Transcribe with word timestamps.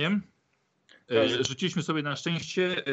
Nie? 0.00 0.20
E, 1.16 1.44
Rzuciliśmy 1.44 1.82
sobie 1.82 2.02
na 2.02 2.16
szczęście. 2.16 2.86
e, 2.86 2.90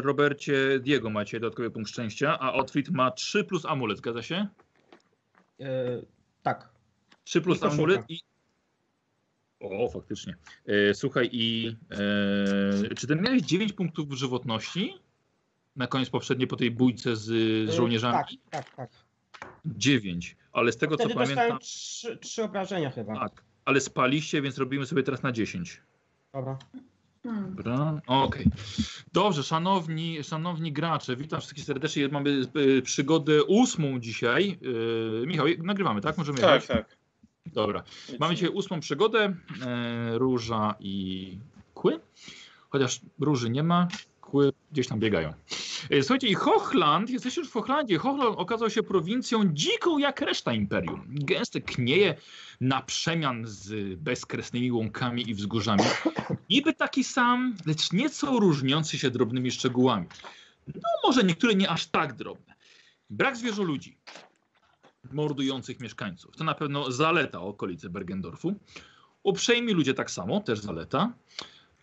Robercie, 0.00 0.80
Diego 0.80 1.10
macie 1.10 1.40
dodatkowy 1.40 1.70
punkt 1.70 1.90
szczęścia, 1.90 2.38
a 2.40 2.52
Otwit 2.52 2.88
ma 2.90 3.10
3 3.10 3.44
plus 3.44 3.64
amulet, 3.66 3.98
zgadza 3.98 4.22
się? 4.22 4.46
E, 5.60 5.66
tak. 6.42 6.68
3 7.24 7.40
plus 7.40 7.62
I 7.62 7.64
amulet 7.64 8.00
i. 8.08 8.20
O, 9.60 9.88
faktycznie. 9.88 10.36
E, 10.66 10.94
słuchaj, 10.94 11.28
i 11.32 11.76
e, 12.90 12.94
czy 12.94 13.06
ty 13.06 13.16
miałeś 13.16 13.42
9 13.42 13.72
punktów 13.72 14.12
żywotności? 14.12 14.94
Na 15.76 15.86
koniec 15.86 16.10
poprzedniej 16.10 16.48
po 16.48 16.56
tej 16.56 16.70
bójce 16.70 17.16
z, 17.16 17.22
z 17.22 17.70
E, 17.70 17.72
żołnierzami? 17.72 18.14
Tak, 18.14 18.28
tak, 18.50 18.76
tak. 18.76 18.90
9. 19.64 20.36
Ale 20.52 20.72
z 20.72 20.76
tego 20.76 20.94
Wtedy 20.94 21.14
co 21.14 21.20
pamiętam. 21.20 21.58
trzy, 21.58 22.16
trzy 22.16 22.42
obrażenia 22.42 22.90
chyba. 22.90 23.14
Tak. 23.28 23.44
Ale 23.64 23.80
spaliście, 23.80 24.42
więc 24.42 24.58
robimy 24.58 24.86
sobie 24.86 25.02
teraz 25.02 25.22
na 25.22 25.32
10. 25.32 25.82
Dobra. 26.34 26.58
Hmm. 27.22 27.54
Dobra, 27.54 28.00
okej. 28.06 28.46
Dobrze, 29.12 29.42
szanowni, 29.42 30.24
szanowni 30.24 30.72
gracze, 30.72 31.16
witam 31.16 31.40
wszystkich 31.40 31.64
serdecznie. 31.64 32.08
Mamy 32.08 32.42
y, 32.56 32.82
przygodę 32.82 33.44
ósmą 33.44 34.00
dzisiaj. 34.00 34.58
Y, 35.22 35.26
Michał, 35.26 35.46
nagrywamy, 35.58 36.00
tak? 36.00 36.18
Możemy 36.18 36.38
Tak, 36.38 36.62
jechać? 36.62 36.66
tak. 36.86 36.96
Dobra. 37.46 37.82
Mamy 38.20 38.34
dzisiaj 38.34 38.50
ósmą 38.50 38.80
przygodę. 38.80 39.34
E, 39.66 40.18
róża 40.18 40.74
i 40.80 41.38
kły. 41.74 42.00
Chociaż 42.70 43.00
róży 43.20 43.50
nie 43.50 43.62
ma, 43.62 43.88
kły 44.30 44.52
gdzieś 44.72 44.88
tam 44.88 45.00
biegają. 45.00 45.32
E, 45.90 46.02
słuchajcie, 46.02 46.28
i 46.28 46.34
Hochland, 46.34 47.10
jesteście 47.10 47.40
już 47.40 47.50
w 47.50 47.52
Hochlandzie. 47.52 47.98
Hochland 47.98 48.38
okazał 48.38 48.70
się 48.70 48.82
prowincją 48.82 49.44
dziką 49.52 49.98
jak 49.98 50.20
reszta 50.20 50.52
imperium. 50.52 51.06
Gęste 51.08 51.60
knieje 51.60 52.14
na 52.60 52.82
przemian 52.82 53.46
z 53.46 53.98
bezkresnymi 54.00 54.72
łąkami 54.72 55.30
i 55.30 55.34
wzgórzami. 55.34 55.84
Niby 56.50 56.72
taki 56.72 57.04
sam, 57.04 57.56
lecz 57.66 57.92
nieco 57.92 58.38
różniący 58.38 58.98
się 58.98 59.10
drobnymi 59.10 59.50
szczegółami. 59.50 60.06
No 60.66 60.90
może 61.04 61.24
niektóre 61.24 61.54
nie 61.54 61.70
aż 61.70 61.86
tak 61.86 62.14
drobne. 62.14 62.54
Brak 63.10 63.36
zwierzoludzi 63.36 63.96
mordujących 65.12 65.80
mieszkańców. 65.80 66.36
To 66.36 66.44
na 66.44 66.54
pewno 66.54 66.92
zaleta 66.92 67.40
okolicy 67.40 67.90
Bergendorfu. 67.90 68.54
Uprzejmi 69.22 69.72
ludzie 69.72 69.94
tak 69.94 70.10
samo, 70.10 70.40
też 70.40 70.60
zaleta. 70.60 71.12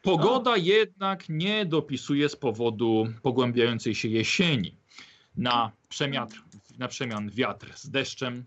Pogoda 0.08 0.58
jednak 0.58 1.30
nie 1.30 1.66
dopisuje 1.66 2.30
z 2.30 2.36
powodu 2.36 3.08
pogłębiającej 3.22 3.96
się 3.96 4.08
jesieni. 4.08 4.78
Na 5.38 5.72
przemian, 5.90 6.28
na 6.78 6.88
przemian 6.88 7.30
wiatr 7.30 7.74
z 7.76 7.90
deszczem. 7.90 8.46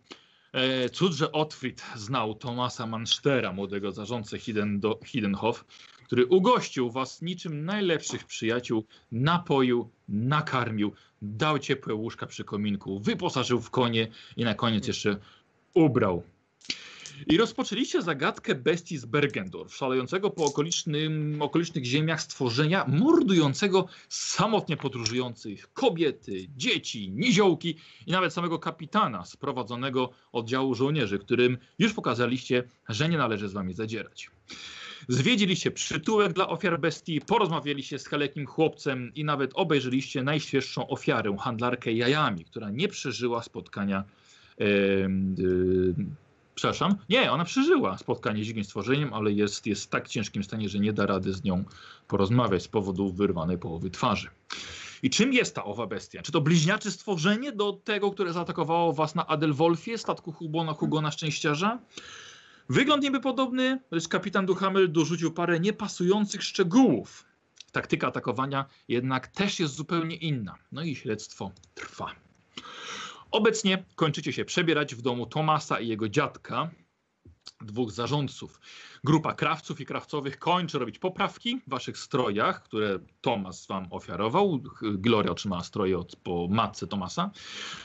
E, 0.52 0.88
cud, 0.88 1.12
że 1.12 1.28
znał 1.96 2.34
Tomasa 2.34 2.86
Manstera, 2.86 3.52
młodego 3.52 3.92
zarządcę 3.92 4.38
Hidenhof, 5.04 5.64
który 6.06 6.26
ugościł 6.26 6.90
was 6.90 7.22
niczym 7.22 7.64
najlepszych 7.64 8.24
przyjaciół, 8.24 8.84
napoił, 9.12 9.90
nakarmił, 10.08 10.92
dał 11.22 11.58
ciepłe 11.58 11.94
łóżka 11.94 12.26
przy 12.26 12.44
kominku, 12.44 13.00
wyposażył 13.00 13.60
w 13.60 13.70
konie 13.70 14.08
i 14.36 14.44
na 14.44 14.54
koniec 14.54 14.86
jeszcze 14.86 15.16
ubrał. 15.74 16.22
I 17.26 17.36
rozpoczęliście 17.36 18.02
zagadkę 18.02 18.54
bestii 18.54 18.98
z 18.98 19.04
Bergendorf, 19.04 19.74
szalejącego 19.74 20.30
po 20.30 20.44
okolicznym, 20.44 21.36
okolicznych 21.42 21.84
ziemiach 21.84 22.22
stworzenia, 22.22 22.84
mordującego 22.88 23.86
samotnie 24.08 24.76
podróżujących 24.76 25.72
kobiety, 25.72 26.46
dzieci, 26.56 27.10
niziołki 27.10 27.76
i 28.06 28.12
nawet 28.12 28.32
samego 28.32 28.58
kapitana 28.58 29.24
z 29.24 29.36
prowadzonego 29.36 30.10
oddziału 30.32 30.74
żołnierzy, 30.74 31.18
którym 31.18 31.58
już 31.78 31.92
pokazaliście, 31.92 32.64
że 32.88 33.08
nie 33.08 33.18
należy 33.18 33.48
z 33.48 33.52
wami 33.52 33.74
zadzierać. 33.74 34.30
Zwiedziliście 35.08 35.70
przytułek 35.70 36.32
dla 36.32 36.48
ofiar 36.48 36.80
bestii, 36.80 37.20
porozmawialiście 37.20 37.98
z 37.98 38.08
kalekim 38.08 38.46
chłopcem 38.46 39.12
i 39.14 39.24
nawet 39.24 39.50
obejrzeliście 39.54 40.22
najświeższą 40.22 40.88
ofiarę, 40.88 41.36
handlarkę 41.40 41.92
jajami, 41.92 42.44
która 42.44 42.70
nie 42.70 42.88
przeżyła 42.88 43.42
spotkania. 43.42 44.04
em, 44.58 45.34
y, 45.38 46.29
przepraszam, 46.60 46.96
nie, 47.08 47.32
ona 47.32 47.44
przeżyła 47.44 47.98
spotkanie 47.98 48.44
z 48.44 48.46
dzikim 48.46 48.64
stworzeniem, 48.64 49.14
ale 49.14 49.32
jest, 49.32 49.66
jest 49.66 49.84
w 49.84 49.86
tak 49.86 50.08
ciężkim 50.08 50.44
stanie, 50.44 50.68
że 50.68 50.78
nie 50.78 50.92
da 50.92 51.06
rady 51.06 51.32
z 51.32 51.44
nią 51.44 51.64
porozmawiać 52.08 52.62
z 52.62 52.68
powodu 52.68 53.12
wyrwanej 53.12 53.58
połowy 53.58 53.90
twarzy. 53.90 54.28
I 55.02 55.10
czym 55.10 55.32
jest 55.32 55.54
ta 55.54 55.64
owa 55.64 55.86
bestia? 55.86 56.22
Czy 56.22 56.32
to 56.32 56.40
bliźniacze 56.40 56.90
stworzenie 56.90 57.52
do 57.52 57.72
tego, 57.72 58.10
które 58.10 58.32
zaatakowało 58.32 58.92
was 58.92 59.14
na 59.14 59.26
Adelwolfie, 59.26 59.98
statku 59.98 60.32
Hugona 60.32 60.72
Hugona 60.72 61.10
Szczęściarza? 61.10 61.78
Wygląd 62.68 63.02
niby 63.02 63.20
podobny, 63.20 63.80
lecz 63.90 64.08
kapitan 64.08 64.46
Duhamel 64.46 64.92
dorzucił 64.92 65.32
parę 65.32 65.60
niepasujących 65.60 66.42
szczegółów. 66.42 67.24
Taktyka 67.72 68.06
atakowania 68.06 68.64
jednak 68.88 69.28
też 69.28 69.60
jest 69.60 69.74
zupełnie 69.74 70.16
inna. 70.16 70.54
No 70.72 70.82
i 70.82 70.96
śledztwo 70.96 71.50
trwa. 71.74 72.10
Obecnie 73.30 73.84
kończycie 73.94 74.32
się 74.32 74.44
przebierać 74.44 74.94
w 74.94 75.02
domu 75.02 75.26
Tomasa 75.26 75.80
i 75.80 75.88
jego 75.88 76.08
dziadka, 76.08 76.70
dwóch 77.60 77.92
zarządców. 77.92 78.60
Grupa 79.04 79.34
krawców 79.34 79.80
i 79.80 79.86
krawcowych 79.86 80.38
kończy 80.38 80.78
robić 80.78 80.98
poprawki 80.98 81.60
w 81.66 81.70
waszych 81.70 81.98
strojach, 81.98 82.62
które 82.62 82.98
Tomas 83.20 83.66
wam 83.66 83.86
ofiarował. 83.90 84.60
Gloria 84.82 85.30
otrzymała 85.30 85.64
stroje 85.64 85.98
od, 85.98 86.16
po 86.16 86.48
matce 86.50 86.86
Tomasa. 86.86 87.30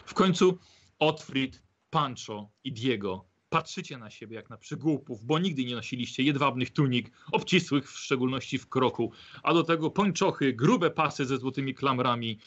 W 0.06 0.14
końcu 0.14 0.58
Otfrid, 1.00 1.62
Pancho 1.90 2.50
i 2.64 2.72
Diego 2.72 3.26
patrzycie 3.50 3.98
na 3.98 4.10
siebie 4.10 4.36
jak 4.36 4.50
na 4.50 4.58
przygłupów, 4.58 5.26
bo 5.26 5.40
nigdy 5.40 5.66
nie 5.66 5.76
nosiliście 5.76 6.24
jedwabnych 6.24 6.74
tunik, 6.74 7.12
obcisłych 7.32 7.92
w 7.92 8.00
szczególności 8.00 8.58
w 8.58 8.70
kroku, 8.70 9.12
a 9.44 9.54
do 9.54 9.64
tego 9.64 9.92
pończochy, 9.92 10.54
grube 10.54 10.92
pasy 10.92 11.26
ze 11.26 11.38
złotymi 11.38 11.76
klamrami. 11.76 12.40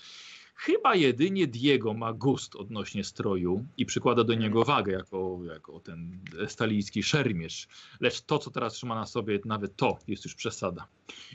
Chyba 0.60 0.94
jedynie 0.94 1.46
Diego 1.46 1.94
ma 1.94 2.12
gust 2.12 2.56
odnośnie 2.56 3.04
stroju 3.04 3.66
i 3.76 3.86
przykłada 3.86 4.24
do 4.24 4.34
niego 4.34 4.64
wagę 4.64 4.92
jako, 4.92 5.40
jako 5.44 5.80
ten 5.80 6.20
stalijski 6.48 7.02
szermierz. 7.02 7.68
Lecz 8.00 8.20
to, 8.20 8.38
co 8.38 8.50
teraz 8.50 8.72
trzyma 8.74 8.94
na 8.94 9.06
sobie, 9.06 9.38
nawet 9.44 9.76
to 9.76 9.98
jest 10.08 10.24
już 10.24 10.34
przesada. 10.34 10.86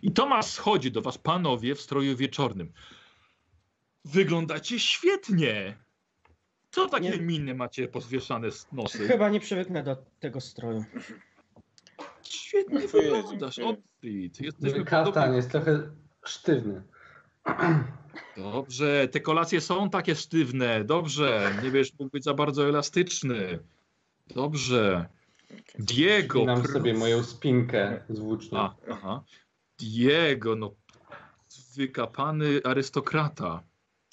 I 0.01 0.11
Tomasz 0.11 0.45
schodzi 0.45 0.91
do 0.91 1.01
was, 1.01 1.17
panowie, 1.17 1.75
w 1.75 1.81
stroju 1.81 2.15
wieczornym. 2.17 2.71
Wyglądacie 4.05 4.79
świetnie! 4.79 5.77
Co 6.71 6.87
takie 6.89 7.09
Nie. 7.09 7.17
miny 7.17 7.55
macie 7.55 7.87
pozwieszane 7.87 8.51
z 8.51 8.67
nosy? 8.71 9.07
Chyba 9.07 9.29
nie 9.29 9.39
przywyknę 9.39 9.83
do 9.83 9.97
tego 10.19 10.41
stroju. 10.41 10.85
Świetnie 12.23 12.79
No 12.79 12.87
wyglądasz. 12.87 13.59
Otfrid. 13.59 14.41
Jesteśmy 14.41 14.85
Kaftan 14.85 15.13
podobni. 15.13 15.35
jest 15.35 15.51
trochę 15.51 15.91
sztywny. 16.25 16.83
Dobrze, 18.37 19.07
te 19.07 19.19
kolacje 19.19 19.61
są 19.61 19.89
takie 19.89 20.15
sztywne. 20.15 20.83
Dobrze, 20.83 21.55
nie 21.63 21.71
wiesz, 21.71 21.91
mógł 21.99 22.11
być 22.11 22.23
za 22.23 22.33
bardzo 22.33 22.69
elastyczny. 22.69 23.59
Dobrze. 24.27 25.05
Diego. 25.79 26.39
Spinam 26.39 26.61
pr- 26.61 26.73
sobie 26.73 26.93
moją 26.93 27.23
spinkę 27.23 28.03
z 28.09 28.19
włócznią. 28.19 28.69
Aha. 28.91 29.23
Diego, 29.79 30.55
no 30.55 30.75
wykapany 31.75 32.61
arystokrata. 32.63 33.63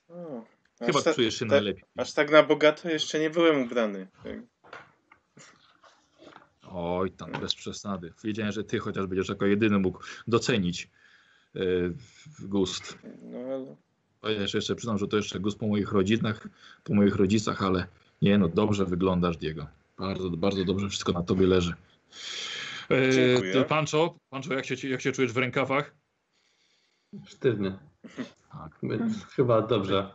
O, 0.09 0.45
Chyba 0.87 1.03
ta, 1.03 1.15
czujesz 1.15 1.39
się 1.39 1.47
ta- 1.47 1.55
najlepiej. 1.55 1.85
aż 1.97 2.13
tak 2.13 2.31
na 2.31 2.43
bogato 2.43 2.89
jeszcze 2.91 3.19
nie 3.21 3.31
byłem 3.31 3.63
ubrany. 3.63 4.09
Oj, 6.69 7.11
tam 7.11 7.33
bez 7.33 7.55
przesady. 7.55 8.13
Wiedziałem, 8.25 8.53
że 8.53 8.65
ty 8.65 8.79
chociaż 8.79 9.07
będziesz 9.07 9.29
jako 9.29 9.47
jedyny 9.47 9.79
mógł 9.79 10.01
docenić 10.27 10.91
e, 11.57 11.61
gust. 12.41 12.99
No 13.23 13.39
ale 13.39 13.77
Chociaż 14.21 14.55
jeszcze 14.55 14.75
przyznam, 14.75 14.99
że 14.99 15.09
to 15.09 15.17
jeszcze 15.17 15.41
gust 15.41 15.59
po 15.59 15.67
moich 15.67 15.93
rodzinach, 15.93 16.49
po 16.85 16.95
moich 16.95 17.17
rodzicach, 17.17 17.63
ale 17.63 17.87
nie 18.23 18.39
no, 18.39 18.49
dobrze 18.49 18.85
wyglądasz, 18.85 19.37
Diego. 19.37 19.67
Bardzo, 19.99 20.31
bardzo 20.31 20.65
dobrze 20.65 20.89
wszystko 20.89 21.13
na 21.13 21.23
tobie 21.23 21.47
leży. 21.47 21.75
E, 22.91 23.13
Dziękuję. 23.13 23.65
Pancho, 23.65 24.15
Pancho 24.31 24.55
jak, 24.55 24.67
się, 24.67 24.89
jak 24.89 25.01
się 25.01 25.13
czujesz 25.13 25.33
w 25.33 25.37
rękawach? 25.37 25.95
Sztywny. 27.27 27.79
Tak. 28.53 28.81
Chyba 29.37 29.63
dobrze. 29.63 30.11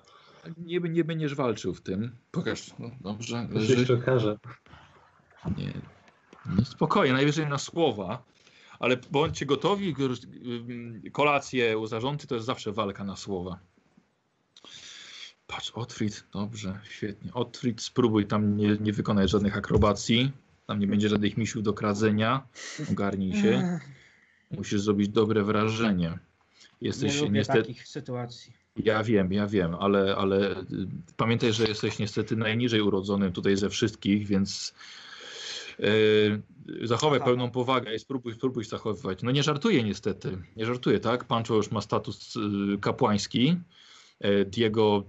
Nie, 0.58 0.80
nie 0.80 1.04
będziesz 1.04 1.36
walczył 1.36 1.74
w 1.74 1.82
tym. 1.82 2.16
Pokaż. 2.32 2.74
No, 2.80 2.92
dobrze, 3.02 3.48
To 3.54 3.66
się 3.66 3.74
jeszcze 3.74 3.94
okaże. 3.94 4.38
Nie. 5.58 5.74
No 6.46 6.66
spokojnie, 6.66 7.14
najwyżej 7.14 7.48
na 7.48 7.58
słowa. 7.58 8.24
Ale 8.80 8.98
bądźcie 9.12 9.46
gotowi, 9.46 9.96
kolacje 11.12 11.78
u 11.78 11.88
zarządcy 11.88 12.28
to 12.28 12.36
jest 12.36 12.48
zawsze 12.48 12.72
walka 12.72 13.04
na 13.04 13.16
słowa. 13.16 13.60
Patrz, 15.48 15.72
Otfrid, 15.72 16.24
dobrze, 16.34 16.80
świetnie. 16.90 17.34
Otfrid, 17.34 17.82
spróbuj 17.82 18.26
tam 18.26 18.58
nie, 18.58 18.78
nie 18.80 18.94
wykonać 18.94 19.30
żadnych 19.30 19.58
akrobacji. 19.58 20.32
Tam 20.68 20.80
nie 20.80 20.88
będzie 20.88 21.10
żadnych 21.10 21.38
misiów 21.38 21.64
do 21.64 21.74
kradzenia. 21.74 22.48
Ogarnij 22.92 23.42
się. 23.42 23.80
Musisz 24.52 24.82
zrobić 24.82 25.10
dobre 25.10 25.44
wrażenie. 25.44 26.10
Nie 26.82 26.88
Jesteś 26.88 27.22
lubię 27.22 27.32
niestety. 27.32 27.60
takich 27.60 27.88
sytuacji. 27.88 28.54
Ja 28.76 29.04
wiem, 29.04 29.34
ja 29.34 29.48
wiem, 29.48 29.76
ale, 29.76 30.16
ale 30.16 30.60
y, 30.62 30.66
pamiętaj, 31.18 31.54
że 31.54 31.64
jesteś 31.64 32.00
niestety 32.00 32.36
najniżej 32.36 32.82
urodzonym 32.82 33.32
tutaj 33.32 33.58
ze 33.58 33.70
wszystkich, 33.70 34.28
więc 34.28 34.74
E, 35.80 36.88
zachowaj 36.88 37.20
pełną 37.20 37.52
powagę 37.52 37.96
i 37.96 38.00
spróbuj, 38.00 38.34
spróbuj 38.34 38.64
zachowywać. 38.64 39.22
No 39.24 39.32
nie 39.32 39.44
żartuję 39.44 39.84
niestety. 39.84 40.38
Nie 40.56 40.66
żartuję, 40.66 41.00
tak? 41.00 41.24
Pancho 41.24 41.56
już 41.56 41.72
ma 41.72 41.82
status 41.82 42.36
y, 42.36 42.40
kapłański. 42.82 43.58
E, 44.20 44.46
Diego, 44.46 45.04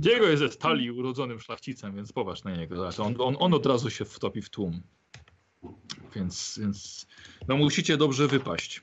Diego 0.00 0.26
jest 0.26 0.38
ze 0.38 0.48
stali 0.48 0.90
urodzonym 0.90 1.40
szlachcicem, 1.40 1.96
więc 1.96 2.12
popatrz 2.12 2.44
na 2.44 2.56
niego. 2.56 2.88
On, 2.98 3.14
on, 3.18 3.36
on 3.38 3.54
od 3.54 3.66
razu 3.66 3.90
się 3.90 4.04
wtopi 4.04 4.42
w 4.42 4.50
tłum. 4.50 4.82
Więc, 6.14 6.58
więc 6.62 7.06
no 7.48 7.56
musicie 7.56 7.96
dobrze 7.96 8.28
wypaść. 8.28 8.82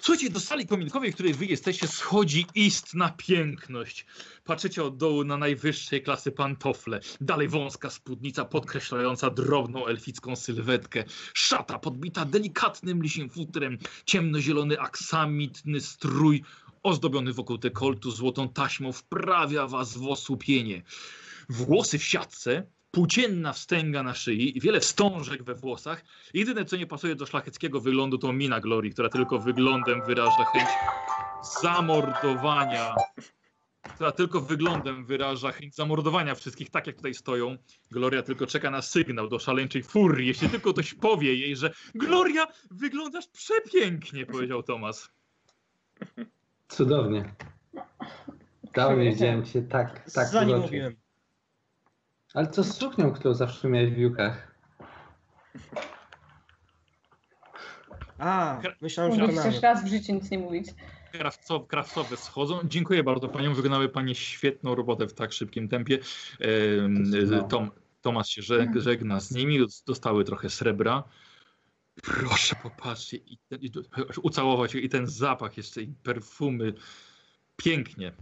Słuchajcie, 0.00 0.30
do 0.30 0.40
sali 0.40 0.66
kominkowej, 0.66 1.12
w 1.12 1.14
której 1.14 1.34
wy 1.34 1.46
jesteście, 1.46 1.88
schodzi 1.88 2.46
istna 2.54 3.14
piękność. 3.16 4.06
Patrzycie 4.44 4.84
od 4.84 4.96
dołu 4.96 5.24
na 5.24 5.36
najwyższej 5.36 6.02
klasy 6.02 6.32
pantofle. 6.32 7.00
Dalej 7.20 7.48
wąska 7.48 7.90
spódnica 7.90 8.44
podkreślająca 8.44 9.30
drobną 9.30 9.86
elficką 9.86 10.36
sylwetkę. 10.36 11.04
Szata 11.34 11.78
podbita 11.78 12.24
delikatnym 12.24 13.02
lisim 13.02 13.30
futrem. 13.30 13.78
Ciemnozielony 14.04 14.80
aksamitny 14.80 15.80
strój 15.80 16.42
ozdobiony 16.86 17.32
wokół 17.32 17.58
dekoltu 17.58 18.10
złotą 18.10 18.48
taśmą 18.48 18.92
wprawia 18.92 19.66
was 19.66 19.98
w 19.98 20.06
osłupienie. 20.08 20.82
Włosy 21.48 21.98
w 21.98 22.04
siatce, 22.04 22.66
płócienna 22.90 23.52
wstęga 23.52 24.02
na 24.02 24.14
szyi 24.14 24.60
wiele 24.60 24.80
wstążek 24.80 25.42
we 25.42 25.54
włosach. 25.54 26.04
Jedyne, 26.34 26.64
co 26.64 26.76
nie 26.76 26.86
pasuje 26.86 27.14
do 27.14 27.26
szlacheckiego 27.26 27.80
wyglądu, 27.80 28.18
to 28.18 28.32
mina 28.32 28.60
Glorii, 28.60 28.92
która 28.92 29.08
tylko 29.08 29.38
wyglądem 29.38 30.02
wyraża 30.06 30.44
chęć 30.44 30.68
zamordowania. 31.62 32.94
Która 33.94 34.12
tylko 34.12 34.40
wyglądem 34.40 35.04
wyraża 35.04 35.52
chęć 35.52 35.74
zamordowania 35.74 36.34
wszystkich, 36.34 36.70
tak 36.70 36.86
jak 36.86 36.96
tutaj 36.96 37.14
stoją. 37.14 37.56
Gloria 37.90 38.22
tylko 38.22 38.46
czeka 38.46 38.70
na 38.70 38.82
sygnał 38.82 39.28
do 39.28 39.38
szaleńczej 39.38 39.82
furii. 39.82 40.28
Jeśli 40.28 40.48
tylko 40.48 40.72
ktoś 40.72 40.94
powie 40.94 41.34
jej, 41.34 41.56
że 41.56 41.70
Gloria, 41.94 42.46
wyglądasz 42.70 43.26
przepięknie, 43.26 44.26
powiedział 44.26 44.62
Tomas. 44.62 45.10
Cudownie. 46.68 47.34
Dawno 48.74 49.02
nie 49.02 49.10
widziałem 49.10 49.44
cię 49.44 49.62
tak, 49.62 50.10
tak 50.10 50.28
Za 50.28 50.44
nim 50.44 50.58
mówiłem. 50.58 50.96
Ale 52.34 52.46
co 52.46 52.64
z 52.64 52.76
suknią, 52.76 53.12
którą 53.12 53.34
zawsze 53.34 53.68
miałeś 53.68 53.90
w 53.90 53.96
jukach? 53.98 54.56
A, 58.18 58.60
myślałem, 58.80 59.14
że 59.14 59.26
na 59.26 59.42
też 59.42 59.62
raz 59.62 59.84
w 59.84 59.88
życiu 59.88 60.12
nic 60.14 60.30
nie 60.30 60.38
mówić. 60.38 60.66
Krawcowe, 61.12 61.66
krawcowe 61.66 62.16
schodzą. 62.16 62.60
Dziękuję 62.64 63.02
bardzo 63.02 63.28
paniom. 63.28 63.54
Wykonały 63.54 63.88
panie 63.88 64.14
świetną 64.14 64.74
robotę 64.74 65.06
w 65.06 65.14
tak 65.14 65.32
szybkim 65.32 65.68
tempie. 65.68 65.98
Em, 66.40 67.04
No. 67.30 67.42
Tom, 67.42 67.70
Tomasz 68.00 68.28
się 68.28 68.42
żeg, 68.42 68.70
żegna 68.76 69.20
z 69.20 69.30
nimi. 69.30 69.58
Dostały 69.86 70.24
trochę 70.24 70.50
srebra. 70.50 71.02
Proszę, 72.02 72.56
popatrzcie. 72.62 73.16
I 73.16 73.38
ten, 73.48 73.58
i, 73.60 73.70
ucałować 74.22 74.74
i 74.74 74.88
ten 74.88 75.06
zapach 75.06 75.56
jeszcze, 75.56 75.82
i 75.82 75.86
perfumy. 75.86 76.74
Pięknie. 77.56 78.12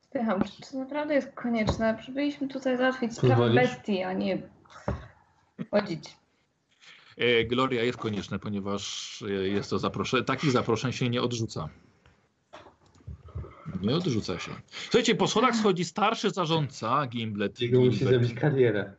Spycham, 0.00 0.42
czy 0.44 0.72
to 0.72 0.78
naprawdę 0.78 1.14
jest 1.14 1.32
konieczne? 1.34 1.96
Przybyliśmy 2.00 2.48
tutaj 2.48 2.76
załatwić 2.76 3.14
sprawę 3.16 3.50
bestii, 3.50 4.02
a 4.02 4.12
nie 4.12 4.42
chodzić. 5.70 6.16
E, 7.16 7.44
Gloria 7.44 7.84
jest 7.84 7.98
konieczne, 7.98 8.38
ponieważ 8.38 9.22
e, 9.22 9.32
jest 9.32 9.70
to 9.70 9.78
zaproszenie. 9.78 10.24
Takich 10.24 10.50
zaproszeń 10.50 10.92
się 10.92 11.10
nie 11.10 11.22
odrzuca. 11.22 11.68
Nie 13.80 13.96
odrzuca 13.96 14.38
się. 14.38 14.50
Słuchajcie, 14.82 15.14
po 15.14 15.28
schodach 15.28 15.56
schodzi 15.56 15.84
starszy 15.84 16.30
zarządca, 16.30 17.06
Gimblet. 17.06 17.60
Jego 17.60 17.80
musi 17.80 18.04
zrobić 18.04 18.34
karierę. 18.34 18.92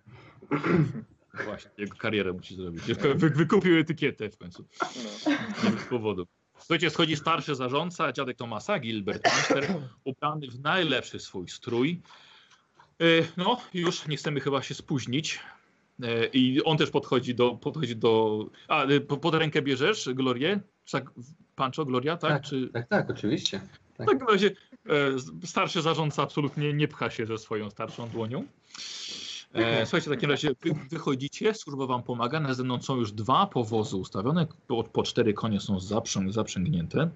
Właśnie, 1.34 1.72
jego 1.78 1.96
karierę 1.98 2.34
musi 2.34 2.56
zrobić. 2.56 2.84
Wy, 3.16 3.30
wykupił 3.30 3.78
etykietę 3.80 4.30
w 4.30 4.38
końcu. 4.38 4.66
No. 5.26 5.32
Nie 5.64 5.70
bez 5.70 5.84
powodu. 5.86 6.28
Słuchajcie, 6.60 6.90
schodzi 6.90 7.16
starszy 7.16 7.56
zarządca, 7.56 8.12
dziadek 8.12 8.38
Tomasa, 8.38 8.80
Gilbert 8.80 9.26
Manster, 9.26 9.68
ubrany 10.04 10.48
w 10.48 10.60
najlepszy 10.60 11.20
swój 11.20 11.50
strój. 11.50 12.02
E, 13.02 13.04
No, 13.38 13.62
już 13.74 14.08
nie 14.08 14.18
chcemy 14.18 14.40
chyba 14.40 14.62
się 14.62 14.74
spóźnić. 14.74 15.40
E, 16.04 16.26
I 16.26 16.64
on 16.64 16.78
też 16.78 16.90
podchodzi 16.90 17.36
do. 17.36 17.52
Podchodzi 17.56 17.96
do 17.96 18.46
a, 18.68 18.86
po- 19.08 19.18
pod 19.18 19.36
rękę 19.36 19.62
bierzesz 19.62 20.10
Glorię? 20.14 20.60
Tak, 20.92 21.12
Pancho, 21.56 21.86
Gloria, 21.86 22.18
tak? 22.18 22.32
Tak, 22.32 22.44
Czy, 22.44 22.70
Tak, 22.74 22.88
tak, 22.88 23.10
oczywiście. 23.10 23.62
w 23.94 23.98
takim 23.98 24.28
razie 24.28 24.52
e, 24.90 25.46
starszy 25.48 25.82
zarządca 25.82 26.24
absolutnie 26.24 26.74
nie 26.74 26.88
pcha 26.88 27.10
się 27.10 27.26
ze 27.26 27.38
swoją 27.38 27.70
starszą 27.70 28.10
dłonią. 28.10 28.46
E, 29.54 29.86
słuchajcie, 29.86 30.10
w 30.10 30.14
takim 30.14 30.30
razie 30.30 30.50
wy 30.62 30.74
wychodzicie, 30.90 31.54
służba 31.54 31.86
wam 31.86 32.04
pomaga. 32.04 32.40
Na 32.40 32.54
zewnątrz 32.54 32.88
są 32.88 32.96
już 32.96 33.12
dwa 33.12 33.48
powozy 33.48 33.98
ustawione, 33.98 34.48
po, 34.68 34.84
po 34.84 35.04
cztery 35.04 35.34
konie 35.34 35.60
są 35.60 35.80
zaprzęg, 35.80 36.32
zaprzęgnięte. 36.32 37.10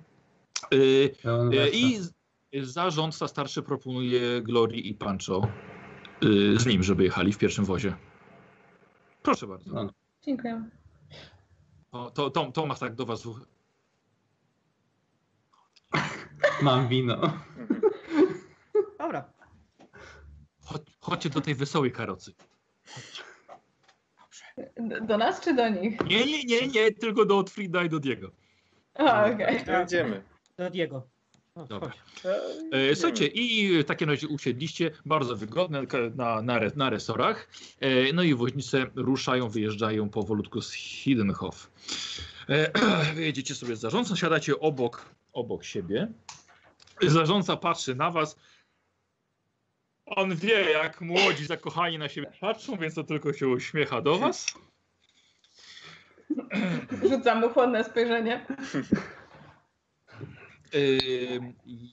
E, 0.74 0.78
e. 1.52 1.70
I 1.70 2.00
zarządca 2.62 3.28
starszy 3.28 3.62
proponuje 3.62 4.42
Glorii 4.42 4.90
i 4.90 4.94
Pancho 4.94 5.48
e, 6.22 6.60
z 6.60 6.66
nim, 6.66 6.84
żeby 6.84 7.04
jechali 7.04 7.34
w 7.34 7.38
pierwszym 7.38 7.66
wozie. 7.66 7.96
Proszę 9.24 9.48
bardzo. 9.48 9.74
No, 9.74 9.90
Dziękuję. 10.24 10.70
O, 11.92 12.12
to, 12.12 12.30
to, 12.30 12.52
Tomasz 12.52 12.80
tak 12.80 12.96
do 12.96 13.06
was. 13.06 13.28
Mam 16.62 16.88
wino. 16.88 17.16
Mhm. 17.16 17.82
Dobra, 19.00 19.35
chodźcie 21.06 21.30
do 21.30 21.42
tej 21.42 21.56
wesołej 21.56 21.92
karocy. 21.92 22.34
D- 24.78 25.02
Do 25.02 25.18
nas 25.18 25.42
czy 25.42 25.54
do 25.54 25.70
nich? 25.70 26.02
Nie, 26.02 26.26
nie, 26.26 26.44
nie, 26.44 26.68
nie, 26.68 26.92
tylko 26.92 27.26
do 27.26 27.38
Otfrida 27.38 27.84
i 27.84 27.90
do 27.90 28.00
Diego. 28.00 28.32
A, 28.96 29.26
okej. 29.26 29.66
To 29.66 29.72
Jedziemy. 29.72 30.22
do 30.58 30.70
Diego. 30.70 31.08
Dobra. 31.70 31.92
E, 32.72 32.96
słuchajcie, 32.96 33.28
i 33.28 33.78
w 33.84 33.86
takim 33.86 34.10
razie 34.10 34.28
usiedliście, 34.28 34.92
bardzo 35.06 35.36
wygodne 35.36 35.84
na, 36.16 36.42
na, 36.42 36.72
na 36.76 36.90
resorach. 36.90 37.48
E, 37.80 38.14
no 38.14 38.24
i 38.24 38.34
woźnice 38.36 38.86
ruszają, 38.96 39.50
wyjeżdżają 39.50 40.10
powolutku 40.10 40.62
z 40.62 40.72
Hiddenhof. 40.74 41.72
E, 42.50 42.72
wyjedziecie 43.16 43.56
sobie 43.56 43.76
z 43.76 43.80
zarządcą, 43.80 44.16
siadacie 44.16 44.60
obok, 44.60 45.06
obok 45.34 45.64
siebie. 45.64 46.08
Zarządca 47.02 47.58
patrzy 47.58 47.96
na 47.96 48.12
was. 48.12 48.36
On 50.06 50.36
wie, 50.36 50.72
jak 50.72 51.02
młodzi 51.02 51.46
zakochani 51.46 51.98
na 51.98 52.10
siebie 52.10 52.32
patrzą, 52.40 52.78
więc 52.78 52.96
to 52.96 53.04
tylko 53.04 53.34
się 53.34 53.48
uśmiecha 53.48 54.02
do 54.02 54.18
was. 54.18 54.54
Rzucam 57.10 57.40
mu 57.40 57.50
chłodne 57.50 57.84
spojrzenie. 57.84 58.46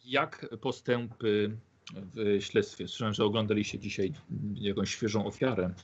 Jak 0.04 0.48
postępy 0.60 1.56
w 1.94 2.40
śledztwie? 2.40 2.88
Słyszałem, 2.88 3.14
że 3.14 3.24
oglądaliście 3.24 3.78
dzisiaj 3.78 4.12
jakąś 4.54 4.90
świeżą 4.90 5.26
ofiarę. 5.26 5.74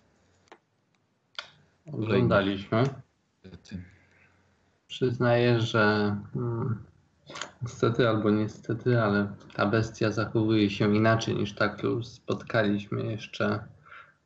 Oglądaliśmy. 1.92 2.82
Przyznaję, 4.88 5.61
że 5.61 6.16
hmm, 6.32 6.85
niestety 7.62 8.08
albo 8.08 8.30
niestety, 8.30 9.02
ale 9.02 9.32
ta 9.54 9.66
bestia 9.66 10.11
zachowuje 10.11 10.70
się 10.70 10.97
inaczej 10.97 11.37
niż 11.37 11.54
ta, 11.54 11.68
którą 11.68 12.02
spotkaliśmy 12.02 13.02
jeszcze 13.04 13.64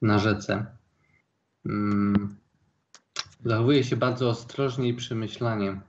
na 0.02 0.18
rzece. 0.18 0.66
Hmm, 1.64 2.36
zachowuje 3.44 3.84
się 3.84 3.96
bardzo 3.96 4.28
ostrożnie 4.28 4.88
i 4.88 4.94
przemyślanie, 4.94 5.80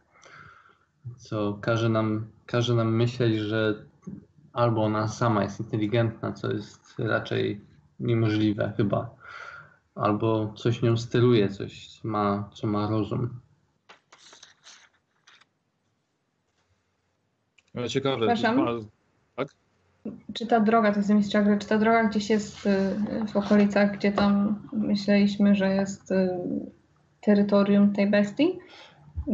co 1.18 1.58
każe 1.62 1.90
nam, 1.90 2.28
każe 2.46 2.76
nam 2.76 2.96
myśleć, 2.96 3.40
że 3.40 3.86
albo 4.54 4.84
ona 4.84 5.08
sama 5.08 5.44
jest 5.44 5.60
inteligentna, 5.60 6.34
co 6.34 6.52
jest 6.52 6.96
raczej 7.00 7.62
niemożliwe 8.00 8.74
chyba, 8.78 9.10
albo 9.96 10.54
coś 10.58 10.82
nią 10.82 10.98
steruje, 10.98 11.50
coś 11.50 11.88
co 11.88 12.08
ma, 12.08 12.50
co 12.54 12.68
ma 12.68 12.90
rozum. 12.90 13.40
Ale 17.76 17.90
Ciekawe. 17.90 18.26
A- 19.36 19.44
Czy 20.34 20.48
ta 20.48 20.60
droga, 20.60 20.92
to 20.92 20.98
jest 20.98 21.10
mistrza 21.10 21.42
gry, 21.42 21.58
czy 21.58 21.68
ta 21.68 21.78
droga 21.78 22.04
gdzieś 22.04 22.30
jest 22.30 22.66
y, 22.66 22.96
w 23.28 23.38
okolicach, 23.38 23.98
gdzie 23.98 24.12
tam 24.12 24.60
myśleliśmy, 24.74 25.56
że 25.56 25.70
jest 25.76 26.12
y, 26.12 26.30
terytorium 27.22 27.94
tej 27.94 28.10
bestii? 28.10 28.60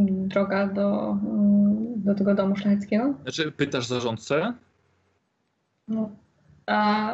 Droga 0.03 0.67
do, 0.67 1.13
y, 1.13 1.99
do 1.99 2.15
tego 2.15 2.35
domu 2.35 2.55
szlacheckiego? 2.55 3.13
Znaczy, 3.23 3.51
pytasz 3.51 3.87
zarządcę? 3.87 4.53
No. 5.87 6.09
A 6.65 7.13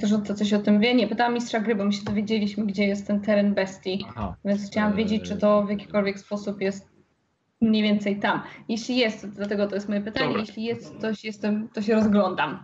zarządca 0.00 0.34
coś 0.34 0.52
o 0.52 0.58
tym 0.58 0.80
wie? 0.80 0.94
Nie, 0.94 1.08
pytałam 1.08 1.34
mistrza 1.34 1.60
gry, 1.60 1.74
bo 1.74 1.84
my 1.84 1.92
się 1.92 2.04
dowiedzieliśmy, 2.04 2.66
gdzie 2.66 2.86
jest 2.86 3.06
ten 3.06 3.20
teren 3.20 3.54
bestii, 3.54 4.04
Aha. 4.08 4.36
więc 4.44 4.66
chciałam 4.66 4.96
wiedzieć, 4.96 5.22
czy 5.22 5.36
to 5.36 5.62
w 5.62 5.70
jakikolwiek 5.70 6.18
sposób 6.18 6.60
jest 6.60 6.89
mniej 7.60 7.82
więcej 7.82 8.20
tam. 8.20 8.42
Jeśli 8.68 8.96
jest, 8.96 9.28
dlatego 9.28 9.66
to 9.66 9.74
jest 9.74 9.88
moje 9.88 10.00
pytanie, 10.00 10.26
Dobra. 10.26 10.40
jeśli 10.40 10.64
jest, 10.64 10.98
to 11.00 11.14
się, 11.14 11.28
jestem, 11.28 11.68
to 11.68 11.82
się 11.82 11.94
rozglądam. 11.94 12.58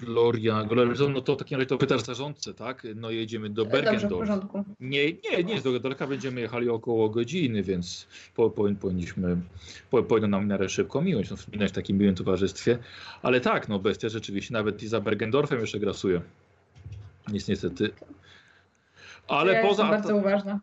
Gloria, 0.00 0.64
Gloria, 0.64 1.08
no 1.08 1.20
to 1.20 1.34
w 1.34 1.38
takim 1.38 1.56
razie 1.56 1.66
to 1.66 1.78
pytasz 1.78 2.02
zarządcę, 2.02 2.54
tak? 2.54 2.86
No 2.96 3.10
jedziemy 3.10 3.50
do 3.50 3.64
Dobrze, 3.64 3.80
w 3.80 3.84
Bergendorf. 3.84 4.20
porządku. 4.20 4.64
Nie, 4.80 5.12
nie, 5.12 5.44
nie 5.44 5.52
jest 5.52 5.64
do 5.64 5.80
daleka, 5.80 6.06
będziemy 6.06 6.40
jechali 6.40 6.68
około 6.68 7.08
godziny, 7.08 7.62
więc 7.62 8.06
po, 8.34 8.50
po, 8.50 8.64
powinniśmy, 8.80 9.36
po, 9.90 10.02
powinno 10.02 10.28
nam 10.28 10.46
miarę 10.46 10.68
szybko 10.68 11.02
miłość, 11.02 11.30
no, 11.30 11.36
wspominać 11.36 11.70
w 11.70 11.74
takim 11.74 11.98
miłym 11.98 12.14
towarzystwie. 12.14 12.78
Ale 13.22 13.40
tak, 13.40 13.68
no 13.68 13.78
bestia 13.78 14.08
rzeczywiście 14.08 14.54
nawet 14.54 14.82
i 14.82 14.88
za 14.88 15.00
Bergendorfem 15.00 15.60
jeszcze 15.60 15.78
grasuje. 15.78 16.20
Nic 17.32 17.48
niestety. 17.48 17.90
Ale 19.28 19.52
ja 19.52 19.62
poza... 19.62 19.82
jestem 19.82 19.88
bardzo 19.90 20.16
uważna. 20.16 20.60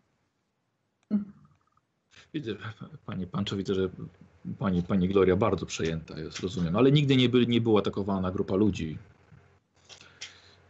Widzę, 2.34 2.54
pani 3.06 3.26
Panczo, 3.26 3.56
widzę, 3.56 3.74
że 3.74 3.88
pani, 4.58 4.82
pani 4.82 5.08
Gloria 5.08 5.36
bardzo 5.36 5.66
przejęta 5.66 6.20
jest, 6.20 6.40
rozumiem. 6.40 6.76
Ale 6.76 6.92
nigdy 6.92 7.16
nie, 7.16 7.28
by, 7.28 7.46
nie 7.46 7.60
była 7.60 7.80
atakowana 7.80 8.30
grupa 8.30 8.54
ludzi. 8.54 8.98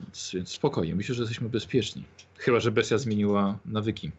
Więc, 0.01 0.31
więc 0.35 0.49
spokojnie, 0.49 0.95
myślę, 0.95 1.15
że 1.15 1.23
jesteśmy 1.23 1.49
bezpieczni. 1.49 2.05
Chyba, 2.37 2.61
że 2.61 2.71
bestia 2.71 2.99
zmieniła 2.99 3.59
nawyki. 3.65 4.11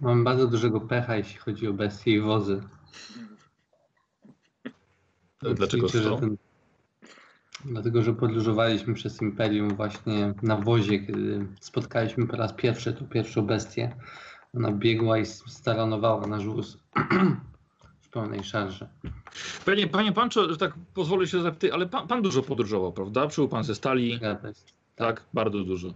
Mam 0.00 0.24
bardzo 0.24 0.46
dużego 0.46 0.80
pecha, 0.80 1.16
jeśli 1.16 1.36
chodzi 1.38 1.68
o 1.68 1.72
bestie 1.72 2.10
i 2.10 2.20
wozy. 2.20 2.62
Więc 5.42 5.58
Dlaczego 5.58 5.86
liczę, 5.86 6.02
że 6.02 6.16
ten... 6.16 6.36
Dlatego, 7.64 8.02
że 8.02 8.14
podróżowaliśmy 8.14 8.94
przez 8.94 9.22
Imperium 9.22 9.76
właśnie 9.76 10.34
na 10.42 10.56
wozie, 10.56 10.98
kiedy 10.98 11.46
spotkaliśmy 11.60 12.26
po 12.26 12.36
raz 12.36 12.52
pierwszy 12.52 12.92
tą 12.92 13.06
pierwszą 13.06 13.42
bestię. 13.46 13.96
Ona 14.56 14.72
biegła 14.72 15.18
i 15.18 15.26
staranowała 15.26 16.26
nasz 16.26 16.46
wóz 16.54 16.78
w 18.00 18.08
pełnej 18.08 18.44
szarży. 18.44 18.86
Panie, 19.66 19.86
panie 19.88 20.12
Panczo, 20.12 20.50
że 20.50 20.56
tak 20.56 20.74
pozwolę 20.94 21.26
się 21.26 21.42
zapytać, 21.42 21.70
ale 21.70 21.86
pan, 21.86 22.08
pan 22.08 22.22
dużo 22.22 22.42
podróżował, 22.42 22.92
prawda? 22.92 23.26
Przybył 23.26 23.48
pan 23.48 23.64
ze 23.64 23.74
stali, 23.74 24.16
Zgadza 24.16 24.52
się. 24.54 24.60
tak? 24.96 25.24
Bardzo 25.34 25.64
dużo. 25.64 25.94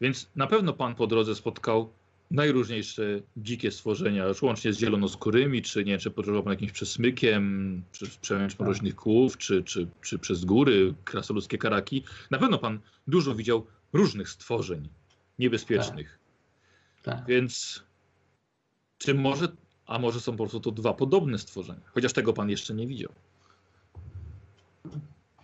Więc 0.00 0.30
na 0.36 0.46
pewno 0.46 0.72
pan 0.72 0.94
po 0.94 1.06
drodze 1.06 1.34
spotkał 1.34 1.92
najróżniejsze 2.30 3.02
dzikie 3.36 3.70
stworzenia, 3.70 4.26
już 4.26 4.42
łącznie 4.42 4.72
z 4.72 4.78
zielonoskórymi, 4.78 5.62
czy 5.62 5.84
nie, 5.84 5.98
czy 5.98 6.10
podróżował 6.10 6.42
pan 6.42 6.52
jakimś 6.52 6.72
przesmykiem, 6.72 7.82
czy 7.92 8.06
przemęcz 8.20 8.52
Tak. 8.54 8.60
mroźnych 8.66 8.96
kłów, 8.96 9.38
czy, 9.38 9.62
czy, 9.64 9.88
czy 10.02 10.18
przez 10.18 10.44
góry, 10.44 10.94
krasoludzkie 11.04 11.58
karaki. 11.58 12.04
Na 12.30 12.38
pewno 12.38 12.58
pan 12.58 12.80
dużo 13.06 13.34
widział 13.34 13.66
różnych 13.92 14.28
stworzeń 14.28 14.88
niebezpiecznych. 15.38 16.18
Tak. 17.02 17.24
Więc 17.28 17.82
czy 18.98 19.14
może, 19.14 19.48
a 19.86 19.98
może 19.98 20.20
są 20.20 20.32
po 20.32 20.38
prostu 20.38 20.60
to 20.60 20.70
dwa 20.70 20.94
podobne 20.94 21.38
stworzenia, 21.38 21.80
chociaż 21.94 22.12
tego 22.12 22.32
pan 22.32 22.50
jeszcze 22.50 22.74
nie 22.74 22.86
widział. 22.86 23.12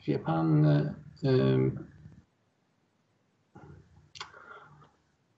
Wie 0.06 0.18
pan, 0.18 0.66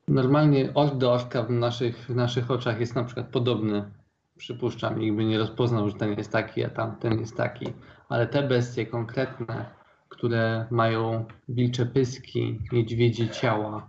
normalnie 0.09 0.75
ork 0.75 0.95
do 0.95 1.13
orka 1.13 1.43
w 1.43 1.51
naszych, 1.51 2.07
w 2.07 2.15
naszych 2.15 2.51
oczach 2.51 2.81
jest 2.81 2.95
na 2.95 3.05
przykład 3.05 3.27
podobny. 3.29 3.91
Przypuszczam, 4.37 4.99
nikt 4.99 5.17
by 5.17 5.25
nie 5.25 5.39
rozpoznał, 5.39 5.89
że 5.89 5.95
ten 5.95 6.19
jest 6.19 6.33
taki, 6.33 6.65
a 6.65 6.71
tamten 6.71 7.21
jest 7.21 7.37
taki. 7.37 7.67
Ale 8.09 8.27
te 8.27 8.43
bestie 8.43 8.87
konkretne, 8.87 9.71
które 10.09 10.67
mają 10.71 11.25
wilcze 11.49 11.87
pyski, 11.87 12.61
niedźwiedzie 12.73 13.29
ciała 13.29 13.89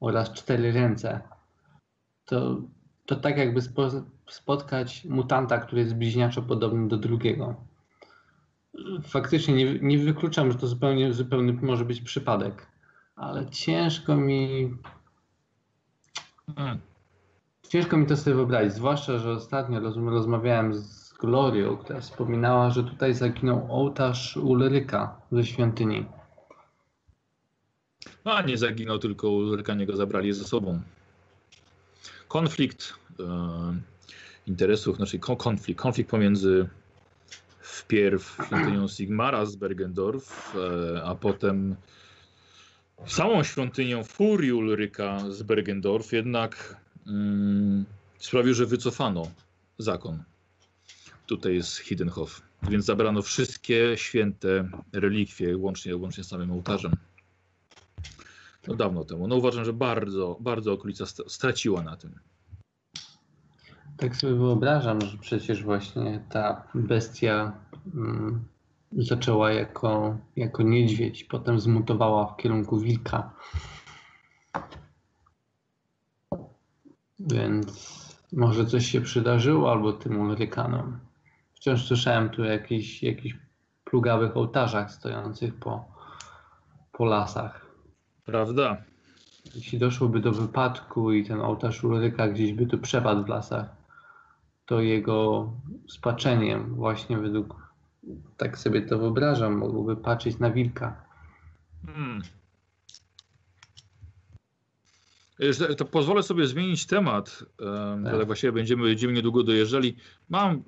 oraz 0.00 0.32
cztery 0.32 0.72
ręce, 0.72 1.20
to, 2.24 2.62
to 3.06 3.16
tak 3.16 3.36
jakby 3.36 3.62
spo, 3.62 3.90
spotkać 4.28 5.04
mutanta, 5.04 5.58
który 5.58 5.80
jest 5.80 5.94
bliźniaczo 5.94 6.42
podobny 6.42 6.88
do 6.88 6.96
drugiego. 6.96 7.54
Faktycznie 9.02 9.54
nie, 9.54 9.78
nie 9.78 9.98
wykluczam, 9.98 10.52
że 10.52 10.58
to 10.58 10.66
zupełnie, 10.66 11.12
zupełny 11.12 11.52
może 11.52 11.84
być 11.84 12.00
przypadek, 12.00 12.66
ale 13.16 13.46
ciężko 13.50 14.16
mi, 14.16 14.70
Hmm. 16.56 16.78
ciężko 17.68 17.96
mi 17.96 18.06
to 18.06 18.16
sobie 18.16 18.36
wyobrazić. 18.36 18.72
Zwłaszcza, 18.72 19.18
że 19.18 19.32
ostatnio 19.32 19.80
roz, 19.80 19.96
rozmawiałem 19.96 20.74
z 20.74 21.12
Glorią, 21.12 21.76
która 21.76 22.00
wspominała, 22.00 22.70
że 22.70 22.84
tutaj 22.84 23.14
zaginął 23.14 23.66
ołtarz 23.70 24.36
Ulryka 24.36 25.20
ze 25.32 25.44
świątyni. 25.44 26.04
A 28.24 28.42
nie 28.42 28.56
zaginął, 28.58 28.98
tylko 28.98 29.30
Ulrykanie 29.30 29.86
go 29.86 29.96
zabrali 29.96 30.32
ze 30.32 30.44
sobą. 30.44 30.80
Konflikt 32.36 32.94
e, 33.20 33.24
interesów, 34.46 34.96
znaczy 34.96 35.18
kon- 35.18 35.36
konflikt, 35.36 35.80
konflikt 35.80 36.10
pomiędzy 36.10 36.68
wpierw 37.60 38.36
świątynią 38.46 38.88
Sigmara 38.96 39.46
z 39.46 39.56
Bergendorf, 39.56 40.54
e, 40.56 41.02
a 41.04 41.14
potem 41.14 41.76
samą 43.06 43.42
świątynią 43.42 44.04
Furii 44.04 44.52
Ulryka 44.52 45.30
z 45.30 45.42
Bergendorf 45.42 46.12
jednak 46.12 46.76
mm, 47.06 47.84
sprawił, 48.18 48.54
że 48.54 48.66
wycofano 48.66 49.30
zakon. 49.78 50.22
Tutaj 51.26 51.54
jest 51.54 51.78
Hiddenhof, 51.78 52.42
więc 52.62 52.84
zabrano 52.84 53.22
wszystkie 53.22 53.92
święte 53.96 54.68
relikwie, 54.92 55.56
łącznie, 55.56 55.96
łącznie 55.96 56.24
z 56.24 56.28
samym 56.28 56.50
ołtarzem. 56.50 56.92
No 58.68 58.74
dawno 58.74 59.04
temu. 59.04 59.28
No 59.28 59.36
uważam, 59.36 59.64
że 59.64 59.72
bardzo, 59.72 60.36
bardzo 60.40 60.72
okolica 60.72 61.06
st- 61.06 61.32
straciła 61.32 61.82
na 61.82 61.96
tym. 61.96 62.20
Tak 63.96 64.16
sobie 64.16 64.34
wyobrażam, 64.34 65.00
że 65.00 65.18
przecież 65.18 65.64
właśnie 65.64 66.24
ta 66.28 66.68
bestia 66.74 67.52
mm, 67.94 68.44
zaczęła 68.92 69.52
jako, 69.52 70.16
jako 70.36 70.62
niedźwiedź, 70.62 71.24
potem 71.24 71.60
zmutowała 71.60 72.26
w 72.26 72.36
kierunku 72.36 72.78
wilka. 72.78 73.30
Więc 77.18 77.96
może 78.32 78.66
coś 78.66 78.86
się 78.86 79.00
przydarzyło 79.00 79.72
albo 79.72 79.92
tym 79.92 80.20
Ulrykanom. 80.20 80.98
Wciąż 81.54 81.86
słyszałem 81.86 82.30
tu 82.30 82.44
jakichś, 82.44 83.02
jakichś 83.02 83.36
plugawych 83.84 84.36
ołtarzach 84.36 84.92
stojących 84.92 85.54
po, 85.54 85.84
po 86.92 87.04
lasach. 87.04 87.65
Prawda? 88.26 88.82
Jeśli 89.54 89.78
doszłoby 89.78 90.20
do 90.20 90.32
wypadku 90.32 91.12
i 91.12 91.24
ten 91.24 91.40
ołtarz 91.40 91.84
Ulryka 91.84 92.28
gdzieś 92.28 92.52
by 92.52 92.66
tu 92.66 92.78
przepadł 92.78 93.24
w 93.24 93.28
lasach, 93.28 93.66
to 94.66 94.80
jego 94.80 95.52
spaczeniem 95.88 96.74
właśnie 96.74 97.18
według, 97.18 97.72
tak 98.36 98.58
sobie 98.58 98.82
to 98.82 98.98
wyobrażam, 98.98 99.56
mogłoby 99.56 99.96
patrzeć 99.96 100.38
na 100.38 100.50
wilka. 100.50 101.04
Hmm. 101.86 102.22
To 105.76 105.84
pozwolę 105.84 106.22
sobie 106.22 106.46
zmienić 106.46 106.86
temat. 106.86 107.44
em, 107.60 108.02
Tak. 108.02 108.04
Tak. 108.04 108.18
tak 108.18 108.26
właściwie 108.26 108.52
będziemy, 108.52 108.82
będziemy 108.82 109.12
niedługo 109.12 109.42
dojeżdżali. 109.42 109.96
Mam 110.28 110.62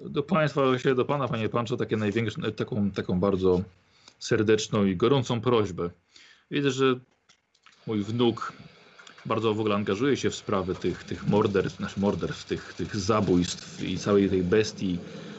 do 0.00 0.22
Państwa, 0.22 0.66
właściwie 0.66 0.94
do 0.94 1.04
Pana, 1.04 1.28
Panie 1.28 1.48
Panczo, 1.48 1.76
takie 1.76 1.96
największe, 1.96 2.52
taką, 2.52 2.90
taką 2.90 3.20
bardzo 3.20 3.62
serdeczną 4.18 4.84
i 4.84 4.96
gorącą 4.96 5.40
prośbę. 5.40 5.90
Widzę, 6.50 6.70
że 6.70 6.94
mój 7.86 8.02
wnuk 8.02 8.52
bardzo 9.26 9.54
w 9.54 9.60
ogóle 9.60 9.74
angażuje 9.74 10.16
się 10.16 10.30
w 10.30 10.34
sprawy 10.34 10.74
tych, 10.74 11.04
tych 11.04 11.28
morderstw, 11.28 11.80
nasz 11.80 11.96
morderstw, 11.96 12.44
tych, 12.44 12.74
tych 12.74 12.96
zabójstw 12.96 13.82
i 13.82 13.98
całej 13.98 14.30
tej 14.30 14.42
bestii. 14.42 14.98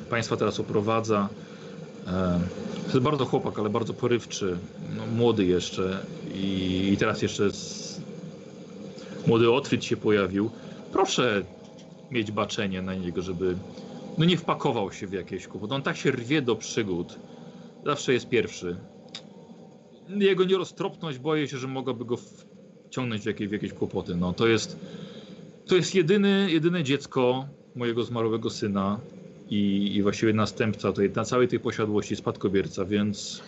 Państwa 0.09 0.37
teraz 0.37 0.59
oprowadza. 0.59 1.29
E, 2.07 2.39
To 2.87 2.91
jest 2.91 2.99
bardzo 3.03 3.25
chłopak, 3.25 3.59
ale 3.59 3.69
bardzo 3.69 3.93
porywczy, 3.93 4.57
no, 4.97 5.05
młody 5.07 5.45
jeszcze 5.45 6.05
i, 6.33 6.89
i 6.93 6.97
teraz 6.97 7.21
jeszcze 7.21 7.51
z... 7.51 8.01
młody 9.27 9.51
Otryt 9.51 9.85
się 9.85 9.97
pojawił. 9.97 10.49
Proszę 10.91 11.43
mieć 12.11 12.31
baczenie 12.31 12.81
na 12.81 12.95
niego, 12.95 13.21
żeby 13.21 13.55
no 14.17 14.25
nie 14.25 14.37
wpakował 14.37 14.91
się 14.91 15.07
w 15.07 15.13
jakieś 15.13 15.47
kłopoty. 15.47 15.73
On 15.73 15.81
tak 15.81 15.97
się 15.97 16.11
rwie 16.11 16.41
do 16.41 16.55
przygód. 16.55 17.19
Zawsze 17.85 18.13
jest 18.13 18.29
pierwszy. 18.29 18.77
Jego 20.19 20.43
nieroztropność 20.43 21.17
boję 21.17 21.47
się, 21.47 21.57
że 21.57 21.67
mogłaby 21.67 22.05
go 22.05 22.17
wciągnąć 22.87 23.21
w 23.21 23.25
jakieś, 23.25 23.47
w 23.47 23.51
jakieś 23.51 23.73
kłopoty. 23.73 24.15
No, 24.15 24.33
to 24.33 24.47
jest, 24.47 24.79
to 25.65 25.75
jest 25.75 25.95
jedyny, 25.95 26.51
jedyne 26.51 26.83
dziecko 26.83 27.47
mojego 27.75 28.03
zmarłego 28.03 28.49
syna 28.49 28.99
i, 29.49 29.91
i 29.95 30.03
właściwie 30.03 30.33
następca 30.33 30.93
tej, 30.93 31.09
na 31.09 31.23
całej 31.23 31.47
tej 31.47 31.59
posiadłości, 31.59 32.15
spadkobierca, 32.15 32.85
więc 32.85 33.43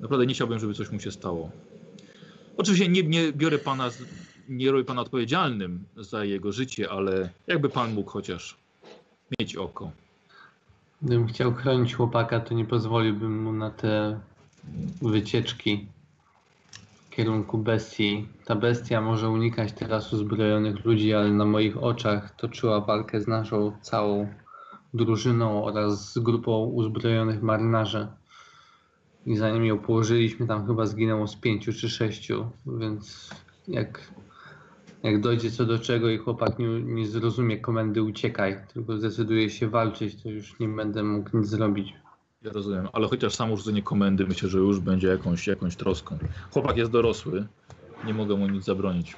naprawdę 0.00 0.26
nie 0.26 0.34
chciałbym, 0.34 0.58
żeby 0.58 0.74
coś 0.74 0.90
mu 0.90 1.00
się 1.00 1.10
stało. 1.10 1.50
Oczywiście 2.56 2.88
nie, 2.88 3.02
nie 3.02 3.32
biorę 3.32 3.58
pana, 3.58 3.90
nie 4.48 4.70
robię 4.70 4.84
pana 4.84 5.00
odpowiedzialnym 5.00 5.84
za 5.96 6.24
jego 6.24 6.52
życie, 6.52 6.90
ale 6.90 7.30
jakby 7.46 7.68
pan 7.68 7.94
mógł 7.94 8.10
chociaż 8.10 8.56
mieć 9.38 9.56
oko. 9.56 9.90
Gdybym 11.02 11.26
chciał 11.26 11.54
chronić 11.54 11.94
chłopaka, 11.94 12.40
to 12.40 12.54
nie 12.54 12.64
pozwoliłbym 12.64 13.42
mu 13.42 13.52
na 13.52 13.70
te 13.70 14.20
wycieczki 15.02 15.88
w 17.06 17.10
kierunku 17.10 17.58
bestii. 17.58 18.28
Ta 18.44 18.54
bestia 18.54 19.00
może 19.00 19.30
unikać 19.30 19.72
teraz 19.72 20.12
uzbrojonych 20.12 20.84
ludzi, 20.84 21.14
ale 21.14 21.32
na 21.32 21.44
moich 21.44 21.82
oczach 21.82 22.36
toczyła 22.36 22.80
walkę 22.80 23.20
z 23.20 23.26
naszą 23.26 23.72
całą 23.82 24.28
drużyną 24.94 25.64
oraz 25.64 26.12
z 26.12 26.18
grupą 26.18 26.64
uzbrojonych 26.64 27.42
marynarzy. 27.42 28.08
I 29.26 29.36
zanim 29.36 29.64
ją 29.64 29.78
położyliśmy, 29.78 30.46
tam 30.46 30.66
chyba 30.66 30.86
zginęło 30.86 31.26
z 31.26 31.36
pięciu 31.36 31.72
czy 31.72 31.88
sześciu, 31.88 32.50
więc 32.66 33.30
jak, 33.68 34.12
jak 35.02 35.20
dojdzie 35.20 35.50
co 35.50 35.64
do 35.64 35.78
czego 35.78 36.10
i 36.10 36.18
chłopak 36.18 36.58
nie, 36.58 36.66
nie 36.68 37.06
zrozumie 37.06 37.58
komendy 37.58 38.02
uciekaj, 38.02 38.56
tylko 38.74 38.96
zdecyduje 38.96 39.50
się 39.50 39.68
walczyć, 39.68 40.22
to 40.22 40.28
już 40.28 40.58
nie 40.60 40.68
będę 40.68 41.02
mógł 41.02 41.36
nic 41.36 41.46
zrobić. 41.46 41.94
Ja 42.44 42.52
rozumiem, 42.52 42.88
ale 42.92 43.08
chociaż 43.08 43.34
samo 43.34 43.56
rzucenie 43.56 43.82
komendy 43.82 44.26
myślę, 44.26 44.48
że 44.48 44.58
już 44.58 44.80
będzie 44.80 45.08
jakąś, 45.08 45.46
jakąś 45.46 45.76
troską. 45.76 46.18
Chłopak 46.50 46.76
jest 46.76 46.90
dorosły, 46.90 47.46
nie 48.06 48.14
mogę 48.14 48.36
mu 48.36 48.48
nic 48.48 48.64
zabronić. 48.64 49.16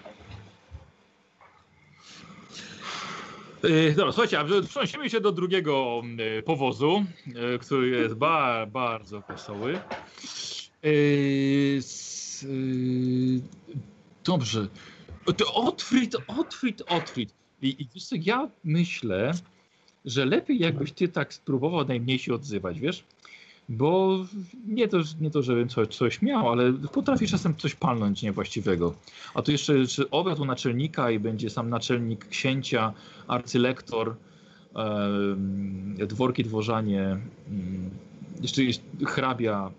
Yy, 3.62 3.94
dobra, 3.96 4.12
słuchajcie, 4.12 4.40
a 4.40 4.44
przenosimy 4.68 5.10
się 5.10 5.20
do 5.20 5.32
drugiego 5.32 6.02
yy, 6.16 6.42
powozu, 6.42 7.04
yy, 7.26 7.58
który 7.58 7.88
jest 7.88 8.14
ba 8.14 8.66
bardzo 8.66 9.22
wesoły. 9.28 9.72
Yy, 10.82 11.76
s, 11.78 12.42
yy, 12.42 13.40
dobrze. 14.24 14.68
To 15.36 15.54
Otfrid, 15.54 16.16
Otfrid. 16.88 17.34
I, 17.62 17.82
I 17.82 17.88
wiesz 17.94 18.08
ja 18.12 18.50
myślę, 18.64 19.32
że 20.06 20.24
lepiej 20.24 20.58
jakbyś 20.58 20.92
ty 20.92 21.08
tak 21.08 21.34
spróbował 21.34 21.84
najmniej 21.84 22.18
się 22.18 22.34
odzywać, 22.34 22.80
wiesz? 22.80 23.04
Bo 23.68 24.18
nie 24.66 24.88
to, 24.88 24.98
nie 25.20 25.30
to 25.30 25.42
żebym 25.42 25.68
coś, 25.68 25.88
coś 25.88 26.22
miał, 26.22 26.48
ale 26.48 26.72
potrafisz 26.72 27.30
czasem 27.30 27.56
coś 27.56 27.74
palnąć 27.74 28.22
niewłaściwego. 28.22 28.94
A 29.34 29.42
tu 29.42 29.52
jeszcze 29.52 29.74
obiad 30.10 30.38
u 30.38 30.44
naczelnika 30.44 31.10
i 31.10 31.18
będzie 31.18 31.50
sam 31.50 31.70
naczelnik 31.70 32.28
księcia, 32.28 32.92
arcylektor, 33.28 34.16
e, 35.98 36.06
dworki, 36.06 36.44
dworzanie, 36.44 37.02
mm, 37.02 37.90
jeszcze 38.42 38.62
jest 38.62 38.82
hrabia. 39.06 39.70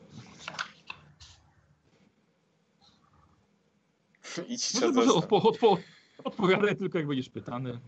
Idź 4.47 4.73
Może, 4.73 4.91
może 4.91 5.13
odpo, 5.13 5.43
odpo, 5.43 5.77
odpowiadaj 6.23 6.75
tylko 6.75 6.97
jak 6.97 7.07
będziesz 7.07 7.29
pytany. 7.29 7.79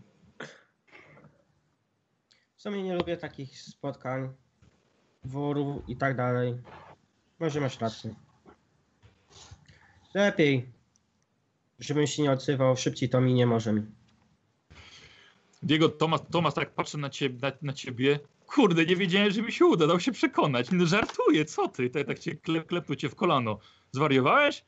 W 2.60 2.62
sumie 2.62 2.82
nie 2.82 2.94
lubię 2.94 3.16
takich 3.16 3.60
spotkań, 3.60 4.32
worów 5.24 5.88
i 5.88 5.96
tak 5.96 6.16
dalej. 6.16 6.54
Może 7.38 7.60
masz 7.60 7.80
rację. 7.80 8.14
Lepiej, 10.14 10.68
żebym 11.78 12.06
się 12.06 12.22
nie 12.22 12.32
odzywał, 12.32 12.76
szybciej 12.76 13.08
to 13.08 13.20
minie 13.20 13.46
może 13.46 13.72
mi. 13.72 13.82
Diego, 15.62 15.88
Tomas, 15.88 16.20
Tomas 16.30 16.54
tak 16.54 16.70
patrzy 16.70 16.98
na 16.98 17.10
ciebie, 17.10 17.38
na, 17.42 17.52
na 17.62 17.72
ciebie. 17.72 18.20
Kurde, 18.46 18.86
nie 18.86 18.96
wiedziałem, 18.96 19.30
że 19.30 19.42
mi 19.42 19.52
się 19.52 19.66
uda, 19.66 19.86
dał 19.86 20.00
się 20.00 20.12
przekonać. 20.12 20.70
No 20.72 20.86
żartuję, 20.86 21.44
co 21.44 21.68
ty? 21.68 21.90
Tak, 21.90 22.06
tak 22.06 22.18
cię 22.18 22.34
klep, 22.34 22.66
klepnął 22.66 22.96
cię 22.96 23.08
w 23.08 23.14
kolano. 23.14 23.58
Zwariowałeś? 23.92 24.64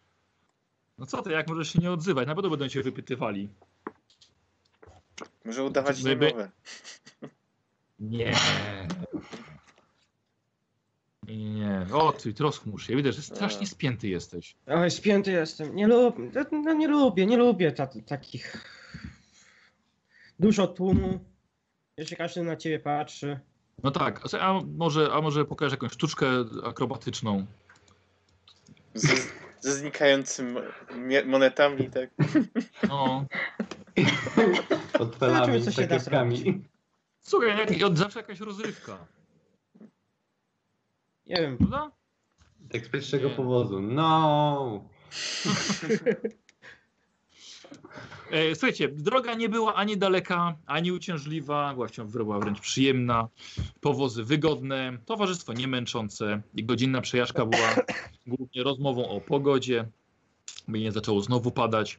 No 0.99 1.07
co 1.07 1.23
ty, 1.23 1.33
jak 1.33 1.49
możesz 1.49 1.73
się 1.73 1.79
nie 1.79 1.93
odzywać? 1.93 2.27
Na 2.27 2.35
pewno 2.35 2.51
będą 2.51 2.69
cię 2.69 2.83
wypytywali. 2.83 3.49
Może 5.45 5.65
udawać 5.65 6.03
By- 6.03 6.51
Nie. 8.03 8.33
Nie. 11.29 11.87
O, 11.93 12.13
ty 12.13 12.35
troskmusz 12.35 12.87
się. 12.87 12.97
Widzę, 12.97 13.13
że 13.13 13.23
strasznie 13.23 13.67
spięty 13.67 14.09
jesteś. 14.09 14.57
Oj, 14.67 14.91
spięty 14.91 15.33
jestem. 15.33 15.77
Nie 15.77 15.87
lubię, 15.87 16.31
no 16.53 16.73
nie 16.73 16.89
lubię, 16.89 17.27
nie 17.27 17.37
lubię 17.37 17.73
ta, 17.73 17.89
takich... 18.07 18.65
Dużo 20.39 20.67
tłumu. 20.67 21.25
Jeszcze 21.97 22.17
każdy 22.17 22.43
na 22.43 22.57
ciebie 22.57 22.79
patrzy. 22.79 23.41
No 23.83 23.91
tak, 23.91 24.21
a, 24.41 24.61
może, 24.77 25.13
a 25.13 25.21
może 25.21 25.45
pokażesz 25.45 25.73
jakąś 25.73 25.93
sztuczkę 25.93 26.27
akrobatyczną? 26.65 27.47
Ze, 28.95 29.15
ze 29.61 29.75
znikającymi 29.75 30.55
monetami, 31.27 31.91
tak? 31.91 32.11
No. 32.89 33.27
Portfelami, 34.93 35.61
Zobaczymy, 35.63 35.63
co 35.63 35.71
się 35.71 35.87
da. 35.87 36.25
Słuchaj, 37.23 37.59
jak, 37.59 37.83
od 37.83 37.99
zawsze 37.99 38.19
jakaś 38.21 38.41
rozrywka. 38.41 39.07
Nie 41.27 41.37
wiem, 41.37 41.57
Prawda? 41.59 41.91
Tak 42.73 42.87
z 42.87 42.89
pierwszego 42.89 43.29
Nie. 43.29 43.35
powozu. 43.35 43.81
No! 43.81 44.85
E, 48.31 48.55
Słuchajcie, 48.55 48.89
droga 48.89 49.35
nie 49.35 49.49
była 49.49 49.75
ani 49.75 49.97
daleka, 49.99 50.57
ani 50.67 50.93
uciążliwa, 50.93 51.75
właściwie 51.75 52.09
była 52.09 52.39
wręcz 52.39 52.61
przyjemna, 52.61 53.29
powozy 53.81 54.25
wygodne, 54.25 54.99
towarzystwo 55.07 55.53
nie 55.53 55.69
męczące 55.69 56.43
i 56.55 56.65
godzinna 56.65 57.01
przejażdżka 57.01 57.47
była 57.47 57.75
głównie 58.27 58.63
rozmową 58.63 59.09
o 59.09 59.21
pogodzie, 59.21 59.89
by 60.69 60.81
nie 60.81 60.93
zaczęło 60.93 61.21
znowu 61.23 61.51
padać. 61.51 61.99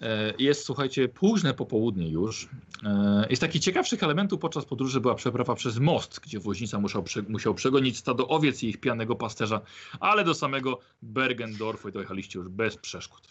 E, 0.00 0.34
Jest, 0.38 0.64
słuchajcie, 0.64 1.08
późne 1.08 1.54
popołudnie 1.54 2.08
już. 2.08 2.48
E, 2.84 3.26
Jest 3.30 3.42
taki 3.42 3.60
ciekawszych 3.60 4.02
elementów 4.02 4.40
podczas 4.40 4.64
podróży 4.64 5.00
była 5.00 5.14
przeprawa 5.14 5.54
przez 5.54 5.78
most, 5.78 6.20
gdzie 6.20 6.40
woźnica 6.40 6.78
musiał, 6.78 7.04
musiał 7.28 7.54
przegonić 7.54 7.98
stado 7.98 8.28
owiec 8.28 8.62
i 8.62 8.68
ich 8.68 8.80
pijanego 8.80 9.16
pasterza, 9.16 9.60
ale 10.00 10.24
do 10.24 10.34
samego 10.34 10.78
Bergendorfu 11.02 11.90
dojechaliście 11.90 12.38
już 12.38 12.48
bez 12.48 12.76
przeszkód. 12.76 13.22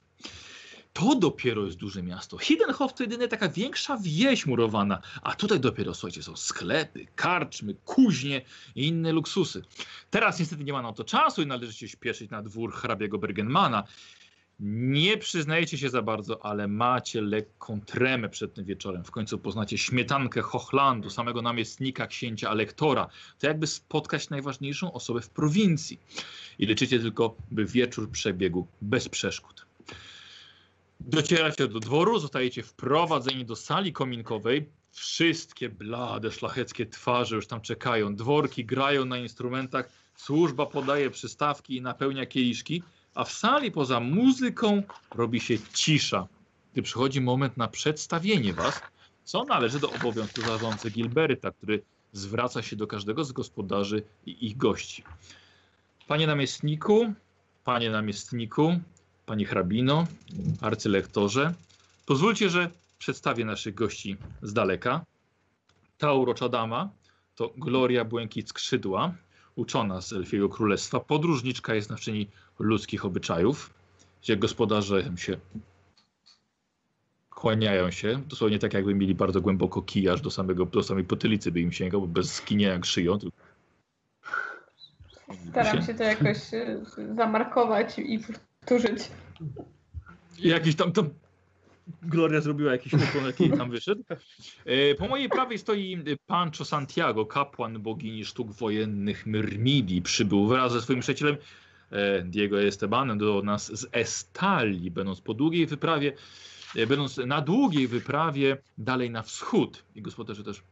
To 0.94 1.16
dopiero 1.16 1.66
jest 1.66 1.78
duże 1.78 2.04
miasto. 2.04 2.38
Hiddenhof 2.38 2.94
to 2.94 3.04
jedynie 3.04 3.28
taka 3.28 3.50
większa 3.50 3.98
wieś 4.02 4.46
murowana, 4.46 5.02
a 5.22 5.36
tutaj 5.36 5.60
dopiero, 5.60 5.94
słuchajcie, 5.94 6.24
są 6.24 6.36
sklepy, 6.36 7.06
karczmy, 7.16 7.76
kuźnie 7.86 8.42
i 8.76 8.88
inne 8.88 9.12
luksusy. 9.12 9.62
Teraz 10.10 10.40
niestety 10.40 10.64
nie 10.64 10.74
ma 10.74 10.82
na 10.82 10.94
to 10.94 11.04
czasu 11.04 11.42
i 11.42 11.46
należy 11.46 11.74
się 11.74 11.88
śpieszyć 11.88 12.32
na 12.32 12.42
dwór 12.44 12.74
hrabiego 12.74 13.18
Bergenmana. 13.18 13.84
Nie 14.60 15.18
przyznajecie 15.18 15.78
się 15.78 15.90
za 15.90 16.02
bardzo, 16.02 16.46
ale 16.46 16.68
macie 16.68 17.22
lekką 17.22 17.82
tremę 17.82 18.30
przed 18.30 18.54
tym 18.54 18.66
wieczorem. 18.66 19.04
W 19.04 19.12
końcu 19.12 19.38
poznacie 19.38 19.78
śmietankę 19.78 20.42
Hochlandu, 20.42 21.10
samego 21.10 21.42
namiestnika 21.42 22.08
księcia 22.08 22.50
Alektora. 22.50 23.08
To 23.40 23.48
jakby 23.48 23.68
spotkać 23.68 24.30
najważniejszą 24.30 24.94
osobę 24.94 25.22
w 25.22 25.30
prowincji. 25.30 26.00
I 26.60 26.66
liczycie 26.66 27.00
tylko, 27.00 27.36
by 27.52 27.66
wieczór 27.66 28.12
przebiegł 28.12 28.68
bez 28.82 29.10
przeszkód. 29.10 29.66
Docieracie 31.00 31.68
do 31.68 31.80
dworu, 31.80 32.20
zostajecie 32.20 32.64
wprowadzeni 32.64 33.46
do 33.46 33.56
sali 33.56 33.94
kominkowej. 33.94 34.70
Wszystkie 34.92 35.70
blade, 35.70 36.32
szlacheckie 36.32 36.86
twarze 36.86 37.36
już 37.36 37.48
tam 37.48 37.62
czekają. 37.62 38.16
Dworki 38.16 38.66
grają 38.66 39.06
na 39.06 39.18
instrumentach, 39.18 39.90
służba 40.16 40.66
podaje 40.66 41.10
przystawki 41.10 41.76
i 41.76 41.82
napełnia 41.82 42.26
kieliszki, 42.26 42.84
a 43.18 43.24
w 43.24 43.32
sali 43.32 43.72
poza 43.72 44.00
muzyką 44.00 44.84
robi 45.16 45.40
się 45.40 45.58
cisza, 45.74 46.28
gdy 46.74 46.82
przychodzi 46.82 47.22
moment 47.22 47.58
na 47.58 47.68
przedstawienie 47.68 48.54
was, 48.54 48.82
co 49.24 49.44
należy 49.44 49.80
do 49.80 49.92
obowiązku 49.92 50.42
zarządcy 50.42 50.92
Gilberta, 50.92 51.52
który 51.52 51.82
zwraca 52.12 52.62
się 52.62 52.76
do 52.76 52.88
każdego 52.88 53.24
z 53.24 53.32
gospodarzy 53.32 54.04
i 54.26 54.46
ich 54.46 54.58
gości. 54.58 55.04
Panie 56.08 56.28
namiestniku, 56.28 57.14
panie 57.64 57.90
namiestniku, 57.90 58.80
panie 59.26 59.46
hrabino, 59.46 60.08
arcylektorze, 60.62 61.54
pozwólcie, 62.06 62.50
że 62.50 62.70
przedstawię 63.00 63.46
naszych 63.46 63.74
gości 63.74 64.18
z 64.42 64.54
daleka. 64.54 65.06
Ta 65.98 66.14
urocza 66.14 66.50
dama 66.50 66.90
to 67.36 67.54
Gloria 67.58 68.06
Błękit 68.06 68.50
Skrzydła, 68.50 69.14
uczona 69.56 70.02
z 70.02 70.14
Elfiego 70.14 70.50
Królestwa, 70.50 71.00
podróżniczka 71.00 71.76
jest 71.76 71.88
znawczyni 71.88 72.28
ludzkich 72.60 73.06
obyczajów, 73.06 73.74
gdzie 74.22 74.38
gospodarze 74.38 75.12
się 75.18 75.38
kłaniają 77.30 77.92
się, 77.92 78.22
dosłownie 78.28 78.60
tak 78.60 78.74
jakby 78.74 78.96
mieli 78.96 79.16
bardzo 79.16 79.42
głęboko 79.42 79.82
kij, 79.82 80.10
aż 80.10 80.22
do, 80.22 80.32
samego, 80.32 80.66
do 80.66 80.84
samej 80.84 81.04
potylicy 81.04 81.52
by 81.52 81.60
im 81.62 81.72
sięgał, 81.72 82.02
bo 82.02 82.08
bez 82.08 82.34
skinienia 82.34 82.74
jak 82.74 82.86
szyją. 82.86 83.20
tylko- 83.20 83.38
Staram 85.50 85.82
się 85.84 85.94
to 85.94 86.04
jakoś 86.04 86.54
e, 86.54 86.82
zamarkować 87.16 88.00
i 88.00 88.20
powtórzyć. 88.20 89.00
Jakiś 90.40 90.76
tam, 90.76 90.92
tam 90.92 91.10
Gloria 92.04 92.42
zrobiła 92.42 92.72
jakiś 92.72 92.94
ukłon, 92.94 93.26
jaki 93.26 93.50
tam 93.58 93.72
wyszedł. 93.72 94.04
E, 94.66 94.96
Po 94.96 95.08
mojej 95.08 95.30
prawej 95.30 95.58
stoi 95.58 95.94
e, 95.94 96.18
Pancho 96.28 96.66
Santiago, 96.66 97.26
kapłan 97.26 97.80
bogini 97.80 98.26
sztuk 98.26 98.52
wojennych 98.52 99.26
Myrmidii. 99.26 100.02
Przybył 100.02 100.48
wraz 100.48 100.72
ze 100.74 100.82
swoim 100.82 101.00
przyjacielem 101.00 101.38
Diego 102.24 102.62
Estebanem 102.64 103.18
do 103.18 103.42
nas 103.42 103.80
z 103.80 103.88
Estalii, 103.92 104.92
będąc 104.92 105.22
po 105.22 105.34
długiej 105.34 105.66
wyprawie, 105.66 106.14
e, 106.76 106.88
będąc 106.88 107.18
na 107.18 107.42
długiej 107.42 107.88
wyprawie 107.88 108.58
dalej 108.78 109.12
na 109.12 109.24
wschód. 109.24 109.84
I 109.96 110.02
gospodarze 110.02 110.44
też 110.44 110.64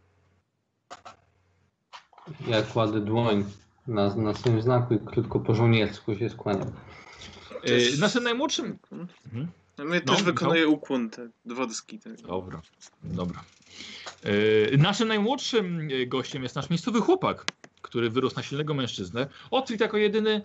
Ja 2.48 2.62
kładę 2.62 3.02
dłoń 3.02 3.46
na, 3.88 4.16
na 4.16 4.34
swoim 4.34 4.62
znaku 4.62 4.94
i 4.94 5.00
krótko 5.00 5.40
po 5.40 5.56
żołniersku 5.56 6.16
się 6.16 6.30
skłaniam. 6.30 6.72
E, 7.64 7.98
Naszym 8.00 8.24
najmłodszym... 8.24 8.78
Mhm. 8.92 9.48
My 9.78 10.02
No, 10.06 10.14
też 10.14 10.24
wykonuje 10.24 10.68
ukłon 10.68 11.10
te 11.10 11.30
dworski. 11.46 12.00
Tak. 12.00 12.22
Dobra, 12.22 12.62
dobra. 13.04 13.44
E, 14.74 14.78
naszym 14.78 15.08
najmłodszym 15.08 15.90
e, 15.92 16.06
gościem 16.06 16.44
jest 16.44 16.56
nasz 16.56 16.70
miejscowy 16.70 17.02
chłopak, 17.02 17.46
który 17.82 18.10
wyrósł 18.10 18.36
na 18.36 18.44
silnego 18.44 18.74
mężczyznę. 18.74 19.28
Otwit 19.52 19.82
jako 19.82 19.98
jedyny 19.98 20.42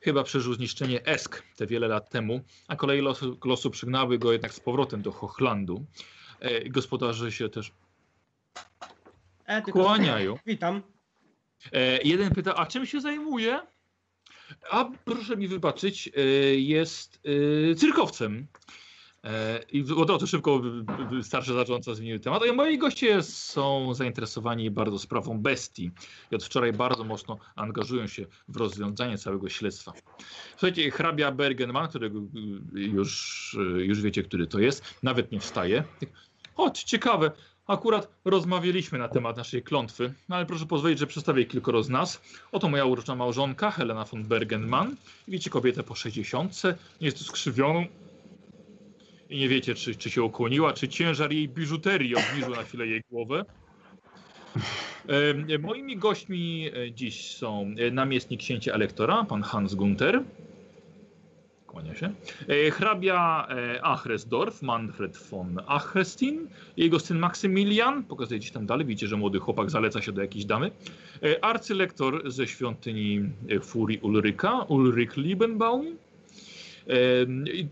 Chyba 0.00 0.22
przeżył 0.22 0.54
zniszczenie 0.54 1.04
Esk 1.04 1.42
te 1.56 1.66
wiele 1.66 1.88
lat 1.88 2.10
temu, 2.10 2.40
a 2.68 2.76
koleje 2.76 3.02
losu, 3.02 3.38
losu 3.44 3.70
przygnały 3.70 4.18
go 4.18 4.32
jednak 4.32 4.54
z 4.54 4.60
powrotem 4.60 5.02
do 5.02 5.12
Hochlandu. 5.12 5.84
E, 6.40 6.68
gospodarze 6.68 7.32
się 7.32 7.48
też 7.48 7.72
E, 9.46 9.62
kłaniają. 9.62 10.38
Witam. 10.46 10.82
E, 11.72 12.02
jeden 12.02 12.34
pyta, 12.34 12.54
a 12.54 12.66
czym 12.66 12.86
się 12.86 13.00
zajmuje? 13.00 13.60
A 14.70 14.90
proszę 15.04 15.36
mi 15.36 15.48
wybaczyć, 15.48 16.10
e, 16.16 16.20
jest 16.54 17.20
e, 17.72 17.74
cyrkowcem. 17.74 18.46
E, 19.26 19.60
I 19.72 19.84
od 19.96 20.10
razu 20.10 20.26
szybko 20.26 20.62
starszy 21.22 21.54
zarządca 21.54 21.94
zmienił 21.94 22.18
temat. 22.18 22.46
I 22.46 22.52
moi 22.52 22.78
goście 22.78 23.22
są 23.22 23.94
zainteresowani 23.94 24.70
bardzo 24.70 24.98
sprawą 24.98 25.38
bestii. 25.38 25.90
I 26.30 26.34
od 26.34 26.44
wczoraj 26.44 26.72
bardzo 26.72 27.04
mocno 27.04 27.38
angażują 27.56 28.06
się 28.06 28.26
w 28.48 28.56
rozwiązanie 28.56 29.18
całego 29.18 29.48
śledztwa. 29.48 29.92
Słuchajcie, 30.50 30.90
hrabia 30.90 31.32
Bergenman, 31.32 31.88
którego 31.88 32.20
już, 32.74 33.54
y, 33.54 33.84
już 33.84 34.00
wiecie, 34.00 34.22
który 34.22 34.46
to 34.46 34.58
jest, 34.58 34.84
nawet 35.02 35.32
nie 35.32 35.40
wstaje. 35.40 35.84
Chodź, 36.54 36.82
ciekawe. 36.82 37.30
Akurat 37.66 38.08
rozmawialiśmy 38.24 38.98
na 38.98 39.08
temat 39.08 39.36
naszej 39.36 39.62
klątwy, 39.62 40.12
no 40.28 40.36
ale 40.36 40.46
proszę 40.46 40.66
pozwolić, 40.66 40.98
że 40.98 41.06
przedstawię 41.06 41.44
kilkoro 41.44 41.82
z 41.82 41.88
nas. 41.88 42.20
Oto 42.52 42.68
moja 42.68 42.84
uroczona 42.84 43.16
małżonka, 43.16 43.70
Helena 43.70 44.04
von 44.04 44.24
Bergenman. 44.24 44.96
Widzicie 45.28 45.50
kobietę 45.50 45.82
po 45.82 45.94
60, 45.94 46.62
jest 47.00 47.26
skrzywioną, 47.26 47.86
i 49.30 49.38
nie 49.38 49.48
wiecie, 49.48 49.74
czy, 49.74 49.94
czy 49.94 50.10
się 50.10 50.22
ukłoniła, 50.22 50.72
czy 50.72 50.88
ciężar 50.88 51.32
jej 51.32 51.48
biżuterii 51.48 52.16
obniżył 52.16 52.54
na 52.54 52.62
chwilę 52.62 52.86
jej 52.86 53.02
głowę. 53.10 53.44
Moimi 55.60 55.96
gośćmi 55.96 56.70
e, 56.74 56.92
dziś 56.92 57.36
są 57.36 57.74
e, 57.78 57.90
namiestnik 57.90 58.40
księcia 58.40 58.72
elektora, 58.72 59.24
pan 59.24 59.42
Hans 59.42 59.74
Gunther. 59.74 60.22
Kłania 61.66 61.94
się. 61.94 62.10
E, 62.48 62.70
hrabia 62.70 63.48
Achresdorf, 63.82 64.62
Manfred 64.62 65.16
von 65.16 65.60
Achrestin. 65.66 66.48
Jego 66.76 67.00
syn 67.00 67.18
Maksymilian. 67.18 68.04
Pokazuję 68.04 68.40
gdzieś 68.40 68.50
tam 68.50 68.66
dalej. 68.66 68.86
Widzicie, 68.86 69.06
że 69.06 69.16
młody 69.16 69.38
chłopak 69.38 69.70
zaleca 69.70 70.02
się 70.02 70.12
do 70.12 70.22
jakiejś 70.22 70.44
damy. 70.44 70.70
Arcylektor 71.42 72.30
ze 72.30 72.46
świątyni 72.46 73.20
Furii 73.62 73.98
Ulryka, 73.98 74.52
Ulryk 74.52 75.16
Liebenbaum. 75.16 75.96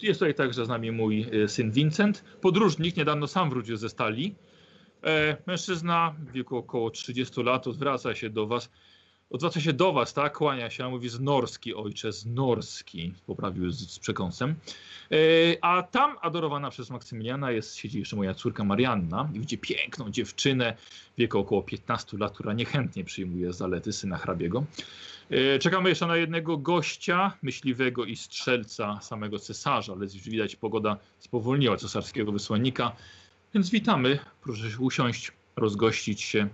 Jest 0.02 0.20
tutaj 0.20 0.34
także 0.34 0.64
z 0.64 0.68
nami 0.68 0.92
mój 0.92 1.26
e, 1.44 1.48
syn 1.48 1.70
Vincent. 1.70 2.24
Podróżnik, 2.40 2.96
niedawno 2.96 3.26
sam 3.26 3.50
wrócił 3.50 3.76
ze 3.76 3.88
stali. 3.88 4.34
E, 5.04 5.36
Mężczyzna 5.46 6.14
w 6.18 6.32
wieku 6.32 6.56
około 6.56 6.90
30 6.90 7.42
lat 7.42 7.66
odwraca 7.66 8.14
się 8.14 8.30
do 8.30 8.46
was. 8.46 8.70
Odwraca 9.34 9.60
się 9.60 9.72
do 9.72 9.92
was, 9.92 10.14
tak? 10.14 10.36
Kłania 10.36 10.70
się, 10.70 10.88
mówi 10.88 11.08
z 11.08 11.20
norski, 11.20 11.74
ojcze, 11.74 12.12
z 12.12 12.26
norski. 12.26 13.12
Poprawił 13.26 13.70
z, 13.70 13.90
z 13.90 13.98
przekąsem. 13.98 14.54
E, 15.10 15.16
A 15.60 15.82
tam 15.82 16.16
adorowana 16.22 16.70
przez 16.70 16.90
Maksymiliana 16.90 17.50
jest, 17.50 17.76
siedzi 17.76 17.98
jeszcze 17.98 18.16
moja 18.16 18.34
córka 18.34 18.64
Marianna. 18.64 19.30
I 19.34 19.40
widzi 19.40 19.58
piękną 19.58 20.10
dziewczynę 20.10 20.76
w 21.14 21.18
wieku 21.18 21.38
około 21.38 21.62
15 21.62 22.18
lat, 22.18 22.34
która 22.34 22.52
niechętnie 22.52 23.04
przyjmuje 23.04 23.52
zalety 23.52 23.92
syna 23.92 24.18
hrabiego. 24.18 24.64
E, 25.30 25.58
Czekamy 25.58 25.88
jeszcze 25.88 26.06
na 26.06 26.16
jednego 26.16 26.56
gościa, 26.56 27.32
myśliwego 27.42 28.04
i 28.04 28.16
strzelca 28.16 29.00
samego 29.00 29.38
cesarza, 29.38 29.92
ale 29.92 30.04
już 30.04 30.28
widać 30.28 30.56
pogoda 30.56 30.96
spowolniła 31.18 31.76
cesarskiego 31.76 32.32
wysłannika. 32.32 32.92
Więc 33.54 33.70
witamy. 33.70 34.18
Proszę 34.42 34.78
usiąść, 34.78 35.32
rozgościć 35.56 36.22
się. 36.22 36.48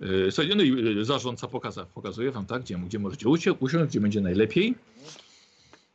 E, 0.00 0.30
Słuchajcie, 0.30 0.54
no 0.56 0.62
i 0.62 0.98
e, 1.00 1.04
zarządca 1.04 1.48
pokaza, 1.48 1.84
pokazuje 1.86 2.30
wam, 2.30 2.46
tak, 2.46 2.62
gdzie, 2.62 2.78
gdzie 2.78 2.98
możecie 2.98 3.26
usią- 3.28 3.56
usiąść, 3.60 3.86
gdzie 3.90 4.00
będzie 4.00 4.20
najlepiej. 4.20 4.74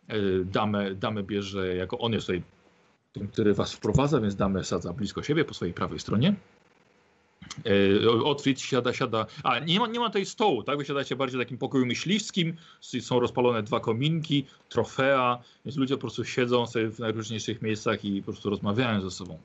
E, 0.07 0.15
Damę, 0.45 0.95
damę 0.95 1.23
bierze, 1.23 1.75
jako 1.75 1.99
on 1.99 2.13
jest 2.13 2.27
tutaj 2.27 2.43
tym, 3.13 3.27
który 3.27 3.53
was 3.53 3.73
wprowadza, 3.73 4.21
więc 4.21 4.35
damę 4.35 4.63
sadza 4.63 4.93
blisko 4.93 5.23
siebie, 5.23 5.45
po 5.45 5.53
swojej 5.53 5.73
prawej 5.73 5.99
stronie. 5.99 6.33
Otwit 8.23 8.61
siada, 8.61 8.93
siada. 8.93 9.25
A 9.43 9.59
nie 9.59 9.79
ma, 9.79 9.87
nie 9.87 9.99
ma 9.99 10.09
tej 10.09 10.25
stołu, 10.25 10.63
tak? 10.63 10.77
Wy 10.77 10.85
siadacie 10.85 11.15
bardziej 11.15 11.39
w 11.39 11.43
takim 11.43 11.57
pokoju 11.57 11.85
myśliwskim. 11.85 12.55
Są 12.81 13.19
rozpalone 13.19 13.63
dwa 13.63 13.79
kominki, 13.79 14.45
trofea, 14.69 15.37
więc 15.65 15.77
ludzie 15.77 15.95
po 15.95 16.01
prostu 16.01 16.25
siedzą 16.25 16.67
sobie 16.67 16.89
w 16.89 16.99
najróżniejszych 16.99 17.61
miejscach 17.61 18.05
i 18.05 18.21
po 18.21 18.31
prostu 18.31 18.49
rozmawiają 18.49 19.01
ze 19.01 19.11
sobą. 19.11 19.37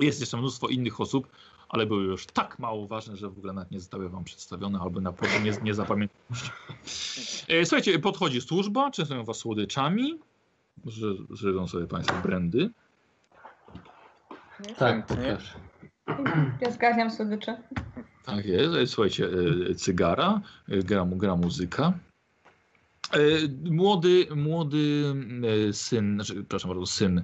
Jest 0.00 0.20
jeszcze 0.20 0.36
mnóstwo 0.36 0.68
innych 0.68 1.00
osób, 1.00 1.26
ale 1.72 1.86
były 1.86 2.04
już 2.04 2.26
tak 2.26 2.58
mało 2.58 2.86
ważne, 2.86 3.16
że 3.16 3.28
w 3.28 3.38
ogóle 3.38 3.52
nawet 3.52 3.70
nie 3.70 3.80
zostały 3.80 4.08
wam 4.08 4.24
przedstawione, 4.24 4.78
albo 4.80 5.00
na 5.00 5.12
prostu 5.12 5.40
nie, 5.42 5.52
nie. 5.62 5.72
E, 7.48 7.64
Słuchajcie, 7.64 7.98
podchodzi 7.98 8.40
służba, 8.40 8.90
częstują 8.90 9.24
was 9.24 9.36
słodyczami. 9.36 10.18
Że, 10.86 11.06
żyją 11.30 11.68
sobie 11.68 11.86
państwo 11.86 12.22
brandy. 12.22 12.70
Tak, 14.78 15.06
pokaż. 15.06 15.54
Ja 16.60 16.70
zgarniam 16.70 17.10
słodycze. 17.10 17.62
Tak 18.24 18.46
jest. 18.46 18.74
E, 18.74 18.86
Słuchajcie, 18.86 19.28
e, 19.70 19.74
cygara, 19.74 20.40
gra, 20.68 21.04
mu- 21.04 21.16
gra 21.16 21.36
muzyka. 21.36 21.92
Młody, 23.64 24.26
młody 24.36 25.14
syn, 25.72 26.14
znaczy, 26.14 26.34
przepraszam 26.34 26.70
bardzo, 26.70 26.86
syn 26.86 27.22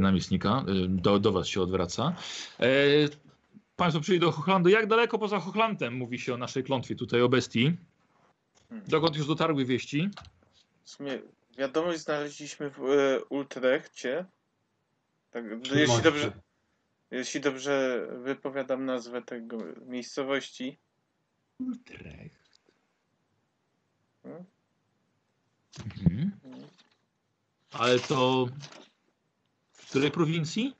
namiestnika 0.00 0.64
do, 0.88 1.18
do 1.18 1.32
was 1.32 1.46
się 1.46 1.62
odwraca. 1.62 2.14
Państwo 3.82 4.00
przyjęli 4.00 4.20
do 4.20 4.32
Hochlandu. 4.32 4.68
Jak 4.68 4.86
daleko 4.86 5.18
poza 5.18 5.40
Hochlandem 5.40 5.94
mówi 5.94 6.18
się 6.18 6.34
o 6.34 6.36
naszej 6.36 6.64
klątwie 6.64 6.94
tutaj 6.94 7.22
o 7.22 7.28
bestii? 7.28 7.76
Dokąd 8.70 9.16
już 9.16 9.26
dotarły 9.26 9.64
wieści? 9.64 10.10
W 10.84 10.90
sumie 10.90 11.18
wiadomość 11.58 12.00
znaleźliśmy 12.00 12.70
w 12.70 12.78
e, 12.80 13.24
Utrechcie. 13.24 14.26
Tak, 15.30 15.44
jeśli 15.74 16.02
dobrze, 16.02 16.32
jeśli 17.10 17.40
dobrze 17.40 18.06
wypowiadam 18.24 18.84
nazwę 18.84 19.22
tego 19.22 19.58
miejscowości. 19.86 20.78
Utrecht. 21.58 22.72
Hmm? 24.22 24.44
Mhm. 25.96 26.32
Ale 27.72 27.98
to 27.98 28.46
w 29.72 29.88
której 29.88 30.10
prowincji? 30.10 30.76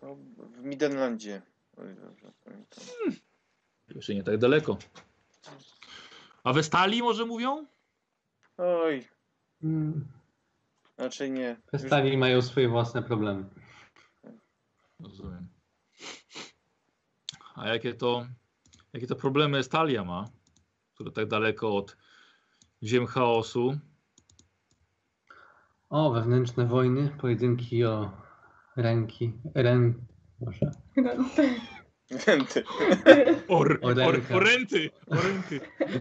To 0.00 0.16
w 0.38 0.64
Midenlandzie. 0.64 1.42
Pamiętam. 1.76 2.14
Jeszcze 3.94 4.14
nie 4.14 4.22
tak 4.22 4.38
daleko. 4.38 4.78
A 6.44 6.52
we 6.52 6.62
Stali 6.62 7.02
może 7.02 7.26
mówią? 7.26 7.66
Oj, 8.58 9.08
Mm, 9.62 10.08
raczej 10.98 11.30
nie. 11.30 11.56
Stali 11.76 12.16
mają 12.16 12.42
swoje 12.42 12.68
własne 12.68 13.02
problemy. 13.02 13.44
Rozumiem. 15.00 15.48
A 17.54 17.68
jakie 17.68 17.94
to, 17.94 18.26
jakie 18.92 19.06
to 19.06 19.16
problemy 19.16 19.62
Stalia 19.62 20.04
ma, 20.04 20.28
które 20.94 21.10
tak 21.10 21.26
daleko 21.28 21.76
od 21.76 21.96
ziem 22.82 23.06
chaosu? 23.06 23.78
O, 25.90 26.10
wewnętrzne 26.10 26.66
wojny, 26.66 27.10
pojedynki 27.20 27.84
o 27.84 28.10
ręki, 28.76 29.32
ręk, 29.54 29.96
może. 30.40 30.70
Renty. 32.26 32.64
Or, 33.48 33.78
or, 33.82 33.96
rękę. 33.96 34.34
oręty! 34.34 34.90
Oręty! 35.06 35.60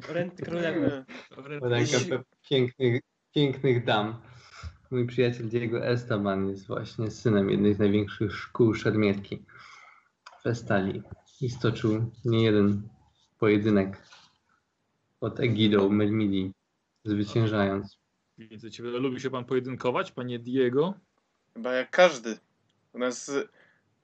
Renty 0.10 0.43
królewy. 0.43 1.06
oręty. 1.38 1.65
O 1.65 1.69
rękę 1.69 1.98
pe- 1.98 2.24
pięknych, 2.50 3.02
pięknych 3.36 3.86
dam. 3.86 4.22
Mój 4.91 5.08
przyjaciel 5.08 5.50
Diego 5.50 5.86
Esteban 5.86 6.50
jest 6.50 6.67
właśnie 6.67 7.12
synem 7.12 7.50
jednej 7.50 7.74
z 7.74 7.80
największych 7.80 8.36
szkół 8.36 8.74
szermierki 8.74 9.46
w 10.46 10.56
Stali 10.56 11.02
i 11.41 11.50
stoczył 11.50 12.12
niejeden 12.26 12.89
pojedynek 13.39 14.02
pod 15.19 15.39
egidą 15.39 15.89
Melmili, 15.89 16.54
zwyciężając. 17.06 17.98
Widzę 18.38 18.72
ciebie. 18.72 18.89
Lubi 18.89 19.22
się 19.22 19.30
pan 19.30 19.46
pojedynkować, 19.46 20.12
panie 20.12 20.39
Diego? 20.39 20.93
Chyba 21.54 21.74
jak 21.74 21.89
każdy. 21.89 22.38
U 22.93 23.00
nas 23.00 23.32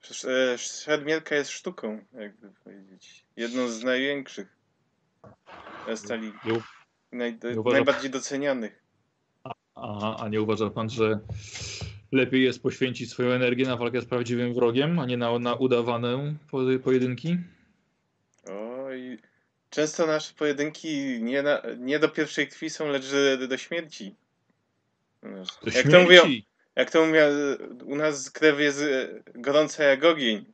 e, 0.04 0.54
sz- 0.54 0.88
e, 0.88 1.34
jest 1.34 1.50
sztuką, 1.50 2.04
jakby 2.12 2.50
powiedzieć. 2.64 3.24
Jedną 3.36 3.68
z 3.68 3.84
największych. 3.84 4.56
Stali. 5.94 6.32
Naj, 7.12 7.38
najbardziej 7.72 8.10
docenianych. 8.10 8.82
Aha, 9.74 10.16
a 10.20 10.28
nie 10.28 10.42
uważa 10.42 10.70
pan, 10.70 10.90
że 10.90 11.18
lepiej 12.12 12.44
jest 12.44 12.62
poświęcić 12.62 13.10
swoją 13.10 13.30
energię 13.30 13.66
na 13.66 13.76
walkę 13.76 14.00
z 14.00 14.06
prawdziwym 14.06 14.54
wrogiem, 14.54 14.98
a 14.98 15.06
nie 15.06 15.16
na, 15.16 15.38
na 15.38 15.54
udawane 15.54 16.34
po- 16.50 16.78
pojedynki? 16.84 17.36
Oj. 18.50 19.18
Często 19.70 20.06
nasze 20.06 20.34
pojedynki 20.34 21.22
nie, 21.22 21.42
na, 21.42 21.62
nie 21.78 21.98
do 21.98 22.08
pierwszej 22.08 22.48
krwi 22.48 22.70
są, 22.70 22.88
lecz 22.88 23.10
do, 23.38 23.48
do 23.48 23.58
śmierci. 23.58 24.14
Do 25.22 25.70
Jak 25.74 25.90
to 25.90 26.02
mówią, 26.02 26.22
śmierci! 26.22 26.46
Jak 26.76 26.90
to 26.90 27.06
mówią, 27.06 27.22
u 27.84 27.96
nas 27.96 28.30
krew 28.30 28.60
jest 28.60 28.80
e, 28.80 29.08
gorąca 29.34 29.84
jak 29.84 30.04
ogień. 30.04 30.52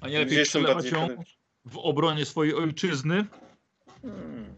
A 0.00 0.08
nie 0.08 0.18
lepiej 0.18 0.44
przelewać 0.44 0.90
ją 0.90 1.08
w 1.64 1.78
obronie 1.78 2.24
swojej 2.24 2.54
ojczyzny? 2.54 3.24
Hmm. 4.02 4.54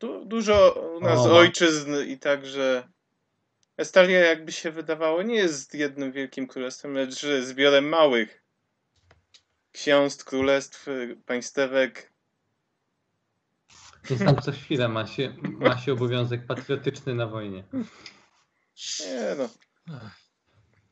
Du 0.00 0.24
dużo 0.24 0.72
u 0.96 1.00
nas 1.00 1.18
O. 1.18 1.36
ojczyzn 1.36 1.94
i 2.08 2.18
także 2.18 2.88
Estalia, 3.76 4.18
jakby 4.18 4.52
się 4.52 4.70
wydawało, 4.70 5.22
nie 5.22 5.34
jest 5.34 5.74
jednym 5.74 6.12
wielkim 6.12 6.46
królestwem, 6.46 6.94
lecz 6.94 7.26
zbiorem 7.40 7.88
małych 7.88 8.44
ksiąstw, 9.72 10.24
królestw, 10.24 10.86
państewek. 11.26 12.12
Więc 14.10 14.24
tam 14.24 14.36
co 14.36 14.52
chwilę 14.52 14.88
ma 14.88 15.06
się, 15.06 15.34
ma 15.42 15.78
się 15.78 15.92
obowiązek 15.92 16.46
patriotyczny 16.46 17.14
na 17.14 17.26
wojnie. 17.26 17.64
Nie 19.00 19.34
no. 19.38 19.48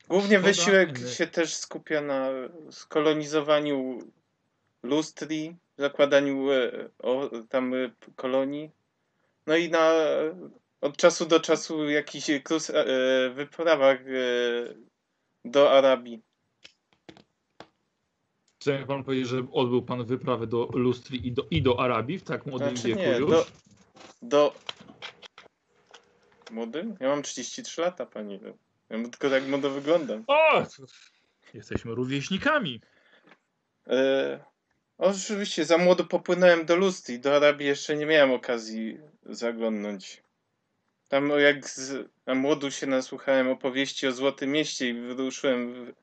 Głównie 0.09 0.37
Szkoda, 0.37 0.47
wysiłek 0.47 0.99
się 1.17 1.27
też 1.27 1.55
skupia 1.55 2.01
na 2.01 2.27
skolonizowaniu 2.71 3.99
lustri, 4.83 5.55
zakładaniu 5.77 6.51
e, 6.51 6.89
o, 6.99 7.29
tam 7.49 7.73
e, 7.73 7.91
kolonii. 8.15 8.71
No 9.47 9.55
i 9.55 9.69
na 9.69 9.91
od 10.81 10.97
czasu 10.97 11.25
do 11.25 11.39
czasu 11.39 11.89
jakichś 11.89 12.27
krus, 12.43 12.69
e, 12.69 12.85
wyprawach 13.29 13.99
do 15.45 15.71
Arabii. 15.71 16.21
Chce 18.59 18.85
pan 18.87 19.03
powiedzieć, 19.03 19.27
że 19.27 19.47
odbył 19.51 19.81
pan 19.81 20.05
wyprawę 20.05 20.47
do 20.47 20.69
Lustri 20.73 21.27
i 21.27 21.31
do, 21.31 21.47
i 21.51 21.61
do 21.61 21.79
Arabii 21.79 22.19
w 22.19 22.23
tak 22.23 22.45
młodym 22.45 22.77
Znaczy 22.77 22.87
wieku 22.87 23.01
nie, 23.01 23.17
już? 23.17 23.29
do, 23.29 23.45
do... 24.21 24.55
Młodym? 26.51 26.97
Ja 26.99 27.07
mam 27.07 27.23
33 27.23 27.81
lata, 27.81 28.05
pani. 28.05 28.39
Ja 28.89 29.03
tylko 29.03 29.29
tak 29.29 29.47
młodo 29.47 29.69
wyglądam. 29.69 30.23
O! 30.27 30.63
Jesteśmy 31.53 31.95
rówieśnikami. 31.95 32.81
E, 33.87 34.39
oczywiście, 34.97 35.65
za 35.65 35.77
młodo 35.77 36.03
popłynąłem 36.05 36.65
do 36.65 36.75
Lustri. 36.75 37.19
Do 37.19 37.35
Arabii 37.35 37.67
jeszcze 37.67 37.95
nie 37.95 38.05
miałem 38.05 38.31
okazji 38.31 38.97
zaglądnąć. 39.25 40.23
Tam 41.09 41.29
jak 41.29 41.69
z, 41.69 42.09
na 42.25 42.35
młodu 42.35 42.71
się 42.71 42.87
nasłuchałem 42.87 43.49
opowieści 43.49 44.07
o 44.07 44.11
Złotym 44.11 44.51
Mieście 44.51 44.89
i 44.89 44.93
wyruszyłem 44.93 45.73
w, 45.73 45.93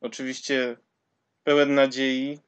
oczywiście 0.00 0.76
pełen 1.44 1.74
nadziei. 1.74 2.38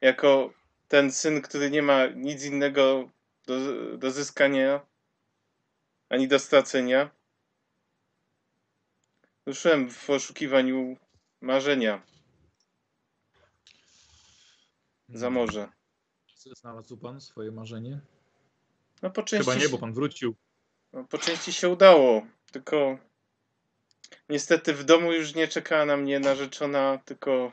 Jako 0.00 0.52
ten 0.88 1.12
syn, 1.12 1.42
który 1.42 1.70
nie 1.70 1.82
ma 1.82 2.06
nic 2.06 2.44
innego 2.44 3.10
do, 3.46 3.56
do 3.96 4.10
zyskania 4.10 4.89
ani 6.10 6.28
do 6.28 6.38
stracenia. 6.38 7.10
Ruszyłem 9.46 9.90
w 9.90 10.06
poszukiwaniu 10.06 10.96
marzenia 11.40 12.02
za 15.08 15.30
morze. 15.30 15.68
Znalazł 16.36 16.96
pan 16.96 17.20
swoje 17.20 17.52
marzenie? 17.52 18.00
No 19.02 19.10
po 19.10 19.22
części, 19.22 19.50
Chyba 19.50 19.62
nie, 19.62 19.68
bo 19.68 19.78
pan 19.78 19.92
wrócił. 19.94 20.34
no, 20.92 21.04
po 21.04 21.18
części 21.18 21.52
się 21.52 21.68
udało, 21.68 22.26
tylko 22.52 22.98
niestety 24.28 24.74
w 24.74 24.84
domu 24.84 25.12
już 25.12 25.34
nie 25.34 25.48
czekała 25.48 25.84
na 25.84 25.96
mnie 25.96 26.20
narzeczona, 26.20 26.98
tylko 27.04 27.52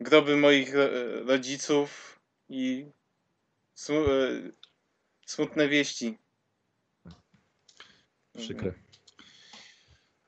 groby 0.00 0.36
moich 0.36 0.74
ro- 0.74 1.24
rodziców 1.26 2.20
i 2.48 2.86
e, 3.90 3.92
smutne 5.26 5.68
wieści. 5.68 6.18
Przykre. 8.38 8.72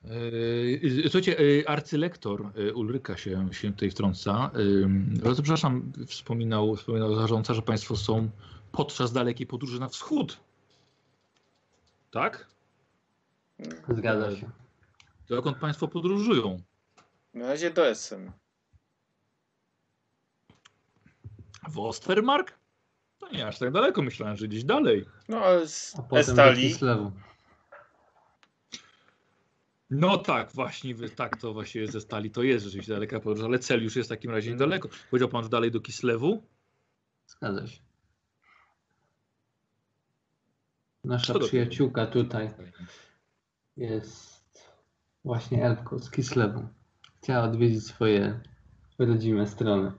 Yy, 0.03 1.03
Słuchajcie, 1.03 1.31
yy, 1.31 1.63
arcylektor 1.67 2.51
Ulryka 2.73 3.17
się, 3.17 3.53
się 3.53 3.71
tutaj 3.71 3.91
wtrąca. 3.91 4.51
Yy, 4.55 4.85
Bardzo 5.23 5.41
przepraszam, 5.43 5.91
wspominał, 6.07 6.75
wspominał 6.75 7.15
zarządca, 7.15 7.53
że 7.53 7.61
Państwo 7.61 7.95
są 7.95 8.29
podczas 8.71 9.11
dalekiej 9.11 9.47
podróży 9.47 9.79
na 9.79 9.87
wschód. 9.89 10.37
Tak? 12.11 12.47
Zgadza 13.89 14.35
się. 14.35 14.49
Dokąd 15.29 15.57
Państwo 15.57 15.87
podróżują? 15.87 16.61
Na 17.33 17.47
razie 17.47 17.71
do 17.71 17.87
Essen. 17.87 18.31
W 21.69 21.79
Ostermark? 21.79 22.53
To 23.19 23.29
nie 23.31 23.47
aż 23.47 23.59
tak 23.59 23.71
daleko, 23.71 24.01
myślałem, 24.01 24.37
że 24.37 24.47
gdzieś 24.47 24.63
dalej. 24.63 25.05
No 25.29 25.37
ale 25.37 25.67
z 25.67 25.95
A 25.95 26.01
potem 26.01 26.09
do 26.09 26.17
Estalii. 26.19 26.69
Kislewu. 26.69 27.11
No 29.89 30.17
tak, 30.17 30.51
właśnie, 30.51 30.95
tak 31.15 31.37
to 31.37 31.53
właśnie 31.53 31.87
ze 31.87 32.01
stali 32.01 32.31
to 32.31 32.43
jest 32.43 32.65
rzeczywiście 32.65 32.93
daleka 32.93 33.19
podróż, 33.19 33.45
ale 33.45 33.59
cel 33.59 33.83
już 33.83 33.95
jest 33.95 34.09
w 34.09 34.13
takim 34.13 34.31
razie 34.31 34.51
niedaleko. 34.51 34.89
Powiedział 35.09 35.29
Pan, 35.29 35.43
że 35.43 35.49
dalej 35.49 35.71
do 35.71 35.79
Kislewu? 35.79 36.43
Zgadza 37.27 37.67
się. 37.67 37.79
Nasza 41.03 41.33
Co 41.33 41.39
przyjaciółka 41.39 42.05
tutaj 42.07 42.49
jest 43.77 44.41
właśnie 45.23 45.65
elfką 45.65 45.99
z 45.99 46.11
Kislewu. 46.11 46.67
Chciała 47.23 47.43
odwiedzić 47.43 47.85
swoje 47.85 48.39
rodzime 48.99 49.47
strony. 49.47 49.91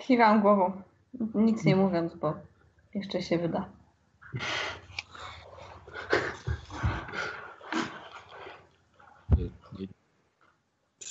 Kiwam 0.00 0.40
głową, 0.42 0.82
nic 1.34 1.64
nie 1.64 1.76
mówiąc, 1.76 2.14
bo 2.14 2.34
jeszcze 2.94 3.22
się 3.22 3.38
wyda. 3.38 3.68
Nie- 9.36 9.44
nie- 9.80 9.88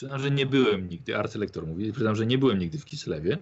Przyznam, 0.02 0.20
że 0.20 0.32
nie 0.32 0.46
byłem 0.46 0.90
nigdy, 0.90 1.18
arcylektor 1.18 1.68
mówi, 1.68 1.92
przyznam, 1.92 2.16
że 2.16 2.26
nie 2.26 2.38
byłem 2.38 2.60
nigdy 2.60 2.78
w 2.78 2.86
Kislewie. 2.86 3.38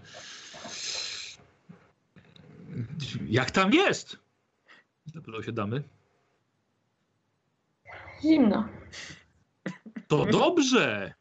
Jak 3.28 3.52
tam 3.52 3.74
jest? 3.74 4.18
Zapytał 5.06 5.44
się 5.44 5.52
damy. 5.52 5.84
Zimno. 8.22 8.68
To 10.08 10.26
dobrze! 10.26 11.14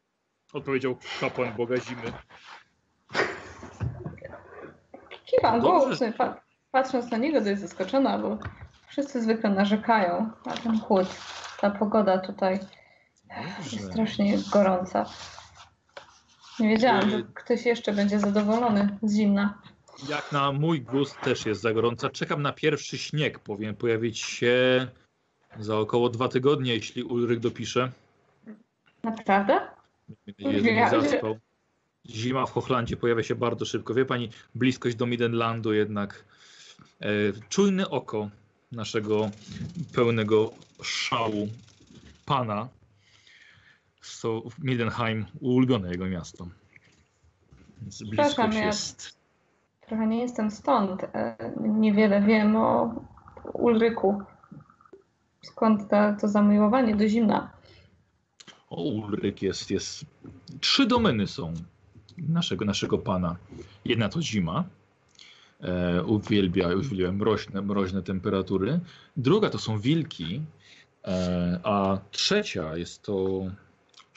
Odpowiedział 0.53 0.97
kapłan 1.19 1.55
Boga 1.55 1.77
Zimy. 1.77 2.13
Kiwam 5.25 5.59
głową, 5.59 5.95
patrząc 6.71 7.11
na 7.11 7.17
niego 7.17 7.41
dość 7.41 7.61
zaskoczona, 7.61 8.17
bo 8.17 8.37
wszyscy 8.87 9.21
zwykle 9.21 9.49
narzekają 9.49 10.31
na 10.45 10.53
ten 10.53 10.79
chłód. 10.79 11.07
Ta 11.61 11.69
pogoda 11.69 12.17
tutaj 12.17 12.53
jest 12.53 12.78
Dobrze. 13.57 13.77
strasznie 13.79 14.37
gorąca. 14.51 15.05
Nie 16.59 16.69
wiedziałam, 16.69 17.09
że 17.09 17.23
ktoś 17.33 17.65
jeszcze 17.65 17.93
będzie 17.93 18.19
zadowolony 18.19 18.97
z 19.03 19.15
zimna. 19.15 19.61
Jak 20.09 20.31
na 20.31 20.51
mój 20.51 20.81
gust 20.81 21.21
też 21.21 21.45
jest 21.45 21.61
za 21.61 21.73
gorąca. 21.73 22.09
Czekam 22.09 22.41
na 22.41 22.53
pierwszy 22.53 22.97
śnieg. 22.97 23.39
Powinien 23.39 23.75
pojawić 23.75 24.19
się 24.19 24.87
za 25.59 25.77
około 25.77 26.09
dwa 26.09 26.27
tygodnie, 26.27 26.73
jeśli 26.75 27.03
Ulryk 27.03 27.39
dopisze. 27.39 27.91
Naprawdę? 29.03 29.59
Wiem, 30.37 30.89
że- 30.91 31.01
zaspał. 31.01 31.37
Zima 32.09 32.45
w 32.45 32.51
Hochlandzie 32.51 32.97
pojawia 32.97 33.23
się 33.23 33.35
bardzo 33.35 33.65
szybko. 33.65 33.93
Wie 33.93 34.05
pani, 34.05 34.29
bliskość 34.55 34.95
do 34.95 35.05
Midenlandu 35.05 35.73
jednak. 35.73 36.25
E, 37.01 37.07
czujne 37.49 37.89
oko 37.89 38.29
naszego 38.71 39.29
pełnego 39.93 40.51
szału 40.83 41.47
pana. 42.25 42.67
To 44.21 44.43
Midenheim, 44.59 45.25
ulubione 45.41 45.91
jego 45.91 46.05
miasto. 46.05 46.47
Więc 47.81 48.03
bliskość 48.03 48.57
ja- 48.57 48.65
jest. 48.65 49.19
Trochę 49.81 50.07
nie 50.07 50.21
jestem 50.21 50.51
stąd. 50.51 51.03
e, 51.03 51.35
Niewiele 51.67 52.21
wiem 52.21 52.55
o 52.55 52.95
Ulryku. 53.53 54.21
Skąd 55.41 55.89
ta, 55.89 56.13
to 56.13 56.27
zamiłowanie 56.27 56.95
do 56.95 57.07
zimna? 57.07 57.51
O, 58.69 58.83
Ulryk 58.83 59.41
jest, 59.41 59.71
jest. 59.71 60.05
Trzy 60.59 60.85
domeny 60.87 61.27
są 61.27 61.53
naszego, 62.17 62.65
naszego 62.65 62.97
pana. 62.97 63.35
Jedna 63.85 64.09
to 64.09 64.21
zima. 64.21 64.63
E, 65.61 66.03
uwielbia, 66.03 66.67
uwielbia 66.75 67.11
mroźne, 67.11 67.61
mroźne 67.61 68.03
temperatury. 68.03 68.79
Druga 69.17 69.49
to 69.49 69.57
są 69.59 69.79
wilki. 69.79 70.41
E, 71.05 71.59
a 71.63 71.97
trzecia 72.11 72.77
jest 72.77 73.01
to 73.03 73.41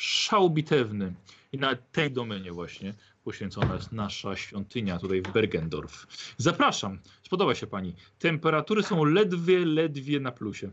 szał 0.02 0.50
bitewny. 0.50 1.12
I 1.52 1.58
na 1.58 1.76
tej 1.76 2.10
domenie 2.10 2.52
właśnie 2.52 2.94
poświęcona 3.24 3.74
jest 3.74 3.92
nasza 3.92 4.36
świątynia 4.36 4.98
tutaj 4.98 5.22
w 5.22 5.32
Bergendorf. 5.32 6.06
Zapraszam, 6.36 6.98
spodoba 7.22 7.54
się 7.54 7.66
pani. 7.66 7.94
Temperatury 8.18 8.82
są 8.82 9.04
ledwie, 9.04 9.58
ledwie 9.64 10.20
na 10.20 10.32
plusie. 10.32 10.70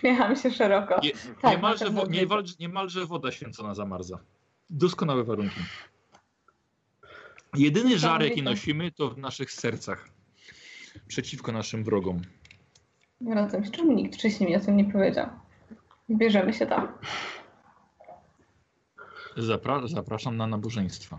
Śmiecham 0.00 0.36
się 0.36 0.50
szeroko. 0.50 1.00
Nie, 1.02 1.10
Tak, 1.42 1.52
niemalże, 1.56 1.90
wo, 1.90 2.06
widzę. 2.06 2.20
niemal, 2.20 2.44
niemalże 2.60 3.06
woda 3.06 3.32
święcona 3.32 3.74
zamarza. 3.74 4.18
Doskonałe 4.70 5.24
warunki. 5.24 5.60
Jedyny 7.56 7.98
żar, 7.98 8.22
jaki 8.22 8.36
Niesamowite. 8.36 8.50
nosimy, 8.60 8.92
to 8.92 9.10
w 9.10 9.18
naszych 9.18 9.52
sercach. 9.52 10.08
Przeciwko 11.08 11.52
naszym 11.52 11.84
wrogom. 11.84 12.22
Rozumiem, 13.34 13.64
się, 13.64 13.70
czemu 13.70 13.92
nikt 13.92 14.14
wcześniej 14.14 14.50
mi 14.50 14.56
o 14.56 14.60
tym 14.60 14.76
nie 14.76 14.92
powiedział. 14.92 15.26
Zbierzemy 16.10 16.52
się 16.52 16.66
tam. 16.66 16.88
Zapra 19.36 19.88
zapraszam 19.88 20.36
na 20.36 20.46
nabożeństwa. 20.46 21.18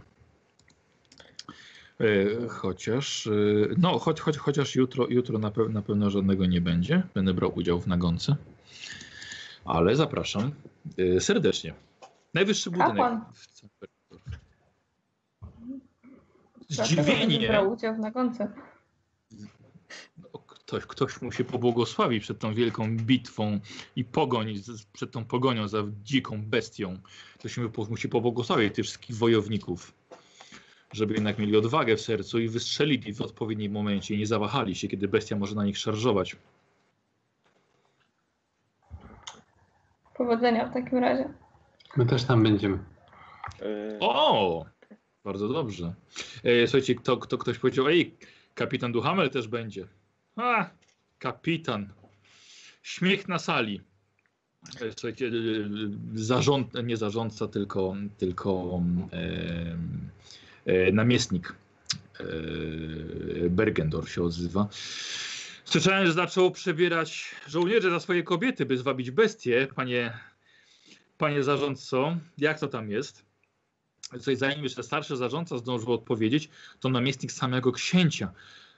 E, 1.99 2.47
chociaż, 2.47 3.27
e, 3.27 3.31
no, 3.77 3.99
choć, 3.99 4.19
choć, 4.19 4.37
chociaż 4.37 4.75
jutro, 4.75 5.07
jutro 5.09 5.39
na, 5.39 5.51
pe 5.51 5.69
na 5.69 5.81
pewno 5.81 6.09
żadnego 6.09 6.45
nie 6.45 6.61
będzie. 6.61 7.03
Będę 7.13 7.33
brał 7.33 7.51
udział 7.55 7.79
w 7.79 7.87
nagonce. 7.87 8.35
Ale 9.65 9.95
zapraszam 9.95 10.51
e, 10.97 11.19
serdecznie. 11.21 11.73
Najwyższy 12.33 12.71
budynek. 12.71 12.89
Kapłan. 12.89 13.25
w 16.69 16.73
Zdziwienie. 16.73 17.47
brał 17.47 17.71
udział 17.71 17.95
w 17.95 17.99
nagonce. 17.99 18.51
Ktoś, 20.71 20.85
ktoś 20.85 21.21
musi 21.21 21.45
pobłogosławić 21.45 22.23
przed 22.23 22.39
tą 22.39 22.53
wielką 22.53 22.97
bitwą 22.97 23.59
i 23.95 24.05
pogoń, 24.05 24.53
przed 24.93 25.11
tą 25.11 25.25
pogonią 25.25 25.67
za 25.67 25.83
dziką 26.03 26.41
bestią. 26.45 26.97
Ktoś 27.39 27.57
mu- 27.57 27.69
musi 27.89 28.09
pobłogosławić 28.09 28.75
tych 28.75 28.85
wszystkich 28.85 29.15
wojowników, 29.15 29.93
żeby 30.93 31.13
jednak 31.13 31.39
mieli 31.39 31.57
odwagę 31.57 31.95
w 31.97 32.01
sercu 32.01 32.39
i 32.39 32.49
wystrzelili 32.49 33.13
w 33.13 33.21
odpowiednim 33.21 33.71
momencie 33.71 34.15
i 34.15 34.17
nie 34.17 34.27
zawahali 34.27 34.75
się, 34.75 34.87
kiedy 34.87 35.07
bestia 35.07 35.35
może 35.35 35.55
na 35.55 35.65
nich 35.65 35.77
szarżować. 35.77 36.35
Powodzenia 40.17 40.69
w 40.69 40.73
takim 40.73 40.97
razie. 40.97 41.33
My 41.97 42.05
też 42.05 42.23
tam 42.23 42.43
będziemy. 42.43 42.77
E, 43.61 43.97
O! 43.99 44.65
Bardzo 45.23 45.47
dobrze. 45.47 45.93
E, 46.43 46.67
słuchajcie, 46.67 46.95
kto, 46.95 47.17
kto, 47.17 47.37
ktoś 47.37 47.57
powiedział, 47.59 47.87
ej, 47.87 48.15
kapitan 48.55 48.91
Duhamel 48.91 49.29
też 49.29 49.47
będzie. 49.47 49.87
A, 50.35 50.69
kapitan. 51.19 51.93
Śmiech 52.83 53.27
na 53.27 53.39
sali. 53.39 53.81
E, 54.81 54.91
Słuchajcie, 54.91 55.27
e, 55.27 55.31
zarząd, 56.13 56.73
nie 56.83 56.97
zarządca, 56.97 57.47
tylko, 57.47 57.95
tylko 58.17 58.81
e, 59.13 59.77
e, 60.65 60.91
namiestnik 60.91 61.55
e, 62.19 64.07
się 64.07 64.23
odzywa. 64.23 64.67
Słyszałem, 65.65 66.07
że 66.07 66.13
zaczął 66.13 66.51
przebierać 66.51 67.35
żołnierzy 67.47 67.89
za 67.89 67.99
swoje 67.99 68.23
kobiety, 68.23 68.65
by 68.65 68.77
zwabić 68.77 69.11
bestie. 69.11 69.67
Panie, 69.75 70.17
panie 71.17 71.43
zarządco, 71.43 72.17
jak 72.37 72.59
to 72.59 72.67
tam 72.67 72.89
jest? 72.91 73.25
Coś, 74.19 74.37
zanim 74.37 74.63
jeszcze 74.63 74.83
starszy 74.83 75.17
zarządca 75.17 75.57
zdążył 75.57 75.93
odpowiedzieć, 75.93 76.49
to 76.79 76.89
namiestnik 76.89 77.31
samego 77.31 77.71
księcia. 77.71 78.31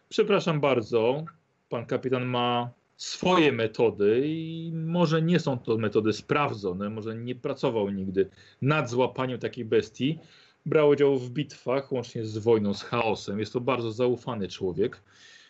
Przepraszam 0.10 0.60
bardzo, 0.60 1.26
pan 1.74 1.86
kapitan 1.86 2.26
ma 2.26 2.70
swoje 2.98 3.52
metody 3.52 4.22
i 4.26 4.72
może 4.74 5.22
nie 5.22 5.40
są 5.40 5.58
to 5.58 5.78
metody 5.78 6.14
sprawdzone, 6.14 6.90
może 6.90 7.16
nie 7.16 7.36
pracował 7.36 7.90
nigdy 7.90 8.30
nad 8.62 8.90
złapaniem 8.90 9.40
takiej 9.40 9.66
bestii. 9.66 10.20
Brał 10.66 10.90
udział 10.90 11.18
w 11.18 11.30
bitwach, 11.30 11.92
łącznie 11.92 12.26
z 12.26 12.38
wojną, 12.38 12.74
z 12.74 12.84
chaosem. 12.84 13.40
Jest 13.40 13.54
to 13.54 13.62
bardzo 13.62 13.92
zaufany 13.92 14.48
człowiek. 14.48 15.02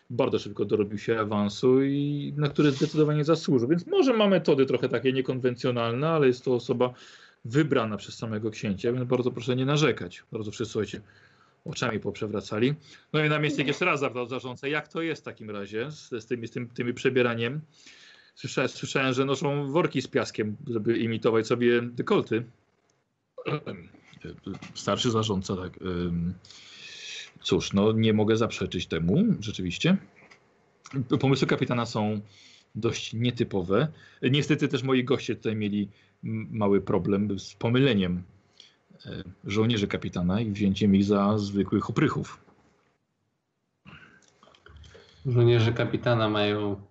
Bardzo 0.10 0.40
szybko 0.40 0.66
dorobił 0.66 0.98
się 0.98 1.20
awansu 1.20 1.84
i 1.84 2.34
na 2.38 2.50
który 2.50 2.72
zdecydowanie 2.72 3.24
zasłużył. 3.24 3.70
Więc 3.70 3.88
może 3.88 4.14
ma 4.14 4.28
metody 4.28 4.66
trochę 4.66 4.90
takie 4.90 5.14
niekonwencjonalne, 5.14 6.10
ale 6.10 6.28
jest 6.28 6.46
to 6.46 6.54
osoba 6.54 6.94
wybrana 7.46 7.98
przez 7.98 8.16
samego 8.16 8.52
księcia, 8.52 8.94
więc 8.94 9.06
bardzo 9.06 9.32
proszę 9.32 9.56
nie 9.56 9.66
narzekać. 9.66 10.24
Bardzo 10.32 10.52
wszyscy 10.52 10.72
słuchajcie, 10.72 11.02
oczami 11.66 12.00
poprzewracali. 12.00 12.74
No 13.14 13.26
i 13.26 13.30
namiestnik 13.30 13.68
jeszcze 13.68 13.86
raz 13.86 14.00
zapytał 14.00 14.28
zarządcę, 14.28 14.70
jak 14.70 14.88
to 14.88 15.02
jest 15.02 15.22
w 15.22 15.26
takim 15.26 15.50
razie 15.50 15.92
z, 15.92 16.10
z, 16.10 16.26
tymi, 16.26 16.48
z 16.48 16.52
tym, 16.52 16.70
tymi 16.70 16.94
przebieraniem. 16.94 17.62
Słyszałem, 18.36 18.70
słyszałem, 18.70 19.14
że 19.14 19.26
noszą 19.26 19.72
worki 19.72 20.02
z 20.02 20.08
piaskiem, 20.08 20.58
żeby 20.68 20.98
imitować 20.98 21.48
sobie 21.48 21.82
dekolty. 21.82 22.44
Starszy 24.74 25.12
zarządca, 25.12 25.56
tak. 25.56 25.80
Cóż, 27.42 27.74
no 27.74 27.92
nie 27.92 28.14
mogę 28.14 28.38
zaprzeczyć 28.38 28.88
temu, 28.88 29.24
rzeczywiście. 29.40 29.98
Pomysły 31.20 31.48
kapitana 31.48 31.86
są 31.86 32.22
dość 32.76 33.14
nietypowe. 33.14 33.88
Niestety 34.22 34.68
też 34.68 34.84
moi 34.84 35.04
goście 35.04 35.36
tutaj 35.36 35.56
mieli 35.56 35.90
mały 36.52 36.82
problem 36.82 37.40
z 37.40 37.54
pomyleniem 37.54 38.24
żołnierzy 39.44 39.88
kapitana 39.88 40.42
i 40.42 40.52
wzięciem 40.52 40.96
ich 40.96 41.04
za 41.04 41.38
zwykłych 41.38 41.90
oprychów. 41.90 42.46
Żołnierze 45.26 45.74
kapitana 45.74 46.30
mają 46.30 46.82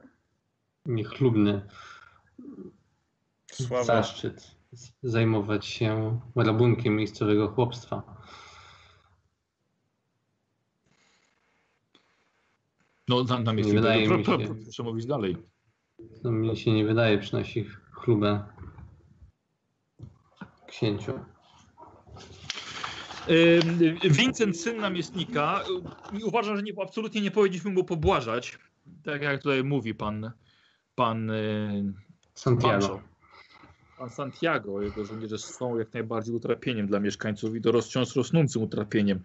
niechlubny 0.87 1.68
Sława. 3.53 3.85
zaszczyt 3.85 4.55
zajmować 5.03 5.66
się 5.66 6.20
rabunkiem 6.37 6.96
miejscowego 6.96 7.48
chłopstwa. 7.48 8.03
No, 13.09 13.25
na, 13.25 13.38
na 13.38 13.53
Nie 13.53 13.64
wydaje 13.64 14.09
mi 14.09 14.25
się. 14.25 14.37
pro, 14.38 14.38
proszę 14.62 14.83
mówić 14.83 15.07
dalej. 15.07 15.37
No 16.25 16.31
mi 16.31 16.57
się 16.57 16.72
nie 16.72 16.85
wydaje, 16.85 17.18
przynosi 17.18 17.64
chlubę 17.92 18.44
księciu. 20.66 21.12
Vincent, 24.11 24.56
syn 24.56 24.76
namiestnika, 24.76 25.64
y, 26.20 26.24
uważam, 26.24 26.56
że 26.56 26.62
nie, 26.62 26.72
absolutnie 26.82 27.20
nie 27.20 27.30
powinniśmy 27.30 27.70
mu 27.70 27.85
pobłażać. 27.85 28.58
Tak 29.04 29.22
jak 29.22 29.42
tutaj 29.42 29.64
mówi 29.64 29.94
pan, 29.94 30.30
pan 30.94 31.30
y, 31.30 31.92
Santiago. 32.35 32.88
Pancho. 32.88 33.02
Pan 33.98 34.11
Santiago, 34.11 34.82
jego 34.82 35.04
żołnierze 35.04 35.38
są 35.38 35.78
jak 35.78 35.94
najbardziej 35.94 36.35
utrapieniem 36.35 36.87
dla 36.87 37.00
mieszkańców 37.00 37.56
i 37.56 37.61
to 37.61 37.72
rozciąż 37.72 38.16
rosnącym 38.16 38.62
utrapieniem. 38.62 39.20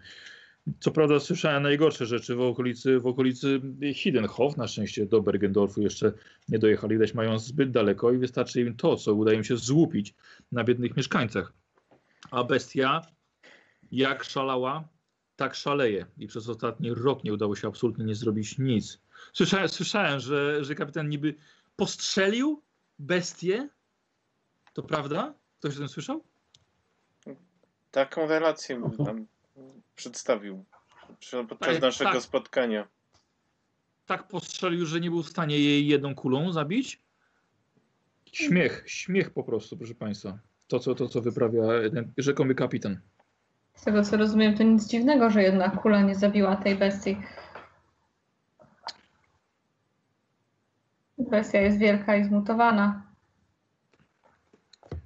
Co 0.80 0.90
prawda 0.90 1.20
słyszałem 1.20 1.62
najgorsze 1.62 2.06
rzeczy 2.06 2.34
w 2.34 2.40
okolicy, 2.40 3.00
w 3.00 3.06
okolicy 3.06 3.60
Hidenhof. 3.94 4.56
Na 4.56 4.68
szczęście 4.68 5.06
do 5.06 5.22
Bergendorfu 5.22 5.82
jeszcze 5.82 6.12
nie 6.48 6.58
dojechali. 6.58 6.92
Widać 6.92 7.14
mają 7.14 7.38
zbyt 7.38 7.70
daleko 7.70 8.12
i 8.12 8.18
wystarczy 8.18 8.60
im 8.60 8.76
to, 8.76 8.96
co 8.96 9.14
udaje 9.14 9.36
im 9.36 9.44
się 9.44 9.56
złupić 9.56 10.14
na 10.52 10.64
biednych 10.64 10.96
mieszkańcach. 10.96 11.52
A 12.30 12.44
bestia 12.44 13.02
jak 13.92 14.24
szalała, 14.24 14.88
tak 15.36 15.54
szaleje. 15.54 16.06
I 16.18 16.26
przez 16.26 16.48
ostatni 16.48 16.94
rok 16.94 17.24
nie 17.24 17.32
udało 17.32 17.56
się 17.56 17.68
absolutnie 17.68 18.04
nie 18.04 18.14
zrobić 18.14 18.58
nic. 18.58 19.00
Słyszałem, 19.32 19.68
słyszałem 19.68 20.20
że, 20.20 20.64
że 20.64 20.74
kapitan 20.74 21.08
niby 21.08 21.34
postrzelił 21.76 22.62
bestię. 22.98 23.68
To 24.72 24.82
prawda? 24.82 25.34
Ktoś 25.58 25.74
o 25.74 25.78
tym 25.78 25.88
słyszał? 25.88 26.24
Taką 27.90 28.26
relację 28.26 28.90
tam 29.06 29.26
przedstawił 29.96 30.64
podczas 31.48 31.72
Tak, 31.72 31.82
naszego 31.82 32.12
tak. 32.12 32.22
spotkania. 32.22 32.88
Tak 34.06 34.28
postrzelił, 34.28 34.86
że 34.86 35.00
nie 35.00 35.10
był 35.10 35.22
w 35.22 35.28
stanie 35.28 35.58
jej 35.58 35.86
jedną 35.86 36.14
kulą 36.14 36.52
zabić? 36.52 37.02
Śmiech, 38.32 38.84
śmiech 38.86 39.30
po 39.30 39.44
prostu, 39.44 39.76
proszę 39.76 39.94
Państwa. 39.94 40.38
To, 40.68 40.78
co, 40.78 40.94
to, 40.94 41.08
co 41.08 41.20
wyprawia 41.20 41.62
ten 41.94 42.12
rzekomy 42.18 42.54
kapitan. 42.54 43.00
Z 43.78 43.84
tego 43.84 44.02
co 44.02 44.16
rozumiem, 44.16 44.56
to 44.56 44.62
nic 44.62 44.86
dziwnego, 44.88 45.30
że 45.30 45.42
jedna 45.42 45.70
kula 45.70 46.02
nie 46.02 46.14
zabiła 46.14 46.56
tej 46.56 46.74
bestii. 46.76 47.16
Bestia 51.18 51.60
jest 51.60 51.78
wielka 51.78 52.16
i 52.16 52.24
zmutowana. 52.24 53.02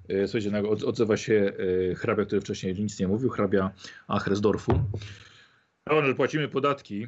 E, 0.09 0.29
Słuchajcie, 0.29 0.69
od- 0.69 0.83
odzywa 0.83 1.17
się 1.17 1.53
e, 1.91 1.95
hrabia, 1.95 2.25
który 2.25 2.41
wcześniej 2.41 2.75
nic 2.75 3.01
nie 3.01 3.09
mówił, 3.09 3.31
hrabia 3.31 3.71
Achresdorfu. 4.09 4.73
No, 5.87 6.03
że 6.03 6.15
płacimy 6.15 6.49
podatki 6.49 7.07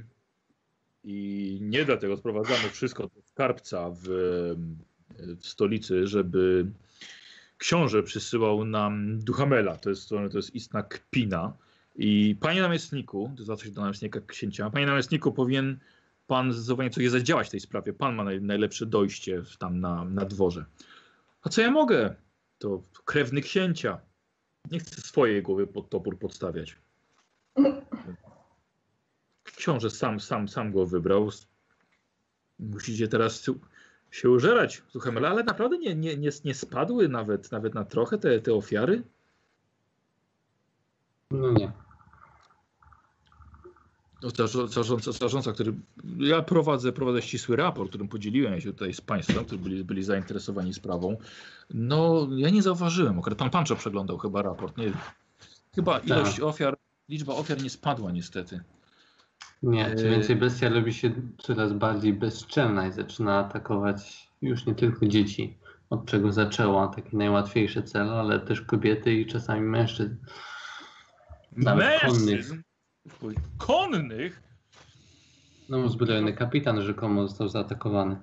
i 1.04 1.58
nie 1.62 1.84
dlatego 1.84 2.16
sprowadzamy 2.16 2.68
wszystko 2.70 3.02
do 3.02 3.22
skarbca 3.22 3.90
w, 3.90 4.04
w 5.18 5.46
stolicy, 5.46 6.06
żeby 6.06 6.66
książę 7.58 8.02
przysyłał 8.02 8.64
nam 8.64 9.18
Duhamela. 9.18 9.76
To 9.76 9.90
jest, 9.90 10.08
to 10.08 10.36
jest 10.36 10.54
istna 10.54 10.82
kpina. 10.82 11.56
I 11.96 12.36
panie 12.40 12.62
namiestniku, 12.62 13.30
to 13.36 13.42
zwraca 13.42 13.64
się 13.64 13.70
do 13.70 13.80
namiestnika 13.80 14.20
księcia, 14.20 14.70
panie 14.70 14.86
namiestniku, 14.86 15.32
powinien 15.32 15.78
pan 16.26 16.52
zdecydowanie 16.52 16.90
coś 16.90 17.08
zadziałać 17.08 17.48
w 17.48 17.50
tej 17.50 17.60
sprawie. 17.60 17.92
Pan 17.92 18.14
ma 18.14 18.24
naj, 18.24 18.42
najlepsze 18.42 18.86
dojście 18.86 19.42
tam 19.58 19.80
na, 19.80 20.04
na 20.04 20.24
dworze. 20.24 20.64
A 21.42 21.48
co 21.48 21.60
ja 21.60 21.70
mogę? 21.70 22.14
To 22.58 22.82
krewny 23.04 23.40
księcia. 23.40 24.00
Nie 24.70 24.78
chcę 24.78 25.00
swojej 25.00 25.42
głowy 25.42 25.66
pod 25.66 25.90
topór 25.90 26.18
podstawiać. 26.18 26.76
Książę 29.42 29.90
sam, 29.90 30.20
sam, 30.20 30.48
sam 30.48 30.72
go 30.72 30.86
wybrał. 30.86 31.30
Musicie 32.58 33.08
teraz 33.08 33.50
się 34.14 34.30
użerać, 34.30 34.82
słuchaj, 34.90 35.24
ale 35.24 35.44
naprawdę 35.44 35.78
nie, 35.78 35.94
nie, 35.94 36.16
nie, 36.16 36.30
nie 36.44 36.54
spadły 36.54 37.08
nawet, 37.08 37.52
nawet 37.52 37.74
na 37.74 37.84
trochę 37.84 38.18
te, 38.18 38.40
te 38.40 38.54
ofiary? 38.54 39.02
No 41.30 41.52
nie. 41.52 41.72
No, 44.22 44.28
zarząd- 44.28 44.68
Zarządca, 44.68 45.12
zarządca, 45.12 45.52
który. 45.52 45.74
Ja 46.18 46.42
prowadzę, 46.42 46.92
prowadzę 46.92 47.22
ścisły 47.22 47.56
raport, 47.56 47.88
którym 47.88 48.08
podzieliłem 48.08 48.60
się 48.60 48.72
tutaj 48.72 48.94
z 48.94 49.00
Państwem, 49.00 49.44
którzy 49.44 49.62
byli, 49.62 49.84
byli 49.84 50.02
zainteresowani 50.04 50.74
sprawą. 50.74 51.16
No, 51.70 52.28
ja 52.36 52.50
nie 52.50 52.62
zauważyłem. 52.62 53.18
Akurat 53.18 53.38
pan 53.38 53.50
Pancho 53.50 53.76
przeglądał 53.76 54.18
chyba 54.18 54.42
raport. 54.42 54.76
Nie, 54.76 54.92
chyba 55.74 55.98
ilość 55.98 56.40
ofiar, 56.40 56.76
liczba 57.08 57.34
ofiar 57.34 57.62
nie 57.62 57.70
spadła 57.70 58.12
niestety. 58.12 58.60
Nie, 59.64 59.94
co 59.94 60.04
Yy. 60.04 60.10
więcej, 60.10 60.36
bestia 60.36 60.68
robi 60.68 60.92
się 60.94 61.10
coraz 61.38 61.72
bardziej 61.72 62.12
bezczelna 62.12 62.86
i 62.86 62.92
zaczyna 62.92 63.38
atakować 63.38 64.28
już 64.42 64.66
nie 64.66 64.74
tylko 64.74 65.06
dzieci, 65.06 65.56
od 65.90 66.06
czego 66.06 66.32
zaczęła, 66.32 66.88
takie 66.88 67.16
najłatwiejsze 67.16 67.82
cele, 67.82 68.12
ale 68.12 68.40
też 68.40 68.60
kobiety 68.60 69.12
i 69.14 69.26
czasami 69.26 69.60
mężczyzn. 69.60 70.16
Nawet 71.56 72.02
Mężczyzn? 72.02 72.62
Chuj, 73.20 73.34
Konnych? 73.58 74.42
No, 75.68 75.78
uzbrojony 75.78 76.32
kapitan 76.32 76.82
rzekomo 76.82 77.28
został 77.28 77.48
zaatakowany. 77.48 78.16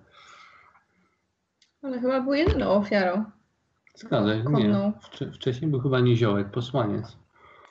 Ale 1.83 1.99
chyba 1.99 2.21
był 2.21 2.33
jedyną 2.33 2.69
ofiarą. 2.69 3.25
Zgadza 3.95 4.33
się, 4.43 4.43
nie. 4.51 4.93
Wcze- 5.01 5.31
Wcześniej 5.33 5.71
był 5.71 5.79
chyba 5.79 5.99
niziołek, 5.99 6.51
posłaniec. 6.51 7.17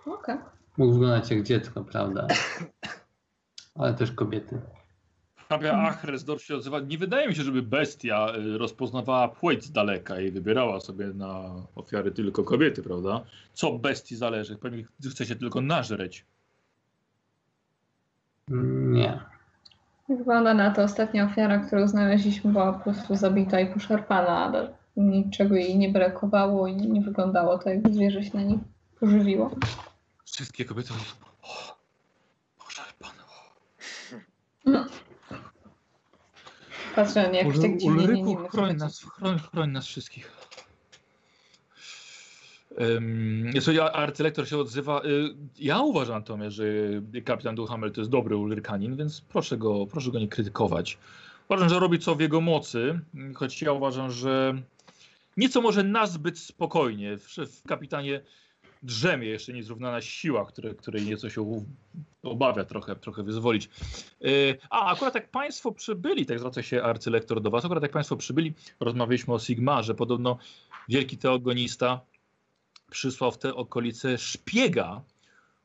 Okej. 0.07 0.37
Mógł 0.77 0.93
wyglądać 0.93 1.31
jak 1.31 1.43
dziecko, 1.43 1.85
prawda? 1.85 2.27
Ale 3.75 3.95
też 3.95 4.13
kobiety. 4.13 4.61
Hrabia 5.51 5.73
Achresdorf 5.73 6.43
się 6.43 6.55
odzywa. 6.55 6.81
Nie 6.81 6.99
wydaje 6.99 7.29
mi 7.29 7.35
się, 7.35 7.43
żeby 7.43 7.63
bestia 7.63 8.33
y, 8.37 8.59
rozpoznawała 8.59 9.29
płeć 9.29 9.65
z 9.65 9.73
daleka 9.73 10.21
i 10.21 10.31
wybierała 10.31 10.81
sobie 10.81 11.07
na 11.07 11.55
ofiary 11.75 12.11
tylko 12.11 12.45
kobiety, 12.45 12.83
prawda? 12.83 13.25
Co 13.55 13.73
bestii 13.73 14.17
zależy? 14.17 14.57
Pewnie 14.57 14.85
chce 15.11 15.27
się 15.27 15.37
tylko 15.37 15.61
nażreć. 15.61 16.25
Nie. 18.49 19.21
Wygląda 20.09 20.55
na 20.55 20.71
to 20.71 20.83
ostatnia 20.83 21.25
ofiara, 21.25 21.59
którą 21.59 21.89
znaleźliśmy, 21.89 22.53
była 22.53 22.73
po 22.73 22.85
prostu 22.85 23.17
zabita 23.17 23.61
i 23.61 23.75
poszarpana, 23.75 24.45
ale 24.45 24.73
niczego 24.97 25.55
jej 25.55 25.79
nie 25.79 25.89
brakowało 25.89 26.67
i 26.67 26.77
nie 26.77 27.01
wyglądało 27.01 27.59
to, 27.59 27.71
jak 27.71 27.93
zwierzę 27.93 28.23
się 28.23 28.31
na 28.35 28.43
niej 28.43 28.59
pożywiło. 29.01 29.51
Wszystkie 30.25 30.65
kobiety. 30.65 30.93
O, 30.93 30.97
Boże, 30.97 31.15
pan. 31.21 31.80
Patrzę, 36.95 37.31
jak 37.33 37.47
Ul- 37.47 37.63
tak 37.63 37.77
dziwnie 37.77 38.07
nie, 38.07 38.23
Ulryku, 38.23 38.43
nie 38.43 38.49
chroń 38.49 38.77
nas, 38.77 39.05
chroń, 39.05 39.39
chroń 39.39 39.71
nas 39.71 39.87
wszystkich. 39.87 40.33
Um, 42.79 43.51
arcylektor 43.93 44.49
się 44.49 44.59
odzywa. 44.59 45.03
Y, 45.05 45.35
Ja 45.59 45.79
uważam 45.81 46.15
natomiast, 46.19 46.57
że 46.57 46.65
kapitan 47.25 47.55
Duhamel 47.55 47.93
to 47.93 48.01
jest 48.01 48.11
dobry 48.11 48.37
Ulrykanin, 48.37 48.97
więc 48.97 49.21
proszę 49.21 49.57
go, 49.59 49.87
proszę 49.87 50.11
go 50.11 50.19
nie 50.19 50.29
krytykować. 50.29 50.99
Uważam, 51.49 51.69
że 51.69 51.79
robi 51.79 51.99
co 51.99 52.15
w 52.15 52.21
jego 52.21 52.41
mocy, 52.41 53.01
choć 53.35 53.63
ja 53.63 53.73
uważam, 53.73 54.11
że 54.11 54.55
nieco 55.37 55.61
może 55.61 55.83
nazbyt 55.83 56.39
spokojnie. 56.39 57.17
W, 57.17 57.27
w 57.29 57.67
kapitanie 57.69 58.21
drzemie 58.83 59.29
jeszcze 59.29 59.53
niezrównana 59.53 60.01
siła, 60.01 60.47
które, 60.47 60.75
której 60.75 61.03
nieco 61.03 61.31
się 61.31 61.65
obawia 62.23 62.65
trochę, 62.65 62.97
trochę 62.97 63.23
wyzwolić. 63.23 63.71
Yy, 64.21 64.59
A, 64.71 64.93
akurat 64.93 65.15
jak 65.15 65.31
Państwo 65.31 65.73
przybyli, 65.73 66.27
tak 66.27 66.39
zwraca 66.39 66.63
się 66.63 66.83
arcylektor 66.83 67.41
do 67.41 67.51
Was, 67.51 67.65
akurat 67.65 67.83
jak 67.83 67.93
Państwo 67.93 68.17
przybyli, 68.17 68.55
rozmawialiśmy 68.81 69.35
o 69.35 69.39
Sigmarze, 69.39 69.95
podobno 69.95 70.39
wielki 70.89 71.19
teogonista 71.19 72.01
przysłał 72.91 73.33
w 73.33 73.39
te 73.39 73.55
okolice 73.55 74.19
szpiega, 74.19 75.03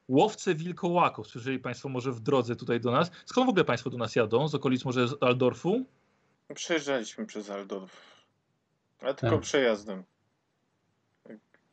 łowcę 0.07 0.55
wilkołaków. 0.55 1.27
Słyszeli 1.27 1.59
Państwo 1.59 1.89
może 1.89 2.11
w 2.11 2.19
drodze 2.19 2.55
tutaj 2.55 2.79
do 2.79 2.91
nas? 2.91 3.11
Skąd 3.25 3.47
w 3.47 3.49
ogóle 3.49 3.65
Państwo 3.65 3.89
do 3.89 3.97
nas 3.97 4.15
jadą? 4.15 4.47
Z 4.47 4.55
okolic 4.55 4.85
może 4.85 5.07
z 5.07 5.23
Aldorfu? 5.23 5.85
Przejeżdżaliśmy 6.55 7.25
przez 7.25 7.49
Aldorf. 7.49 7.91
A 9.01 9.13
tylko 9.13 9.35
Tak. 9.35 9.41
przejazdem. 9.41 10.03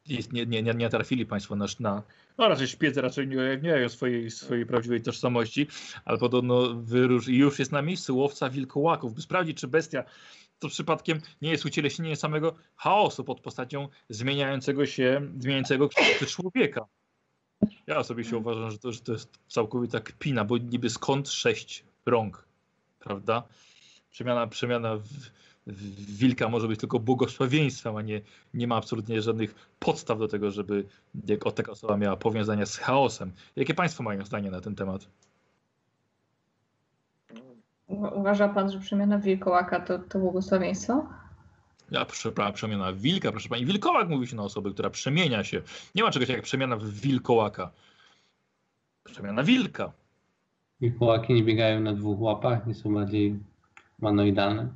Jest- 0.07 0.33
Nie, 0.33 0.47
nie, 0.47 0.63
nie, 0.63 0.75
nie 0.75 0.89
trafili 0.89 1.27
Państwo 1.27 1.57
na, 1.57 1.67
na 1.81 2.03
no 2.39 2.49
raczej 2.49 2.69
szpiedzy 2.69 3.01
raczej 3.01 3.29
nie 3.29 3.37
ujawniają 3.37 3.89
swojej, 3.89 4.31
swojej 4.31 4.67
prawdziwej 4.67 5.03
tożsamości, 5.03 5.67
ale 6.05 6.19
podobno 6.19 6.75
wyróż, 6.75 7.29
i 7.29 7.37
już 7.37 7.59
jest 7.59 7.73
na 7.73 7.83
miejscu 7.83 8.17
łowca 8.19 8.51
wilkołaków, 8.51 9.15
by 9.15 9.23
sprawdzić, 9.23 9.61
czy 9.61 9.69
bestia 9.69 10.05
to 10.59 10.69
przypadkiem 10.69 11.21
nie 11.43 11.51
jest 11.51 11.67
ucieleśnienie 11.67 12.17
samego 12.17 12.55
chaosu 12.77 13.25
pod 13.25 13.41
postacią 13.41 13.89
zmieniającego 14.09 14.87
się, 14.87 15.33
zmieniającego 15.39 15.89
kształty 15.89 16.27
człowieka. 16.27 16.87
Ja 17.87 17.99
osobiście 17.99 18.37
uważam, 18.37 18.71
że 18.71 18.79
to, 18.79 18.93
że 18.93 19.01
to 19.01 19.13
jest 19.13 19.39
całkowita 19.49 20.01
kpina, 20.01 20.45
bo 20.45 20.59
niby 20.59 20.91
skąd 20.91 21.29
sześć 21.29 21.85
rąk, 22.07 22.45
prawda? 23.01 23.43
Przemiana, 24.11 24.47
przemiana 24.47 24.97
w 24.97 25.07
wilka 26.09 26.49
może 26.49 26.69
być 26.69 26.81
tylko 26.81 26.99
błogosławieństwem, 26.99 27.97
a 27.97 28.03
nie, 28.03 28.21
nie 28.55 28.67
ma 28.67 28.77
absolutnie 28.77 29.23
żadnych 29.23 29.55
podstaw 29.79 30.19
do 30.19 30.29
tego, 30.29 30.51
żeby 30.51 30.85
jak 31.27 31.47
o 31.47 31.53
taka 31.53 31.73
osoba 31.73 31.97
miała 31.97 32.17
powiązania 32.17 32.67
z 32.67 32.77
chaosem. 32.77 33.33
Jakie 33.57 33.75
Państwo 33.75 34.03
mają 34.03 34.25
zdanie 34.25 34.51
na 34.51 34.61
ten 34.61 34.75
temat? 34.75 35.09
Uważa 37.89 38.49
pan, 38.49 38.71
że 38.71 38.79
przemiana 38.79 39.19
wilkołaka 39.19 39.81
to, 39.81 39.99
to 39.99 40.19
błogosławieństwo? 40.19 41.07
Ja 41.91 42.05
przepraszam, 42.05 42.55
przemiana 42.55 42.93
wilka, 42.93 43.31
proszę 43.31 43.49
pani. 43.49 43.67
Wilkołak 43.67 44.09
mówi 44.09 44.27
się 44.27 44.37
na 44.37 44.43
osobę, 44.43 44.71
która 44.71 44.91
przemienia 44.91 45.45
się. 45.45 45.63
Nie 45.95 46.03
ma 46.03 46.11
czegoś 46.11 46.29
jak 46.29 46.43
przemiana 46.43 46.77
w 46.77 46.85
wilkołaka. 46.85 47.71
Przemiana 49.05 49.43
wilka. 49.43 49.93
Wilkołaki 50.81 51.35
nie 51.35 51.43
biegają 51.43 51.81
na 51.81 51.93
dwóch 51.93 52.21
łapach, 52.21 52.67
nie 52.67 52.75
są 52.75 52.95
bardziej 52.95 53.39
humanoidalne. 53.97 54.69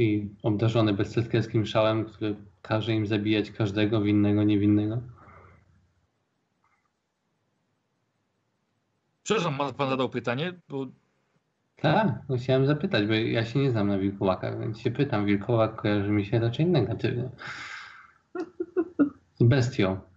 I 0.00 0.28
obdarzone 0.42 0.92
bezcelskielskim 0.92 1.66
szałem, 1.66 2.04
który 2.04 2.36
każe 2.62 2.92
im 2.92 3.06
zabijać 3.06 3.50
każdego 3.50 4.02
winnego, 4.02 4.42
niewinnego. 4.42 5.02
Przepraszam, 9.22 9.58
pan, 9.76 9.90
zadał 9.90 10.08
pytanie, 10.08 10.52
bo 10.68 10.86
Tak, 11.76 12.08
chciałem 12.38 12.66
zapytać, 12.66 13.06
bo 13.06 13.14
ja 13.14 13.44
się 13.44 13.58
nie 13.58 13.70
znam 13.70 13.88
na 13.88 13.98
wilkołakach, 13.98 14.60
więc 14.60 14.80
się 14.80 14.90
pytam. 14.90 15.26
Wilkołak 15.26 15.76
kojarzy 15.76 16.10
mi 16.10 16.26
się 16.26 16.38
raczej 16.38 16.66
negatywnie. 16.66 17.30
Z 19.34 19.42
bestią. 19.52 20.09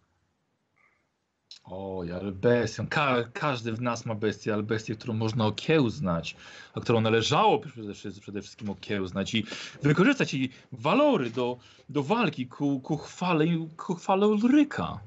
O, 1.63 2.03
ale 2.15 2.31
bestią. 2.31 2.87
Ka 2.87 3.23
każdy 3.33 3.73
w 3.73 3.81
nas 3.81 4.05
ma 4.05 4.15
bestię, 4.15 4.53
ale 4.53 4.63
bestię, 4.63 4.95
którą 4.95 5.13
można 5.13 5.45
okiełznać, 5.45 6.35
a 6.73 6.79
którą 6.79 7.01
należało 7.01 7.59
przede 7.59 7.93
wszystkim, 7.93 8.21
przede 8.21 8.41
wszystkim 8.41 8.69
okiełznać 8.69 9.35
i 9.35 9.45
wykorzystać 9.81 10.33
jej 10.33 10.49
walory 10.71 11.29
do, 11.29 11.57
do 11.89 12.03
walki 12.03 12.47
ku, 12.47 12.79
ku, 12.79 12.97
chwale, 12.97 13.45
ku 13.77 13.95
chwale 13.95 14.27
Ulryka. 14.27 14.99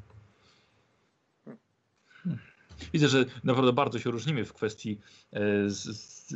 Hmm. 2.22 2.40
Widzę, 2.92 3.09
że 3.09 3.24
naprawdę 3.44 3.72
bardzo 3.72 3.98
się 3.98 4.11
różnimy 4.11 4.44
w 4.44 4.52
kwestii 4.52 4.98
e, 5.32 5.70
z, 5.70 5.82
z, 5.82 6.34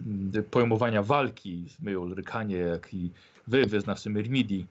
pojmowania 0.51 1.03
walki. 1.03 1.67
My 1.83 1.99
Ulrykanie, 1.99 2.57
jak 2.57 2.95
i 2.95 3.11
wy, 3.47 3.67
wyznawcy 3.67 4.11
Myrmidii. 4.11 4.67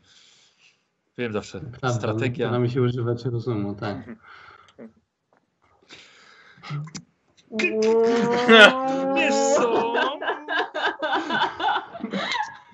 Wiem 1.17 1.33
zawsze, 1.33 1.59
Prawda, 1.59 1.93
strategia... 1.93 2.47
Staramy 2.47 2.69
się 2.69 2.81
używać 2.81 3.25
rozumu, 3.25 3.75
tak. 3.75 4.09
Wiesz 9.15 9.35
co? 9.55 9.93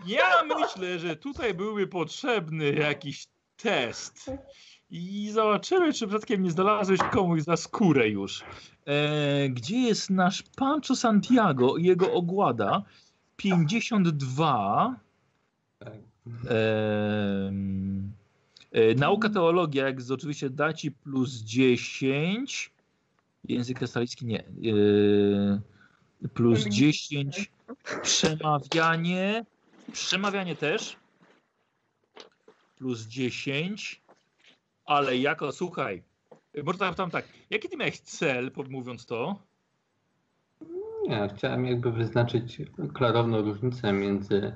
Ja 0.07 0.25
myślę, 0.43 0.99
że 0.99 1.15
tutaj 1.15 1.53
byłby 1.53 1.87
potrzebny 1.87 2.73
jakiś 2.73 3.27
test. 3.57 4.31
I 4.89 5.29
zobaczymy, 5.31 5.93
czy 5.93 6.07
przypadkiem 6.07 6.43
nie 6.43 6.51
znalazłeś 6.51 6.99
komuś 6.99 7.41
za 7.41 7.57
skórę 7.57 8.09
już. 8.09 8.43
E, 8.85 9.49
gdzie 9.49 9.77
jest 9.77 10.09
nasz 10.09 10.43
Pancho 10.55 10.95
Santiago 10.95 11.77
i 11.77 11.83
jego 11.83 12.13
ogłada? 12.13 12.83
52. 13.37 14.95
Tak. 15.79 15.93
Em, 16.49 18.11
e, 18.71 18.95
nauka 18.95 19.29
teologia, 19.29 19.85
jak 19.85 20.01
z 20.01 20.11
oczywiście 20.11 20.49
daci 20.49 20.91
plus 20.91 21.31
10. 21.31 22.71
Język 23.49 23.79
katolicki 23.79 24.25
nie. 24.25 24.39
E, 24.39 26.29
plus 26.33 26.65
10. 26.65 27.51
Przemawianie. 28.01 29.45
Przemawianie 29.91 30.55
też. 30.55 30.97
Plus 32.77 33.01
10. 33.01 34.01
Ale 34.85 35.17
jako, 35.17 35.51
słuchaj. 35.51 36.03
Może 36.63 36.77
tam, 36.77 36.95
tam 36.95 37.11
tak. 37.11 37.25
Jaki 37.49 37.69
ty 37.69 37.77
miałeś 37.77 37.99
cel, 37.99 38.51
mówiąc 38.69 39.05
to? 39.05 39.39
Nie, 41.07 41.29
chciałem 41.35 41.65
jakby 41.65 41.91
wyznaczyć 41.91 42.61
klarowną 42.93 43.41
różnicę 43.41 43.93
między 43.93 44.55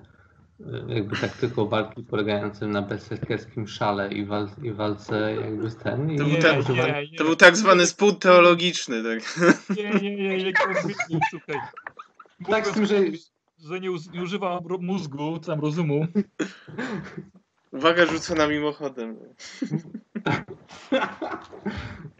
jakby 0.88 1.16
taktyką 1.18 1.66
walki 1.68 2.04
polegającą 2.04 2.68
na 2.68 2.82
bezsekierskim 2.82 3.68
szale 3.68 4.14
i, 4.14 4.26
wal, 4.26 4.50
i 4.64 4.72
walce 4.72 5.36
jakby 5.36 5.70
z 5.70 5.76
ten. 5.78 6.12
I 6.12 6.18
To 6.18 6.24
był 6.24 6.34
Nie, 6.34 6.40
tak- 6.42 6.60
używa- 6.60 6.88
nie, 6.88 7.08
nie. 7.12 7.18
To 7.18 7.24
był 7.24 7.36
tak 7.36 7.58
zwany 7.58 7.86
spód 7.88 8.20
teologiczny, 8.20 9.04
tak. 9.04 9.20
Nie, 9.78 9.90
nie, 9.90 10.16
nie, 10.16 10.38
nie, 10.38 10.38
nie, 11.10 11.20
słuchaj. 11.30 11.60
Tak, 12.50 12.68
z 12.68 12.72
tym, 12.72 12.86
że 12.86 12.96
że 13.60 13.80
nie, 13.80 13.92
uz- 13.92 14.12
nie 14.14 14.22
używa 14.24 14.60
ro- 14.66 14.78
mózgu, 14.82 15.40
tam 15.40 15.60
rozumu. 15.60 16.08
Uwaga, 17.72 18.06
rzucona 18.06 18.48
mimochodem. 18.48 19.18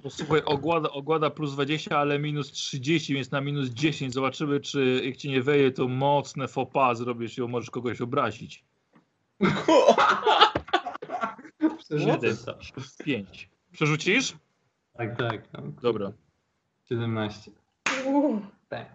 Bo 0.04 0.10
słuchaj, 0.10 0.42
ogłada, 0.46 0.90
ogłada 0.90 1.30
plus 1.30 1.54
20, 1.54 1.98
ale 1.98 2.20
minus 2.20 2.52
30, 2.52 3.14
więc 3.14 3.32
na 3.32 3.42
minus 3.42 3.70
10. 3.70 4.14
Zobaczymy, 4.14 4.60
czy 4.60 5.02
jak 5.06 5.18
ci 5.18 5.30
nie 5.30 5.42
weje, 5.42 5.72
to 5.72 5.88
mocne 5.88 6.48
faux 6.48 6.74
pas 6.74 6.98
zrobisz 6.98 7.38
i 7.38 7.42
możesz 7.42 7.70
kogoś 7.70 8.02
obrazić. 8.02 8.64
Przeżyję 11.78 12.18
to. 12.46 12.58
5. 13.04 13.50
Przerzucisz? 13.72 14.36
Tak, 14.94 15.18
tak. 15.18 15.54
no. 15.54 15.62
Dobra. 15.82 16.12
17. 16.90 17.52
Uuu, 18.06 18.42
Tak. 18.70 18.86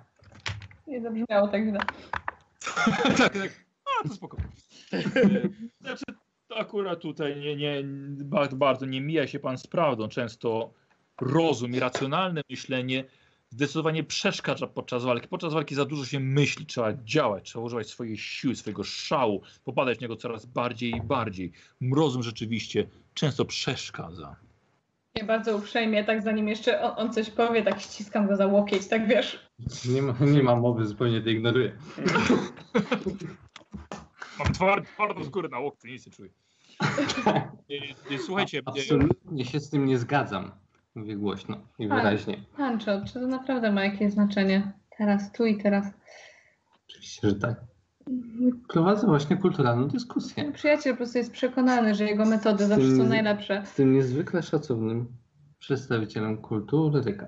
nie 0.86 1.00
zabrzmiało 1.00 1.48
tak 1.48 1.62
źle. 1.64 1.78
tak, 3.18 3.32
tak. 3.32 3.64
A, 3.84 4.09
to 4.09 4.14
spoko. 4.14 4.36
Znaczy, 5.80 6.05
akurat 6.55 7.00
tutaj 7.00 7.40
nie, 7.40 7.57
nie, 7.57 7.82
bardzo, 8.24 8.57
bardzo 8.57 8.86
nie 8.86 9.00
mija 9.00 9.26
się 9.26 9.38
pan 9.38 9.59
z 9.59 9.66
prawdą. 9.66 10.09
Często 10.09 10.72
rozum 11.20 11.74
i 11.74 11.80
racjonalne 11.80 12.42
myślenie 12.50 13.05
zdecydowanie 13.50 14.05
przeszkadza 14.05 14.66
podczas 14.66 15.05
walki. 15.05 15.28
Podczas 15.28 15.52
walki 15.52 15.74
za 15.74 15.84
dużo 15.84 16.05
się 16.05 16.20
myśli, 16.20 16.66
trzeba 16.66 16.92
działać, 16.92 17.44
trzeba 17.44 17.64
używać 17.64 17.88
swojej 17.88 18.18
siły, 18.18 18.57
swojego 18.57 18.84
szału, 18.84 19.42
popadać 19.64 19.98
w 19.98 20.00
niego 20.00 20.16
coraz 20.16 20.46
bardziej 20.46 20.90
i 20.96 21.02
bardziej. 21.02 21.52
Rozum 21.94 22.22
rzeczywiście 22.22 22.86
często 23.14 23.44
przeszkadza. 23.44 24.36
Nie 25.16 25.24
bardzo 25.24 25.57
uprzejmie, 25.57 26.05
tak 26.05 26.22
zanim 26.22 26.48
jeszcze 26.48 26.82
on, 26.82 26.92
on 26.96 27.12
coś 27.12 27.30
powie, 27.30 27.62
tak 27.62 27.80
ściskam 27.80 28.26
go 28.26 28.36
za 28.36 28.46
łokieć, 28.46 28.88
tak 28.88 29.09
wiesz. 29.09 29.50
Nie 29.88 30.02
ma, 30.02 30.14
nie 30.20 30.42
ma 30.42 30.57
mowy, 30.57 30.86
zupełnie 30.86 31.22
to 31.22 31.30
ignoruję. 31.30 31.76
Mam 34.38 34.52
tward, 34.52 34.86
twardą 34.86 35.24
skórę 35.24 35.48
na 35.48 35.59
łokcie, 35.59 35.88
nic 35.88 36.07
nie 36.07 36.12
czuję. 36.12 36.30
E, 37.26 38.14
e, 38.14 38.18
Słuchajcie, 38.26 38.62
Absolutnie 38.66 39.44
się 39.44 39.60
z 39.60 39.70
tym 39.70 39.86
nie 39.86 39.98
zgadzam. 39.98 40.50
Mówię 40.94 41.16
głośno 41.16 41.56
i 41.78 41.88
wyraźnie. 41.88 42.36
Pancho, 42.56 43.04
czy 43.06 43.14
to 43.14 43.26
naprawdę 43.26 43.72
ma 43.72 43.84
jakieś 43.84 44.12
znaczenie? 44.12 44.72
Teraz, 44.98 45.32
tu 45.32 45.46
i 45.46 45.62
teraz. 45.62 45.86
Oczywiście, 46.88 47.28
że 47.28 47.34
tak. 47.34 47.60
Prowadzę 48.68 49.06
właśnie 49.06 49.36
kulturalną 49.36 49.88
dyskusję. 49.88 50.44
Mój 50.44 50.52
przyjaciel 50.52 50.92
po 50.92 50.96
prostu 50.96 51.18
jest 51.18 51.32
przekonany, 51.32 51.94
że 51.94 52.04
jego 52.04 52.24
metody 52.24 52.66
zawsze 52.66 52.96
są 52.96 53.04
najlepsze. 53.04 53.62
Z 53.66 53.74
tym 53.74 53.92
niezwykle 53.92 54.42
szacownym 54.42 55.06
przedstawicielem 55.58 56.38
kultury 56.38 57.00
ryka. 57.00 57.26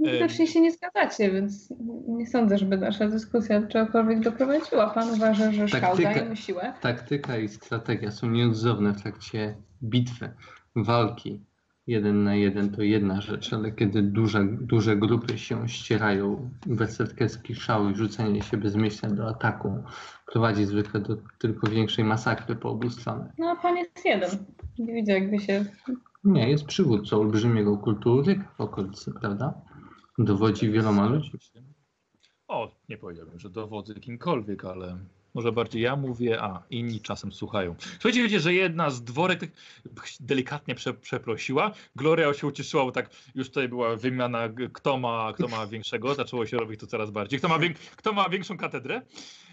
Widocznie 0.00 0.46
się 0.46 0.60
nie 0.60 0.72
zgadzacie, 0.72 1.30
więc 1.30 1.74
nie 2.08 2.26
sądzę, 2.26 2.58
żeby 2.58 2.76
nasza 2.76 3.08
dyskusja 3.08 3.66
czegokolwiek 3.66 4.20
doprowadziła. 4.20 4.90
Pan 4.90 5.10
uważa, 5.10 5.52
że 5.52 5.68
szał 5.68 5.96
daje 5.96 6.24
mu 6.24 6.36
siłę? 6.36 6.72
Taktyka 6.80 7.38
i 7.38 7.48
strategia 7.48 8.10
są 8.10 8.30
nieodzowne 8.30 8.92
w 8.92 9.02
trakcie 9.02 9.56
bitwy, 9.82 10.32
walki. 10.76 11.40
Jeden 11.86 12.24
na 12.24 12.34
jeden 12.34 12.70
to 12.70 12.82
jedna 12.82 13.20
rzecz, 13.20 13.52
ale 13.52 13.72
kiedy 13.72 14.02
duże, 14.02 14.44
duże 14.60 14.96
grupy 14.96 15.38
się 15.38 15.68
ścierają, 15.68 16.50
berserkerski 16.66 17.54
szał 17.54 17.90
i 17.90 17.94
rzucenie 17.94 18.42
się 18.42 18.56
bezmyślnie 18.56 19.14
do 19.14 19.28
ataku 19.28 19.82
prowadzi 20.32 20.64
zwykle 20.64 21.00
do 21.00 21.16
tylko 21.38 21.70
większej 21.70 22.04
masakry 22.04 22.56
po 22.56 22.70
obu 22.70 22.90
stronach. 22.90 23.32
No, 23.38 23.50
a 23.50 23.56
pan 23.56 23.76
jest 23.76 24.04
jeden. 24.04 24.30
Nie 24.78 24.94
widzę, 24.94 25.12
jakby 25.12 25.38
się. 25.38 25.64
Nie, 26.24 26.50
jest 26.50 26.64
przywódcą 26.64 27.20
olbrzymiego 27.20 27.76
kultury 27.76 28.40
w 28.56 28.60
okolicy, 28.60 29.12
prawda? 29.20 29.54
Dowodzi 30.24 30.70
wieloma 30.70 31.08
ludźmi. 31.08 31.40
O, 32.48 32.70
nie 32.88 32.98
powiedziałbym, 32.98 33.38
że 33.38 33.50
dowodzę 33.50 33.94
kimkolwiek, 33.94 34.64
ale 34.64 34.98
może 35.34 35.52
bardziej 35.52 35.82
ja 35.82 35.96
mówię, 35.96 36.42
a 36.42 36.62
inni 36.70 37.00
czasem 37.00 37.32
słuchają. 37.32 37.74
Słuchajcie, 37.78 38.22
wiecie, 38.22 38.40
że 38.40 38.54
jedna 38.54 38.90
z 38.90 39.04
dworek 39.04 39.40
tak 39.40 40.08
delikatnie 40.20 40.74
prze, 40.74 40.94
przeprosiła. 40.94 41.72
Gloria 41.96 42.34
się 42.34 42.46
ucieszyła, 42.46 42.84
bo 42.84 42.92
tak 42.92 43.10
już 43.34 43.48
tutaj 43.48 43.68
była 43.68 43.96
wymiana, 43.96 44.48
kto 44.72 44.98
ma, 44.98 45.32
kto 45.32 45.48
ma 45.48 45.66
większego. 45.66 46.14
Zaczęło 46.14 46.46
się 46.46 46.56
robić 46.56 46.80
to 46.80 46.86
coraz 46.86 47.10
bardziej. 47.10 47.38
Kto 47.38 47.48
ma, 47.48 47.58
wiek, 47.58 47.78
kto 47.78 48.12
ma 48.12 48.28
większą 48.28 48.56
katedrę? 48.56 49.02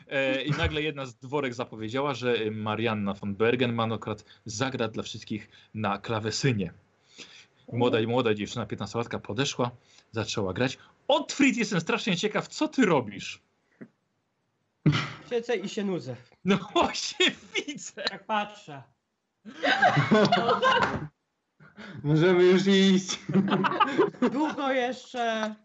E, 0.08 0.44
I 0.44 0.52
nagle 0.52 0.82
jedna 0.82 1.06
z 1.06 1.16
dworek 1.16 1.54
zapowiedziała, 1.54 2.14
że 2.14 2.36
Marianna 2.52 3.14
von 3.14 3.36
Bergenman 3.36 3.94
akurat 3.94 4.26
zagra 4.46 4.88
dla 4.88 5.04
wszystkich 5.04 5.50
na 5.74 5.98
klawesynie. 5.98 6.74
Młoda, 7.74 7.98
młoda 8.08 8.34
dziewczyna, 8.34 8.66
15-latka 8.66 9.20
podeszła, 9.20 9.72
zaczęła 10.12 10.54
grać. 10.54 10.78
Otfrid, 11.08 11.58
jestem 11.58 11.82
strasznie 11.82 12.18
ciekaw, 12.18 12.48
co 12.48 12.68
ty 12.68 12.86
robisz? 12.86 13.42
Siedzę 15.30 15.56
i 15.56 15.70
się 15.70 15.84
nudzę. 15.84 16.16
No 16.46 16.58
właśnie 16.74 17.32
widzę. 17.56 18.04
Tak 18.04 18.26
patrzę. 18.26 18.84
Możemy 22.04 22.44
już 22.44 22.68
iść. 22.68 23.20
Długo 24.32 24.72
jeszcze. 24.72 25.56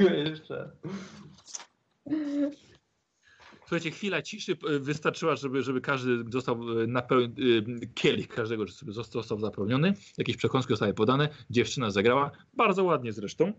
jeszcze. 0.00 0.70
Słuchajcie, 3.66 3.90
chwila 3.90 4.22
ciszy 4.22 4.52
e, 4.52 4.78
wystarczyła, 4.78 5.36
żeby, 5.36 5.62
żeby 5.62 5.80
każdy 5.80 6.24
został 6.32 6.80
e, 6.80 6.86
napeł... 6.86 7.20
e, 7.22 7.28
kielich 7.94 8.28
każdego 8.28 8.66
żeby 8.66 8.92
został, 8.92 9.22
został 9.22 9.40
zapełniony. 9.40 9.94
Jakieś 10.18 10.36
przekąski 10.36 10.72
zostały 10.72 10.94
podane. 10.94 11.28
Dziewczyna 11.50 11.90
zagrała. 11.90 12.30
Bardzo 12.54 12.84
ładnie 12.84 13.12
zresztą. 13.12 13.52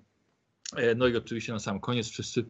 No 0.95 1.07
i 1.07 1.17
oczywiście 1.17 1.53
na 1.53 1.59
sam 1.59 1.79
koniec 1.79 2.09
wszyscy. 2.09 2.45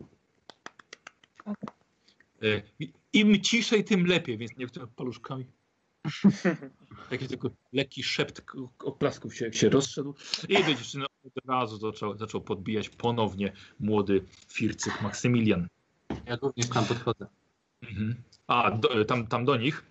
Im 3.14 3.41
ciszej, 3.41 3.84
tym 3.84 4.06
lepiej, 4.06 4.38
więc 4.38 4.58
nie 4.58 4.68
tym 4.68 4.88
paluszkami. 4.88 5.45
Taki 7.10 7.28
tylko 7.28 7.49
lekki 7.74 8.03
szept 8.03 8.41
oklasków 8.80 9.36
się, 9.36 9.53
się 9.53 9.70
rozszedł. 9.70 10.16
I 10.49 10.53
do 10.53 10.64
dziewczyny 10.64 11.06
od 11.06 11.45
razu 11.45 11.78
zaczął, 11.78 12.18
zaczął 12.18 12.41
podbijać 12.41 12.89
ponownie 12.89 13.53
młody 13.80 14.26
Fircyk 14.47 15.01
Maksymilian. 15.01 15.68
Ja 16.26 16.36
również 16.36 16.70
tam 16.70 16.86
podchodzę. 16.86 17.28
Mhm. 17.90 18.16
A, 18.48 18.72
do, 18.72 19.06
tam, 19.06 19.28
tam 19.28 19.46
do 19.46 19.58
nich. 19.58 19.84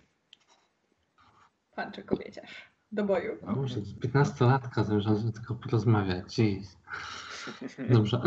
Pan 1.75 1.91
czy 1.91 2.03
kobieciarz. 2.03 2.51
Do 2.91 3.03
boju. 3.03 3.37
A 3.47 3.51
może 3.51 3.79
15-latka 3.81 4.83
zamierzam 4.83 5.31
tylko 5.31 5.55
porozmawiać. 5.55 6.37
Jeez. 6.37 6.77
Dobrze. 7.89 8.21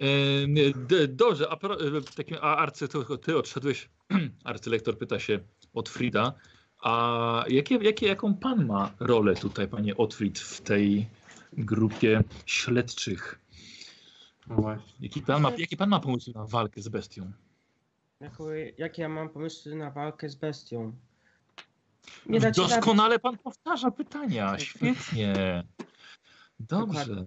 E, 0.00 1.08
Dobrze, 1.08 1.50
a, 1.50 1.56
pro- 1.56 1.76
takim, 2.16 2.36
a 2.40 2.56
arcy, 2.56 2.88
to 2.88 3.18
ty 3.18 3.38
odszedłeś, 3.38 3.90
arcylektor 4.44 4.98
pyta 4.98 5.18
się 5.18 5.40
od 5.74 5.88
Frida, 5.88 6.32
a 6.82 7.44
jakie, 7.48 7.74
jakie, 7.76 8.06
jaką 8.06 8.34
pan 8.34 8.66
ma 8.66 8.90
rolę 9.00 9.34
tutaj, 9.34 9.68
panie 9.68 9.96
Otfrid, 9.96 10.38
w 10.38 10.60
tej 10.60 11.08
grupie 11.52 12.22
śledczych? 12.46 13.38
No 14.46 14.54
właśnie. 14.56 14.92
Jaki 15.00 15.22
pan 15.22 15.42
ma, 15.42 15.50
jaki 15.58 15.76
pan 15.76 15.88
ma 15.88 16.00
pomysł 16.00 16.32
na 16.34 16.44
walkę 16.46 16.82
z 16.82 16.88
bestią? 16.88 17.32
Jakie 18.78 19.02
ja 19.02 19.08
mam 19.08 19.28
pomysły 19.28 19.74
na 19.74 19.90
walkę 19.90 20.28
z 20.28 20.34
bestią? 20.34 20.92
Nie 22.26 22.40
da. 22.40 22.50
Doskonale 22.50 23.18
pan 23.18 23.38
powtarza 23.38 23.90
pytania, 23.90 24.58
świetnie. 24.58 25.62
Dobrze. 26.60 27.26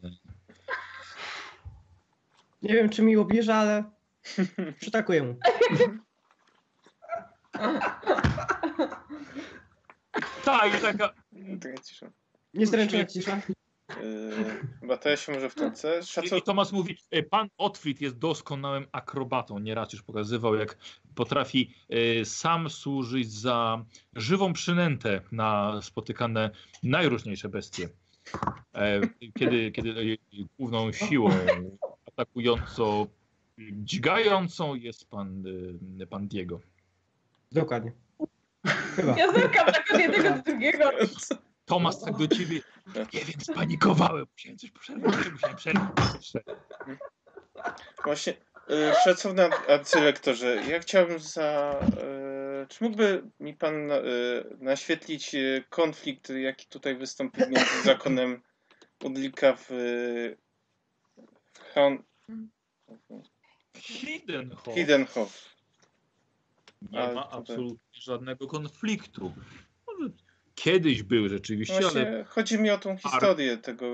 Nie 2.61 2.73
wiem, 2.73 2.89
czy 2.89 3.03
mi 3.03 3.17
obierze, 3.17 3.55
ale 3.55 3.83
przytakuję 4.79 5.23
mu. 5.23 5.35
Tak, 10.45 10.77
i 10.77 10.81
taka, 10.81 11.13
cisza. 11.83 12.11
Niezręczna 12.53 13.05
cisza. 13.05 13.41
Yy, 13.89 14.67
chyba 14.79 14.97
to 14.97 15.09
ja 15.09 15.17
się 15.17 15.31
może 15.31 15.49
wtrącę. 15.49 16.03
Szacunek. 16.03 16.43
I 16.43 16.45
Tomasz 16.45 16.71
mówi, 16.71 16.97
e, 17.11 17.23
pan 17.23 17.47
Otfrid 17.57 18.01
jest 18.01 18.17
doskonałym 18.17 18.87
akrobatą. 18.91 19.59
Nieraz 19.59 19.93
już 19.93 20.03
pokazywał, 20.03 20.55
jak 20.55 20.77
potrafi 21.15 21.73
e, 21.89 22.25
sam 22.25 22.69
służyć 22.69 23.31
za 23.31 23.85
żywą 24.15 24.53
przynętę 24.53 25.21
na 25.31 25.79
spotykane 25.81 26.49
najróżniejsze 26.83 27.49
bestie. 27.49 27.89
E, 28.75 29.01
Kiedy, 29.39 29.71
kiedy 29.71 30.17
główną 30.59 30.91
siłą 30.91 31.29
atakującą, 32.05 33.07
dźgającą 33.71 34.75
jest 34.75 35.09
pan, 35.09 35.43
pan 36.09 36.27
Diego. 36.27 36.59
Dokładnie. 37.51 37.91
Chyba. 38.95 39.17
Ja 39.17 39.33
zerkam 39.33 39.65
tak 39.65 39.93
od 39.93 39.99
jednego 39.99 40.29
do 40.29 40.41
drugiego. 40.41 40.91
Tomasz 41.67 41.95
tak 42.05 42.17
do 42.17 42.27
ciebie, 42.27 42.61
nie 43.13 43.25
wiem, 43.25 43.41
spanikowałem. 43.41 44.25
Musiałem 44.33 44.57
coś 44.57 44.71
przerwać, 44.71 45.15
musiałem 45.31 45.57
przerwać. 45.57 46.33
Właśnie, 48.03 48.33
yy, 48.69 48.93
szacowny 49.03 49.43
ar- 49.45 49.71
arcylektorze, 49.71 50.55
ja 50.55 50.79
chciałbym 50.79 51.19
za... 51.19 51.79
Yy, 52.61 52.67
czy 52.69 52.83
mógłby 52.83 53.23
mi 53.39 53.53
pan 53.53 53.87
yy, 53.87 54.57
naświetlić 54.59 55.33
yy, 55.33 55.63
konflikt, 55.69 56.29
jaki 56.29 56.67
tutaj 56.67 56.95
wystąpił 56.95 57.45
między 57.49 57.81
zakonem 57.91 58.41
Udlika 59.03 59.53
w... 59.55 59.65
W 61.53 61.59
Han... 61.73 62.03
Hidenhof. 63.75 64.75
Hidenhof. 64.75 65.55
Nie 66.91 66.99
Ale 66.99 67.13
ma 67.15 67.23
tutaj- 67.23 67.39
absolutnie 67.39 67.77
żadnego 68.01 68.47
konfliktu. 68.47 69.33
Kiedyś 70.57 71.03
były 71.03 71.29
rzeczywiście, 71.29 71.75
ale 71.75 71.83
Właśnie 71.83 72.25
chodzi 72.27 72.59
mi 72.59 72.69
o 72.69 72.77
tą 72.77 72.97
historię 72.97 73.57
tego, 73.57 73.85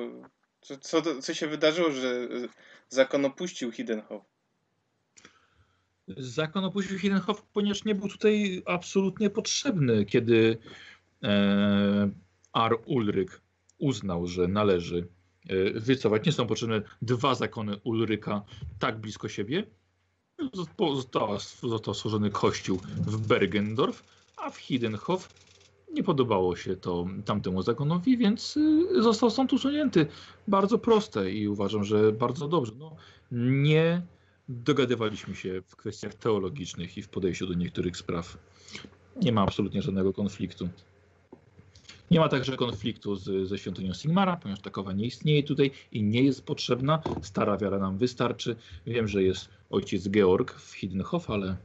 co, 0.61 0.78
co, 0.78 1.22
co 1.22 1.34
się 1.34 1.47
wydarzyło, 1.47 1.91
że 1.91 2.28
zakon 2.89 3.26
opuścił 3.26 3.72
Hiddenhof. 3.72 4.24
zakon 6.18 6.66
opuścił 6.66 6.99
Hiddenhof, 6.99 7.43
ponieważ 7.53 7.86
nie 7.86 7.95
był 7.95 8.09
tutaj 8.09 8.64
absolutnie 8.66 9.30
potrzebny, 9.30 10.05
kiedy 10.05 10.57
e, 11.24 12.09
Ar 12.53 12.78
Ulryk 12.86 13.41
uznał, 13.78 14.28
że 14.28 14.47
należy 14.47 15.07
e, 15.49 15.80
wycofać. 15.80 16.26
Nie 16.26 16.32
są 16.32 16.47
potrzebne 16.47 16.82
dwa 17.01 17.36
zakony 17.36 17.78
Ulryka 17.84 18.41
tak 18.80 18.99
blisko 18.99 19.30
siebie. 19.30 19.64
Został, 20.53 21.39
został 21.61 21.93
stworzony 21.93 22.30
kościół 22.32 22.80
w 22.97 23.28
Bergendorf, 23.28 24.03
a 24.38 24.49
w 24.49 24.57
Hiddenhof 24.57 25.30
nie 25.93 26.03
podobało 26.03 26.55
się 26.55 26.75
to 26.75 27.05
tamtemu 27.25 27.61
zakonowi, 27.61 28.17
więc 28.17 28.57
y, 28.57 29.01
został 29.03 29.29
stąd 29.29 29.53
usunięty. 29.53 30.05
Bardzo 30.47 30.79
proste 30.79 31.31
i 31.31 31.47
uważam, 31.47 31.83
że 31.83 32.11
bardzo 32.11 32.47
dobrze. 32.47 32.71
No, 32.79 32.95
nie 33.31 34.01
dogadywaliśmy 34.49 35.35
się 35.35 35.61
w 35.67 35.75
kwestiach 35.75 36.13
teologicznych 36.13 36.97
i 36.97 37.01
w 37.01 37.09
podejściu 37.09 37.47
do 37.47 37.53
niektórych 37.53 37.97
spraw. 37.97 38.37
Nie 39.21 39.31
ma 39.31 39.41
absolutnie 39.41 39.81
żadnego 39.81 40.13
konfliktu. 40.13 40.69
Nie 42.11 42.19
ma 42.19 42.29
także 42.29 42.57
konfliktu 42.57 43.15
z, 43.15 43.49
ze 43.49 43.57
świątynią 43.57 43.93
Sigmara, 43.93 44.37
ponieważ 44.37 44.61
takowa 44.61 44.93
nie 44.93 45.05
istnieje 45.05 45.43
tutaj 45.43 45.71
i 45.91 46.03
nie 46.03 46.23
jest 46.23 46.45
potrzebna. 46.45 47.01
Stara 47.21 47.57
wiara 47.57 47.79
nam 47.79 47.97
wystarczy. 47.97 48.55
Wiem, 48.87 49.07
że 49.07 49.23
jest 49.23 49.49
ojciec 49.69 50.09
Georg 50.09 50.53
w 50.53 50.73
Hiddenhof, 50.73 51.29
ale, 51.29 51.57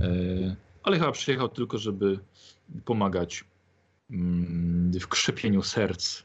e, 0.00 0.56
ale 0.82 0.98
chyba 0.98 1.12
przyjechał 1.12 1.48
tylko, 1.48 1.78
żeby 1.78 2.18
pomagać 2.84 3.44
mm, 4.10 4.92
w 5.00 5.08
krzepieniu 5.08 5.62
serc 5.62 6.22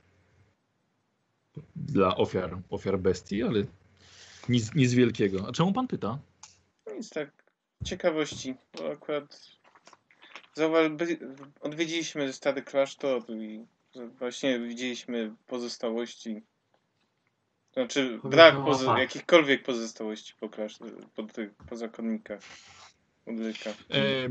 dla 1.75 2.15
ofiar, 2.17 2.57
ofiar 2.69 2.99
bestii, 2.99 3.43
ale 3.43 3.63
nic, 4.49 4.75
nic 4.75 4.93
wielkiego. 4.93 5.45
A 5.47 5.51
czemu 5.51 5.73
pan 5.73 5.87
pyta? 5.87 6.19
No 6.87 6.93
Nic 6.93 7.09
tak, 7.09 7.29
ciekawości, 7.85 8.55
bo 8.77 8.91
akurat 8.91 9.51
zauwa- 10.57 10.89
by- 10.97 11.19
odwiedziliśmy 11.61 12.33
stary 12.33 12.61
klasztor 12.61 13.23
i 13.29 13.65
właśnie 14.19 14.59
widzieliśmy 14.59 15.33
pozostałości. 15.47 16.41
Znaczy 17.73 18.19
brak 18.23 18.55
pozo- 18.55 18.97
jakichkolwiek 18.97 19.63
pozostałości 19.63 20.33
po, 20.39 20.49
klasztor, 20.49 20.91
po, 21.15 21.23
tych, 21.23 21.53
po 21.53 21.75
zakonnikach. 21.77 22.39
E, 23.91 24.29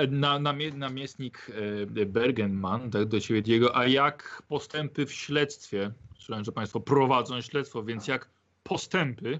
e, 0.00 0.06
na, 0.06 0.38
namie- 0.38 0.74
namiestnik 0.74 1.50
e, 1.96 2.06
Bergenman, 2.06 2.90
tak 2.90 3.04
do 3.04 3.20
ciebie 3.20 3.42
Diego, 3.42 3.76
a 3.76 3.86
jak 3.86 4.42
postępy 4.48 5.06
w 5.06 5.12
śledztwie? 5.12 5.90
Słyszałem, 6.14 6.44
że 6.44 6.52
państwo 6.52 6.80
prowadzą 6.80 7.40
śledztwo, 7.40 7.82
więc 7.82 8.08
jak 8.08 8.28
postępy? 8.62 9.38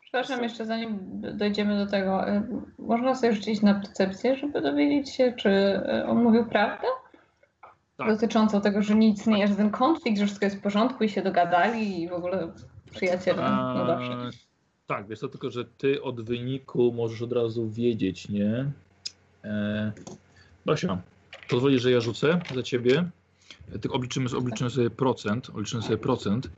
Przepraszam, 0.00 0.42
jeszcze 0.42 0.66
zanim 0.66 0.98
dojdziemy 1.34 1.84
do 1.84 1.90
tego, 1.90 2.28
y, 2.28 2.42
można 2.78 3.14
sobie 3.14 3.32
rzucić 3.32 3.62
na 3.62 3.74
percepcję, 3.74 4.36
żeby 4.36 4.60
dowiedzieć 4.60 5.14
się, 5.14 5.32
czy 5.32 5.80
on 6.06 6.22
mówił 6.22 6.44
prawdę? 6.44 6.86
Tak. 7.96 8.08
Dotyczącą 8.08 8.60
tego, 8.60 8.82
że 8.82 8.94
nic 8.94 9.26
nie 9.26 9.38
jest, 9.38 9.52
że 9.52 9.56
ten 9.56 9.70
konflikt, 9.70 10.18
że 10.18 10.26
wszystko 10.26 10.46
jest 10.46 10.56
w 10.56 10.62
porządku 10.62 11.04
i 11.04 11.08
się 11.08 11.22
dogadali 11.22 12.02
i 12.02 12.08
w 12.08 12.12
ogóle 12.12 12.52
przyjaciele. 12.90 13.42
No 13.50 13.86
dobrze. 13.86 14.30
E, 14.86 14.88
tak, 14.88 15.08
wiesz 15.08 15.20
to 15.20 15.28
tylko, 15.28 15.50
że 15.50 15.64
ty 15.64 16.02
od 16.02 16.20
wyniku 16.20 16.92
możesz 16.92 17.22
od 17.22 17.32
razu 17.32 17.70
wiedzieć, 17.70 18.28
nie? 18.28 18.72
E, 19.44 19.92
Basia, 20.66 21.02
pozwolisz, 21.48 21.82
że 21.82 21.90
ja 21.90 22.00
rzucę 22.00 22.40
za 22.54 22.62
ciebie. 22.62 23.10
E, 23.72 23.78
Tylko 23.78 23.96
obliczymy, 23.96 24.36
obliczymy 24.36 24.70
sobie 24.70 24.90
procent. 24.90 25.50
Obliczymy 25.50 25.82
sobie 25.82 25.98
procent. 25.98 26.50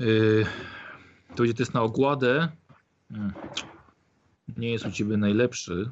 E, 0.00 0.04
to 1.28 1.36
będzie 1.36 1.54
test 1.54 1.74
na 1.74 1.82
ogładę. 1.82 2.48
Mm. 3.10 3.32
Nie 4.56 4.72
jest 4.72 4.86
u 4.86 4.90
ciebie 4.90 5.16
najlepszy. 5.16 5.90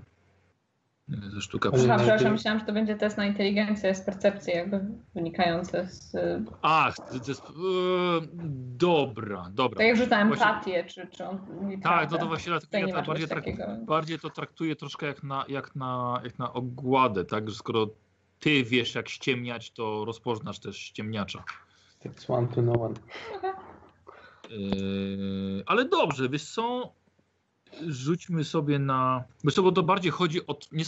To 1.34 1.40
sztuka 1.40 1.70
Ale 1.72 1.84
Aha, 1.84 1.96
przepraszam, 1.98 2.32
myślałam, 2.32 2.60
że 2.60 2.66
to 2.66 2.72
będzie 2.72 2.96
test 2.96 3.16
na 3.16 3.26
inteligencję 3.26 3.94
z 3.94 4.00
percepcji, 4.00 4.52
jakby 4.52 4.80
wynikający 5.14 5.86
z. 5.90 6.14
y, 6.14 6.44
Ach, 6.62 6.96
to 6.96 7.14
jest, 7.28 7.40
e, 7.40 7.50
dobra, 8.76 9.48
dobra. 9.50 9.78
Tak 9.78 9.86
jak 9.86 9.96
rzucałem 9.96 10.28
Właśnie- 10.28 10.46
empatię, 10.46 10.84
czy, 10.84 11.06
czy 11.06 11.24
on 11.24 11.38
Tak, 11.82 12.10
no 12.10 12.18
to 12.18 12.26
właśnie 12.26 12.50
dlatego 12.50 12.86
ja 12.88 12.94
tak 12.94 13.06
bardziej, 13.06 13.28
czegoś 13.28 13.44
trak, 13.44 13.44
takiego. 13.44 13.84
bardziej 13.86 14.18
to 14.18 14.30
traktuję 14.30 14.76
troszkę 14.76 15.06
jak 15.06 15.22
na, 15.22 15.44
jak, 15.48 15.76
na, 15.76 16.20
jak 16.24 16.38
na 16.38 16.52
ogładę, 16.52 17.24
tak? 17.24 17.48
Że 17.50 17.54
skoro 17.56 17.86
ty 18.40 18.64
wiesz 18.64 18.94
jak 18.94 19.08
ściemniać, 19.08 19.70
to 19.70 20.04
rozpoznasz 20.04 20.58
też 20.58 20.76
ściemniacza. 20.78 21.44
It's 22.04 22.32
one 22.34 22.48
to 22.48 22.62
no 22.62 22.72
one. 22.72 22.94
Yy, 24.50 25.62
ale 25.66 25.84
dobrze, 25.84 26.28
wiesz 26.28 26.44
co? 26.44 26.92
Rzućmy 27.88 28.44
sobie 28.44 28.78
na... 28.78 29.24
Bo 29.44 29.50
to 29.72 29.82
bardziej 29.82 30.12
chodzi 30.12 30.46
o 30.46 30.58
nie 30.72 30.84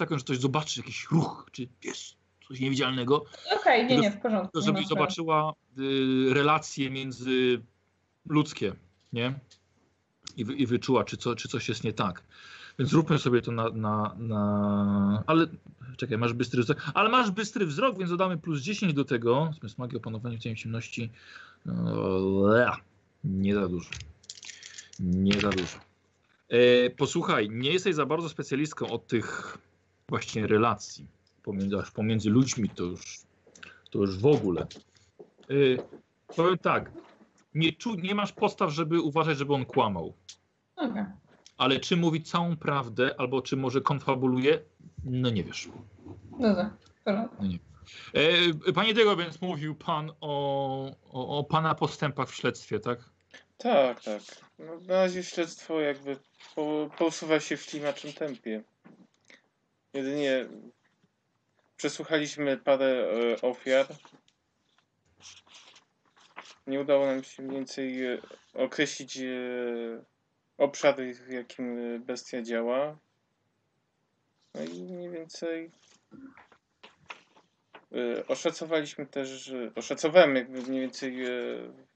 jako 0.00 0.18
że 0.18 0.24
ktoś 0.24 0.38
zobaczy 0.38 0.80
jakiś 0.80 1.06
ruch, 1.10 1.46
czy 1.52 1.68
wiesz, 1.82 2.16
coś 2.48 2.60
niewidzialnego, 2.60 3.24
Okej, 3.60 3.82
nie, 3.82 3.88
Tylko- 3.88 4.02
nie, 4.02 4.10
w 4.10 4.20
porządku. 4.20 4.58
nie 4.58 4.64
żeby 4.64 4.84
zobaczyła 4.84 5.52
y, 5.78 6.34
relacje 6.34 6.90
między 6.90 7.62
ludzkie, 8.28 8.72
nie? 9.12 9.38
I, 10.36 10.40
I 10.62 10.66
wyczuła, 10.66 11.04
czy, 11.04 11.16
co, 11.16 11.34
czy 11.34 11.48
coś 11.48 11.68
jest 11.68 11.84
nie 11.84 11.92
tak. 11.92 12.22
Więc 12.78 12.90
zróbmy 12.90 13.18
sobie 13.18 13.42
to 13.42 13.52
na, 13.52 13.70
na, 13.70 14.14
na... 14.18 15.24
Ale 15.26 15.46
czekaj, 15.96 16.18
masz 16.18 16.32
bystry 16.32 16.62
wzrok. 16.62 16.78
Ale 16.94 17.08
masz 17.08 17.30
bystry 17.30 17.66
wzrok, 17.66 17.98
więc 17.98 18.10
dodamy 18.10 18.38
plus 18.38 18.60
10 18.60 18.94
do 18.94 19.04
tego. 19.04 19.50
Zmysł 19.60 19.74
magii, 19.78 19.96
opanowanie 19.98 20.38
w 20.38 20.40
cieniu 20.40 20.56
ciemności. 20.56 21.10
Eee, 21.66 21.72
Nie 23.24 23.54
za 23.54 23.68
dużo. 23.68 23.90
Nie 25.00 25.40
za 25.40 25.50
dużo. 25.50 25.78
E, 26.48 26.90
posłuchaj, 26.90 27.50
nie 27.50 27.70
jesteś 27.70 27.94
za 27.94 28.06
bardzo 28.06 28.28
specjalistką 28.28 28.86
od 28.90 29.06
tych 29.06 29.58
właśnie 30.08 30.46
relacji 30.46 31.06
pomiędzy, 31.42 31.76
pomiędzy 31.94 32.30
ludźmi, 32.30 32.68
to 32.68 32.84
już, 32.84 33.18
to 33.90 33.98
już 33.98 34.18
w 34.18 34.26
ogóle. 34.26 34.66
E, 35.50 35.54
powiem 36.36 36.58
tak, 36.58 36.92
nie, 37.54 37.72
czu, 37.72 37.94
nie 37.94 38.14
masz 38.14 38.32
podstaw, 38.32 38.70
żeby 38.70 39.00
uważać, 39.00 39.38
żeby 39.38 39.54
on 39.54 39.64
kłamał. 39.64 40.14
Okej. 40.76 41.04
Ale 41.58 41.80
czy 41.80 41.96
mówi 41.96 42.22
całą 42.22 42.56
prawdę, 42.56 43.14
albo 43.18 43.42
czy 43.42 43.56
może 43.56 43.80
konfabuluje, 43.80 44.60
no 45.04 45.30
nie 45.30 45.44
wiesz. 45.44 45.68
Porządku. 47.04 47.44
E, 48.66 48.72
panie 48.72 48.94
Diego, 48.94 49.16
więc 49.16 49.40
mówił 49.40 49.74
pan 49.74 50.12
o, 50.20 50.90
o, 51.12 51.38
o 51.38 51.44
pana 51.44 51.74
postępach 51.74 52.28
w 52.28 52.34
śledztwie, 52.34 52.80
tak? 52.80 53.10
Tak, 53.58 54.02
tak. 54.02 54.22
No, 54.58 54.80
na 54.80 54.94
razie 54.94 55.24
śledztwo 55.24 55.80
jakby 55.80 56.16
po, 56.54 56.90
posuwa 56.98 57.40
się 57.40 57.56
w 57.56 57.62
ślimaczym 57.62 58.12
tempie. 58.12 58.62
Jedynie 59.94 60.46
przesłuchaliśmy 61.76 62.56
parę 62.56 62.86
e, 62.86 63.40
ofiar. 63.40 63.86
Nie 66.66 66.80
udało 66.80 67.06
nam 67.06 67.24
się 67.24 67.42
mniej 67.42 67.56
więcej 67.56 68.06
e, 68.06 68.18
określić 68.54 69.18
e, 69.18 69.24
w 71.14 71.32
jakim 71.32 71.78
bestia 72.04 72.42
działa. 72.42 72.98
No 74.54 74.62
i 74.62 74.82
mniej 74.82 75.10
więcej 75.10 75.70
oszacowaliśmy 78.28 79.06
też, 79.06 79.28
że- 79.28 79.72
oszacowałem 79.74 80.36
jakby 80.36 80.62
mniej 80.62 80.80
więcej, 80.80 81.24
e, 81.24 81.30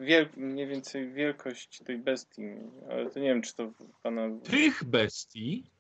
wiel, 0.01 0.29
mniej 0.37 0.67
więcej 0.67 1.13
wielkość 1.13 1.83
tej 1.85 1.99
bestii, 1.99 2.43
ale 2.91 3.11
to 3.11 3.21
nie 3.21 3.29
wiem, 3.29 3.43
czy 3.43 3.55
to 3.55 3.73
pana... 4.03 4.23
Tych 4.45 4.85
bestii, 4.85 5.71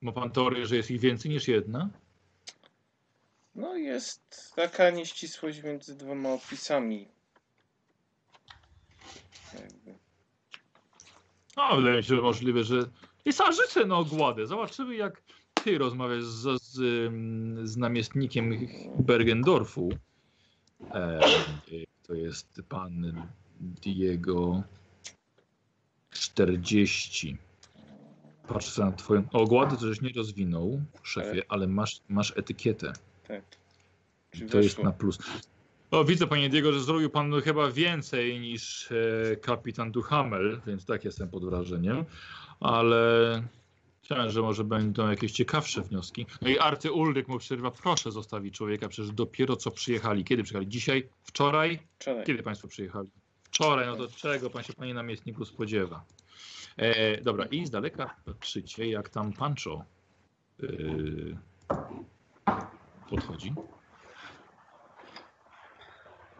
ma 0.00 0.12
pan 0.12 0.30
teorię, 0.30 0.66
że 0.66 0.76
jest 0.76 0.90
ich 0.90 1.00
więcej 1.00 1.30
niż 1.30 1.48
jedna? 1.48 1.90
No 3.54 3.76
jest 3.76 4.52
taka 4.56 4.90
nieścisłość 4.90 5.62
między 5.62 5.96
dwoma 5.96 6.32
opisami. 6.32 7.08
Jakby. 9.54 9.94
No, 11.56 11.76
wydaje 11.76 11.96
mi 11.96 12.02
się, 12.02 12.16
że 12.16 12.22
możliwe, 12.22 12.64
że... 12.64 12.82
I 13.24 13.32
sam 13.32 13.52
rzucę 13.52 13.86
na 13.86 13.96
ogładę. 13.96 14.46
Zobaczymy, 14.46 14.96
jak 14.96 15.22
ty 15.64 15.78
rozmawiasz 15.78 16.24
z, 16.24 16.62
z, 16.62 16.74
z 17.68 17.76
namiestnikiem 17.76 18.68
Bergendorfu. 18.98 19.90
E, 20.94 21.20
to 22.06 22.14
jest 22.14 22.62
pan 22.68 23.26
Diego 23.60 24.62
40. 26.10 27.36
Patrzę 28.48 28.84
na 28.84 28.92
twoją... 28.92 29.22
Ogłady 29.32 29.76
to 29.76 29.86
żeś 29.86 30.00
nie 30.00 30.12
rozwinął, 30.16 30.82
szefie, 31.02 31.42
ale 31.48 31.66
masz, 31.66 32.00
masz 32.08 32.32
etykietę. 32.36 32.92
Tak. 33.28 33.42
Czy 34.30 34.46
To 34.46 34.60
jest 34.60 34.82
na 34.82 34.92
plus. 34.92 35.18
O, 35.90 36.04
widzę, 36.04 36.26
panie 36.26 36.48
Diego, 36.48 36.72
że 36.72 36.80
zrobił 36.80 37.10
pan 37.10 37.40
chyba 37.40 37.70
więcej 37.70 38.40
niż 38.40 38.92
e, 38.92 39.36
kapitan 39.36 39.92
Duhamel, 39.92 40.60
więc 40.66 40.84
tak 40.86 41.04
jestem 41.04 41.28
pod 41.28 41.44
wrażeniem. 41.44 42.04
Ale 42.60 43.42
Myślałem, 44.02 44.30
że 44.30 44.42
może 44.42 44.64
będą 44.64 45.10
jakieś 45.10 45.32
ciekawsze 45.32 45.82
wnioski. 45.82 46.26
No 46.42 46.48
i 46.48 46.58
Arty 46.58 46.92
Ulryk 46.92 47.28
mu 47.28 47.38
przerywa, 47.38 47.70
proszę 47.70 48.12
zostawić 48.12 48.54
człowieka, 48.54 48.88
przecież 48.88 49.12
dopiero 49.12 49.56
co 49.56 49.70
przyjechali. 49.70 50.24
Kiedy 50.24 50.42
przyjechali? 50.42 50.68
Dzisiaj? 50.68 51.08
Wczoraj? 51.24 51.78
Wczoraj. 51.98 52.24
Kiedy 52.24 52.42
państwo 52.42 52.68
przyjechali? 52.68 53.08
Wczoraj, 53.42 53.86
no 53.86 53.96
to 53.96 54.08
czego 54.08 54.50
pan 54.50 54.62
się 54.62 54.72
panie 54.72 54.94
namiestniku 54.94 55.44
spodziewa? 55.44 56.04
E, 56.76 57.20
dobra, 57.20 57.44
i 57.44 57.66
z 57.66 57.70
daleka 57.70 58.16
patrzycie, 58.24 58.88
jak 58.88 59.08
tam 59.08 59.32
Pancho 59.32 59.84
yy, 60.58 61.36
podchodzi 63.10 63.54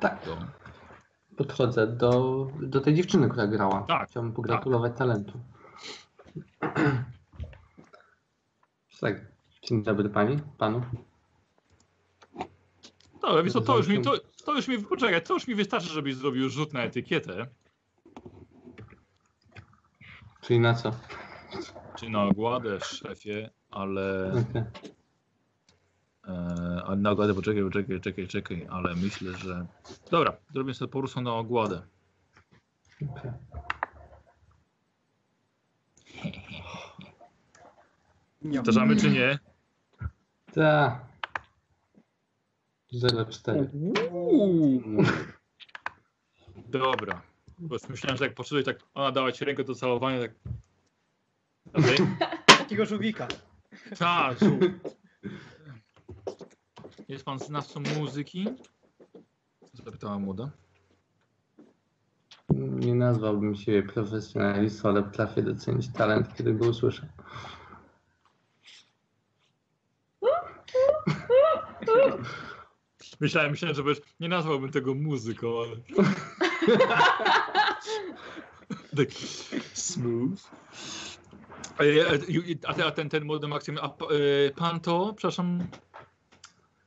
Tak, 0.01 0.25
do... 0.27 0.37
podchodzę 1.37 1.87
do, 1.87 2.47
do 2.61 2.81
tej 2.81 2.95
dziewczyny, 2.95 3.29
która 3.29 3.47
grała. 3.47 3.83
Tak, 3.83 4.09
Chciałbym 4.09 4.33
pogratulować 4.33 4.93
talentu. 4.99 5.41
Tak. 9.03 9.21
Dzień 9.63 9.83
dobry 9.83 10.09
pani, 10.09 10.39
panu. 10.59 10.83
Dobra, 13.23 13.43
wiesz 13.43 13.53
co, 13.53 13.61
to 13.61 13.77
już 13.77 13.89
mi, 13.89 14.03
to, 14.03 14.13
to 14.45 14.55
już 14.55 14.69
mi, 14.69 14.79
poczekaj, 14.79 15.23
to 15.23 15.35
już 15.35 15.49
mi 15.49 15.55
wystarczy, 15.55 15.89
żebyś 15.89 16.15
zrobił 16.15 16.49
rzut 16.49 16.73
na 16.73 16.83
etykietę, 16.83 17.47
Czyli 20.41 20.61
na 20.61 20.75
co? 20.75 20.93
czy 21.97 22.09
na 22.09 22.23
ogładę, 22.23 22.81
szefie, 22.81 23.51
ale... 23.71 24.33
Okej. 24.51 24.63
E, 26.25 26.97
na 26.97 27.11
ogładę, 27.11 27.35
poczekaj, 27.35 27.63
poczekaj, 27.63 28.01
czekaj, 28.01 28.27
czekaj, 28.29 28.67
ale 28.71 28.95
myślę, 28.95 29.33
że... 29.33 29.67
Dobra, 30.11 30.37
zrobię 30.53 30.75
sobie 30.75 30.93
po 30.93 31.21
na 31.21 31.35
ogładę. 31.35 31.83
okej. 33.03 33.33
Powtarzamy 38.51 38.97
czy 38.97 39.11
nie? 39.11 39.39
Tak. 40.55 41.05
04. 43.31 43.71
Dobra. 46.69 47.23
Bo 47.59 47.77
myślałem, 47.89 48.17
że 48.17 48.25
jak 48.25 48.35
poszedłeś, 48.35 48.65
tak 48.65 48.79
ona 48.95 49.13
dała 49.13 49.33
ci 49.33 49.45
rękę 49.45 49.65
do 49.65 49.75
całowania, 49.75 50.21
tak... 50.21 50.31
Okej? 51.73 51.97
Takiego 52.59 52.87
żółwika. 52.87 53.29
Tak, 53.99 54.39
żół. 54.39 54.59
Jest 57.09 57.25
pan 57.25 57.39
znawcą 57.39 57.81
muzyki? 57.99 58.49
Zapytała 59.73 60.19
młoda. 60.19 60.51
Nie 62.55 62.95
nazwałbym 62.95 63.55
siebie 63.55 63.83
profesjonalistą, 63.83 64.89
ale 64.89 65.03
potrafię 65.03 65.43
docenić 65.43 65.93
talent, 65.93 66.35
kiedy 66.35 66.55
go 66.55 66.69
usłyszę. 66.69 67.09
Myślałem, 73.21 73.51
myślałem, 73.51 73.77
że 73.77 73.83
nie 74.21 74.29
nazwałbym 74.29 74.71
tego 74.71 74.95
muzyką, 74.95 75.49
ale... 75.59 75.77
tak 78.97 79.11
smooth. 79.75 80.39
E, 81.81 81.85
e, 81.85 82.19
A, 82.67 82.75
te- 82.75 82.87
a 82.87 82.91
ten, 82.91 83.09
ten 83.09 83.25
młody 83.25 83.49
Maksym, 83.49 83.79
a 83.83 83.87
e, 83.87 84.51
pan 84.57 84.81
to, 84.81 85.13
przepraszam, 85.17 85.67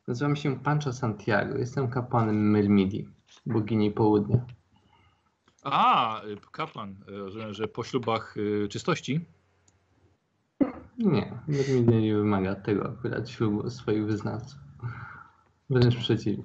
Nazywam 0.08 0.36
się 0.36 0.60
Pancho 0.60 0.94
Santiago. 0.94 1.58
Jestem 1.58 1.88
kapłanem 1.88 2.52
Myrmidii, 2.52 3.10
bogini 3.46 3.92
południa. 3.92 4.46
a, 5.64 6.22
kapłan, 6.52 6.96
że, 7.28 7.54
że 7.54 7.68
po 7.68 7.84
ślubach 7.84 8.36
czystości. 8.70 9.26
Nie, 10.98 11.40
Myrmidia 11.48 12.00
nie 12.00 12.16
wymaga 12.16 12.56
tego 12.56 12.90
akurat 12.90 13.30
ślubu 13.30 13.70
swoich 13.70 14.06
wyznawców. 14.06 14.60
Wręcz 15.70 15.96
przeciwnie. 15.96 16.44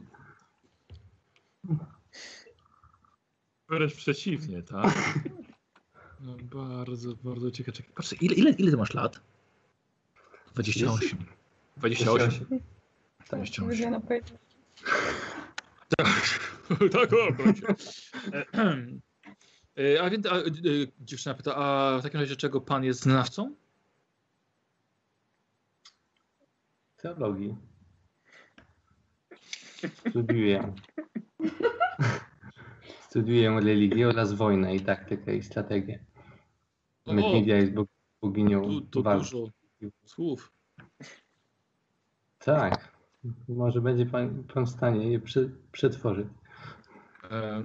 Wręcz 3.69 3.95
przeciwnie, 3.95 4.63
tak? 4.63 4.95
No, 6.23 6.37
bardzo, 6.43 7.15
bardzo 7.25 7.51
ciekawe. 7.51 7.77
Czekaj, 7.77 7.93
Patrz, 7.95 8.13
ile, 8.23 8.35
ile, 8.35 8.51
ile 8.51 8.71
ty 8.71 8.77
masz 8.77 8.95
lat? 8.95 9.21
28. 10.55 11.19
28. 11.77 12.61
28. 13.27 13.69
Wymiana 13.69 14.01
powiedzieć. 14.01 14.35
tak, 16.93 17.13
o, 17.13 17.35
kończę. 17.43 17.75
E, 19.79 20.03
A 20.03 20.11
więc 20.11 20.27
a, 20.27 20.37
e, 20.37 20.43
dziewczyna 21.01 21.35
pyta, 21.35 21.57
a 21.57 21.99
w 21.99 22.03
takim 22.03 22.21
razie 22.21 22.37
czego 22.37 22.61
pan 22.61 22.85
jest 22.85 23.01
znawcą? 23.01 23.55
Teologii. 26.97 27.57
Studiuję. 30.11 30.73
Studiuję 33.09 33.61
religię 33.61 34.09
oraz 34.09 34.33
wojnę 34.33 34.77
i 34.77 34.81
taktykę 34.81 35.37
i 35.37 35.43
strategię. 35.43 36.05
O, 37.05 37.13
Myrmidia 37.13 37.57
jest 37.57 37.73
bog- 37.73 37.89
boginią 38.23 38.63
tu, 38.63 38.81
tu 38.81 39.03
walki. 39.03 39.31
dużo 39.31 39.47
słów. 40.05 40.53
Tak. 42.39 42.93
Może 43.49 43.81
będzie 43.81 44.07
pan, 44.07 44.45
pan 44.45 44.67
w 44.67 44.71
stanie 44.71 45.13
je 45.13 45.21
przy, 45.21 45.51
przetworzyć. 45.73 46.27
E, 47.31 47.63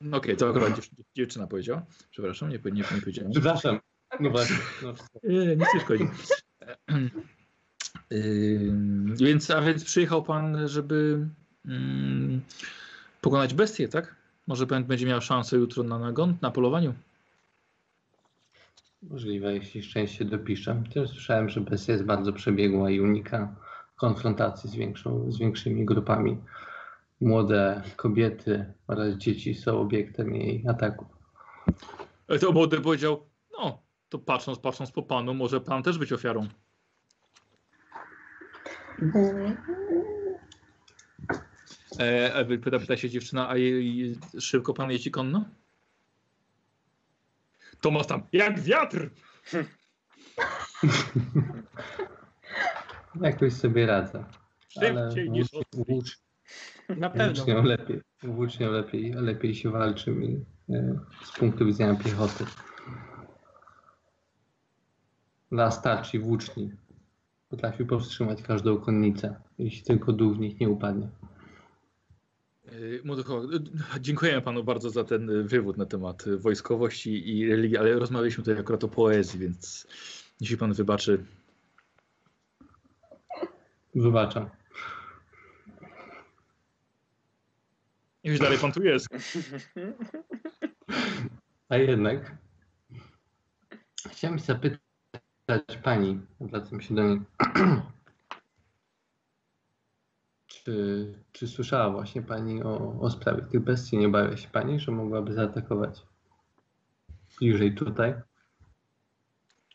no 0.00 0.16
Okej, 0.16 0.36
to 0.36 0.48
akurat 0.50 0.76
dziew, 0.76 0.88
dziewczyna 1.14 1.46
powiedziała. 1.46 1.82
Przepraszam, 2.10 2.48
nie, 2.48 2.58
nie, 2.64 2.72
nie 2.72 2.84
powiedziałem. 3.00 3.32
Przepraszam. 3.32 3.78
No 4.20 4.30
właśnie. 4.30 4.56
No. 4.82 4.94
Nie, 5.24 5.46
nie, 5.46 5.56
nic 5.56 5.66
nie 5.74 5.80
szkodzi. 5.80 6.04
Ym, 8.12 9.14
więc, 9.16 9.50
a 9.50 9.60
więc 9.60 9.84
przyjechał 9.84 10.22
pan, 10.22 10.68
żeby 10.68 11.28
ym, 11.66 12.40
pokonać 13.20 13.54
bestię, 13.54 13.88
tak? 13.88 14.14
Może 14.46 14.66
pan 14.66 14.84
będzie 14.84 15.06
miał 15.06 15.20
szansę 15.20 15.56
jutro 15.56 15.82
na 15.82 15.98
nagon, 15.98 16.36
na 16.42 16.50
polowaniu? 16.50 16.94
Możliwe, 19.02 19.54
jeśli 19.54 19.82
szczęście 19.82 20.24
dopiszę. 20.24 20.82
Też 20.94 21.10
słyszałem, 21.10 21.48
że 21.48 21.60
bestia 21.60 21.92
jest 21.92 22.04
bardzo 22.04 22.32
przebiegła 22.32 22.90
i 22.90 23.00
unika 23.00 23.54
konfrontacji 23.96 24.70
z, 24.70 24.74
większą, 24.74 25.32
z 25.32 25.38
większymi 25.38 25.84
grupami. 25.84 26.38
Młode 27.20 27.82
kobiety 27.96 28.72
oraz 28.86 29.14
dzieci 29.14 29.54
są 29.54 29.80
obiektem 29.80 30.34
jej 30.34 30.64
ataku. 30.68 31.06
Ale 32.28 32.38
to 32.38 32.52
młody 32.52 32.80
powiedział, 32.80 33.26
no, 33.58 33.82
to 34.08 34.18
patrząc, 34.18 34.58
patrząc 34.58 34.90
po 34.90 35.02
panu, 35.02 35.34
może 35.34 35.60
pan 35.60 35.82
też 35.82 35.98
być 35.98 36.12
ofiarą. 36.12 36.48
E, 41.98 42.44
pyta, 42.58 42.78
pyta 42.78 42.96
się 42.96 43.10
dziewczyna, 43.10 43.48
a 43.48 43.56
jej, 43.56 44.16
szybko 44.38 44.74
pan 44.74 44.90
jeździ 44.90 45.10
konno? 45.10 45.44
Tomasz 47.80 48.06
tam, 48.06 48.22
jak 48.32 48.60
wiatr! 48.60 49.10
Jakoś 53.20 53.52
sobie 53.52 53.86
radzę. 53.86 54.24
Szybciej 54.68 55.30
niż 55.30 55.48
włócz- 55.72 56.18
Na 56.88 57.10
pewno. 57.10 57.34
włócznią 57.44 57.62
lepiej, 57.62 58.00
włócznią 58.22 58.70
lepiej, 58.70 59.12
lepiej 59.12 59.54
się 59.54 59.70
walczy 59.70 60.10
mi 60.10 60.44
e, 60.70 60.98
z 61.24 61.32
punktu 61.38 61.66
widzenia 61.66 61.94
piechoty. 62.04 62.44
Las 65.50 65.82
tarczy 65.82 66.18
włóczni 66.18 66.72
potrafi 67.48 67.84
powstrzymać 67.84 68.42
każdą 68.42 68.76
konnicę, 68.76 69.40
jeśli 69.58 69.82
tylko 69.84 70.12
dół 70.12 70.34
w 70.34 70.38
nich 70.38 70.60
nie 70.60 70.68
upadnie. 70.68 71.08
Yy, 72.63 72.63
Młody 72.63 72.63
chłopak, 72.63 72.63
yy, 72.63 72.63
Dziękujemy 74.00 74.42
panu 74.42 74.64
bardzo 74.64 74.90
za 74.90 75.04
ten 75.04 75.28
yy, 75.28 75.44
wywód 75.44 75.76
na 75.76 75.86
temat 75.86 76.24
wojskowości 76.38 77.38
i 77.38 77.50
religii, 77.50 77.76
ale 77.76 77.98
rozmawialiśmy 77.98 78.44
tutaj 78.44 78.60
akurat 78.60 78.84
o 78.84 78.88
poezji, 78.88 79.40
więc 79.40 79.86
jeśli 80.40 80.56
pan 80.56 80.72
wybaczy, 80.72 81.24
Wybaczam. 83.94 84.50
już 88.24 88.38
dalej 88.38 88.58
pan 88.58 88.72
tu 88.72 88.82
jest. 88.82 89.08
A 91.68 91.76
jednak 91.76 92.36
chciałem 94.10 94.38
zapytać 94.38 94.80
pani, 95.82 96.20
zwracam 96.40 96.80
się 96.80 96.94
do 96.94 97.02
niej, 97.02 97.20
czy, 100.64 101.14
czy 101.32 101.48
słyszała 101.48 101.90
właśnie 101.90 102.22
pani 102.22 102.62
o, 102.62 103.00
o 103.00 103.10
sprawie 103.10 103.42
tych 103.42 103.60
bestii? 103.60 103.98
Nie 103.98 104.08
bawia 104.08 104.36
się 104.36 104.48
pani, 104.48 104.80
że 104.80 104.92
mogłaby 104.92 105.32
zaatakować 105.32 106.02
bliżej 107.38 107.74
tutaj? 107.74 108.14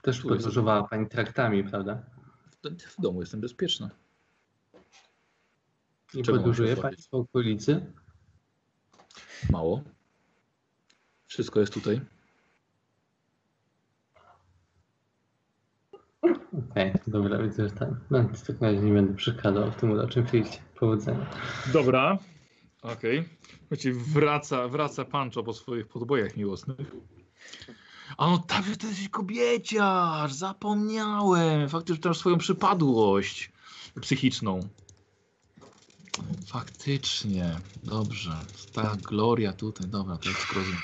Też 0.02 0.22
Tu 0.22 0.28
podróżowała 0.30 0.88
pani 0.88 1.08
traktami, 1.08 1.64
prawda? 1.64 2.04
W- 2.64 2.82
W 2.84 3.02
domu 3.02 3.22
jestem 3.22 3.42
bezpieczna. 3.42 3.90
I 6.14 6.24
Czego 6.24 6.32
mam 6.32 6.40
podróżuje 6.40 6.70
się 6.70 6.82
pani 6.82 6.88
obawiać? 6.96 7.08
w 7.10 7.14
okolicy? 7.14 7.94
Mało. 9.52 9.82
Wszystko 11.28 11.60
jest 11.60 11.74
tutaj. 11.74 12.02
Okej, 16.80 16.94
dobra, 17.08 17.38
widzę, 17.38 17.70
że 17.70 17.76
tak. 17.76 17.90
No, 18.10 18.24
w 18.24 18.42
takim 18.42 18.62
razie 18.62 18.80
nie 18.80 18.94
będę 18.94 19.14
przeszkadzał 19.14 19.72
w 19.72 19.76
tym 19.76 19.92
uroczym 19.92 20.28
filmie. 20.28 20.50
Powodzenia. 20.80 21.26
Dobra. 21.74 22.18
Okej. 22.82 23.30
Słuchajcie, 23.60 23.94
wraca, 23.94 24.68
wraca 24.68 25.06
Pancho 25.06 25.44
po 25.44 25.54
swoich 25.54 25.88
podbojach 25.88 26.38
miłosnych. 26.38 26.92
A 28.18 28.30
no 28.30 28.38
tak, 28.38 28.66
że 28.66 28.78
ty 28.78 28.88
jesteś 28.88 29.10
kobieciarz, 29.10 30.34
zapomniałem. 30.34 31.70
Faktycznie 31.70 32.10
masz 32.10 32.18
swoją 32.18 32.38
przypadłość 32.38 33.52
psychiczną. 34.02 34.60
Faktycznie, 36.48 37.56
dobrze. 37.84 38.32
Ta 38.74 38.96
gloria 38.96 39.54
tutaj, 39.54 39.88
dobra, 39.88 40.18
to 40.18 40.30
jest 40.30 40.54
rozumiem. 40.56 40.82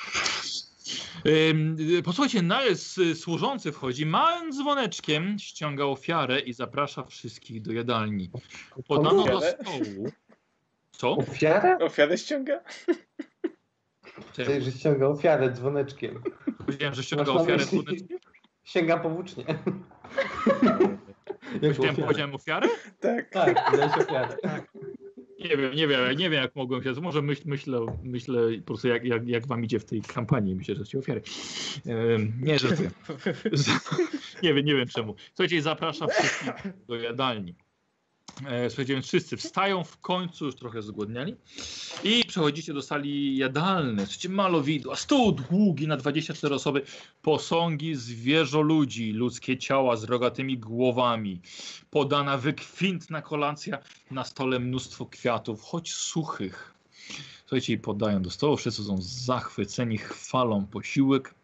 Posłuchajcie, 2.04 2.42
naraz 2.42 2.98
y, 2.98 3.16
służący 3.16 3.72
wchodzi, 3.72 4.06
małym 4.06 4.52
dzwoneczkiem 4.54 5.40
ściąga 5.40 5.84
ofiarę 5.86 6.40
i 6.40 6.54
zaprasza 6.54 7.04
wszystkich 7.04 7.62
do 7.62 7.74
jadalni. 7.74 8.32
Podano 8.88 9.24
do 9.26 9.42
stołu. 9.42 10.12
Co? 10.92 11.12
Ofiarę? 11.18 11.78
Ofiarę 11.78 12.18
ściąga? 12.18 12.60
Czyli, 14.34 14.62
że 14.62 14.72
ściąga 14.72 15.08
ofiarę 15.08 15.52
dzwoneczkiem. 15.52 16.24
Powiedziałem, 16.66 16.96
że 16.96 17.04
ściąga 17.04 17.34
Masz 17.34 17.42
ofiarę 17.42 17.58
myśli- 17.64 17.82
dzwoneczkiem? 17.84 18.18
Sięga 18.64 18.98
powłócznie. 18.98 19.44
Jak 21.62 21.76
Powiedziałem, 21.76 21.96
ofiarę. 21.96 22.04
powiedziałem 22.06 22.36
ofiarę? 22.36 22.68
Tak. 23.00 23.30
Tak, 23.30 23.72
ofiarę. 24.02 24.38
Nie 25.50 25.58
wiem, 25.58 25.76
nie 25.76 25.88
wiem, 25.88 26.18
nie 26.18 26.30
wiem 26.30 26.44
jak 26.44 26.56
mogłem 26.56 26.84
się, 26.84 26.94
może 27.02 27.22
myśl, 27.22 27.42
myślę, 27.46 27.86
myślę 28.04 28.58
po 28.58 28.66
prostu 28.66 28.88
jak, 28.88 29.06
jak, 29.06 29.28
jak 29.28 29.48
wam 29.48 29.64
idzie 29.64 29.80
w 29.80 29.86
tej 29.86 30.02
kampanii, 30.02 30.56
myślę, 30.56 30.76
że 30.76 30.86
ci 30.86 30.98
ofiary. 30.98 31.22
Ehm, 31.86 32.34
nie, 32.42 32.60
żartuję. 32.60 32.92
nie 34.44 34.54
wiem, 34.54 34.66
nie 34.66 34.76
wiem 34.76 34.88
czemu. 34.88 35.16
Słuchajcie, 35.28 35.62
zapraszam 35.62 36.10
wszystkich 36.10 36.54
do 36.88 36.96
jadalni. 36.96 37.56
E, 38.48 38.70
Słuchajcie, 38.70 38.94
więc 38.94 39.08
wszyscy 39.08 39.38
wstają 39.38 39.84
w 39.84 39.98
końcu, 39.98 40.46
już 40.46 40.56
trochę 40.56 40.82
zgłodniali 40.82 41.36
i 42.04 42.24
przechodzicie 42.28 42.74
do 42.74 42.82
sali 42.82 43.38
jadalnej. 43.38 44.06
Słuchajcie, 44.06 44.30
malowidła, 44.30 44.96
stół 44.96 45.32
długi 45.32 45.88
na 45.88 45.98
24 45.98 46.56
osoby, 46.56 46.82
posągi 47.22 47.96
zwierzoludzi, 47.96 49.12
ludzkie 49.12 49.58
ciała 49.58 49.96
z 49.96 50.04
rogatymi 50.04 50.58
głowami, 50.58 51.42
podana 51.90 52.38
wykwintna 52.38 53.22
kolacja, 53.22 53.78
na 54.12 54.24
stole 54.24 54.60
mnóstwo 54.60 55.06
kwiatów, 55.06 55.62
choć 55.62 55.94
suchych. 55.94 56.74
Słuchajcie, 57.42 57.74
i 57.74 57.78
podają 57.78 58.22
do 58.22 58.30
stołu, 58.30 58.58
wszyscy 58.58 58.84
są 58.84 58.98
zachwyceni, 59.02 59.98
chwalą 59.98 60.66
posiłek. 60.68 61.36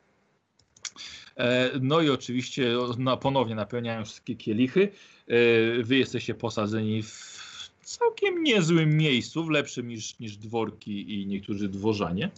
E, 1.36 1.72
No 1.82 2.02
i 2.02 2.10
oczywiście 2.10 2.74
ponownie 3.22 3.56
napełniają 3.56 4.06
wszystkie 4.06 4.36
kielichy. 4.36 4.92
E, 5.28 5.84
Wy 5.84 5.96
jesteście 5.98 6.34
posadzeni 6.34 7.04
w 7.04 7.72
całkiem 7.84 8.44
niezłym 8.44 8.98
miejscu, 8.98 9.44
w 9.44 9.50
lepszym 9.50 9.88
niż, 9.88 10.20
niż 10.20 10.38
dworki 10.38 11.22
i 11.22 11.26
niektórzy 11.28 11.70
dworzanie. 11.70 12.30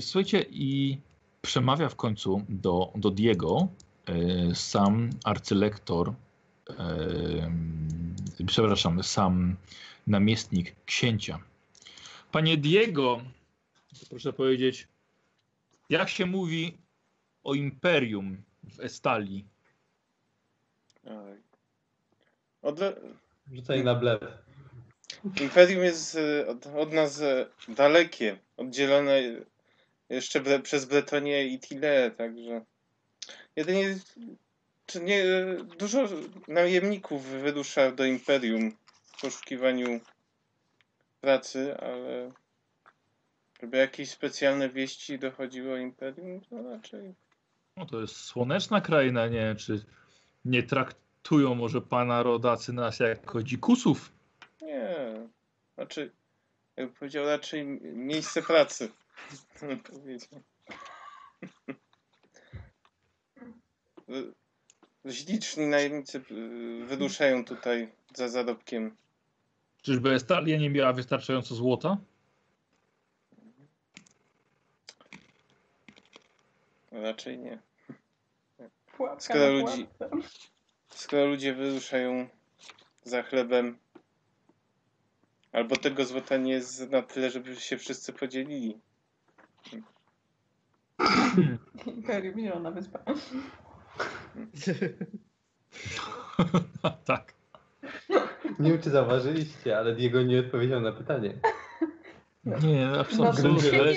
Słuchajcie, 0.00 0.44
i 0.50 0.98
przemawia 1.42 1.88
w 1.88 1.96
końcu 1.96 2.42
do, 2.48 2.92
do 2.94 3.10
Diego 3.10 3.68
e, 4.06 4.54
sam 4.54 5.10
arcylektor, 5.24 6.14
przepraszam, 8.46 9.02
sam 9.02 9.56
namiestnik 10.06 10.74
księcia. 10.86 11.38
Panie 12.32 12.56
Diego, 12.56 13.22
proszę 14.10 14.32
powiedzieć, 14.32 14.88
jak 15.88 16.08
się 16.08 16.26
mówi 16.26 16.78
o 17.44 17.54
imperium 17.54 18.42
w 18.64 18.80
Estalii? 18.80 19.51
Oj. 21.06 21.42
Odle... 22.62 22.92
Rzucaj 23.52 23.84
na 23.84 23.94
blef. 23.94 24.20
Imperium 25.40 25.84
jest 25.84 26.16
e, 26.16 26.46
od, 26.46 26.66
od 26.66 26.92
nas 26.92 27.20
e, 27.20 27.46
dalekie, 27.68 28.38
oddzielone 28.56 29.22
jeszcze 30.08 30.40
bre, 30.40 30.60
przez 30.60 30.84
Bretonię 30.84 31.46
i 31.46 31.60
Tile, 31.60 32.10
także 32.10 32.64
jedynie 33.56 33.98
czy 34.86 35.00
nie, 35.00 35.24
dużo 35.78 36.08
najemników 36.48 37.26
wyrusza 37.26 37.92
do 37.92 38.04
Imperium 38.04 38.72
w 39.04 39.20
poszukiwaniu 39.20 40.00
pracy, 41.20 41.76
ale 41.78 42.32
żeby 43.60 43.76
jakieś 43.76 44.10
specjalne 44.10 44.68
wieści 44.68 45.18
dochodziły 45.18 45.72
o 45.72 45.76
Imperium, 45.76 46.40
to 46.40 46.62
raczej 46.62 47.14
No 47.76 47.86
to 47.86 48.00
jest 48.00 48.16
słoneczna 48.16 48.80
kraina, 48.80 49.26
nie 49.26 49.54
czy 49.54 49.84
nie 50.44 50.62
traktują 50.62 51.54
może 51.54 51.80
pana 51.80 52.22
rodacy 52.22 52.72
nas 52.72 53.00
jako 53.00 53.42
dzikusów? 53.42 54.12
nie. 54.62 55.28
Znaczy, 55.74 56.10
jakby 56.76 56.94
powiedział, 56.94 57.26
raczej 57.26 57.66
miejsce 57.82 58.42
pracy. 58.42 58.88
bym. 59.60 59.80
Śliczni 65.10 65.66
najemnicy 65.66 66.22
y, 66.30 66.86
wyruszają 66.86 67.44
tutaj 67.44 67.92
za 68.14 68.28
zarobkiem. 68.28 68.96
Czyżby 69.82 70.14
Estalia 70.14 70.58
nie 70.58 70.70
miała 70.70 70.92
wystarczająco 70.92 71.54
złota? 71.54 71.96
Raczej 76.92 77.38
nie. 77.38 77.58
Pułapka 78.96 79.20
Skoro 79.20 79.50
ludzi-. 79.52 79.86
Skoro 80.88 81.26
ludzie 81.26 81.54
wyruszają 81.54 82.28
za 83.04 83.22
chlebem, 83.22 83.78
albo 85.52 85.76
tego 85.76 86.04
złota 86.04 86.36
nie 86.36 86.52
jest 86.52 86.90
na 86.90 87.02
tyle, 87.02 87.30
żeby 87.30 87.56
się 87.56 87.78
wszyscy 87.78 88.12
podzielili. 88.12 88.78
Imperium, 91.86 92.40
zielona 92.40 92.70
wyspa. 92.70 92.98
tak. 97.04 97.34
Nie 98.58 98.70
wiem, 98.72 98.82
czy 98.82 98.90
zauważyliście, 98.90 99.78
ale 99.78 99.94
Diego 99.94 100.22
nie 100.22 100.40
odpowiedział 100.40 100.80
na 100.80 100.92
pytanie. 100.92 101.34
Nie, 102.44 102.86
No, 102.86 103.00
absolutnie. 103.00 103.48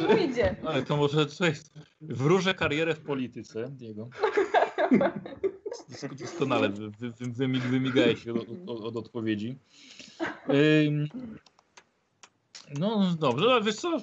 mu 0.08 0.18
idzie. 0.18 0.56
Ale 0.66 0.84
to 0.84 0.98
może 0.98 1.26
coś. 1.26 1.58
Wróżę 2.02 2.54
karierę 2.54 2.96
w 2.96 3.02
polityce, 3.02 3.70
Diego. 3.70 4.10
Dos- 5.90 6.16
Doskonale 6.20 6.70
wy, 6.70 6.90
wy, 6.90 7.12
wy, 7.12 7.28
wymi- 7.28 7.60
wymigałeś 7.60 8.24
się 8.24 8.34
od, 8.34 8.48
od, 8.68 8.82
od 8.82 8.98
odpowiedzi. 8.98 9.58
Ym, 10.88 11.08
no 12.80 13.16
dobrze, 13.20 13.46
ale 13.52 13.64
wiesz 13.64 13.76
co? 13.76 14.02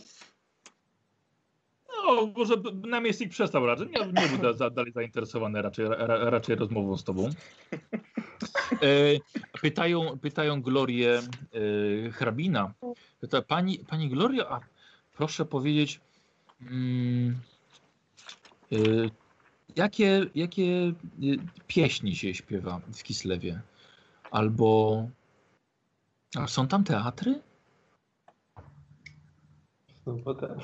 No, 2.07 2.27
może 2.37 2.55
namiestnik 2.87 3.31
przestał 3.31 3.67
raczej. 3.67 3.87
Nie, 3.87 4.23
nie 4.23 4.29
był 4.29 4.39
da, 4.39 4.53
za, 4.53 4.71
dalej 4.71 4.93
zainteresowany 4.93 5.63
raczej, 5.63 5.89
ra, 5.89 6.31
raczej 6.31 6.57
rozmową 6.57 6.97
z 6.97 7.05
tobą. 7.05 7.31
E, 8.73 8.87
pytają, 9.61 10.19
pytają 10.19 10.63
Glorię 10.63 11.21
e, 12.07 12.11
hrabina. 12.11 12.75
Pyta, 13.21 13.43
pani, 13.43 13.79
pani 13.79 14.09
Gloria, 14.09 14.49
a 14.49 14.61
proszę 15.17 15.45
powiedzieć, 15.45 16.01
mm, 16.61 17.41
e, 18.73 18.77
jakie, 19.77 20.27
jakie 20.35 20.63
e, 20.63 20.93
pieśni 21.67 22.17
się 22.17 22.35
śpiewa 22.35 22.81
w 22.95 23.03
Kislewie? 23.03 23.61
Albo 24.31 25.07
a 26.39 26.47
są 26.47 26.69
tam 26.69 26.85
teatry? 26.85 27.41
No 30.07 30.17
potem. 30.25 30.59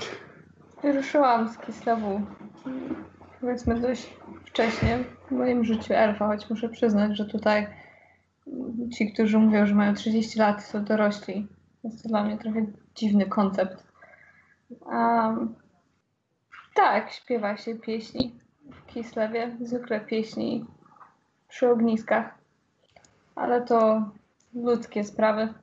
Ruszyłam 0.83 1.49
z 1.49 1.59
Kislewu 1.59 2.21
powiedzmy 3.41 3.81
dość 3.81 4.15
wcześnie 4.45 5.05
w 5.29 5.31
moim 5.31 5.65
życiu 5.65 5.95
elfa, 5.95 6.27
choć 6.27 6.51
muszę 6.51 6.69
przyznać, 6.69 7.17
że 7.17 7.25
tutaj 7.25 7.67
ci, 8.97 9.13
którzy 9.13 9.39
mówią, 9.39 9.67
że 9.67 9.75
mają 9.75 9.95
30 9.95 10.39
lat, 10.39 10.73
to 10.73 10.81
dorośli. 10.81 11.47
Jest 11.85 12.03
to 12.03 12.09
dla 12.09 12.25
mnie 12.25 12.39
trochę 12.39 12.67
dziwny 12.95 13.27
koncept. 13.27 13.85
Um, 14.81 15.55
tak, 16.75 17.13
śpiewa 17.13 17.57
się 17.57 17.75
pieśni 17.75 18.39
w 18.71 18.87
Kislewie, 18.87 19.57
zwykle 19.61 20.01
pieśni 20.01 20.65
przy 21.49 21.69
ogniskach, 21.69 22.39
ale 23.35 23.63
to 23.63 24.11
ludzkie 24.55 25.05
sprawy. 25.05 25.55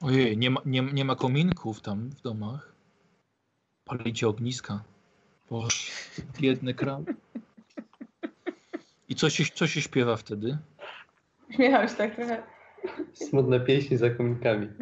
Ojej, 0.00 0.38
nie 0.38 0.50
ma, 0.50 0.60
nie, 0.64 0.82
nie 0.82 1.04
ma 1.04 1.16
kominków 1.16 1.80
tam 1.80 2.10
w 2.10 2.20
domach. 2.20 2.72
Palicie 3.84 4.28
ogniska. 4.28 4.82
Boże, 5.50 5.92
biedny 6.40 6.74
kraj. 6.74 7.04
I 9.08 9.14
co 9.14 9.30
się, 9.30 9.44
co 9.54 9.66
się 9.66 9.82
śpiewa 9.82 10.16
wtedy? 10.16 10.58
Śmiecham 11.50 11.88
się 11.88 11.94
tak 11.94 12.14
trochę. 12.14 12.42
Smutne 13.12 13.60
pieśni 13.60 13.96
za 13.96 14.10
komikami. 14.10 14.68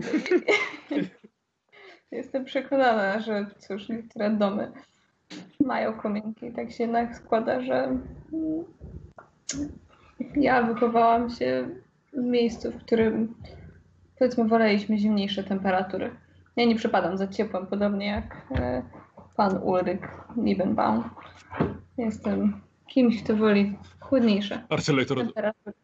Jestem 2.11 2.45
przekonana, 2.45 3.21
że 3.21 3.47
cóż, 3.59 3.89
niektóre 3.89 4.31
domy 4.31 4.73
mają 5.61 5.93
kominki. 5.95 6.53
Tak 6.53 6.73
się 6.73 6.85
jednak 6.85 7.17
składa, 7.17 7.61
że 7.61 7.99
mm, 8.33 8.65
ja 10.37 10.63
wychowałam 10.63 11.31
się 11.31 11.69
w 12.13 12.23
miejscu, 12.23 12.73
w 12.73 12.77
którym 12.77 13.35
powiedzmy 14.19 14.49
woleliśmy 14.49 14.99
zimniejsze 14.99 15.45
temperatury. 15.45 16.11
Ja 16.57 16.65
nie 16.65 16.77
przepadam 16.77 17.17
za 17.17 17.29
ciepłem, 17.29 17.67
podobnie 17.67 18.07
jak 18.07 18.37
e, 18.51 18.83
pan 19.37 19.59
Ulryk 19.63 20.09
Liebenbaum. 20.37 21.11
Jestem 21.99 22.61
kimś, 22.87 23.23
kto 23.23 23.37
woli 23.37 23.79
chłodniejsze 24.01 24.63
Arcylektor, 24.69 25.19
temperatury. 25.19 25.77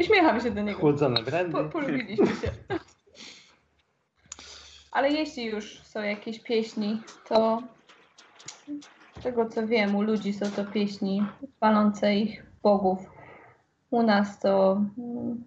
Uśmiecham 0.00 0.40
się 0.40 0.50
do 0.50 0.62
niego. 0.62 0.78
Chłodzone 0.78 1.22
brandy. 1.22 1.52
Po, 1.52 1.64
polubiliśmy 1.64 2.26
się. 2.26 2.50
Ale 4.90 5.10
jeśli 5.10 5.44
już 5.44 5.82
są 5.82 6.02
jakieś 6.02 6.40
pieśni, 6.40 7.02
to 7.28 7.62
z 9.18 9.22
tego 9.22 9.48
co 9.48 9.66
wiem, 9.66 9.96
u 9.96 10.02
ludzi 10.02 10.32
są 10.32 10.50
to 10.50 10.64
pieśni 10.64 11.22
chwalące 11.56 12.16
ich 12.16 12.46
bogów. 12.62 12.98
U 13.90 14.02
nas 14.02 14.40
to, 14.40 14.82
mm, 14.98 15.44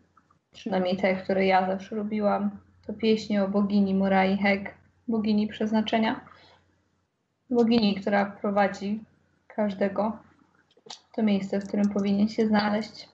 przynajmniej 0.51 0.97
te, 0.97 1.15
które 1.15 1.45
ja 1.45 1.67
zawsze 1.67 1.95
lubiłam, 1.95 2.51
to 2.87 2.93
pieśni 2.93 3.39
o 3.39 3.47
bogini 3.47 3.95
Morai 3.95 4.37
Heg, 4.37 4.75
bogini 5.07 5.47
przeznaczenia. 5.47 6.21
Bogini, 7.49 7.95
która 7.95 8.25
prowadzi 8.25 9.03
każdego 9.47 10.17
to 11.15 11.23
miejsce, 11.23 11.59
w 11.59 11.67
którym 11.67 11.89
powinien 11.89 12.29
się 12.29 12.47
znaleźć. 12.47 13.09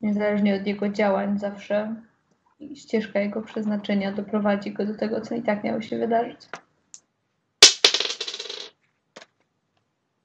Niezależnie 0.00 0.56
od 0.56 0.66
jego 0.66 0.88
działań, 0.88 1.38
zawsze 1.38 1.94
ścieżka 2.74 3.20
jego 3.20 3.42
przeznaczenia 3.42 4.12
doprowadzi 4.12 4.72
go 4.72 4.86
do 4.86 4.94
tego, 4.94 5.20
co 5.20 5.34
i 5.34 5.42
tak 5.42 5.64
miało 5.64 5.82
się 5.82 5.98
wydarzyć. 5.98 6.40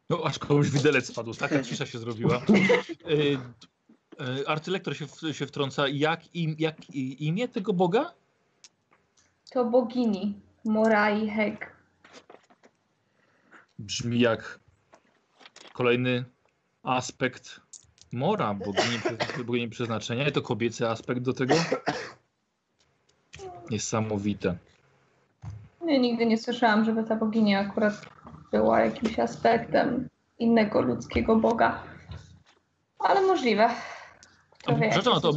no 0.09 0.23
aż 0.25 0.39
komuś 0.39 0.69
widelec 0.69 1.05
spadł, 1.07 1.34
taka 1.34 1.63
cisza 1.63 1.86
się 1.86 1.99
zrobiła. 1.99 2.41
E, 4.19 4.41
e, 4.41 4.49
Arcylektor 4.49 4.97
się, 4.97 5.07
w- 5.07 5.36
się 5.38 5.47
wtrąca, 5.47 5.88
jak, 5.88 6.36
im, 6.36 6.55
jak 6.59 6.89
i- 6.89 7.27
imię 7.27 7.47
tego 7.47 7.73
boga? 7.73 8.13
To 9.51 9.65
bogini 9.65 10.39
Morai 10.65 11.29
Heg. 11.29 11.75
Brzmi 13.79 14.19
jak 14.19 14.59
kolejny 15.73 16.23
aspekt 16.84 17.61
Mora, 18.11 18.53
bogini, 18.53 18.99
bogini 19.45 19.69
przeznaczenia. 19.69 20.27
I 20.27 20.32
to 20.32 20.41
kobiecy 20.41 20.89
aspekt 20.89 21.21
do 21.21 21.34
tego. 21.34 21.55
Niesamowite. 23.72 24.55
Ja 25.88 25.97
nigdy 25.97 26.26
nie 26.26 26.38
słyszałam, 26.38 26.86
żeby 26.86 27.03
ta 27.03 27.15
bogini 27.15 27.55
akurat 27.55 27.93
była 28.51 28.80
jakimś 28.80 29.19
aspektem 29.19 30.07
innego 30.39 30.82
ludzkiego 30.82 31.36
boga. 31.36 31.84
Ale 32.99 33.22
możliwe. 33.22 33.69
Kto 34.59 34.76
wie, 34.76 34.89
Przepraszam, 34.89 35.22
to 35.22 35.32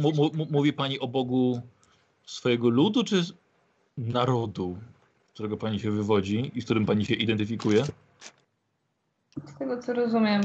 mówi 0.51 0.73
pani 0.73 0.99
o 0.99 1.07
Bogu 1.07 1.61
swojego 2.25 2.69
ludu, 2.69 3.03
czy 3.03 3.23
narodu, 3.97 4.77
z 5.27 5.33
którego 5.33 5.57
pani 5.57 5.79
się 5.79 5.91
wywodzi 5.91 6.51
i 6.55 6.61
z 6.61 6.65
którym 6.65 6.85
pani 6.85 7.05
się 7.05 7.13
identyfikuje? 7.13 7.83
Z 9.45 9.57
tego 9.59 9.81
co 9.81 9.93
rozumiem, 9.93 10.41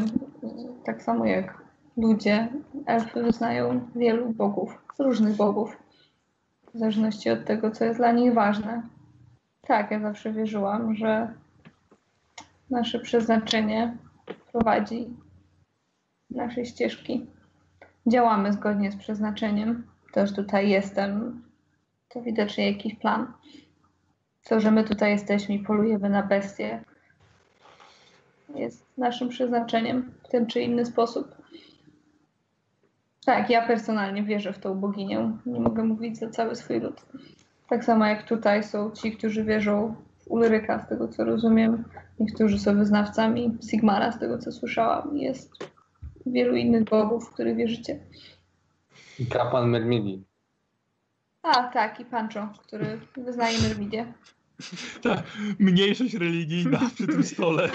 tak 0.85 1.03
samo 1.03 1.27
jak 1.27 1.63
ludzie, 1.97 2.49
elfy 2.87 3.23
wyznają 3.23 3.89
wielu 3.97 4.31
bogów, 4.31 4.79
różnych 4.99 5.37
bogów, 5.37 5.77
w 6.75 6.79
zależności 6.79 7.31
od 7.31 7.45
tego, 7.45 7.71
co 7.71 7.85
jest 7.85 7.99
dla 7.99 8.13
nich 8.13 8.35
ważne. 8.35 8.83
Tak, 9.61 9.91
ja 9.91 10.01
zawsze 10.01 10.33
wierzyłam, 10.33 10.95
że 10.95 11.35
nasze 12.71 12.99
przeznaczenie 12.99 13.97
prowadzi 14.53 15.09
nasze 16.31 16.65
ścieżki. 16.65 17.27
Działamy 18.07 18.53
zgodnie 18.53 18.93
z 18.93 18.97
przeznaczeniem. 18.97 19.87
To, 20.13 20.27
że 20.27 20.35
tutaj 20.35 20.71
jestem, 20.71 21.43
to 22.09 22.23
widocznie 22.23 22.73
jakiś 22.73 22.95
plan. 22.95 23.33
To, 24.45 24.61
że 24.61 24.71
my 24.71 24.85
tutaj 24.85 25.11
jesteśmy 25.11 25.55
i 25.55 25.59
polujemy 25.59 26.11
na 26.11 26.23
bestie, 26.23 26.85
jest 28.55 28.87
naszym 28.99 29.29
przeznaczeniem 29.29 30.13
w 30.25 30.29
ten 30.29 30.47
czy 30.47 30.61
inny 30.61 30.87
sposób. 30.87 31.35
Tak, 33.31 33.51
ja 33.51 33.67
personalnie 33.67 34.23
wierzę 34.23 34.53
w 34.53 34.59
tą 34.59 34.75
boginię. 34.75 35.31
Nie 35.47 35.61
mogę 35.61 35.85
mówić 35.85 36.19
za 36.19 36.31
cały 36.31 36.57
swój 36.57 36.81
lud. 36.81 37.07
Tak 37.69 37.85
samo 37.85 38.07
jak 38.07 38.29
tutaj 38.29 38.65
są 38.65 38.91
ci, 38.91 39.13
którzy 39.13 39.45
wierzą 39.45 39.95
w 40.19 40.31
Ulryka, 40.31 40.81
z 40.81 40.89
tego 40.89 41.09
co 41.09 41.25
rozumiem. 41.25 41.85
Niektórzy 42.21 42.59
są 42.59 42.79
wyznawcami 42.79 43.59
Sigmara, 43.71 44.13
z 44.13 44.19
tego 44.19 44.39
co 44.39 44.53
słyszałam. 44.53 45.17
Jest 45.17 45.51
wielu 46.27 46.57
innych 46.57 46.85
bogów, 46.85 47.29
w 47.29 47.33
których 47.35 47.57
wierzycie. 47.57 47.99
I 49.19 49.27
kapłan 49.27 49.69
Mermidi. 49.69 50.25
A, 51.43 51.63
tak, 51.63 52.01
i 52.01 52.05
Pancho, 52.05 52.49
który 52.59 53.01
wyznaje 53.17 53.59
Myrmidię. 53.59 54.13
Ta 55.03 55.23
mniejszość 55.59 56.15
religijna 56.15 56.81
przy 56.95 57.07
tym 57.07 57.25
stole. 57.25 57.71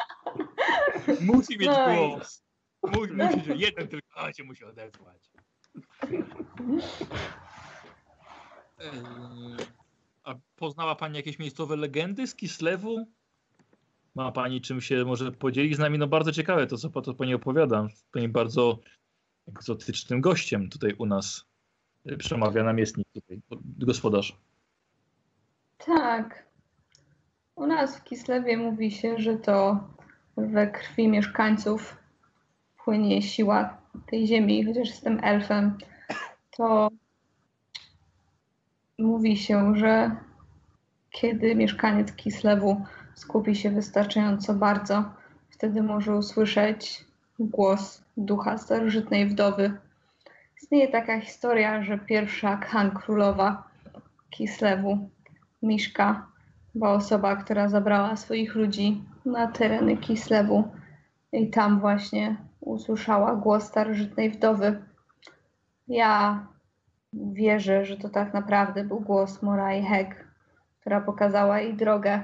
Musi 1.32 1.58
mieć 1.58 1.68
No 1.68 1.86
głos. 1.94 2.42
Musi, 2.82 3.12
musi, 3.12 3.40
że 3.46 3.56
jeden 3.56 3.88
tylko 3.88 4.16
a, 4.16 4.32
się 4.32 4.44
musi 4.44 4.64
odezwać. 4.64 5.30
Eee, 8.78 9.56
A 10.24 10.34
poznała 10.56 10.94
Pani 10.94 11.16
jakieś 11.16 11.38
miejscowe 11.38 11.76
legendy 11.76 12.26
z 12.26 12.34
Kislewu? 12.34 13.06
Ma 14.14 14.32
Pani 14.32 14.60
czym 14.60 14.80
się 14.80 15.04
może 15.04 15.32
podzielić 15.32 15.76
z 15.76 15.78
nami? 15.78 15.98
No 15.98 16.06
bardzo 16.06 16.32
ciekawe 16.32 16.66
to, 16.66 16.76
co 16.76 16.90
po 16.90 17.02
to 17.02 17.14
Pani 17.14 17.34
opowiada. 17.34 17.88
Pani 18.12 18.28
bardzo 18.28 18.78
egzotycznym 19.48 20.20
gościem 20.20 20.68
tutaj 20.68 20.94
u 20.98 21.06
nas 21.06 21.44
e, 22.06 22.16
przemawia 22.16 22.64
namiestnik 22.64 23.08
tutaj, 23.12 23.40
gospodarz. 23.62 24.36
Tak. 25.78 26.46
U 27.54 27.66
nas 27.66 27.98
w 27.98 28.04
Kislewie 28.04 28.56
mówi 28.56 28.90
się, 28.90 29.18
że 29.18 29.36
to 29.36 29.88
we 30.36 30.70
krwi 30.70 31.08
mieszkańców 31.08 32.01
płynie 32.84 33.22
siła 33.22 33.76
tej 34.06 34.26
ziemi, 34.26 34.64
chociaż 34.64 34.88
jestem 34.88 35.18
elfem, 35.22 35.78
to 36.56 36.88
mówi 38.98 39.36
się, 39.36 39.76
że 39.76 40.10
kiedy 41.10 41.54
mieszkaniec 41.54 42.12
Kislewu 42.12 42.84
skupi 43.14 43.56
się 43.56 43.70
wystarczająco 43.70 44.54
bardzo, 44.54 45.04
wtedy 45.50 45.82
może 45.82 46.16
usłyszeć 46.16 47.04
głos 47.38 48.04
ducha 48.16 48.58
starożytnej 48.58 49.26
wdowy. 49.26 49.72
Istnieje 50.62 50.88
taka 50.88 51.20
historia, 51.20 51.82
że 51.82 51.98
pierwsza 51.98 52.56
Khan 52.56 52.90
królowa 52.90 53.68
Kislewu 54.30 55.08
Miszka 55.62 56.26
była 56.74 56.92
osoba, 56.92 57.36
która 57.36 57.68
zabrała 57.68 58.16
swoich 58.16 58.54
ludzi 58.54 59.02
na 59.24 59.46
tereny 59.46 59.96
Kislewu 59.96 60.68
i 61.32 61.50
tam 61.50 61.80
właśnie 61.80 62.36
usłyszała 62.62 63.36
głos 63.36 63.64
starożytnej 63.64 64.30
wdowy. 64.30 64.82
Ja 65.88 66.46
wierzę, 67.12 67.84
że 67.84 67.96
to 67.96 68.08
tak 68.08 68.34
naprawdę 68.34 68.84
był 68.84 69.00
głos 69.00 69.42
Morai 69.42 69.82
Heg, 69.82 70.28
która 70.80 71.00
pokazała 71.00 71.60
jej 71.60 71.74
drogę, 71.76 72.22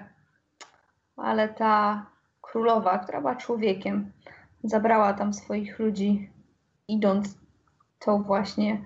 ale 1.16 1.49
ta 1.49 2.07
królowa, 2.41 2.99
która 2.99 3.20
była 3.20 3.36
człowiekiem, 3.36 4.12
zabrała 4.64 5.12
tam 5.12 5.34
swoich 5.34 5.78
ludzi, 5.78 6.30
idąc 6.89 7.39
tą 7.99 8.22
właśnie, 8.22 8.84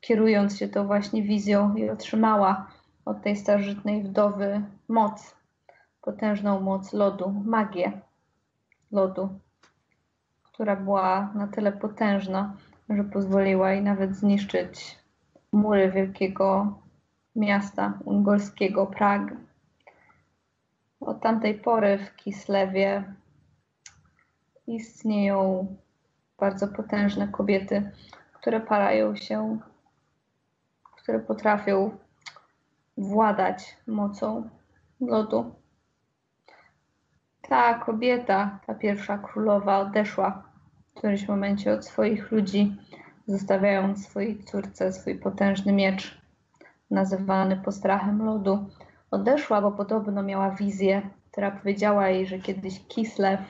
kierując 0.00 0.58
się 0.58 0.68
tą 0.68 0.86
właśnie 0.86 1.22
wizją 1.22 1.74
i 1.74 1.90
otrzymała 1.90 2.66
od 3.04 3.22
tej 3.22 3.36
starożytnej 3.36 4.02
wdowy 4.02 4.62
moc, 4.88 5.36
potężną 6.02 6.60
moc 6.60 6.92
lodu, 6.92 7.42
magię 7.44 8.00
lodu, 8.92 9.38
która 10.56 10.76
była 10.76 11.32
na 11.34 11.46
tyle 11.46 11.72
potężna, 11.72 12.54
że 12.88 13.04
pozwoliła 13.04 13.72
jej 13.72 13.82
nawet 13.82 14.16
zniszczyć 14.16 14.98
mury 15.52 15.90
wielkiego 15.90 16.78
miasta 17.34 17.98
ungolskiego 18.04 18.86
Prag. 18.86 19.22
Od 21.00 21.20
tamtej 21.20 21.54
pory 21.54 21.98
w 21.98 22.16
Kislewie 22.16 23.14
istnieją 24.66 25.66
bardzo 26.38 26.68
potężne 26.68 27.28
kobiety, 27.28 27.90
które 28.32 28.60
parają 28.60 29.16
się, 29.16 29.58
które 30.82 31.20
potrafią 31.20 31.96
władać 32.96 33.76
mocą 33.86 34.48
lodu. 35.00 35.54
Ta 37.42 37.74
kobieta, 37.74 38.58
ta 38.66 38.74
pierwsza 38.74 39.18
królowa, 39.18 39.78
odeszła 39.78 40.45
w 40.96 40.98
którymś 40.98 41.28
momencie 41.28 41.72
od 41.72 41.86
swoich 41.86 42.32
ludzi, 42.32 42.76
zostawiając 43.26 44.06
swojej 44.06 44.44
córce 44.44 44.92
swój 44.92 45.18
potężny 45.18 45.72
miecz, 45.72 46.20
nazywany 46.90 47.56
postrachem 47.56 48.24
lodu. 48.24 48.68
Odeszła, 49.10 49.62
bo 49.62 49.72
podobno 49.72 50.22
miała 50.22 50.50
wizję, 50.50 51.02
która 51.32 51.50
powiedziała 51.50 52.08
jej, 52.08 52.26
że 52.26 52.38
kiedyś 52.38 52.80
Kislew 52.88 53.40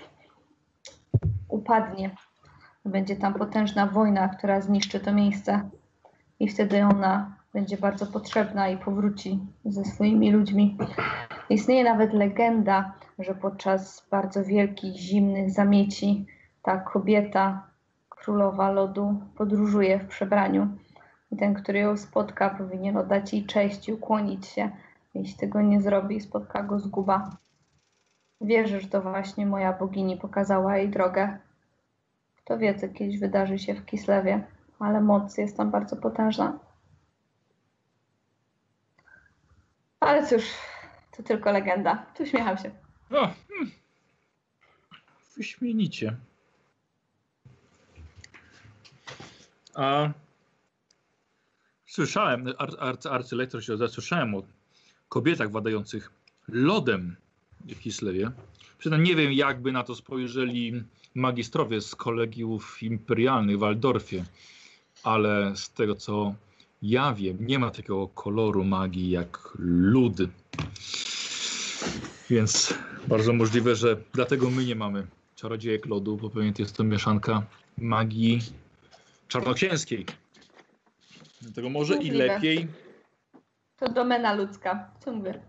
upadnie 1.48 2.10
Będzie 2.84 3.16
tam 3.16 3.34
potężna 3.34 3.86
wojna, 3.86 4.28
która 4.28 4.60
zniszczy 4.60 5.00
to 5.00 5.12
miejsce. 5.12 5.70
I 6.40 6.48
wtedy 6.48 6.84
ona 6.84 7.36
będzie 7.52 7.76
bardzo 7.76 8.06
potrzebna 8.06 8.68
i 8.68 8.78
powróci 8.78 9.38
ze 9.64 9.84
swoimi 9.84 10.32
ludźmi. 10.32 10.78
Istnieje 11.50 11.84
nawet 11.84 12.12
legenda, 12.12 12.92
że 13.18 13.34
podczas 13.34 14.06
bardzo 14.10 14.44
wielkich, 14.44 14.96
zimnych 14.96 15.50
zamieci 15.50 16.26
ta 16.66 16.78
kobieta, 16.78 17.70
królowa 18.08 18.70
lodu, 18.70 19.22
podróżuje 19.36 19.98
w 19.98 20.08
przebraniu. 20.08 20.68
I 21.32 21.36
ten, 21.36 21.54
który 21.54 21.78
ją 21.78 21.96
spotka, 21.96 22.50
powinien 22.50 22.96
oddać 22.96 23.32
jej 23.32 23.46
cześć 23.46 23.88
i 23.88 23.92
ukłonić 23.92 24.46
się. 24.46 24.70
Jeśli 25.14 25.38
tego 25.38 25.62
nie 25.62 25.80
zrobi, 25.80 26.20
spotka 26.20 26.62
go 26.62 26.78
zguba. 26.78 27.36
Wierzę, 28.40 28.80
że 28.80 28.88
to 28.88 29.00
właśnie 29.02 29.46
moja 29.46 29.72
bogini 29.72 30.16
pokazała 30.16 30.76
jej 30.76 30.88
drogę. 30.88 31.38
Kto 32.36 32.58
wie, 32.58 32.74
co 32.74 32.88
kiedyś 32.88 33.18
wydarzy 33.18 33.58
się 33.58 33.74
w 33.74 33.84
Kislewie, 33.84 34.44
ale 34.78 35.00
moc 35.00 35.38
jest 35.38 35.56
tam 35.56 35.70
bardzo 35.70 35.96
potężna. 35.96 36.58
Ale 40.00 40.26
cóż, 40.26 40.44
to 41.16 41.22
tylko 41.22 41.52
legenda. 41.52 42.06
Tu 42.16 42.26
śmiecham 42.26 42.58
się. 42.58 42.70
O, 43.10 43.30
hmm. 43.48 43.70
Wyśmienicie. 45.36 46.16
A 49.76 50.10
słyszałem, 51.86 52.46
ar, 52.58 52.70
ar, 52.78 52.96
arcylektor 53.10 53.64
się 53.64 53.76
zasłyszałem 53.76 54.34
o 54.34 54.42
kobietach 55.08 55.50
władających 55.50 56.10
lodem 56.48 57.16
w 57.60 57.80
Kislewie. 57.80 58.30
Przytem 58.78 59.02
nie 59.02 59.16
wiem, 59.16 59.32
jakby 59.32 59.72
na 59.72 59.82
to 59.82 59.94
spojrzeli 59.94 60.82
magistrowie 61.14 61.80
z 61.80 61.94
kolegiów 61.94 62.82
imperialnych 62.82 63.56
w 63.56 63.60
Waldorfie, 63.60 64.24
ale 65.02 65.56
z 65.56 65.70
tego 65.70 65.94
co 65.94 66.34
ja 66.82 67.14
wiem, 67.14 67.36
nie 67.40 67.58
ma 67.58 67.70
takiego 67.70 68.08
koloru 68.08 68.64
magii 68.64 69.10
jak 69.10 69.52
lód. 69.58 70.16
Więc 72.30 72.74
bardzo 73.08 73.32
możliwe, 73.32 73.76
że 73.76 73.96
dlatego 74.12 74.50
my 74.50 74.64
nie 74.64 74.74
mamy 74.74 75.06
czarodziejek 75.34 75.86
lodu, 75.86 76.16
bo 76.16 76.30
pewnie 76.30 76.52
jest 76.58 76.76
to 76.76 76.84
mieszanka 76.84 77.42
magii 77.78 78.40
czarnoksięskiej. 79.28 80.06
Dlatego 81.42 81.70
może 81.70 81.96
i 81.96 82.10
lepiej. 82.10 82.68
To 83.76 83.88
domena 83.88 84.34
ludzka. 84.34 84.90
Co 85.00 85.12
mówię? 85.12 85.42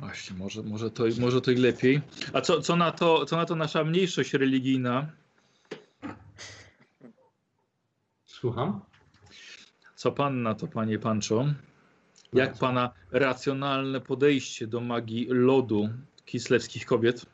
Właśnie, 0.00 0.36
może, 0.36 0.62
może, 0.62 0.90
to, 0.90 1.04
może 1.20 1.40
to 1.40 1.50
i 1.50 1.56
lepiej. 1.56 2.00
A 2.32 2.40
co, 2.40 2.60
co, 2.60 2.76
na 2.76 2.92
to, 2.92 3.26
co 3.26 3.36
na 3.36 3.46
to 3.46 3.56
nasza 3.56 3.84
mniejszość 3.84 4.34
religijna? 4.34 5.06
Słucham? 8.24 8.80
Co 9.96 10.12
pan 10.12 10.42
na 10.42 10.54
to, 10.54 10.66
panie 10.68 10.98
Pancho? 10.98 11.44
Jak 12.32 12.58
pana 12.58 12.90
racjonalne 13.10 14.00
podejście 14.00 14.66
do 14.66 14.80
magii 14.80 15.26
lodu 15.30 15.88
kislewskich 16.24 16.86
kobiet? 16.86 17.26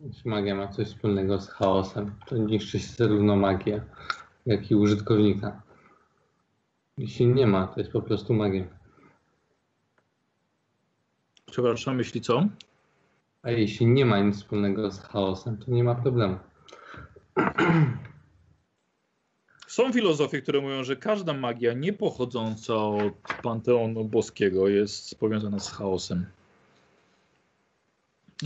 Jeśli 0.00 0.30
magia 0.30 0.54
ma 0.54 0.68
coś 0.68 0.86
wspólnego 0.88 1.40
z 1.40 1.48
chaosem, 1.48 2.14
to 2.26 2.36
niszczy 2.36 2.80
się 2.80 2.92
zarówno 2.92 3.36
magię, 3.36 3.84
jak 4.46 4.70
i 4.70 4.74
użytkownika. 4.74 5.62
Jeśli 6.98 7.26
nie 7.26 7.46
ma, 7.46 7.66
to 7.66 7.80
jest 7.80 7.92
po 7.92 8.02
prostu 8.02 8.34
magia. 8.34 8.64
Przepraszam, 11.46 11.96
myśli 11.96 12.20
co? 12.20 12.48
A 13.42 13.50
jeśli 13.50 13.86
nie 13.86 14.04
ma 14.04 14.18
nic 14.18 14.36
wspólnego 14.36 14.90
z 14.90 15.00
chaosem, 15.00 15.58
to 15.58 15.70
nie 15.70 15.84
ma 15.84 15.94
problemu. 15.94 16.38
Są 19.66 19.92
filozofie, 19.92 20.42
które 20.42 20.60
mówią, 20.60 20.84
że 20.84 20.96
każda 20.96 21.32
magia 21.32 21.72
nie 21.72 21.92
pochodząca 21.92 22.74
od 22.74 23.14
panteonu 23.42 24.04
boskiego 24.04 24.68
jest 24.68 25.18
powiązana 25.18 25.58
z 25.58 25.72
chaosem. 25.72 26.26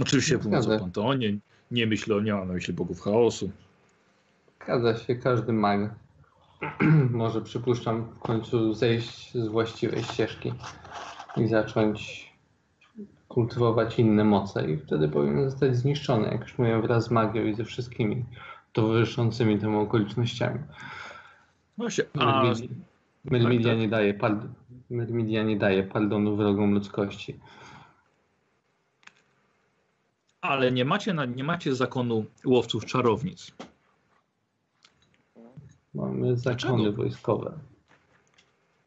Oczywiście 0.02 0.38
Zgadza. 0.38 0.78
panteonie, 0.78 1.38
nie 1.70 1.86
myślę, 1.86 2.22
nie 2.22 2.34
mam 2.34 2.48
na 2.48 2.54
myśli 2.54 2.74
bogów 2.74 3.00
chaosu. 3.00 3.50
Zgadza 4.64 4.96
się, 4.96 5.14
każdy 5.14 5.52
mag 5.52 5.94
może, 7.10 7.40
przypuszczam, 7.40 8.04
w 8.04 8.18
końcu 8.18 8.74
zejść 8.74 9.34
z 9.34 9.48
właściwej 9.48 10.02
ścieżki 10.02 10.52
i 11.36 11.48
zacząć 11.48 12.28
kultywować 13.28 13.98
inne 13.98 14.24
moce 14.24 14.70
i 14.70 14.76
wtedy 14.76 15.08
powinien 15.08 15.50
zostać 15.50 15.76
zniszczony, 15.76 16.28
jak 16.28 16.40
już 16.40 16.58
mówię, 16.58 16.82
wraz 16.82 17.04
z 17.04 17.10
magią 17.10 17.44
i 17.44 17.54
ze 17.54 17.64
wszystkimi 17.64 18.24
towarzyszącymi 18.72 19.58
temu 19.58 19.80
okolicznościami. 19.80 20.58
Właśnie, 21.78 22.04
a 22.18 22.42
Myrmidia, 22.42 22.68
Myrmidia 23.24 23.70
tak. 23.70 23.80
nie 23.80 23.88
daje 23.88 24.14
Myrmidia 24.90 25.42
nie 25.42 25.56
daje 25.56 25.82
pardonu 25.82 26.36
wrogom 26.36 26.74
ludzkości. 26.74 27.40
Ale 30.48 30.72
nie 30.72 30.84
macie, 30.84 31.14
na, 31.14 31.24
nie 31.24 31.44
macie 31.44 31.74
zakonu 31.74 32.24
łowców 32.44 32.84
czarownic. 32.84 33.52
Mamy 35.94 36.36
zakony 36.36 36.82
Dlaczego? 36.82 36.92
wojskowe. 36.92 37.58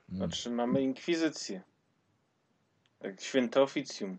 Znaczy 0.09 0.49
mamy 0.49 0.81
inkwizycję. 0.81 1.61
Jak 3.01 3.21
święte 3.21 3.61
oficjum. 3.61 4.17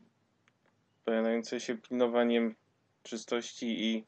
Zajmujące 1.07 1.61
się 1.61 1.77
pilnowaniem 1.77 2.55
czystości 3.03 3.85
i 3.85 4.05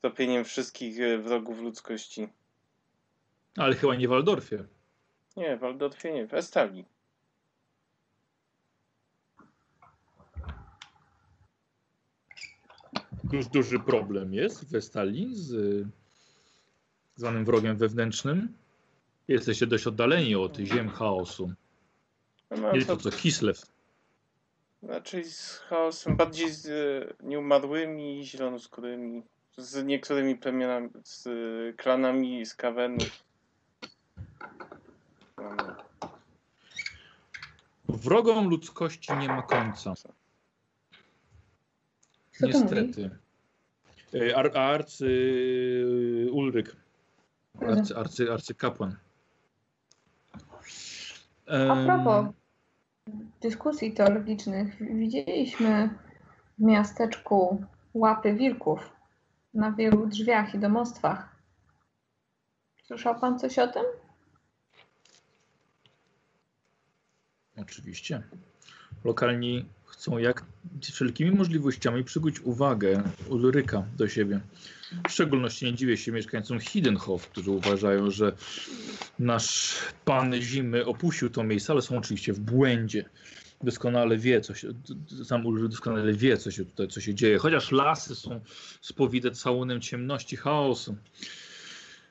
topieniem 0.00 0.44
wszystkich 0.44 1.00
e, 1.00 1.18
wrogów 1.18 1.60
ludzkości. 1.60 2.28
Ale 3.56 3.74
chyba 3.74 3.94
nie 3.94 4.08
w 4.08 4.10
Waldorfie. 4.10 4.64
Nie, 5.36 5.56
w 5.56 5.60
Waldorfie 5.60 6.12
nie, 6.12 6.26
w 6.26 6.34
Estalii. 6.34 6.84
Już 13.32 13.48
duży 13.48 13.78
problem 13.78 14.34
jest 14.34 14.64
w 14.64 14.70
Westalii 14.70 15.30
z 15.36 15.86
zwanym 17.16 17.44
wrogiem 17.44 17.76
wewnętrznym. 17.76 18.54
Jesteście 19.28 19.66
dość 19.66 19.86
oddaleni 19.86 20.36
od 20.36 20.56
ziem 20.56 20.88
chaosu. 20.88 21.52
No, 22.50 22.72
Nie 22.72 22.84
to, 22.84 22.96
to 22.96 23.10
co 23.10 23.16
Kislev. 23.16 23.62
raczej 24.82 25.24
z 25.24 25.58
chaosem, 25.58 26.16
bardziej 26.16 26.50
z 26.50 26.66
e, 26.66 27.14
nieumarłymi, 27.26 28.24
zielonoskórymi, 28.26 29.22
z 29.56 29.84
niektórymi 29.84 30.36
plemionami, 30.36 30.88
z 31.04 31.26
e, 31.26 31.72
klanami 31.72 32.46
z 32.46 32.54
Kawenów. 32.54 33.10
Mamy 35.36 35.74
Wrogom 37.88 38.48
ludzkości 38.48 39.12
nie 39.12 39.28
ma 39.28 39.42
końca. 39.42 39.94
Mówi? 42.40 42.52
Niestety. 42.52 43.10
Y, 44.14 44.36
Ar, 44.36 44.58
arcy 44.58 45.06
Ulryk. 46.32 46.76
Arcy, 47.60 47.96
arcy, 47.96 48.32
arcykapłan. 48.32 48.96
A 51.46 51.84
propos 51.86 52.26
dyskusji 53.40 53.92
teologicznych, 53.92 54.76
widzieliśmy 54.98 55.90
w 56.58 56.62
miasteczku 56.62 57.64
łapy 57.94 58.34
wilków 58.34 58.90
na 59.54 59.72
wielu 59.72 60.06
drzwiach 60.06 60.54
i 60.54 60.58
domostwach. 60.58 61.36
Słyszał 62.84 63.20
pan 63.20 63.38
coś 63.38 63.58
o 63.58 63.68
tym? 63.68 63.82
Oczywiście. 67.56 68.22
Lokalni 69.04 69.68
chcą 69.90 70.18
jak 70.18 70.44
wszelkimi 70.82 71.30
możliwościami 71.30 72.04
przykuć 72.04 72.40
uwagę 72.40 73.02
Ulryka 73.28 73.84
do 73.96 74.08
siebie. 74.08 74.40
W 75.08 75.12
szczególności 75.12 75.64
nie 75.66 75.74
dziwię 75.74 75.96
się 75.96 76.12
mieszkańcom 76.12 76.60
Hiddenhof, 76.60 77.28
którzy 77.28 77.50
uważają, 77.50 78.10
że 78.10 78.32
nasz 79.18 79.76
pan 80.04 80.34
zimy 80.34 80.86
opuścił 80.86 81.30
to 81.30 81.44
miejsce, 81.44 81.72
ale 81.72 81.82
są 81.82 81.98
oczywiście 81.98 82.32
w 82.32 82.40
błędzie. 82.40 83.04
Doskonale 83.62 84.18
wie, 84.18 84.40
co 84.40 84.54
się, 84.54 84.68
sam 85.24 85.46
Ulryk 85.46 85.68
doskonale 85.70 86.12
wie, 86.12 86.36
co 86.36 86.50
się 86.50 86.64
tutaj 86.64 86.88
co 86.88 87.00
się 87.00 87.14
dzieje. 87.14 87.38
Chociaż 87.38 87.72
lasy 87.72 88.14
są 88.14 88.40
spowite 88.80 89.30
całunem 89.30 89.80
ciemności, 89.80 90.36
chaosu. 90.36 90.96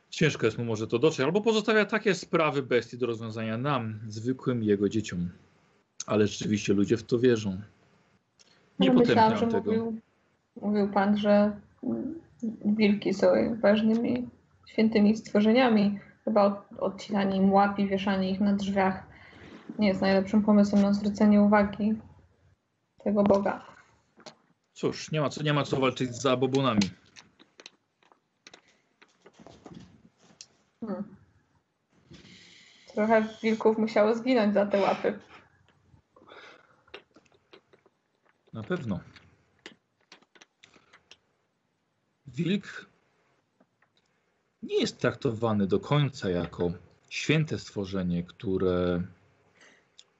Ciężko 0.10 0.46
jest 0.46 0.58
mu 0.58 0.66
może 0.66 0.88
to 0.88 1.00
dotrzeć, 1.00 1.26
albo 1.26 1.42
pozostawia 1.42 1.86
takie 1.86 2.16
sprawy 2.16 2.64
bestii 2.64 2.98
do 2.98 3.06
rozwiązania 3.06 3.58
nam, 3.58 4.00
zwykłym 4.08 4.64
jego 4.64 4.90
dzieciom. 4.90 5.30
Ale 6.10 6.27
rzeczywiście 6.27 6.73
ludzie 6.73 6.98
w 6.98 7.03
to 7.03 7.19
wierzą. 7.19 7.57
Nie 8.80 8.88
No, 8.94 8.99
myślałam, 8.99 9.38
że 9.38 9.45
potępiam 9.45 9.64
tego. 9.64 9.86
mówił, 9.86 10.02
mówił 10.61 10.90
pan, 10.90 11.18
że 11.18 11.52
mm, 11.84 12.19
wilki 12.65 13.14
są 13.14 13.27
ważnymi, 13.61 14.30
świętymi 14.68 15.18
stworzeniami. 15.18 15.99
Chyba 16.26 16.44
od, 16.44 16.80
odcinanie 16.80 17.38
im 17.38 17.53
łap 17.53 17.80
i 17.80 17.88
wieszanie 17.88 18.31
ich 18.31 18.40
na 18.40 18.53
drzwiach 18.53 19.03
nie 19.80 19.88
jest 19.88 20.02
najlepszym 20.02 20.44
pomysłem 20.44 20.81
na 20.81 20.94
zwrócenie 20.94 21.41
uwagi 21.41 21.94
tego 23.03 23.23
Boga. 23.23 23.65
Cóż, 24.73 25.11
nie 25.11 25.22
ma 25.22 25.30
co, 25.30 25.44
nie 25.44 25.53
ma 25.53 25.64
co 25.64 25.80
walczyć 25.80 26.15
z 26.15 26.22
zabobonami. 26.22 26.90
Hmm. 30.80 31.03
Trochę 32.94 33.23
wilków 33.44 33.77
musiało 33.77 34.15
zginąć 34.15 34.53
za 34.53 34.65
te 34.65 34.80
łapy. 34.80 35.19
Na 38.60 38.64
pewno. 38.64 38.99
Wilk 42.27 42.86
nie 44.64 44.80
jest 44.80 44.98
traktowany 44.99 45.68
do 45.68 45.80
końca 45.80 46.30
jako 46.30 46.72
święte 47.10 47.60
stworzenie, 47.60 48.23
które, 48.23 49.03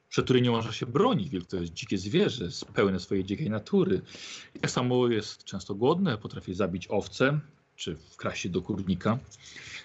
przed 0.10 0.26
którym 0.26 0.44
nie 0.44 0.52
można 0.52 0.72
się 0.72 0.86
bronić. 0.86 1.30
Wilk 1.30 1.48
to 1.48 1.58
jest 1.58 1.74
dzikie 1.74 1.98
zwierzę, 1.98 2.50
pełne 2.74 3.00
swojej 3.00 3.24
dzikiej 3.24 3.50
natury. 3.50 4.02
Tak 4.62 4.72
samo 4.72 5.08
jest 5.08 5.44
często 5.44 5.76
głodne, 5.76 6.18
potrafi 6.18 6.54
zabić 6.54 6.88
owce, 6.88 7.40
czy 7.76 7.96
wkraść 7.96 8.42
się 8.42 8.50
do 8.50 8.62
kurnika, 8.62 9.20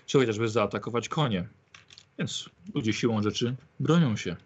czy 0.06 0.18
chociażby 0.18 0.48
zaatakować 0.48 1.09
konie. 1.09 1.48
Więc 2.18 2.51
ludzie 2.74 2.93
siłą 2.93 3.22
rzeczy 3.22 3.56
bronią 3.81 4.16
się. 4.16 4.36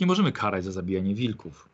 Nie 0.00 0.06
możemy 0.06 0.32
karać 0.32 0.64
za 0.64 0.72
zabijanie 0.72 1.14
wilków. 1.14 1.71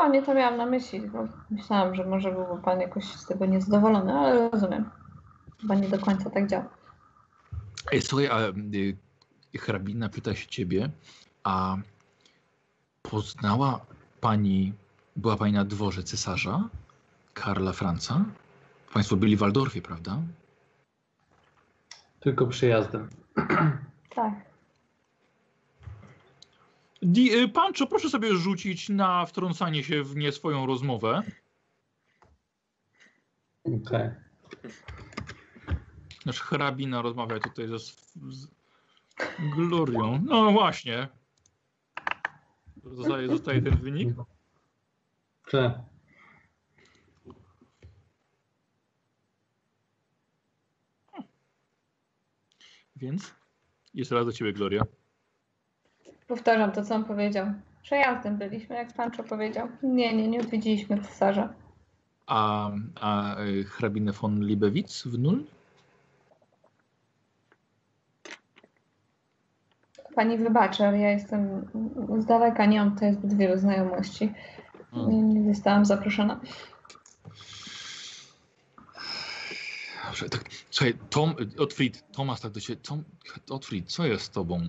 O, 0.00 0.08
nie 0.08 0.22
to 0.22 0.34
miałam 0.34 0.56
na 0.56 0.66
myśli, 0.66 1.00
bo 1.00 1.28
myślałam, 1.50 1.94
że 1.94 2.04
może 2.06 2.32
byłby 2.32 2.62
pan 2.62 2.80
jakoś 2.80 3.04
z 3.04 3.26
tego 3.26 3.46
niezadowolony, 3.46 4.12
ale 4.12 4.50
rozumiem. 4.50 4.90
Chyba 5.60 5.74
nie 5.74 5.88
do 5.88 5.98
końca 5.98 6.30
tak 6.30 6.46
działa. 6.46 6.68
Ej, 7.92 8.02
słuchaj, 8.02 8.28
a 8.28 8.38
y, 9.54 9.58
hrabina 9.58 10.08
pyta 10.08 10.34
się 10.34 10.46
ciebie, 10.46 10.90
a 11.44 11.76
poznała 13.02 13.80
pani, 14.20 14.72
była 15.16 15.36
pani 15.36 15.52
na 15.52 15.64
dworze 15.64 16.02
cesarza 16.02 16.68
Karla 17.34 17.72
Franca? 17.72 18.24
Państwo 18.94 19.16
byli 19.16 19.36
w 19.36 19.38
Waldorfie, 19.38 19.82
prawda? 19.82 20.18
Tylko 22.20 22.46
przyjazdem. 22.46 23.08
Tak. 24.14 24.49
Y, 27.02 27.48
Pancho, 27.48 27.86
proszę 27.86 28.10
sobie 28.10 28.36
rzucić 28.36 28.88
na 28.88 29.26
wtrącanie 29.26 29.84
się 29.84 30.04
w 30.04 30.16
nie 30.16 30.32
swoją 30.32 30.66
rozmowę. 30.66 31.22
Okej. 33.64 34.10
Nasz 36.26 36.40
hrabina 36.40 37.02
rozmawia 37.02 37.40
tutaj 37.40 37.68
ze, 37.68 37.78
z 37.78 38.48
Glorią. 39.56 40.22
No 40.26 40.52
właśnie. 40.52 41.08
Zostaje, 42.84 43.28
zostaje 43.28 43.62
ten 43.62 43.76
wynik. 43.76 44.08
Czy 45.46 45.72
Więc 53.00 53.34
jeszcze 53.94 54.14
raz 54.14 54.26
do 54.26 54.32
ciebie, 54.32 54.52
Gloria. 54.52 54.82
Powtarzam 56.30 56.72
to, 56.72 56.84
co 56.84 56.94
on 56.94 57.04
powiedział. 57.04 57.46
Przejazdem 57.82 58.36
byliśmy, 58.36 58.76
jak 58.76 58.92
Pancho 58.92 59.22
powiedział. 59.22 59.68
Nie, 59.82 60.16
nie, 60.16 60.28
nie 60.28 60.40
odwiedziliśmy 60.40 61.00
cesarza. 61.02 61.54
A, 62.26 62.70
a 63.00 63.40
y, 63.40 63.64
hrabinę 63.64 64.12
von 64.12 64.40
Liebewitz 64.40 65.02
w 65.06 65.18
nul? 65.18 65.44
Pani 70.14 70.38
wybaczy, 70.38 70.86
ale 70.86 70.98
ja 70.98 71.10
jestem 71.10 71.66
z 72.18 72.26
daleka, 72.26 72.66
nie 72.66 72.78
mam 72.78 72.94
tutaj 72.94 73.14
zbyt 73.14 73.34
wielu 73.36 73.58
znajomości. 73.58 74.32
Nie, 74.92 75.22
nie 75.22 75.54
zostałam 75.54 75.84
zaproszona. 75.84 76.40
Dobrze, 80.06 80.28
tak, 80.28 80.44
słuchaj, 80.70 80.94
Tom, 81.10 81.34
Otfried, 81.58 82.12
Tomasz 82.12 82.40
tak 82.40 82.52
do 82.52 82.60
ciebie, 82.60 82.80
Tom, 82.82 83.04
Otfried, 83.50 83.92
co 83.92 84.06
jest 84.06 84.24
z 84.24 84.30
tobą? 84.30 84.68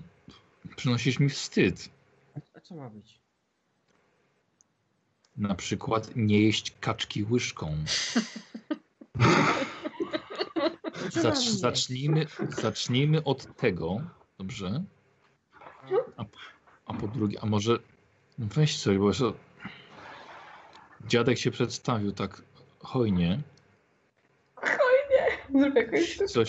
Przynosisz 0.76 1.18
mi 1.18 1.28
wstyd. 1.28 1.88
A 2.54 2.60
co 2.60 2.74
ma 2.74 2.90
być? 2.90 3.20
Na 5.36 5.54
przykład 5.54 6.10
nie 6.16 6.42
jeść 6.42 6.74
kaczki 6.80 7.24
łyżką. 7.24 7.76
Zacz, 11.22 11.48
zacznijmy, 11.48 12.26
zacznijmy 12.48 13.24
od 13.24 13.56
tego, 13.56 14.00
dobrze? 14.38 14.84
A, 16.16 16.24
a 16.86 16.94
po 16.94 17.08
drugie, 17.08 17.38
a 17.40 17.46
może 17.46 17.78
no 18.38 18.46
weź 18.46 18.82
coś, 18.82 18.98
bo 18.98 19.08
jeszcze 19.08 19.32
dziadek 21.06 21.38
się 21.38 21.50
przedstawił 21.50 22.12
tak 22.12 22.42
hojnie. 22.80 23.42
Jakąś 25.74 26.16
Coś. 26.16 26.48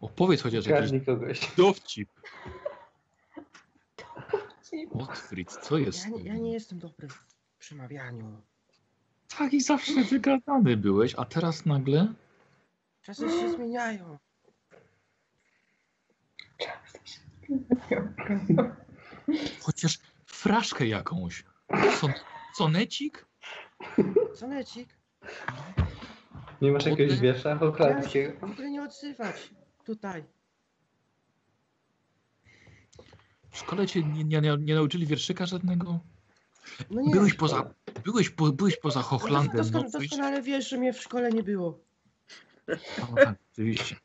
Opowiedz 0.00 0.42
chociaż 0.42 0.66
jakiś 0.66 0.88
Zgadnij 0.88 1.06
kogoś. 1.06 1.50
dowcip. 1.56 2.08
Otfried, 4.92 5.52
co 5.52 5.78
jest? 5.78 6.04
Ja 6.04 6.10
nie, 6.10 6.22
ja 6.24 6.34
nie 6.36 6.52
jestem 6.52 6.78
dobry 6.78 7.08
w 7.08 7.24
przemawianiu. 7.58 8.42
Taki 9.38 9.60
zawsze 9.60 10.04
wygadany 10.04 10.76
byłeś, 10.76 11.14
a 11.16 11.24
teraz 11.24 11.66
nagle? 11.66 12.12
Czasy 13.02 13.28
się 13.28 13.52
zmieniają. 13.52 14.18
Chociaż 19.62 19.98
fraszkę 20.26 20.86
jakąś. 20.86 21.44
Son, 22.00 22.12
sonecik? 22.54 23.26
Sonecik? 24.34 24.88
Nie 26.62 26.72
masz 26.72 26.86
jakiegoś 26.86 27.18
wiersza 27.18 27.48
Ja 27.78 28.08
się 28.08 28.32
w 28.40 28.44
ogóle 28.44 28.70
nie 28.70 28.82
odzywać. 28.82 29.50
Tutaj. 29.90 30.24
W 33.50 33.58
szkole 33.58 33.86
cię 33.86 34.02
nie, 34.02 34.24
nie, 34.24 34.56
nie, 34.58 34.74
nauczyli 34.74 35.06
wierszyka 35.06 35.46
żadnego? 35.46 36.00
No 36.90 37.00
nie. 37.02 37.10
Byłeś 37.10 37.34
poza, 37.34 37.74
byłeś, 38.04 38.30
po, 38.30 38.52
byłeś 38.52 38.76
poza 38.76 39.00
No, 39.00 39.04
Hochlandem. 39.06 39.56
dosko- 39.56 39.82
No, 39.82 39.90
coś- 39.90 40.08
doskonale 40.08 40.42
wiesz, 40.42 40.68
że 40.68 40.78
mnie 40.78 40.92
w 40.92 41.00
szkole 41.00 41.30
nie 41.30 41.42
było. 41.42 41.80
no 42.98 43.14
tak, 43.16 43.38
oczywiście. 43.52 43.96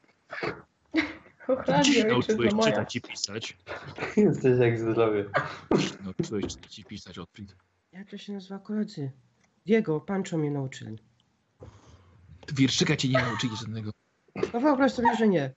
Dziś 1.83 2.03
nauczyłeś 2.05 2.53
czytać 2.63 2.95
i 2.95 3.01
pisać. 3.01 3.57
Jesteś 4.17 4.59
jak 4.59 4.79
zdrowie. 4.79 5.25
Nauczyłeś 6.03 6.45
czytać 6.47 6.79
i 6.79 6.83
pisać, 6.85 7.17
Otfried. 7.19 7.55
Jak 7.91 8.09
to 8.09 8.17
się 8.17 8.33
nazywa 8.33 8.59
koledzy? 8.59 9.11
Diego, 9.65 9.99
Pancho 10.01 10.37
mnie 10.37 10.51
nauczyli. 10.51 10.97
Wierszyka 12.53 12.95
cię 12.95 13.07
nie 13.09 13.17
nauczyli 13.21 13.57
żadnego. 13.57 13.91
No 14.53 14.59
wyobraź 14.59 14.91
sobie, 14.93 15.15
że 15.19 15.27
nie. 15.27 15.53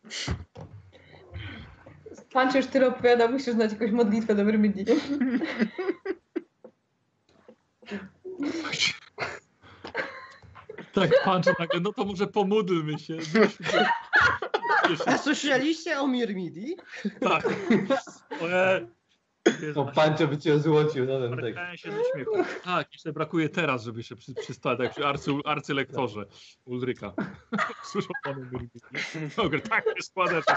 Pan 2.33 2.51
ci 2.51 2.57
już 2.57 2.67
tyle 2.67 2.87
opowiada, 2.87 3.29
musisz 3.29 3.55
znać 3.55 3.73
jakąś 3.73 3.91
modlitwę 3.91 4.35
dobrymi 4.35 4.71
dni. 4.71 4.85
Tak, 10.93 11.11
pan 11.25 11.43
że 11.43 11.53
nagle, 11.59 11.81
no 11.81 11.93
to 11.93 12.05
może 12.05 12.27
pomódlmy 12.27 12.99
się. 12.99 13.19
A 15.07 15.19
słyszeliście 15.19 16.01
o 16.01 16.09
Mirmidi? 16.09 16.77
Tak. 17.21 17.49
Oje. 18.43 18.98
O, 19.75 19.85
Pancio 19.85 20.29
by 20.29 20.39
cię 20.39 20.55
ozłocił 20.55 21.07
na 21.07 21.21
ten 21.21 21.37
tekst. 21.37 21.83
Się 21.83 21.93
ze 21.93 21.99
śmiechu. 22.13 22.33
Tak, 22.65 22.93
jeszcze 22.93 23.13
brakuje 23.13 23.49
teraz, 23.49 23.85
żeby 23.85 24.03
się 24.03 24.17
przy, 24.17 24.35
przystać, 24.35 24.79
tak 24.79 24.91
przy 24.91 25.07
arcy, 25.07 25.31
arcylektorze 25.45 26.25
Ulryka. 26.65 27.13
Słyszał 27.91 28.11
panu? 28.25 28.47
Dobra, 29.37 29.61
tak 29.61 29.85
się 29.85 30.03
składa, 30.03 30.35
że. 30.35 30.55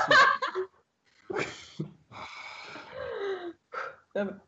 Dobra. 4.13 4.39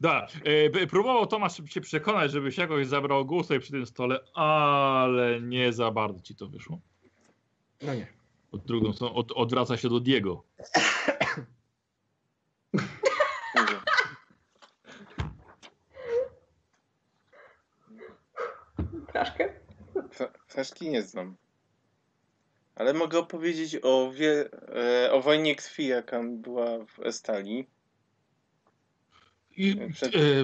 Da, 0.00 0.26
e, 0.44 0.86
próbował 0.86 1.26
Tomasz 1.26 1.56
się 1.66 1.80
przekonać, 1.80 2.30
żebyś 2.30 2.58
jakoś 2.58 2.86
zabrał 2.86 3.26
głos 3.26 3.42
tutaj 3.42 3.60
przy 3.60 3.70
tym 3.70 3.86
stole, 3.86 4.20
ale 4.34 5.40
nie 5.40 5.72
za 5.72 5.90
bardzo 5.90 6.20
ci 6.20 6.34
to 6.34 6.48
wyszło. 6.48 6.80
No 7.82 7.94
nie. 7.94 8.06
Od 8.52 8.64
drugą 8.64 8.92
stroną 8.92 9.14
od, 9.14 9.32
odwraca 9.32 9.76
się 9.76 9.88
do 9.88 10.00
Diego. 10.00 10.44
Fraszkę? 19.24 19.52
Fra- 20.10 20.32
Fraszki 20.48 20.90
nie 20.90 21.02
znam. 21.02 21.36
Ale 22.74 22.94
mogę 22.94 23.18
opowiedzieć 23.18 23.76
o, 23.82 24.12
wie, 24.12 24.48
e, 25.04 25.12
o 25.12 25.20
wojnie 25.20 25.54
krwi, 25.56 25.86
jaka 25.86 26.22
była 26.24 26.84
w 26.86 26.98
Estalii. 26.98 27.66
I, 29.56 29.76
Przed- 29.76 30.14
e, 30.14 30.40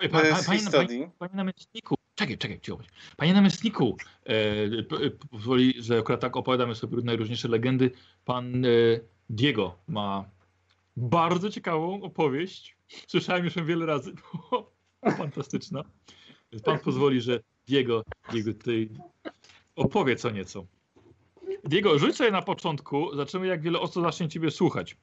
e, 0.00 0.08
pa, 0.08 0.20
pa, 0.20 0.42
panie, 0.46 0.60
panie, 0.72 1.10
panie 1.18 1.34
namiestniku, 1.34 1.94
czekaj, 2.14 2.38
czekaj. 2.38 2.60
Panie 3.16 3.34
namiestniku, 3.34 3.96
e, 4.24 4.82
pozwoli, 5.30 5.74
że 5.78 5.98
akurat 5.98 6.20
tak 6.20 6.36
opowiadamy 6.36 6.74
sobie 6.74 7.02
najróżniejsze 7.02 7.48
legendy. 7.48 7.90
Pan 8.24 8.64
e, 8.64 8.68
Diego 9.30 9.78
ma 9.88 10.30
bardzo 10.96 11.50
ciekawą 11.50 12.02
opowieść 12.02 12.76
Słyszałem 13.06 13.44
już 13.44 13.56
ją 13.56 13.64
wiele 13.64 13.86
razy. 13.86 14.12
Fantastyczna. 15.18 15.84
Więc 16.52 16.62
pan 16.62 16.78
pozwoli, 16.78 17.20
że 17.20 17.40
Diego, 17.68 18.04
Diego 18.32 18.52
tutaj 18.54 18.88
opowie 19.76 20.16
co 20.16 20.30
nieco. 20.30 20.66
Diego, 21.64 21.98
rzuć 21.98 22.16
sobie 22.16 22.30
na 22.30 22.42
początku, 22.42 23.10
zobaczymy 23.10 23.46
jak 23.46 23.62
wiele 23.62 23.80
osób 23.80 24.02
zacznie 24.04 24.28
ciebie 24.28 24.50
słuchać. 24.50 24.96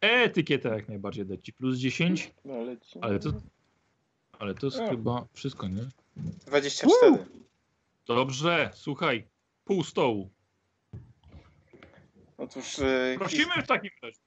Etykieta 0.00 0.68
jak 0.74 0.88
najbardziej 0.88 1.26
dać 1.26 1.44
ci 1.44 1.52
plus 1.52 1.78
10, 1.78 2.30
No, 2.44 2.54
ale 3.00 3.18
to, 3.18 3.30
ale 4.38 4.54
to 4.54 4.66
jest 4.66 4.78
chyba 4.78 5.26
wszystko, 5.32 5.68
nie? 5.68 5.88
24. 6.46 7.24
Dobrze, 8.06 8.70
słuchaj, 8.74 9.26
pół 9.64 9.84
stołu. 9.84 10.30
Otóż, 12.38 12.78
e, 12.78 13.08
his, 13.10 13.18
Prosimy 13.18 13.62
w 13.62 13.66
takim 13.66 13.90
razie. 14.02 14.18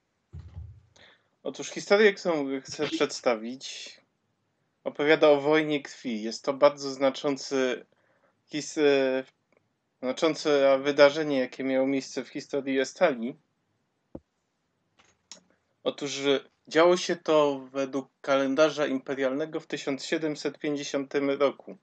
otóż 1.44 1.70
historię, 1.70 2.14
którą 2.14 2.61
chcę 2.61 2.88
przedstawić, 2.88 3.98
opowiada 4.84 5.30
o 5.30 5.42
wojnie 5.42 5.82
krwi. 5.82 6.24
Jest 6.24 6.44
to 6.44 6.54
bardzo 6.54 6.92
znaczący, 6.92 7.86
his, 8.46 8.78
e, 8.78 9.24
znaczące 10.02 10.80
wydarzenie, 10.80 11.40
jakie 11.40 11.64
miało 11.64 11.88
miejsce 11.88 12.24
w 12.24 12.30
historii 12.30 12.80
Estalii. 12.80 13.36
Otóż 15.84 16.20
e, 16.20 16.40
działo 16.68 16.98
się 16.98 17.16
to 17.16 17.60
według 17.72 18.10
kalendarza 18.22 18.86
imperialnego 18.88 19.60
w 19.60 19.68
1750 19.68 21.14
roku. 21.40 21.78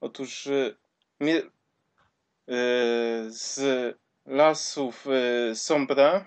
Otóż 0.00 0.46
e, 0.46 0.74
mie- 1.20 1.50
z 3.28 3.58
lasów 4.26 5.06
Sombra 5.54 6.26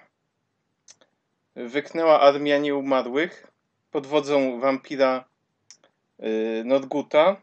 wyknęła 1.55 2.21
armia 2.21 2.57
nieumarłych 2.57 3.47
pod 3.91 4.07
wodzą 4.07 4.59
wampira 4.59 5.25
Norguta, 6.63 7.41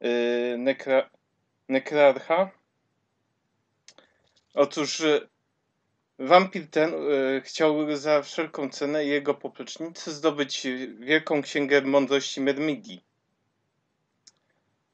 e, 0.00 0.56
nekra, 0.58 1.10
Nekrarcha. 1.68 2.50
Otóż 4.54 5.02
wampir 6.18 6.70
ten 6.70 6.94
e, 6.94 7.40
chciał 7.40 7.96
za 7.96 8.22
wszelką 8.22 8.68
cenę 8.68 9.04
i 9.04 9.08
jego 9.08 9.34
poplecznicy 9.34 10.12
zdobyć 10.12 10.66
wielką 10.98 11.42
księgę 11.42 11.82
mądrości 11.82 12.40
Mermigi. 12.40 13.00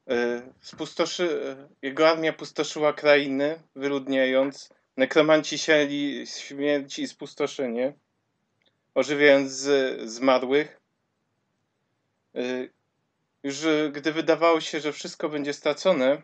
E, 0.08 0.42
Spustoszy, 0.60 1.56
jego 1.82 2.08
armia 2.08 2.32
pustoszyła 2.32 2.92
krainy, 2.92 3.62
wyludniając. 3.76 4.70
Nekromanci 4.96 5.58
siali 5.58 6.26
śmierć 6.26 6.98
i 6.98 7.08
spustoszenie, 7.08 7.92
ożywiając 8.94 9.68
zmarłych. 10.04 10.81
E, 12.34 12.68
Już 13.42 13.64
e, 13.64 13.90
gdy 13.92 14.12
wydawało 14.12 14.60
się, 14.60 14.80
że 14.80 14.92
wszystko 14.92 15.28
będzie 15.28 15.52
stracone, 15.52 16.22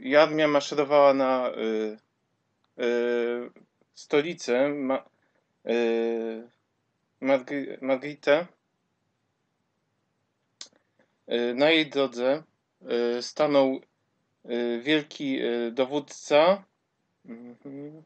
i 0.00 0.16
armia 0.16 0.48
maszerowała 0.48 1.14
na 1.14 1.50
stolicę 3.94 4.68
Ma, 4.68 5.04
Margri- 7.22 7.78
Margritę, 7.80 8.46
Na 11.54 11.70
jej 11.70 11.90
drodze 11.90 12.42
stanął 13.20 13.80
wielki 14.82 15.40
dowódca. 15.72 16.64
Mhm. 17.26 18.02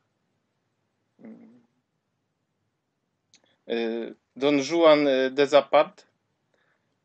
Don 4.36 4.62
Juan 4.70 5.08
de 5.30 5.46
Zapad, 5.46 6.07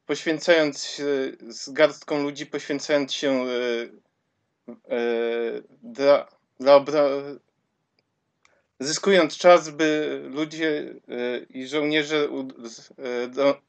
poświęcając 0.06 0.84
się 0.84 1.06
z 1.50 1.70
garstką 1.70 2.24
ludzi, 2.24 2.46
poświęcając 2.46 3.14
się 3.14 3.32
e, 3.32 3.48
e, 4.70 5.02
dla, 5.84 6.28
dla 6.60 6.76
obra... 6.76 7.04
zyskując 8.80 9.38
czas, 9.38 9.70
by 9.70 10.22
ludzie 10.30 10.94
e, 11.08 11.40
i 11.50 11.68
żołnierze 11.68 12.30
u- 12.30 12.48
do, 13.30 13.62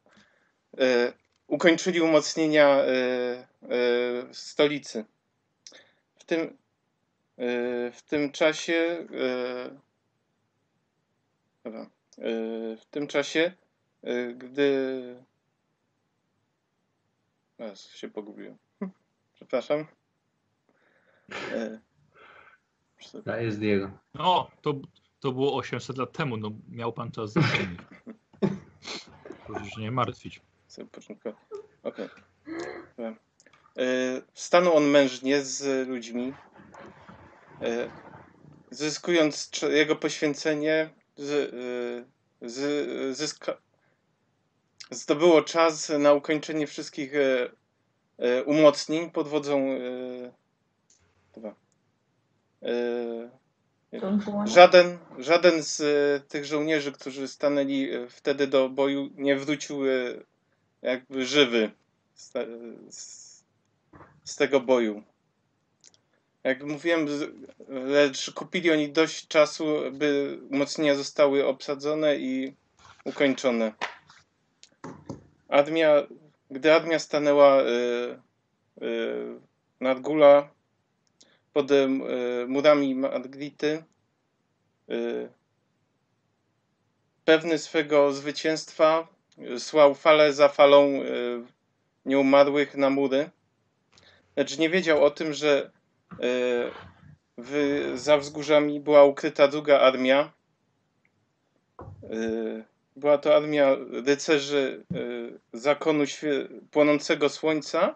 ukończyli 1.46 2.00
umocnienia 2.00 2.78
stolicy. 4.32 5.04
W 6.18 6.24
tym, 6.24 6.56
w 7.92 8.02
tym 8.08 8.32
czasie 8.32 9.06
w 12.76 12.86
tym 12.90 13.06
czasie, 13.06 13.52
gdy 14.36 15.24
Teraz 17.56 17.88
się 17.90 18.08
pogubiłem. 18.08 18.56
Przepraszam. 19.34 19.86
E, 21.52 21.80
To 23.24 23.36
jest 23.36 23.58
Diego. 23.58 23.90
No, 24.14 24.50
to, 24.62 24.74
to 25.20 25.32
było 25.32 25.56
800 25.56 25.98
lat 25.98 26.12
temu, 26.12 26.36
no 26.36 26.50
miał 26.68 26.92
pan 26.92 27.10
czas 27.10 27.32
zapomnieć. 27.32 27.80
Proszę 29.46 29.70
się 29.70 29.80
nie 29.80 29.90
martwić. 29.90 30.40
Okej. 31.82 32.08
Dobra. 32.96 33.16
E, 33.78 34.22
Stanął 34.34 34.76
on 34.76 34.84
mężnie 34.84 35.42
z 35.42 35.88
ludźmi, 35.88 36.32
e, 37.62 37.90
zyskując 38.70 39.50
jego 39.70 39.96
poświęcenie, 39.96 40.90
z, 41.16 41.30
e, 42.42 42.48
z, 42.48 43.16
zyska, 43.16 43.56
zdobyło 44.90 45.42
czas 45.42 45.88
na 45.98 46.12
ukończenie 46.12 46.66
wszystkich 46.66 47.14
e, 47.14 47.50
e, 48.18 48.44
umocnień 48.44 49.10
pod 49.10 49.28
wodzą 49.28 49.68
e. 49.70 50.44
Żaden, 54.44 54.98
żaden 55.18 55.62
z 55.62 55.82
tych 56.28 56.44
żołnierzy, 56.44 56.92
którzy 56.92 57.28
stanęli 57.28 57.88
wtedy 58.08 58.46
do 58.46 58.68
boju, 58.68 59.10
nie 59.16 59.36
wrócił 59.36 59.80
jakby 60.82 61.26
żywy 61.26 61.70
z, 62.14 62.32
z, 62.90 63.44
z 64.24 64.36
tego 64.36 64.60
boju. 64.60 65.02
Jak 66.44 66.62
mówiłem, 66.62 67.06
lecz 67.68 68.30
kupili 68.30 68.70
oni 68.70 68.92
dość 68.92 69.28
czasu, 69.28 69.66
by 69.92 70.38
umocnienia 70.50 70.94
zostały 70.94 71.46
obsadzone 71.46 72.16
i 72.16 72.54
ukończone. 73.04 73.72
Armia, 75.54 76.06
gdy 76.50 76.72
armia 76.72 76.98
stanęła 76.98 77.62
e, 77.62 77.64
e, 77.64 78.86
nad 79.80 80.00
Gula 80.00 80.48
pod 81.52 81.70
e, 81.70 81.88
murami 82.48 82.94
Margrity, 82.94 83.84
y, 84.90 85.28
pewny 87.24 87.58
swego 87.58 88.12
zwycięstwa 88.12 89.08
y, 89.38 89.60
słał 89.60 89.94
falę 89.94 90.32
za 90.32 90.48
falą 90.48 90.86
y, 90.86 91.44
nieumarłych 92.04 92.74
na 92.74 92.90
mury, 92.90 93.30
lecz 94.36 94.58
nie 94.58 94.70
wiedział 94.70 95.04
o 95.04 95.10
tym, 95.10 95.32
że 95.32 95.70
y, 96.12 96.18
w, 97.38 97.92
za 97.94 98.18
wzgórzami 98.18 98.80
była 98.80 99.04
ukryta 99.04 99.48
druga 99.48 99.80
armia. 99.80 100.32
Y, 102.02 102.73
Była 102.96 103.18
to 103.18 103.36
armia 103.36 103.76
rycerzy 104.06 104.84
y, 104.94 105.40
zakonu 105.52 106.04
świe- 106.04 106.48
płonącego 106.70 107.28
słońca. 107.28 107.94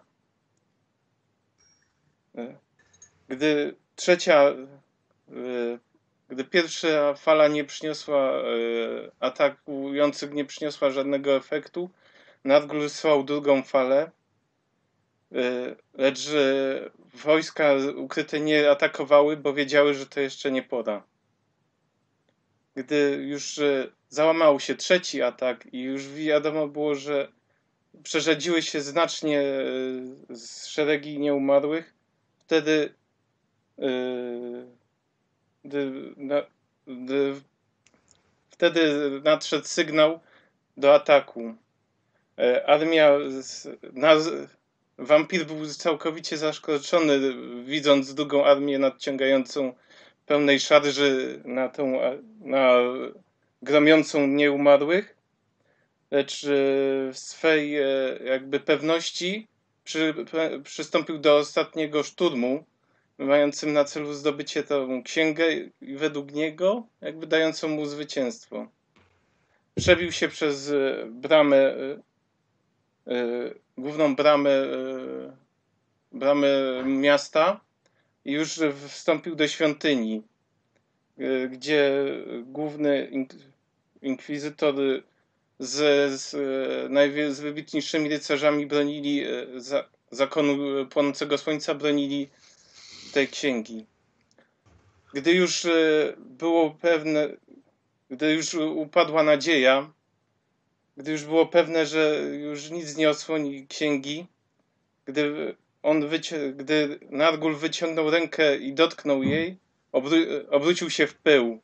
Y, 2.39 2.57
Gdy 3.29 3.77
trzecia 3.97 4.49
y, 5.33 5.79
gdy 6.29 6.45
pierwsza 6.45 7.15
fala 7.15 7.49
nie 7.49 7.65
przyniosła 7.65 8.31
e, 8.33 8.43
atakujących 9.21 10.33
nie 10.33 10.45
przyniosła 10.45 10.91
żadnego 10.91 11.37
efektu, 11.37 11.91
Nadgór 12.45 12.81
wysłał 12.81 13.25
drugą 13.25 13.63
falę, 13.63 14.11
e, 15.33 15.77
lecz 15.95 16.29
e, 16.29 16.91
wojska 17.15 17.73
ukryte 17.97 18.41
nie 18.41 18.71
atakowały, 18.71 19.37
bo 19.37 19.55
wiedziały, 19.55 19.95
że 19.95 20.07
to 20.07 20.21
jeszcze 20.21 20.51
nie 20.51 20.63
pora. 20.63 21.03
Gdy 22.75 23.25
już 23.29 23.59
e, 23.59 23.87
załamał 24.09 24.61
się 24.61 24.75
trzeci 24.75 25.23
atak 25.23 25.75
i 25.75 25.81
już 25.81 26.09
wiadomo 26.09 26.69
było, 26.69 26.95
że 26.95 27.29
przerzedziły 28.03 28.63
się 28.63 28.81
znacznie 28.81 29.41
e, 29.41 30.37
z 30.37 30.67
szeregi 30.67 31.19
nieumarłych, 31.19 31.95
wtedy 32.39 32.95
e, 33.79 33.85
wtedy 38.51 39.11
nadszedł 39.25 39.67
sygnał 39.67 40.21
do 40.77 40.95
ataku. 40.95 41.55
E, 42.39 42.67
Armia, 42.67 43.13
wampir 44.99 45.47
był 45.47 45.67
całkowicie 45.67 46.37
zaskoczony, 46.37 47.21
widząc 47.65 48.15
drugą 48.15 48.45
armię 48.45 48.79
nadciągającą 48.79 49.73
pełnej 50.27 50.61
szarży 50.61 51.43
na 51.45 51.69
tą, 51.69 52.01
na 52.41 52.77
gromiącą 53.63 54.27
nieumarłych. 54.27 55.17
lecz 56.11 56.45
e, 56.45 56.49
w 57.13 57.19
swej 57.19 57.77
e, 57.77 57.85
jakby 58.25 58.61
pewności 58.61 59.49
przy, 59.85 60.15
przystąpił 60.65 61.19
do 61.19 61.37
ostatniego 61.37 62.03
szturmu, 62.03 62.65
mającym 63.19 63.73
na 63.73 63.85
celu 63.85 64.13
zdobycie 64.13 64.63
tą 64.63 65.03
księgę 65.03 65.53
i 65.81 65.97
według 65.97 66.33
niego 66.33 66.87
jakby 67.01 67.27
dającą 67.27 67.69
mu 67.69 67.87
zwycięstwo. 67.87 68.69
Przebił 69.75 70.13
się 70.13 70.29
przez 70.29 70.71
e, 70.71 71.07
bramę, 71.11 71.75
główną 73.79 74.17
bramę, 74.17 74.51
bramę 76.13 76.49
miasta 76.87 77.61
i 78.25 78.33
już 78.33 78.61
wstąpił 78.89 79.35
do 79.35 79.49
świątyni, 79.49 80.23
gdzie 81.51 82.05
główny 82.45 83.09
ink- 83.13 83.43
inkwizytor 84.03 84.75
z, 85.59 86.13
z, 86.21 86.31
z 87.35 87.41
wybitniejszymi 87.41 88.09
rycerzami 88.09 88.67
bronili 88.67 89.25
e, 89.25 89.47
za, 89.57 89.89
zakonu 90.11 90.87
płonącego 90.87 91.39
słońca, 91.39 91.75
bronili 91.75 92.29
tej 93.13 93.29
księgi. 93.29 93.87
Gdy 95.15 95.33
już 95.33 95.67
było 96.17 96.71
pewne, 96.71 97.29
gdy 98.11 98.33
już 98.33 98.55
upadła 98.55 99.23
nadzieja, 99.23 99.93
gdy 100.97 101.13
już 101.13 101.25
było 101.25 101.47
pewne, 101.47 101.87
że 101.87 102.21
już 102.41 102.71
nic 102.71 102.97
nie 102.97 103.11
osłoni 103.11 103.67
księgi, 103.67 104.27
gdy 105.05 105.55
on 105.83 106.09
gdy 106.57 106.99
Nargul 107.11 107.57
wyciągnął 107.57 108.11
rękę 108.11 108.57
i 108.57 108.73
dotknął 108.73 109.23
jej, 109.23 109.57
obró- 110.01 110.49
obrócił 110.51 110.91
się 110.91 111.07
w 111.07 111.15
pył, 111.15 111.61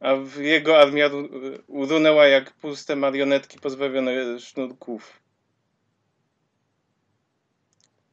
a 0.00 0.12
jego 0.40 0.78
armia 0.80 1.08
ru- 1.08 1.28
urunęła 1.66 2.26
jak 2.26 2.52
puste 2.52 2.96
marionetki 2.96 3.58
pozbawione 3.58 4.40
sznurków. 4.40 5.20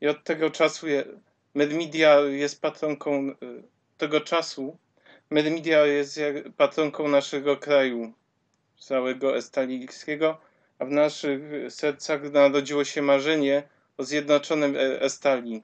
I 0.01 0.07
od 0.07 0.23
tego 0.23 0.49
czasu 0.49 0.87
je, 0.87 1.05
Medmidia 1.53 2.19
jest 2.19 2.61
patronką 2.61 3.29
y, 3.29 3.35
tego 3.97 4.21
czasu. 4.21 4.77
Medmidia 5.29 5.85
jest 5.85 6.19
patronką 6.57 7.07
naszego 7.07 7.57
kraju, 7.57 8.13
całego 8.79 9.37
Estalijskiego, 9.37 10.37
a 10.79 10.85
w 10.85 10.91
naszych 10.91 11.41
sercach 11.69 12.31
narodziło 12.31 12.83
się 12.83 13.01
marzenie 13.01 13.63
o 13.97 14.03
zjednoczonym 14.03 14.75
E- 14.75 15.01
Estalii. 15.01 15.63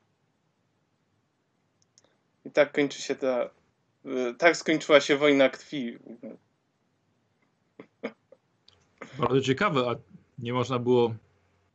I 2.45 2.51
tak 2.51 2.71
kończy 2.71 3.01
się 3.01 3.15
ta. 3.15 3.49
Y, 4.05 4.33
Tak 4.37 4.57
skończyła 4.57 4.99
się 5.01 5.17
wojna 5.17 5.49
krwi. 5.49 5.97
Bardzo 9.17 9.41
ciekawe, 9.41 9.79
a 9.89 9.95
nie 10.39 10.53
można 10.53 10.79
było 10.79 11.15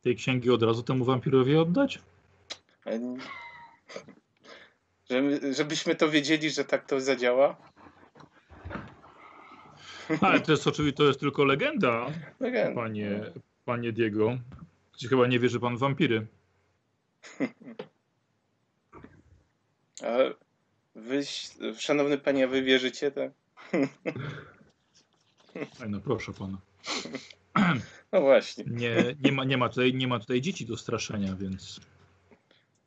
tej 0.01 0.15
księgi 0.15 0.49
od 0.51 0.63
razu 0.63 0.83
temu 0.83 1.05
wampirowi 1.05 1.55
oddać? 1.55 1.99
Ale 2.85 2.99
Żeby, 5.09 5.53
żebyśmy 5.53 5.95
to 5.95 6.09
wiedzieli, 6.09 6.49
że 6.49 6.63
tak 6.65 6.85
to 6.85 7.01
zadziała. 7.01 7.57
Ale 10.21 10.39
to 10.39 10.51
jest 10.51 10.67
oczywiście 10.67 10.97
to 10.97 11.03
jest 11.03 11.19
tylko 11.19 11.43
legenda, 11.45 12.05
Legenda. 12.39 12.81
panie, 12.81 13.21
panie 13.65 13.91
Diego. 13.91 14.37
Chyba 15.09 15.27
nie 15.27 15.39
wierzy 15.39 15.59
pan 15.59 15.75
w 15.77 15.79
wampiry? 15.79 16.27
A 20.03 20.07
wy, 20.97 21.21
szanowny 21.77 22.17
panie, 22.17 22.47
wy 22.47 22.61
wierzycie 22.61 23.11
tak? 23.11 23.31
Ej, 25.55 25.89
no 25.89 25.99
proszę 25.99 26.33
pana. 26.33 26.57
No 28.11 28.21
właśnie. 28.21 28.63
Nie, 28.67 29.15
nie, 29.23 29.31
ma, 29.31 29.43
nie, 29.43 29.57
ma 29.57 29.69
tutaj, 29.69 29.93
nie 29.93 30.07
ma 30.07 30.19
tutaj 30.19 30.41
dzieci 30.41 30.65
do 30.65 30.77
straszenia, 30.77 31.35
więc. 31.35 31.79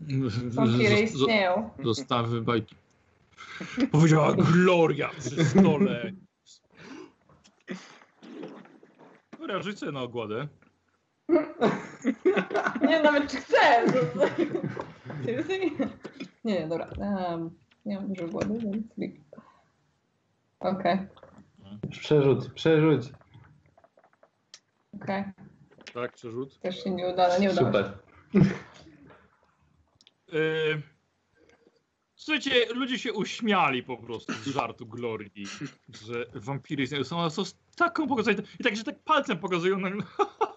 Wampiry 0.00 0.88
Zos- 0.88 1.12
zo- 1.12 1.20
istnieją. 1.20 1.70
Zostawy 1.84 2.40
bajki. 2.40 2.74
Powiedziała 3.92 4.32
Gloria 4.32 5.10
przy 5.18 5.44
stole. 5.44 6.12
Dobra, 9.38 9.60
na 9.92 10.00
ogładę. 10.02 10.48
Nie, 12.88 13.02
nawet 13.02 13.30
czy 13.30 13.36
chcę. 13.36 13.84
Nie, 16.44 16.66
dobra. 16.68 16.88
Um, 16.98 17.50
nie 17.90 17.96
mam 17.96 18.08
dużo 18.08 18.28
wody, 18.28 18.58
więc... 18.98 19.14
Okej, 20.60 20.98
Przerzut, 21.90 22.52
przerzuć. 22.54 23.12
okej. 24.94 25.24
Tak, 25.94 26.12
przerzut. 26.12 26.60
Też 26.60 26.84
się 26.84 26.90
nie 26.90 27.08
uda, 27.08 27.38
nie 27.38 27.50
udało. 27.50 27.66
Super. 27.66 27.98
Yy, 30.32 30.82
Słuchajcie, 32.14 32.74
ludzie 32.74 32.98
się 32.98 33.12
uśmiali 33.12 33.82
po 33.82 33.96
prostu 33.96 34.32
z 34.32 34.46
żartu 34.46 34.86
Glorii, 34.86 35.46
że 36.06 36.26
wampiry 36.34 36.82
istnieją. 36.82 37.04
Są, 37.04 37.30
są 37.30 37.44
z 37.44 37.56
taką 37.76 38.08
pokazują 38.08 38.36
i 38.60 38.64
tak, 38.64 38.76
że 38.76 38.84
tak 38.84 39.02
palcem 39.04 39.38
pokazują 39.38 39.78
na 39.78 39.90
mnie. 39.90 40.02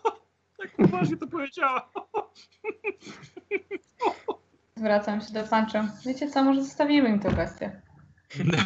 tak 0.57 0.75
poważnie 0.75 1.17
to 1.17 1.27
powiedziała. 1.27 1.91
Zwracam 4.77 5.21
się 5.21 5.33
do 5.33 5.43
Pancho. 5.43 5.79
Wiecie 6.05 6.27
co, 6.31 6.43
może 6.43 6.63
zostawimy 6.63 7.09
im 7.09 7.19
tę 7.19 7.31
bestię. 7.31 7.81
Zabije. 8.37 8.63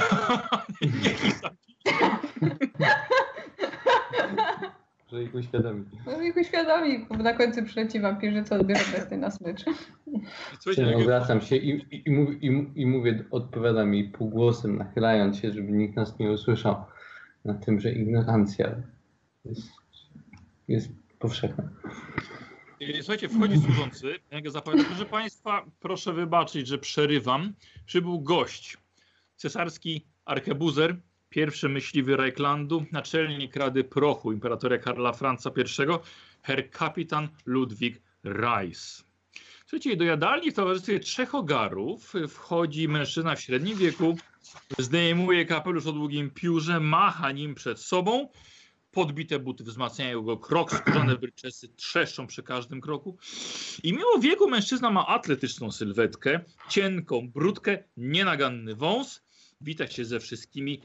Że 5.11 5.23
ich 5.23 5.35
uświadomi. 5.35 5.85
No 6.05 6.21
ich 6.21 6.35
uświadomi, 6.38 7.05
bo 7.09 7.15
na 7.17 7.34
końcu 7.34 7.63
przyleci 7.63 7.99
wampirzyca, 7.99 8.55
odbierze 8.55 8.97
bestię 8.97 9.17
na 9.17 9.31
smycz. 9.31 9.65
Czyli 10.63 10.91
jak- 10.91 11.01
Zwracam 11.01 11.41
się 11.41 11.55
i, 11.55 11.69
i, 11.69 12.03
i, 12.09 12.11
mów- 12.11 12.43
i, 12.43 12.71
i 12.81 12.85
mówię, 12.85 13.23
odpowiadam 13.31 13.93
jej 13.93 14.09
półgłosem, 14.09 14.77
nachylając 14.77 15.38
się, 15.38 15.51
żeby 15.51 15.71
nikt 15.71 15.95
nas 15.95 16.19
nie 16.19 16.31
usłyszał. 16.31 16.75
Na 17.45 17.53
tym, 17.53 17.79
że 17.79 17.91
ignorancja 17.91 18.75
jest, 19.45 19.67
jest 20.67 20.89
powszechna. 21.19 21.63
Yy, 22.79 23.03
Słuchajcie, 23.03 23.29
wchodzi 23.29 23.61
służący. 23.61 24.19
Jak 24.31 24.43
go 24.43 24.51
zapowiada, 24.51 24.83
proszę 24.83 25.05
Państwa, 25.05 25.65
proszę 25.79 26.13
wybaczyć, 26.13 26.67
że 26.67 26.77
przerywam. 26.77 27.53
Przybył 27.85 28.21
gość. 28.21 28.77
Cesarski 29.35 30.05
arkebuzer, 30.25 30.95
pierwszy 31.29 31.69
myśliwy 31.69 32.17
Reichlandu, 32.17 32.85
naczelnik 32.91 33.55
Rady 33.55 33.83
Prochu 33.83 34.31
imperatora 34.31 34.77
Karla 34.77 35.13
Franca 35.13 35.49
I, 35.49 35.63
herr 36.41 36.69
kapitan 36.69 37.29
Ludwik 37.45 38.01
Reis. 38.23 39.03
Słuchajcie, 39.61 39.95
do 39.95 40.03
jadalni 40.03 40.51
w 40.51 40.55
towarzystwie 40.55 40.99
trzech 40.99 41.35
ogarów 41.35 42.13
wchodzi 42.29 42.87
mężczyzna 42.87 43.35
w 43.35 43.41
średnim 43.41 43.77
wieku, 43.77 44.17
zdejmuje 44.77 45.45
kapelusz 45.45 45.85
o 45.85 45.91
długim 45.91 46.29
piórze, 46.31 46.79
macha 46.79 47.31
nim 47.31 47.55
przed 47.55 47.79
sobą, 47.79 48.29
podbite 48.91 49.39
buty 49.39 49.64
wzmacniają 49.64 50.22
go 50.22 50.38
krok, 50.38 50.72
skórzane 50.72 51.15
bryczesy 51.18 51.68
trzeszczą 51.68 52.27
przy 52.27 52.43
każdym 52.43 52.81
kroku. 52.81 53.18
I 53.84 53.93
mimo 53.93 54.19
wieku 54.19 54.49
mężczyzna 54.49 54.91
ma 54.91 55.07
atletyczną 55.07 55.72
sylwetkę, 55.72 56.39
cienką 56.69 57.30
brudkę, 57.31 57.84
nienaganny 57.97 58.76
wąs. 58.76 59.26
Wita 59.61 59.88
się 59.88 60.05
ze 60.05 60.19
wszystkimi 60.19 60.81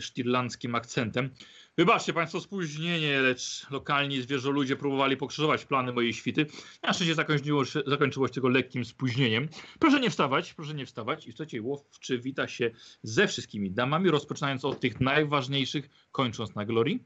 sztirlandzkim 0.00 0.74
akcentem. 0.74 1.30
Wybaczcie 1.76 2.12
Państwo 2.12 2.40
spóźnienie, 2.40 3.20
lecz 3.20 3.70
lokalni 3.70 4.22
zwierzoludzie 4.22 4.76
próbowali 4.76 5.16
pokrzyżować 5.16 5.64
plany 5.64 5.92
mojej 5.92 6.14
świty. 6.14 6.46
Na 6.82 6.92
szczęście 6.92 7.14
zakończyło, 7.14 7.64
się- 7.64 7.82
zakończyło 7.86 8.28
się 8.28 8.34
tego 8.34 8.48
lekkim 8.48 8.84
spóźnieniem. 8.84 9.48
Proszę 9.78 10.00
nie 10.00 10.10
wstawać, 10.10 10.54
proszę 10.54 10.74
nie 10.74 10.86
wstawać. 10.86 11.26
I 11.26 11.32
słuchajcie, 11.32 11.62
łowczy 11.62 12.18
wita 12.18 12.48
się 12.48 12.70
ze 13.02 13.28
wszystkimi 13.28 13.70
damami, 13.70 14.10
rozpoczynając 14.10 14.64
od 14.64 14.80
tych 14.80 15.00
najważniejszych, 15.00 15.88
kończąc 16.12 16.54
na 16.54 16.64
Glorii 16.64 17.04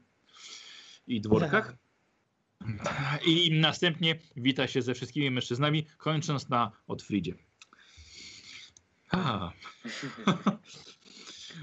i 1.07 1.21
dworkach. 1.21 1.75
I 3.25 3.51
następnie 3.59 4.19
wita 4.35 4.67
się 4.67 4.81
ze 4.81 4.93
wszystkimi 4.93 5.31
mężczyznami, 5.31 5.85
kończąc 5.97 6.49
na 6.49 6.71
Otfridzie. 6.87 7.33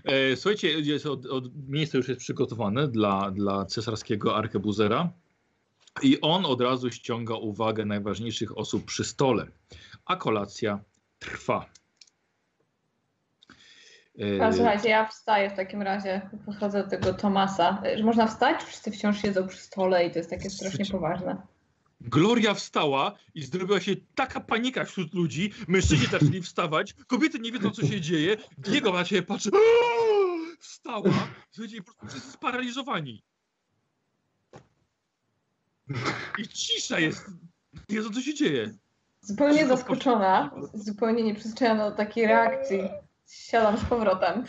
E, 0.04 0.36
Słuchajcie, 0.36 0.68
jest 0.68 1.06
od, 1.06 1.26
od, 1.26 1.68
miejsce 1.68 1.98
już 1.98 2.08
jest 2.08 2.20
przygotowane 2.20 2.88
dla, 2.88 3.30
dla 3.30 3.64
cesarskiego 3.64 4.36
arkebuzera 4.36 5.12
i 6.02 6.20
on 6.20 6.46
od 6.46 6.60
razu 6.60 6.90
ściąga 6.90 7.34
uwagę 7.34 7.84
najważniejszych 7.84 8.58
osób 8.58 8.84
przy 8.84 9.04
stole, 9.04 9.46
a 10.04 10.16
kolacja 10.16 10.80
trwa. 11.18 11.66
E, 14.20 14.46
A 14.46 14.52
słuchajcie, 14.52 14.88
ja 14.88 15.06
wstaję 15.06 15.50
w 15.50 15.56
takim 15.56 15.82
razie, 15.82 16.30
podchodzę 16.46 16.82
do 16.82 16.90
tego 16.90 17.14
Tomasa. 17.14 17.82
Że 17.96 18.04
można 18.04 18.26
wstać? 18.26 18.62
Wszyscy 18.62 18.90
wciąż 18.90 19.22
siedzą 19.22 19.48
przy 19.48 19.58
stole 19.58 20.06
i 20.06 20.10
to 20.10 20.18
jest 20.18 20.30
takie 20.30 20.50
strasznie 20.50 20.84
poważne. 20.86 21.36
Gloria 22.00 22.54
wstała 22.54 23.12
i 23.34 23.42
zrobiła 23.42 23.80
się 23.80 23.96
taka 24.14 24.40
panika 24.40 24.84
wśród 24.84 25.14
ludzi. 25.14 25.52
Mężczyźni 25.68 26.06
zaczęli 26.18 26.42
wstawać, 26.42 26.94
kobiety 27.06 27.38
nie 27.38 27.52
wiedzą, 27.52 27.70
co 27.70 27.86
się 27.86 28.00
dzieje. 28.00 28.36
Diego 28.58 28.92
na 28.92 29.04
ciebie 29.04 29.22
patrzy. 29.22 29.50
Wstała. 30.60 31.28
Słuchajcie, 31.50 31.82
po 31.82 31.84
prostu 31.84 32.06
wszyscy 32.06 32.32
sparaliżowani. 32.32 33.22
I 36.38 36.48
cisza 36.48 37.00
jest. 37.00 37.26
Jezu, 37.88 38.10
co 38.10 38.20
się 38.20 38.34
dzieje? 38.34 38.74
Zupełnie 39.20 39.66
zaskoczona, 39.66 40.50
zupełnie 40.74 41.22
nieprzyzwyczajona 41.22 41.90
do 41.90 41.96
takiej 41.96 42.26
reakcji. 42.26 42.78
Siadam 43.26 43.78
z 43.78 43.84
powrotem. 43.84 44.44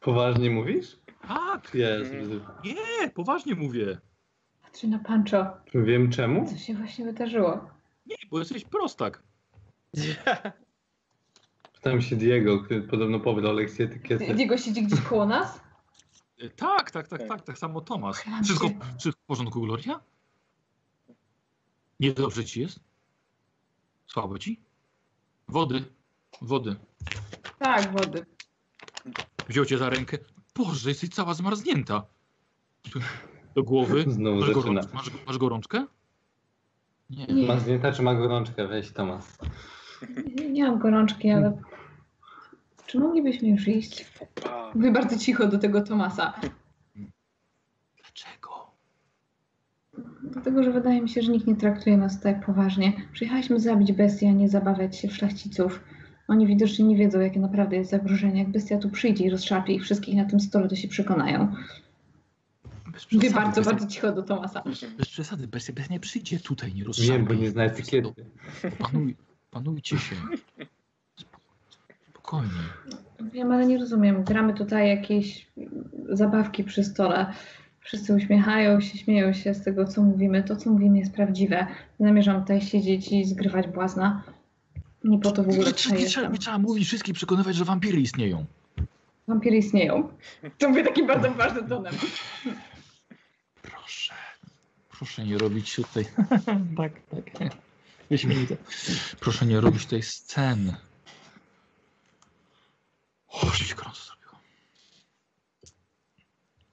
Poważnie 0.00 0.50
mówisz? 0.50 1.01
Tak. 1.28 1.74
Jezu. 1.74 2.40
Nie, 2.64 3.10
poważnie 3.10 3.54
mówię. 3.54 4.00
Patrzę 4.62 4.86
na 4.86 4.98
Pancho. 4.98 5.46
Wiem 5.74 6.10
czemu? 6.10 6.48
Co 6.48 6.56
się 6.56 6.74
właśnie 6.74 7.04
wydarzyło? 7.04 7.68
Nie, 8.06 8.16
bo 8.30 8.38
jesteś 8.38 8.64
prostak. 8.64 9.22
Pytam 11.74 12.02
się 12.02 12.16
Diego, 12.16 12.60
który 12.64 12.82
podobno 12.82 13.20
pobrał 13.20 13.52
lekcję 13.54 13.84
etykiety. 13.84 14.34
Diego 14.34 14.58
siedzi 14.58 14.82
gdzieś 14.82 15.00
koło 15.00 15.26
nas? 15.26 15.60
E, 16.38 16.48
Tak, 16.48 16.90
tak, 16.90 17.08
tak, 17.08 17.28
tak, 17.28 17.42
tak 17.42 17.58
samo 17.58 17.80
Tomas. 17.80 18.20
Uchylam 18.20 18.44
Wszystko, 18.44 18.68
się. 18.68 18.74
wszystko 18.98 19.22
w 19.22 19.26
porządku, 19.26 19.60
Gloria? 19.60 20.00
Niedobrze 22.00 22.44
ci 22.44 22.60
jest? 22.60 22.80
Słabo 24.06 24.38
ci? 24.38 24.60
Wody, 25.48 25.84
wody. 26.42 26.76
Tak, 27.58 27.92
wody. 27.92 28.26
Wziął 29.48 29.64
cię 29.64 29.78
za 29.78 29.90
rękę. 29.90 30.18
Boże, 30.56 30.88
jesteś 30.88 31.10
cała 31.10 31.34
zmarznięta. 31.34 32.02
Do 33.54 33.62
głowy. 33.62 34.04
Znowu 34.08 34.36
Masz, 34.40 34.46
zaczyna. 34.48 34.62
gorączkę? 34.62 34.94
masz, 34.94 35.10
masz 35.26 35.38
gorączkę? 35.38 35.86
Nie. 37.10 37.26
Nie. 37.26 37.46
Ma 37.46 37.58
zdjęta 37.60 37.92
czy 37.92 38.02
ma 38.02 38.14
gorączkę? 38.14 38.68
Weź 38.68 38.90
Tomas. 38.92 39.38
Nie, 40.36 40.50
nie 40.50 40.64
mam 40.64 40.78
gorączki, 40.78 41.30
ale... 41.30 41.62
Czy 42.86 42.98
moglibyśmy 42.98 43.48
już 43.48 43.68
iść? 43.68 44.06
Mówię 44.74 44.90
bardzo 44.92 45.18
cicho 45.18 45.46
do 45.46 45.58
tego 45.58 45.80
Tomasa. 45.82 46.32
Dlaczego? 47.96 48.70
Dlatego, 50.22 50.62
że 50.62 50.72
wydaje 50.72 51.02
mi 51.02 51.08
się, 51.08 51.22
że 51.22 51.32
nikt 51.32 51.46
nie 51.46 51.56
traktuje 51.56 51.96
nas 51.96 52.20
tak 52.20 52.46
poważnie. 52.46 52.92
Przyjechaliśmy 53.12 53.60
zabić 53.60 53.92
bestię, 53.92 54.28
a 54.28 54.32
nie 54.32 54.48
zabawiać 54.48 54.96
się 54.96 55.08
w 55.08 55.16
szlachciców. 55.16 55.80
Oni 56.28 56.46
widocznie 56.46 56.84
nie 56.84 56.96
wiedzą, 56.96 57.20
jakie 57.20 57.40
naprawdę 57.40 57.76
jest 57.76 57.90
zagrożenie. 57.90 58.38
Jak 58.38 58.50
bestia 58.50 58.78
tu 58.78 58.90
przyjdzie 58.90 59.24
i 59.24 59.30
rozszarpie 59.30 59.72
ich 59.74 59.82
wszystkich 59.82 60.14
na 60.16 60.24
tym 60.24 60.40
stole, 60.40 60.68
to 60.68 60.76
się 60.76 60.88
przekonają. 60.88 61.54
Mówię 63.12 63.30
bardzo, 63.30 63.60
bestia- 63.60 63.64
bardzo 63.64 63.86
cicho 63.86 64.12
do 64.12 64.22
Tomasa. 64.22 64.62
Bez 64.98 65.08
przesady, 65.08 65.48
bestia, 65.48 65.72
bestia 65.72 65.92
nie 65.94 66.00
przyjdzie 66.00 66.40
tutaj, 66.40 66.74
nie 66.74 66.84
rozszarpie. 66.84 67.12
Wiem, 67.12 67.24
bo 67.24 67.34
nie 67.34 67.50
zna 67.50 67.64
etykiety. 67.64 68.24
Panuj, 68.78 69.16
panujcie 69.50 69.98
się. 69.98 70.16
Spokojnie. 72.10 72.50
Wiem, 73.32 73.52
ale 73.52 73.66
nie 73.66 73.78
rozumiem. 73.78 74.24
Gramy 74.24 74.54
tutaj 74.54 74.88
jakieś 74.88 75.46
zabawki 76.08 76.64
przy 76.64 76.84
stole. 76.84 77.32
Wszyscy 77.80 78.14
uśmiechają 78.14 78.80
się, 78.80 78.98
śmieją 78.98 79.32
się 79.32 79.54
z 79.54 79.62
tego, 79.64 79.84
co 79.84 80.02
mówimy. 80.02 80.42
To, 80.42 80.56
co 80.56 80.70
mówimy, 80.70 80.98
jest 80.98 81.14
prawdziwe. 81.14 81.66
Nie 82.00 82.06
zamierzam 82.06 82.40
tutaj 82.40 82.60
siedzieć 82.60 83.12
i 83.12 83.24
zgrywać 83.24 83.68
błazna. 83.68 84.22
Nie 85.04 85.18
po 85.18 85.32
to 85.32 85.42
w 85.42 85.48
ogóle 85.48 85.72
Nie, 85.90 85.98
nie, 85.98 86.06
trzeba, 86.06 86.28
nie 86.28 86.38
trzeba 86.38 86.58
mówić 86.58 86.86
wszystkich 86.86 87.14
przekonywać, 87.14 87.56
że 87.56 87.64
wampiry 87.64 88.00
istnieją. 88.00 88.46
Wampiry 89.28 89.56
istnieją. 89.56 90.08
To 90.58 90.68
mówię 90.68 90.84
takim 90.84 91.06
bardzo 91.06 91.30
ważnym 91.30 91.68
tonem. 91.68 91.94
Proszę. 93.62 94.14
Proszę 94.90 95.24
nie 95.26 95.38
robić 95.38 95.74
tutaj. 95.74 96.04
tak, 96.76 96.92
tak. 97.38 97.52
Wyśmienite. 98.10 98.56
Proszę 99.20 99.46
nie 99.46 99.60
robić 99.60 99.86
tej 99.86 100.02
sceny. 100.02 100.74
O, 103.28 103.50
się 103.50 103.74
gorąco 103.74 104.02
zrobiło. 104.04 104.32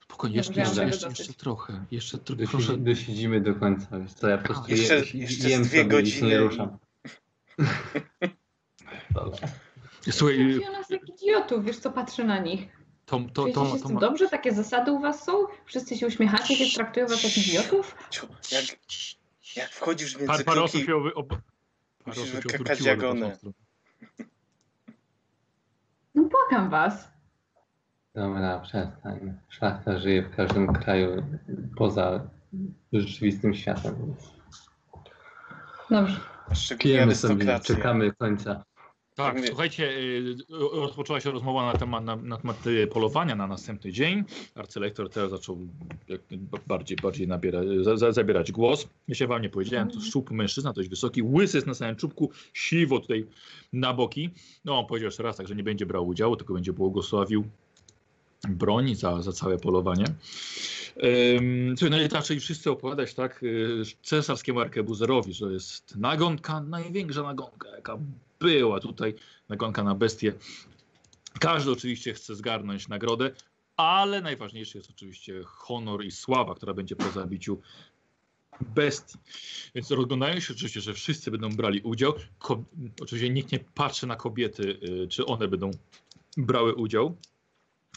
Spokojnie, 0.04 0.38
jeszcze, 0.38 0.60
jeszcze, 0.60 0.86
jeszcze, 0.86 1.08
jeszcze 1.10 1.34
trochę. 1.34 1.86
Jeszcze 1.92 2.18
tr- 2.18 2.36
Dosi- 2.36 2.48
proszę. 2.52 2.78
Dosiedzimy 2.78 3.42
do 3.42 3.56
końca. 3.56 4.00
Wiesz 4.00 4.14
co, 4.14 4.28
ja 4.28 4.38
po 4.38 4.44
prostu 4.44 4.72
Jeszcze- 4.72 4.96
je, 4.96 5.22
jeszcze 5.22 5.50
jem 5.50 5.62
dwie 5.64 5.72
sobie 5.80 5.86
godziny 5.90 6.28
nie 6.28 6.38
ruszam. 6.38 6.78
Dobra. 9.12 9.48
Słuchaj, 10.12 10.38
Traktują 10.38 10.72
nas 10.72 10.90
jak 10.90 11.10
idiotów, 11.10 11.66
wiesz 11.66 11.80
co, 11.80 11.92
patrzę 11.92 12.24
na 12.24 12.40
nich. 12.40 12.68
to, 13.06 13.20
to, 13.20 13.42
Czujecie 13.42 13.54
to, 13.60 13.66
się 13.66 13.72
to, 13.72 13.78
z 13.78 13.82
to 13.82 13.88
tym 13.88 13.96
ma... 13.96 14.02
dobrze? 14.02 14.30
Takie 14.30 14.52
zasady 14.52 14.92
u 14.92 15.00
was 15.00 15.24
są? 15.24 15.34
Wszyscy 15.66 15.98
się 15.98 16.08
uśmiechacie, 16.08 16.56
kiedy 16.56 16.72
traktują 16.72 17.08
was 17.08 17.24
jak 17.24 17.38
idiotów? 17.38 17.96
Ciu, 18.10 18.28
Jak, 18.52 18.66
jak 19.56 19.70
wchodzisz 19.70 20.14
między 20.16 20.28
Par, 20.28 20.46
parę 20.46 20.62
osób 20.64 20.82
się 20.82 20.96
ob... 21.16 21.30
parę 22.06 22.22
osób 22.22 22.26
się 22.26 22.32
wykakać 22.32 22.62
odwróciło 22.62 22.96
stronę. 22.96 23.38
No 26.16 26.24
błagam 26.24 26.70
was. 26.70 27.12
Dobra, 28.16 28.60
przestań. 28.60 29.34
Szlachta 29.50 30.00
żyje 30.00 30.22
w 30.24 30.36
każdym 30.36 30.74
kraju 30.74 31.24
poza 31.78 32.30
rzeczywistym 32.94 33.54
światem. 33.54 34.16
Dobrze. 35.90 36.20
Szczególnie 36.56 36.84
Pijemy 36.84 37.16
sobie, 37.16 37.60
czekamy 37.60 38.12
końca. 38.14 38.64
Tak, 39.20 39.38
słuchajcie, 39.48 39.90
y, 39.90 40.36
rozpoczęła 40.74 41.20
się 41.20 41.32
rozmowa 41.32 41.74
na 41.74 41.80
temat, 41.80 42.06
na, 42.06 42.16
na 42.16 42.38
temat 42.38 42.68
y, 42.68 42.88
polowania 42.88 43.36
na 43.36 43.48
następny 43.48 43.92
dzień. 43.92 44.24
Arcylektor 44.56 45.10
teraz 45.10 45.32
zaczął 45.32 45.58
jak 46.08 46.22
bardziej, 46.68 46.98
bardziej 47.04 47.28
nabiera, 47.28 47.62
za, 47.82 47.98
za, 47.98 48.12
zabierać 48.12 48.52
głos. 48.52 48.88
Jeszcze 49.08 49.28
wam 49.28 49.42
nie 49.42 49.50
powiedziałem, 49.50 49.92
to 49.92 50.02
szczupły 50.02 50.38
mężczyzna, 50.38 50.74
dość 50.74 50.90
wysoki, 50.90 51.22
łysy 51.24 51.58
jest 51.58 51.68
na 51.68 51.74
samym 51.74 51.96
czubku, 51.96 52.32
siwo 52.54 53.00
tutaj 53.00 53.26
na 53.74 53.94
boki. 53.94 54.30
No, 54.66 54.80
on 54.80 54.86
powiedział 54.86 55.06
jeszcze 55.06 55.24
raz, 55.24 55.38
tak, 55.38 55.48
że 55.48 55.56
nie 55.56 55.64
będzie 55.64 55.86
brał 55.86 56.08
udziału, 56.08 56.36
tylko 56.36 56.54
będzie 56.54 56.74
błogosławił 56.74 57.44
broń 58.50 58.96
za, 58.96 59.22
za 59.22 59.32
całe 59.32 59.58
polowanie. 59.58 60.06
Słuchaj, 61.78 62.02
no 62.02 62.10
zaczęli 62.12 62.40
wszyscy 62.40 62.72
opowiadać, 62.72 63.14
tak, 63.14 63.44
y, 63.44 63.84
cesarskiemu 64.04 64.60
arkebuzerowi, 64.60 65.34
że 65.34 65.54
jest 65.54 65.96
nagonka, 65.96 66.62
największa 66.62 67.24
nagonka, 67.24 67.70
jaka 67.70 67.98
była 68.40 68.80
tutaj, 68.80 69.14
nagonka 69.50 69.84
na 69.84 69.96
bestię. 69.96 70.34
Każdy 71.40 71.72
oczywiście 71.72 72.14
chce 72.14 72.36
zgarnąć 72.36 72.88
nagrodę, 72.88 73.32
ale 73.78 74.22
najważniejszy 74.22 74.78
jest 74.78 74.90
oczywiście 74.90 75.42
honor 75.46 76.06
i 76.06 76.12
sława, 76.12 76.56
która 76.56 76.74
będzie 76.74 76.96
po 76.96 77.10
zabiciu 77.12 77.62
bestii. 78.62 79.18
Więc 79.76 79.92
rozglądają 79.92 80.40
się 80.40 80.54
oczywiście, 80.54 80.82
że 80.82 80.94
wszyscy 80.94 81.32
będą 81.32 81.50
brali 81.50 81.82
udział. 81.82 82.14
Ko 82.40 82.64
oczywiście 83.02 83.30
nikt 83.30 83.52
nie 83.52 83.60
patrzy 83.60 84.08
na 84.08 84.16
kobiety, 84.16 84.80
y, 85.04 85.08
czy 85.08 85.26
one 85.26 85.48
będą 85.48 85.72
brały 86.38 86.76
udział, 86.76 87.16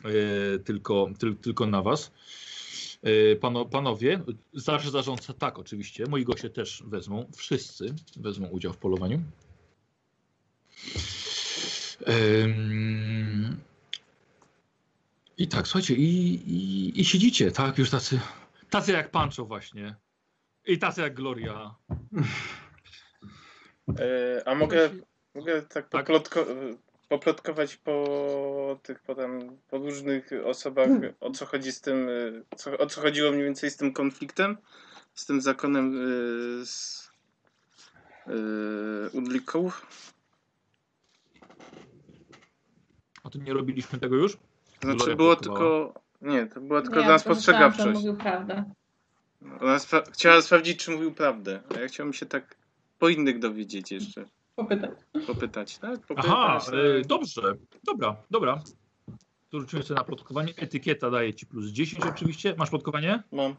y, 0.04 0.58
tylko, 0.58 1.08
tyl 1.18 1.36
tylko 1.36 1.66
na 1.66 1.82
was. 1.82 2.12
Y, 3.06 3.38
Pano, 3.40 3.64
panowie, 3.64 4.20
starszy 4.58 4.90
zarządca, 4.90 5.32
tak 5.32 5.58
oczywiście, 5.58 6.04
moi 6.06 6.24
goście 6.24 6.50
też 6.50 6.82
wezmą, 6.86 7.30
wszyscy 7.36 7.94
wezmą 8.16 8.46
udział 8.48 8.72
w 8.72 8.76
polowaniu. 8.76 9.22
Ym, 12.08 13.60
I 15.38 15.48
tak, 15.48 15.68
słuchajcie, 15.68 15.94
i, 15.94 16.34
i, 16.34 17.00
i 17.00 17.04
siedzicie, 17.04 17.52
tak, 17.52 17.78
już 17.78 17.90
tacy, 17.90 18.20
tacy 18.70 18.92
jak 18.92 19.10
Pancho 19.10 19.44
właśnie. 19.44 19.94
I 20.66 20.78
tacy 20.78 21.00
jak 21.00 21.14
Gloria. 21.14 21.74
E, 23.98 24.48
a 24.48 24.54
mogę, 24.54 24.90
mogę 25.34 25.62
tak, 25.62 25.88
Tak. 25.88 26.06
Poplotko, 26.06 26.46
poplotkować 27.12 27.76
po 27.76 28.78
tych 28.82 29.00
potem, 29.00 29.56
po 29.68 29.78
różnych 29.78 30.30
osobach, 30.44 30.88
o 31.20 31.30
co 31.30 31.46
chodzi 31.46 31.72
z 31.72 31.80
tym, 31.80 32.08
e, 32.08 32.56
co, 32.56 32.78
o 32.78 32.86
co 32.86 33.00
chodziło 33.00 33.30
mniej 33.32 33.44
więcej 33.44 33.70
z 33.70 33.76
tym 33.76 33.92
konfliktem, 33.92 34.56
z 35.14 35.26
tym 35.26 35.40
zakonem 35.40 35.94
e, 36.62 36.66
z 36.66 37.10
e, 38.26 38.32
Udlików. 39.12 39.86
A 43.24 43.30
tu 43.30 43.38
nie 43.38 43.52
robiliśmy 43.54 43.98
tego 43.98 44.16
już? 44.16 44.36
To 44.36 44.40
znaczy 44.82 44.96
Gloria 44.98 45.16
było 45.16 45.36
plotkowała. 45.36 45.86
tylko, 45.88 46.00
nie, 46.22 46.46
to 46.46 46.60
była 46.60 46.82
tylko 46.82 46.96
Nie, 47.00 47.04
dla 47.04 47.12
że 47.12 47.18
spostrzegawczość. 47.18 47.98
mówił 47.98 48.16
prawdę. 48.16 48.64
Ona 49.60 49.76
spra- 49.76 50.12
chciała 50.12 50.42
sprawdzić, 50.42 50.84
czy 50.84 50.90
mówił 50.90 51.14
prawdę, 51.14 51.60
a 51.76 51.80
ja 51.80 51.88
chciałbym 51.88 52.12
się 52.14 52.26
tak 52.26 52.56
po 52.98 53.08
innych 53.08 53.38
dowiedzieć 53.38 53.92
jeszcze, 53.92 54.24
Popytać. 54.56 54.90
popytać, 55.26 55.78
tak? 55.78 56.00
Popytać, 56.06 56.24
Aha, 56.28 56.60
tak. 56.66 56.74
e, 56.74 57.02
dobrze, 57.06 57.42
dobra, 57.84 58.16
dobra. 58.30 58.62
Tu 59.50 59.60
rzucimy 59.60 59.82
sobie 59.82 59.98
na 59.98 60.04
plotkowanie. 60.04 60.52
Etykieta 60.56 61.10
daje 61.10 61.34
ci 61.34 61.46
plus 61.46 61.66
10 61.70 62.04
oczywiście. 62.04 62.54
Masz 62.58 62.70
plotkowanie? 62.70 63.22
Mam. 63.32 63.56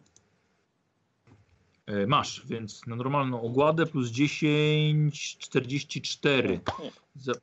E, 1.85 2.07
masz, 2.07 2.45
więc 2.47 2.87
na 2.87 2.95
normalną 2.95 3.41
ogładę 3.41 3.85
plus 3.85 4.09
10, 4.09 5.37
44. 5.37 6.59
Nie. 6.83 6.91
Za, 7.15 7.33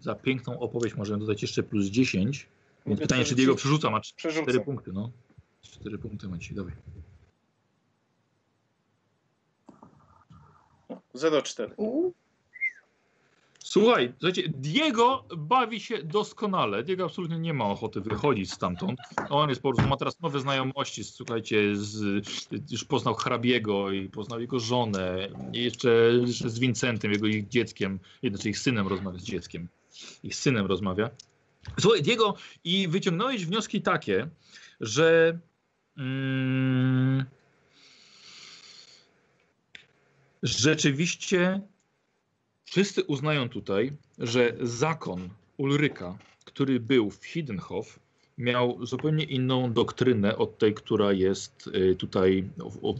za 0.00 0.14
piękną 0.14 0.58
opowieść 0.60 0.96
możemy 0.96 1.18
dodać 1.18 1.42
jeszcze 1.42 1.62
plus 1.62 1.86
10. 1.86 2.48
Więc 2.86 3.00
pytanie, 3.00 3.24
czy? 3.24 3.34
Diego 3.34 3.54
przerzuca? 3.54 3.90
Ma 3.90 4.00
4 4.00 4.32
Przerzucam. 4.34 4.64
punkty, 4.64 4.92
no. 4.92 5.10
4 5.62 5.98
punkty 5.98 6.28
ma 6.28 6.38
dzisiaj, 6.38 6.56
dawaj. 6.56 6.72
0,4. 11.14 12.12
Słuchaj, 13.64 14.12
słuchajcie, 14.18 14.42
Diego 14.48 15.24
bawi 15.36 15.80
się 15.80 16.02
doskonale. 16.02 16.82
Diego 16.84 17.04
absolutnie 17.04 17.38
nie 17.38 17.54
ma 17.54 17.64
ochoty 17.64 18.00
wychodzić 18.00 18.52
stamtąd. 18.52 19.00
On 19.30 19.48
jest 19.48 19.62
po 19.62 19.72
prostu, 19.72 19.88
ma 19.90 19.96
teraz 19.96 20.20
nowe 20.20 20.40
znajomości, 20.40 21.04
słuchajcie, 21.04 21.76
z, 21.76 22.24
już 22.70 22.84
poznał 22.84 23.14
hrabiego 23.14 23.90
i 23.90 24.08
poznał 24.08 24.40
jego 24.40 24.60
żonę. 24.60 25.28
I 25.52 25.64
jeszcze, 25.64 25.88
jeszcze 26.26 26.50
z 26.50 26.58
Vincentem, 26.58 27.12
jego 27.12 27.26
ich 27.26 27.48
dzieckiem, 27.48 28.00
znaczy 28.22 28.48
ich 28.48 28.58
synem 28.58 28.88
rozmawia 28.88 29.18
z 29.18 29.24
dzieckiem. 29.24 29.68
Ich 30.22 30.34
synem 30.34 30.66
rozmawia. 30.66 31.10
Słuchaj, 31.80 32.02
Diego, 32.02 32.34
i 32.64 32.88
wyciągnąłeś 32.88 33.46
wnioski 33.46 33.82
takie, 33.82 34.28
że 34.80 35.38
mm, 35.96 37.24
rzeczywiście 40.42 41.60
wszyscy 42.72 43.04
uznają 43.04 43.48
tutaj, 43.48 43.92
że 44.18 44.52
zakon 44.60 45.28
Ulryka, 45.56 46.18
który 46.44 46.80
był 46.80 47.10
w 47.10 47.24
Hiddenhof, 47.24 47.98
miał 48.38 48.86
zupełnie 48.86 49.24
inną 49.24 49.72
doktrynę 49.72 50.36
od 50.36 50.58
tej, 50.58 50.74
która 50.74 51.12
jest 51.12 51.70
y, 51.74 51.96
tutaj, 51.96 52.44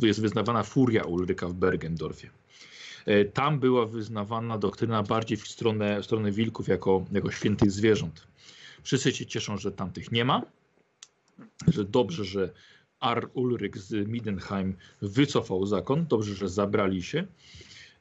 jest 0.03 0.21
wyznawana 0.21 0.63
furia 0.63 1.03
Ulryka 1.03 1.49
w 1.49 1.55
Bergendorfie. 1.55 2.31
E, 3.07 3.25
Tam 3.25 3.61
była 3.61 3.87
wyznawana 3.87 4.59
doktryna 4.59 5.03
bardziej 5.03 5.37
w 5.37 5.49
stronę, 5.49 6.01
w 6.01 6.05
stronę 6.05 6.33
wilków 6.33 6.69
jako, 6.69 7.05
jako 7.13 7.31
świętych 7.31 7.71
zwierząt. 7.71 8.27
Wszyscy 8.83 9.13
się 9.13 9.27
cieszą, 9.27 9.59
że 9.59 9.73
tamtych 9.73 10.13
nie 10.13 10.25
ma, 10.25 10.43
że 11.69 11.85
dobrze, 11.85 12.25
że 12.25 12.53
Ar 13.01 13.29
Ulryk 13.35 13.79
z 13.79 14.09
Midenheim 14.09 14.77
wycofał 15.03 15.67
zakon, 15.67 16.07
dobrze, 16.07 16.35
że 16.35 16.49
zabrali 16.49 17.03
się. 17.03 17.27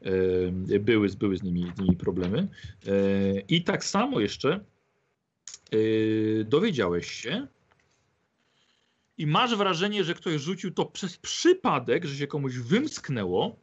E, 0.01 0.79
Były, 0.79 1.09
były 1.09 1.37
z, 1.37 1.43
nimi, 1.43 1.71
z 1.75 1.79
nimi 1.79 1.95
problemy. 1.95 2.47
E, 2.87 3.39
I 3.39 3.63
tak 3.63 3.85
samo 3.85 4.19
jeszcze 4.19 4.59
e, 5.71 6.43
dowiedziałeś 6.43 7.11
się 7.11 7.47
i 9.17 9.27
masz 9.27 9.55
wrażenie, 9.55 10.03
że 10.03 10.13
ktoś 10.13 10.41
rzucił 10.41 10.71
to 10.71 10.85
przez 10.85 11.17
przypadek, 11.17 12.05
że 12.05 12.15
się 12.15 12.27
komuś 12.27 12.57
wymsknęło, 12.57 13.55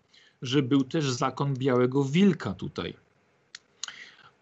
że 0.43 0.63
był 0.63 0.85
też 0.85 1.11
zakon 1.11 1.55
Białego 1.55 2.05
Wilka 2.05 2.55
tutaj. 2.55 2.95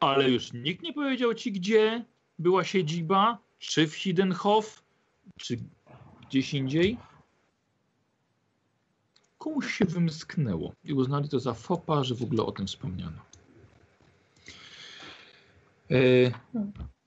Ale 0.00 0.30
już 0.30 0.52
nikt 0.52 0.82
nie 0.82 0.92
powiedział 0.92 1.34
ci, 1.34 1.52
gdzie 1.52 2.04
była 2.38 2.64
siedziba, 2.64 3.38
czy 3.58 3.86
w 3.86 3.94
Hiddenhof, 3.94 4.82
czy 5.36 5.58
gdzieś 6.28 6.54
indziej. 6.54 6.98
Komuś 9.46 9.74
się 9.78 9.84
wymsknęło 9.84 10.72
i 10.84 10.92
uznali 10.92 11.28
to 11.28 11.40
za 11.40 11.54
fopa, 11.54 12.04
że 12.04 12.14
w 12.14 12.22
ogóle 12.22 12.42
o 12.42 12.52
tym 12.52 12.66
wspomniano. 12.66 13.18
E, 15.90 15.96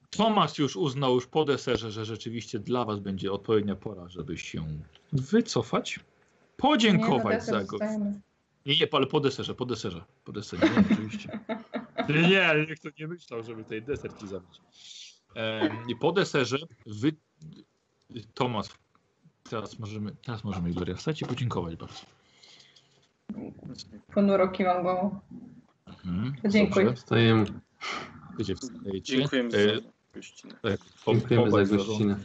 Tomasz 0.10 0.58
już 0.60 0.76
uznał 0.76 1.16
już 1.16 1.28
po 1.28 1.46
deserze, 1.46 1.92
że 1.92 2.06
rzeczywiście 2.06 2.60
dla 2.60 2.86
was 2.86 3.00
będzie 3.00 3.32
odpowiednia 3.32 3.76
pora, 3.76 4.10
żeby 4.10 4.38
się 4.38 4.66
wycofać, 5.14 6.00
podziękować 6.58 7.46
za 7.46 7.64
go. 7.64 7.78
Nie, 8.66 8.80
nie, 8.80 8.88
ale 8.92 9.08
po 9.08 9.20
deserze, 9.20 9.56
po 9.56 9.66
deserze, 9.66 10.04
po 10.26 10.32
deserze, 10.32 10.70
nie, 10.70 10.84
oczywiście. 10.92 11.40
Nie, 12.10 12.30
nie, 12.30 12.66
niech 12.70 12.80
to 12.80 12.90
nie 13.00 13.08
myślał, 13.08 13.44
żeby 13.44 13.64
tej 13.64 13.82
deser 13.82 14.12
ci 14.20 14.28
zabić. 14.28 14.62
I 15.88 15.96
po 15.96 16.12
deserze 16.12 16.58
wy, 16.86 17.12
Tomasz, 18.34 18.68
teraz 19.50 19.80
możemy, 19.80 20.16
teraz 20.26 20.44
możemy 20.44 20.72
Gloria 20.72 20.96
wstać 20.96 21.22
i 21.22 21.26
podziękować 21.26 21.76
bardzo. 21.76 22.19
Ponuro 24.14 24.48
kiwam 24.48 24.84
głową. 24.84 25.20
Mhm, 26.06 26.34
Dziękuję. 26.52 26.86
dobrze. 26.86 27.02
Stajemy. 27.02 27.46
Wiecie, 28.40 28.56
wstajecie. 28.56 29.18
Dziękujemy 29.18 29.50
E, 29.58 29.76
za 29.76 29.82
gościnę. 30.14 30.54
tak, 30.62 30.80
po- 31.06 31.12
Dziękujemy 31.14 31.52
za 31.52 31.76
gościnę. 31.78 32.20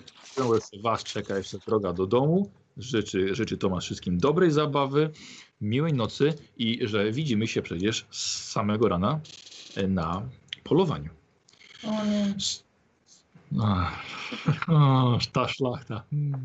Was 0.83 1.05
czeka 1.05 1.37
jeszcze 1.39 1.59
droga 1.59 1.93
do 1.93 2.07
domu. 2.07 2.51
Życzy, 2.77 3.35
życzy 3.35 3.57
Tomasz 3.59 3.85
wszystkim 3.85 4.19
dobrej 4.19 4.51
zabawy, 4.51 5.11
miłej 5.61 5.93
nocy 5.93 6.35
i 6.57 6.89
że 6.89 7.13
widzimy 7.13 7.47
się 7.47 7.63
przecież 7.63 8.07
z 8.11 8.51
samego 8.51 8.89
rana 8.89 9.21
e, 9.77 9.89
na 9.89 10.23
polowaniu. 10.65 11.11
O 11.87 12.05
nie. 12.05 12.35
Ach, 13.63 14.03
o, 14.69 15.19
ta 15.33 15.49
szlachta. 15.49 16.03
Mm. 16.13 16.45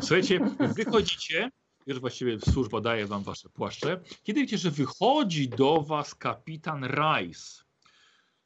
Słuchajcie, 0.00 0.40
wychodzicie, 0.76 1.50
już 1.86 2.00
właściwie 2.00 2.40
służba 2.40 2.80
daje 2.80 3.06
wam 3.06 3.22
wasze 3.22 3.48
płaszcze. 3.48 4.00
Kiedy 4.22 4.40
wiecie, 4.40 4.58
że 4.58 4.70
wychodzi 4.70 5.48
do 5.48 5.80
was 5.82 6.14
kapitan 6.14 6.84
Rice. 6.84 7.62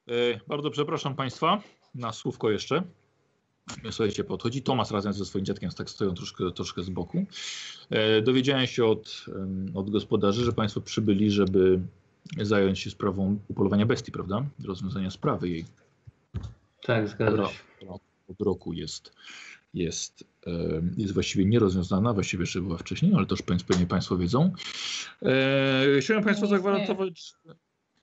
E, 0.08 0.12
bardzo 0.48 0.70
przepraszam 0.70 1.14
państwa, 1.14 1.62
na 1.94 2.12
słówko 2.12 2.50
jeszcze. 2.50 2.82
Słuchajcie, 3.90 4.24
podchodzi 4.24 4.62
Tomas 4.62 4.90
razem 4.90 5.12
ze 5.12 5.24
swoim 5.24 5.44
dziadkiem, 5.44 5.70
tak 5.70 5.90
stoją 5.90 6.14
troszkę, 6.14 6.52
troszkę 6.52 6.82
z 6.82 6.90
boku. 6.90 7.24
E, 7.90 8.22
dowiedziałem 8.22 8.66
się 8.66 8.84
od, 8.84 9.26
od 9.74 9.90
gospodarzy, 9.90 10.44
że 10.44 10.52
państwo 10.52 10.80
przybyli, 10.80 11.30
żeby 11.30 11.80
zająć 12.42 12.78
się 12.78 12.90
sprawą 12.90 13.38
upolowania 13.48 13.86
bestii, 13.86 14.12
prawda? 14.12 14.44
Rozwiązania 14.64 15.10
sprawy 15.10 15.48
jej 15.48 15.64
Tak, 16.82 17.08
zgadza 17.08 17.48
się. 17.48 17.88
od 18.28 18.40
roku 18.40 18.72
jest, 18.72 19.12
jest, 19.74 20.24
jest 20.96 21.14
właściwie 21.14 21.44
nierozwiązana, 21.44 22.12
właściwie 22.12 22.42
jeszcze 22.42 22.60
była 22.60 22.78
wcześniej, 22.78 23.14
ale 23.14 23.26
to 23.26 23.34
już 23.34 23.62
pewnie 23.62 23.86
Państwo 23.86 24.16
wiedzą. 24.16 24.52
E, 25.22 26.00
chciałem 26.00 26.24
Państwu 26.24 26.46
zagwarantować, 26.46 27.32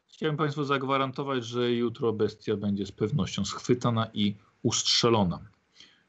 chciałem 0.07 0.37
Państwu 0.37 0.63
zagwarantować, 0.63 1.45
że 1.45 1.71
jutro 1.71 2.13
bestia 2.13 2.57
będzie 2.57 2.85
z 2.85 2.91
pewnością 2.91 3.45
schwytana 3.45 4.07
i 4.13 4.35
ustrzelona. 4.63 5.39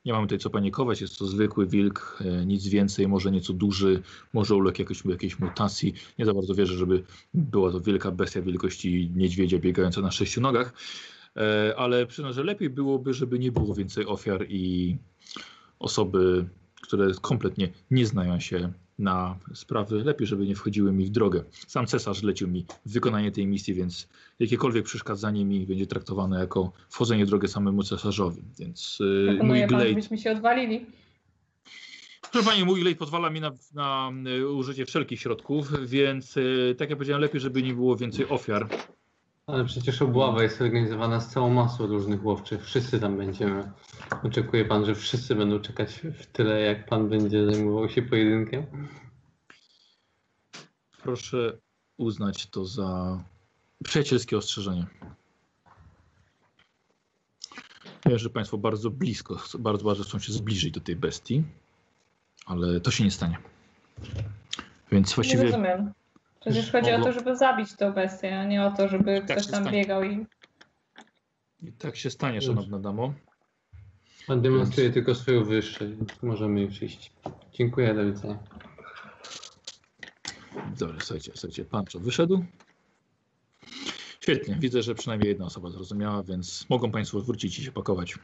Nie 0.05 0.13
mamy 0.13 0.27
tutaj 0.27 0.39
co 0.39 0.51
panikować, 0.51 1.01
jest 1.01 1.19
to 1.19 1.27
zwykły 1.27 1.67
wilk, 1.67 2.23
e, 2.25 2.47
nic 2.47 2.69
więcej, 2.69 3.09
może 3.09 3.31
nieco 3.31 3.53
duży, 3.53 4.03
może 4.33 4.55
uległ 4.55 4.79
jakiejś, 4.79 5.05
jakiejś 5.05 5.39
mutacji. 5.39 5.95
Nie 6.19 6.25
za 6.25 6.35
bardzo 6.35 6.55
wierzę, 6.55 6.75
żeby 6.75 7.05
była 7.35 7.73
to 7.73 7.81
wielka 7.81 8.11
bestia 8.11 8.43
wielkości 8.43 9.11
niedźwiedzia 9.17 9.59
biegająca 9.59 10.01
na 10.01 10.11
sześciu 10.11 10.41
nogach. 10.41 10.73
E, 11.37 11.75
ale 11.77 12.07
przyznam, 12.07 12.33
że 12.33 12.45
lepiej 12.45 12.71
byłoby, 12.71 13.15
żeby 13.15 13.39
nie 13.39 13.53
było 13.53 13.75
więcej 13.75 14.07
ofiar 14.07 14.47
i 14.49 14.97
osoby, 15.85 16.47
które 16.83 17.15
kompletnie 17.21 17.69
nie 17.91 18.07
znają 18.07 18.41
się 18.41 18.73
na 18.99 19.39
sprawy, 19.55 20.05
lepiej, 20.05 20.27
żeby 20.27 20.47
nie 20.47 20.55
wchodziły 20.55 20.93
mi 20.93 21.05
w 21.05 21.11
drogę. 21.11 21.45
Sam 21.67 21.87
cesarz 21.87 22.23
lecił 22.23 22.49
mi 22.49 22.67
wykonanie 22.87 23.33
tej 23.33 23.47
misji, 23.47 23.75
więc 23.75 24.09
jakiekolwiek 24.39 24.85
przeszkadzanie 24.85 25.45
mi 25.45 25.67
będzie 25.67 25.87
traktowane 25.87 26.41
jako 26.41 26.73
wchodzenie 26.91 27.27
w 27.27 27.29
drogę 27.29 27.49
samemu 27.49 27.83
cesarzowi. 27.83 28.43
Więc 28.59 28.99
e, 29.41 29.45
mój 29.45 29.61
pan, 29.61 29.69
glejt, 29.69 29.89
żebyśmy 29.89 30.19
się 30.19 30.33
odwalili. 30.33 30.87
proszę 32.33 32.49
pani, 32.49 32.65
mój 32.65 32.81
glejt 32.81 32.99
pozwala 32.99 33.31
mi 33.31 33.41
na, 33.41 33.53
na 33.75 34.13
e, 34.27 34.49
użycie 34.49 34.87
wszelkich 34.87 35.21
środków, 35.21 35.89
więc 35.89 36.37
e, 36.37 36.75
tak 36.75 36.91
jak 36.91 36.99
powiedziałem, 36.99 37.23
lepiej, 37.23 37.41
żeby 37.41 37.63
nie 37.63 37.75
było 37.75 37.97
więcej 37.97 38.29
ofiar. 38.29 38.69
Ale 39.47 39.65
przecież 39.65 40.03
obława 40.03 40.43
jest 40.43 40.63
organizowana 40.63 41.21
z 41.21 41.29
całą 41.29 41.51
masą 41.51 41.87
różnych 41.87 42.25
łowczych. 42.25 42.65
Wszyscy 42.65 43.01
tam 43.01 43.17
będziemy. 43.17 43.73
Oczekuje 44.23 44.65
pan, 44.65 44.85
że 44.85 44.95
wszyscy 44.95 45.35
będą 45.35 45.61
czekać 45.61 45.95
w 45.95 46.27
tyle, 46.27 46.61
jak 46.61 46.87
pan 46.87 47.09
będzie 47.09 47.47
zajmował 47.47 47.89
się 47.89 48.03
pojedynkiem? 48.03 48.67
Proszę 51.03 51.59
uznać 51.97 52.47
to 52.47 52.65
za 52.65 53.19
przyjacielskie 53.85 54.37
ostrzeżenie. 54.37 54.87
Wiem, 58.07 58.19
że 58.19 58.31
Państwo 58.31 58.59
bardzo 58.59 58.91
blisko, 58.91 59.43
bardzo 59.59 59.85
bardzo 59.85 60.05
chcą 60.05 60.19
się 60.19 60.33
zbliżyć 60.33 60.71
do 60.71 60.81
tej 60.81 60.97
bestii, 60.97 61.43
ale 62.47 62.81
to 62.81 62.91
się 62.91 63.05
nie 63.05 63.11
stanie. 63.11 63.39
Więc 64.93 65.11
Nie 65.11 65.15
właściwie 65.15 65.45
rozumiem. 65.45 65.93
Przecież 66.45 66.73
chodzi 66.73 66.93
o 66.93 67.01
to, 67.03 67.13
żeby 67.13 67.37
zabić 67.37 67.77
tą 67.77 67.93
bestię, 67.93 68.41
a 68.41 68.45
nie 68.45 68.65
o 68.65 68.71
to, 68.71 68.89
żeby 68.89 69.23
Tak 69.27 69.37
ktoś 69.37 69.47
tam 69.47 69.63
stanie. 69.63 69.71
biegał 69.81 70.03
i... 70.05 70.27
i 71.63 71.73
tak 71.73 71.97
się 71.97 72.11
stanie, 72.11 72.41
szanowna 72.41 72.79
damo. 72.79 73.15
Pan 74.27 74.43
demonstruje 74.43 74.91
tylko 74.91 75.15
swoją 75.15 75.45
wyższość, 75.45 75.93
więc 75.93 76.23
możemy 76.23 76.61
już 76.61 76.83
iść. 76.83 77.13
Dziękuję, 77.53 77.95
do 77.95 78.05
widzenia. 78.05 78.39
Dobrze, 80.79 81.01
słuchajcie, 81.01 81.33
słuchajcie, 81.35 81.65
pan 81.65 81.87
co 81.87 82.01
wyszedł? 82.01 82.45
Świetnie, 84.21 84.57
widzę, 84.59 84.83
że 84.83 84.95
przynajmniej 84.95 85.29
jedna 85.29 85.45
osoba 85.45 85.71
zrozumiała, 85.71 86.23
więc 86.23 86.67
mogą 86.69 86.91
Państwo 86.91 87.21
wrócić 87.21 87.59
i 87.59 87.65
się 87.65 87.73
pakować. 87.73 88.15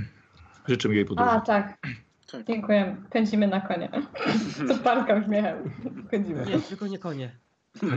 Życzę 0.68 0.88
miłej 0.88 1.04
podróży. 1.04 1.30
A, 1.30 1.40
tak. 1.40 1.78
Tak. 2.32 2.46
Dziękuję. 2.46 2.96
Pędzimy 3.10 3.46
na 3.46 3.60
konie. 3.60 3.90
To 4.68 4.78
parkam 4.78 5.24
śmiechem. 5.24 5.70
Pędzimy. 6.10 6.44
Nie, 6.46 6.58
tylko 6.60 6.86
nie 6.86 6.98
konie. 6.98 7.36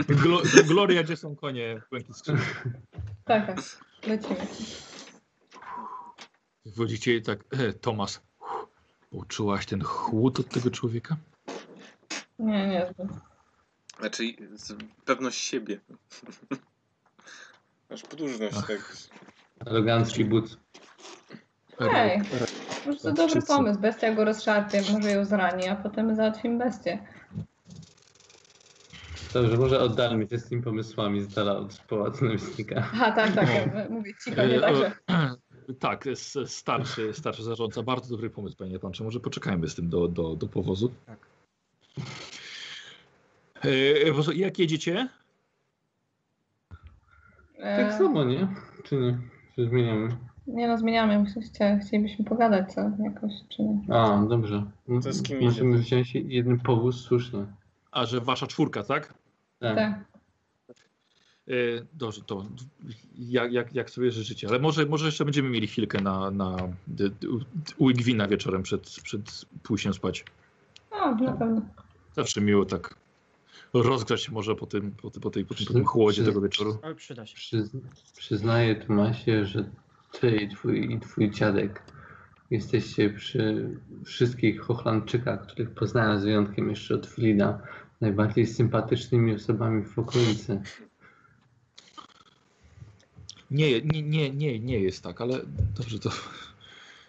Glo 0.08 0.42
Gloria, 0.68 1.04
gdzie 1.04 1.18
są 1.18 1.36
konie? 1.36 1.82
Błękit 1.90 2.18
skrzydła. 2.18 2.44
Tak, 3.26 3.48
tak. 3.48 3.60
Lecimy. 4.08 4.36
Wchodzicie 6.74 7.16
i 7.16 7.22
tak, 7.22 7.40
e, 7.52 7.74
Tomas, 7.74 8.22
uff, 8.40 8.68
poczułaś 9.12 9.66
ten 9.66 9.82
chłód 9.84 10.40
od 10.40 10.50
tego 10.50 10.72
człowieka? 10.72 11.16
Nie, 12.40 12.68
nie. 12.68 12.88
zbyt. 12.94 13.08
Znaczy, 14.00 14.24
z- 14.54 14.74
pewność 15.06 15.40
siebie. 15.42 15.80
Aż 17.90 18.02
podróżność, 18.02 18.56
Ach. 18.60 18.68
tak. 18.68 18.98
Elegancki 19.66 20.26
but. 20.26 20.58
Hej, 21.80 22.22
może 22.86 23.00
to 23.00 23.12
dobry 23.14 23.42
pomysł. 23.42 23.80
Bestia 23.80 24.14
go 24.14 24.26
rozszarpie, 24.26 24.82
może 24.94 25.12
ją 25.12 25.26
zrani, 25.26 25.68
a 25.68 25.76
potem 25.76 26.06
my 26.06 26.16
załatwimy 26.16 26.58
bestię. 26.66 27.08
Dobrze, 29.42 29.58
może 29.58 29.80
oddalmy 29.80 30.28
się 30.28 30.38
z 30.40 30.50
tymi 30.50 30.62
pomysłami 30.62 31.22
z 31.22 31.28
dala 31.28 31.58
od 31.58 31.82
pałacu 31.90 32.26
namiestnika. 32.26 32.76
Aha, 32.94 33.12
tak, 33.12 33.34
tak, 33.36 33.48
No. 33.74 33.96
mówię 33.96 34.12
cicho, 34.26 34.46
nie 34.46 34.58
E, 34.58 34.62
tak. 34.62 35.04
Tak, 35.80 36.06
starszy, 36.46 37.14
starszy 37.14 37.44
zarządca. 37.44 37.84
Bardzo 37.84 38.10
dobry 38.10 38.30
pomysł, 38.30 38.58
panie 38.58 38.80
Pancze. 38.80 39.04
Może 39.04 39.20
poczekajmy 39.20 39.68
z 39.68 39.76
tym 39.76 39.90
do, 39.90 40.08
do, 40.08 40.36
do 40.36 40.48
powozu. 40.48 40.92
Tak. 41.06 41.20
E, 43.62 44.06
po 44.08 44.14
prostu 44.14 44.32
jak 44.32 44.60
jedziecie? 44.60 45.10
E, 47.58 47.84
Tak 47.84 47.94
samo, 47.98 48.24
nie? 48.24 48.48
Czy 48.84 48.96
nie? 48.96 49.18
Czy 49.56 49.66
zmieniamy? 49.66 50.18
Nie 50.48 50.68
no, 50.68 50.78
zmieniamy. 50.78 51.20
Myślę, 51.20 51.42
że 51.42 51.48
chcia- 51.48 51.80
chcielibyśmy 51.88 52.26
pogadać 52.26 52.74
co 52.74 52.82
jakoś, 52.82 53.32
czy 53.50 53.62
nie. 53.64 53.96
A, 53.96 54.26
dobrze. 54.30 54.64
To 55.04 55.14
z 55.14 55.24
kim 55.24 55.40
Możemy 55.44 55.70
idzie? 55.76 55.80
wziąć 55.84 56.16
jeden 56.16 56.60
powóz, 56.60 57.02
słusznie. 57.02 57.46
A 57.92 58.06
że 58.06 58.22
wasza 58.22 58.48
czwórka, 58.48 58.84
tak? 58.84 59.14
Tak. 59.60 59.76
Tak. 59.76 60.06
E, 61.48 61.52
Dobrze, 61.94 62.22
to 62.22 62.46
jak, 63.18 63.54
jak, 63.54 63.76
jak 63.76 63.90
sobie 63.90 64.12
życzycie. 64.12 64.48
Ale 64.48 64.60
może, 64.60 64.86
może 64.86 65.06
jeszcze 65.06 65.26
będziemy 65.26 65.50
mieli 65.50 65.68
chwilkę 65.68 66.02
na, 66.02 66.32
na 66.32 66.58
u 67.78 67.90
Igwina 67.90 68.28
wieczorem 68.28 68.64
przed, 68.64 68.90
przed 69.04 69.46
pójściem 69.64 69.94
spać. 69.94 70.26
O, 70.92 71.16
na 71.16 71.32
pewno. 71.34 71.62
Zawsze 72.16 72.42
miło 72.42 72.66
tak 72.66 72.96
rozgrzać 73.74 74.22
się 74.24 74.32
może 74.32 74.56
po 74.56 74.66
tym, 74.66 74.92
po, 74.92 75.10
tym- 75.12 75.22
po, 75.22 75.30
tej, 75.30 75.46
po, 75.46 75.54
tym, 75.56 75.66
po 75.66 75.74
tym 75.74 75.86
chłodzie 75.86 76.24
tego 76.24 76.42
wieczoru. 76.42 76.78
Ale 76.84 76.96
przyda 76.96 77.26
się. 77.26 77.36
Przyz, 77.36 77.70
przyznaję 78.18 78.76
Tomasie, 78.76 79.46
że 79.46 79.70
ty 80.20 80.36
i 80.36 80.50
twój, 80.50 80.94
i 80.94 81.00
twój 81.00 81.32
dziadek 81.32 81.84
jesteście 82.52 83.10
przy 83.10 83.70
wszystkich 84.06 84.62
Hochlandczykach, 84.62 85.48
których 85.48 85.72
poznałem 85.72 86.20
z 86.20 86.24
wyjątkiem 86.24 86.70
jeszcze 86.70 86.96
od 86.96 87.08
Frida, 87.08 87.62
najbardziej 88.06 88.48
sympatycznymi 88.48 89.36
osobami 89.36 89.84
w 89.84 90.00
okolicy. 90.00 90.62
Nie, 93.52 93.82
nie, 93.82 94.02
nie, 94.02 94.30
nie, 94.30 94.60
nie 94.60 94.80
jest 94.80 95.04
tak, 95.04 95.22
ale 95.22 95.40
dobrze 95.78 96.00
to. 96.00 96.10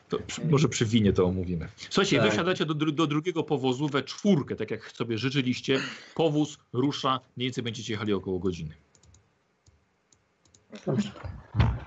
To 0.09 0.19
przy, 0.19 0.47
może 0.47 0.69
przy 0.69 0.87
winie 0.87 1.13
to 1.13 1.25
omówimy. 1.25 1.69
Słuchajcie, 1.77 2.17
Tak. 2.17 2.27
wy 2.27 2.33
wsiadacie 2.33 2.67
do, 2.67 2.75
do 2.75 3.07
drugiego 3.07 3.43
powozu 3.43 3.89
we 3.89 4.03
czwórkę, 4.03 4.57
tak 4.57 4.71
jak 4.71 4.93
sobie 4.93 5.19
życzyliście. 5.19 5.81
Powóz 6.15 6.59
rusza, 6.73 7.21
mniej 7.37 7.47
więcej 7.47 7.65
będziecie 7.65 7.93
jechali 7.93 8.13
około 8.13 8.39
godziny. 8.39 8.75
Dobrze. 10.87 11.11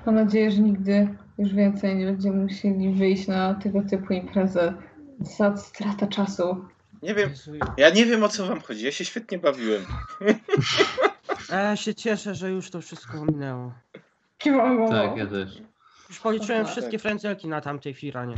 Mam 0.05 0.15
nadzieję, 0.15 0.51
że 0.51 0.59
nigdy 0.59 1.15
już 1.37 1.53
więcej 1.53 1.95
nie 1.95 2.05
będziemy 2.05 2.43
musieli 2.43 2.93
wyjść 2.93 3.27
na 3.27 3.53
tego 3.53 3.81
typu 3.81 4.13
imprezę. 4.13 4.73
Za 5.37 5.57
strata 5.57 6.07
czasu. 6.07 6.65
Nie 7.03 7.15
wiem, 7.15 7.33
ja 7.77 7.89
nie 7.89 8.05
wiem 8.05 8.23
o 8.23 8.29
co 8.29 8.47
wam 8.47 8.61
chodzi, 8.61 8.85
ja 8.85 8.91
się 8.91 9.05
świetnie 9.05 9.39
bawiłem. 9.39 9.85
a 11.49 11.55
ja 11.55 11.75
się 11.75 11.95
cieszę, 11.95 12.35
że 12.35 12.49
już 12.49 12.71
to 12.71 12.81
wszystko 12.81 13.25
minęło. 13.25 13.73
Tak, 14.89 15.17
ja 15.17 15.27
też. 15.27 15.61
Już 16.09 16.19
policzyłem 16.19 16.63
Tak. 16.63 16.71
wszystkie 16.71 16.99
frędzelki 16.99 17.47
na 17.47 17.61
tamtej 17.61 17.93
firanie. 17.93 18.35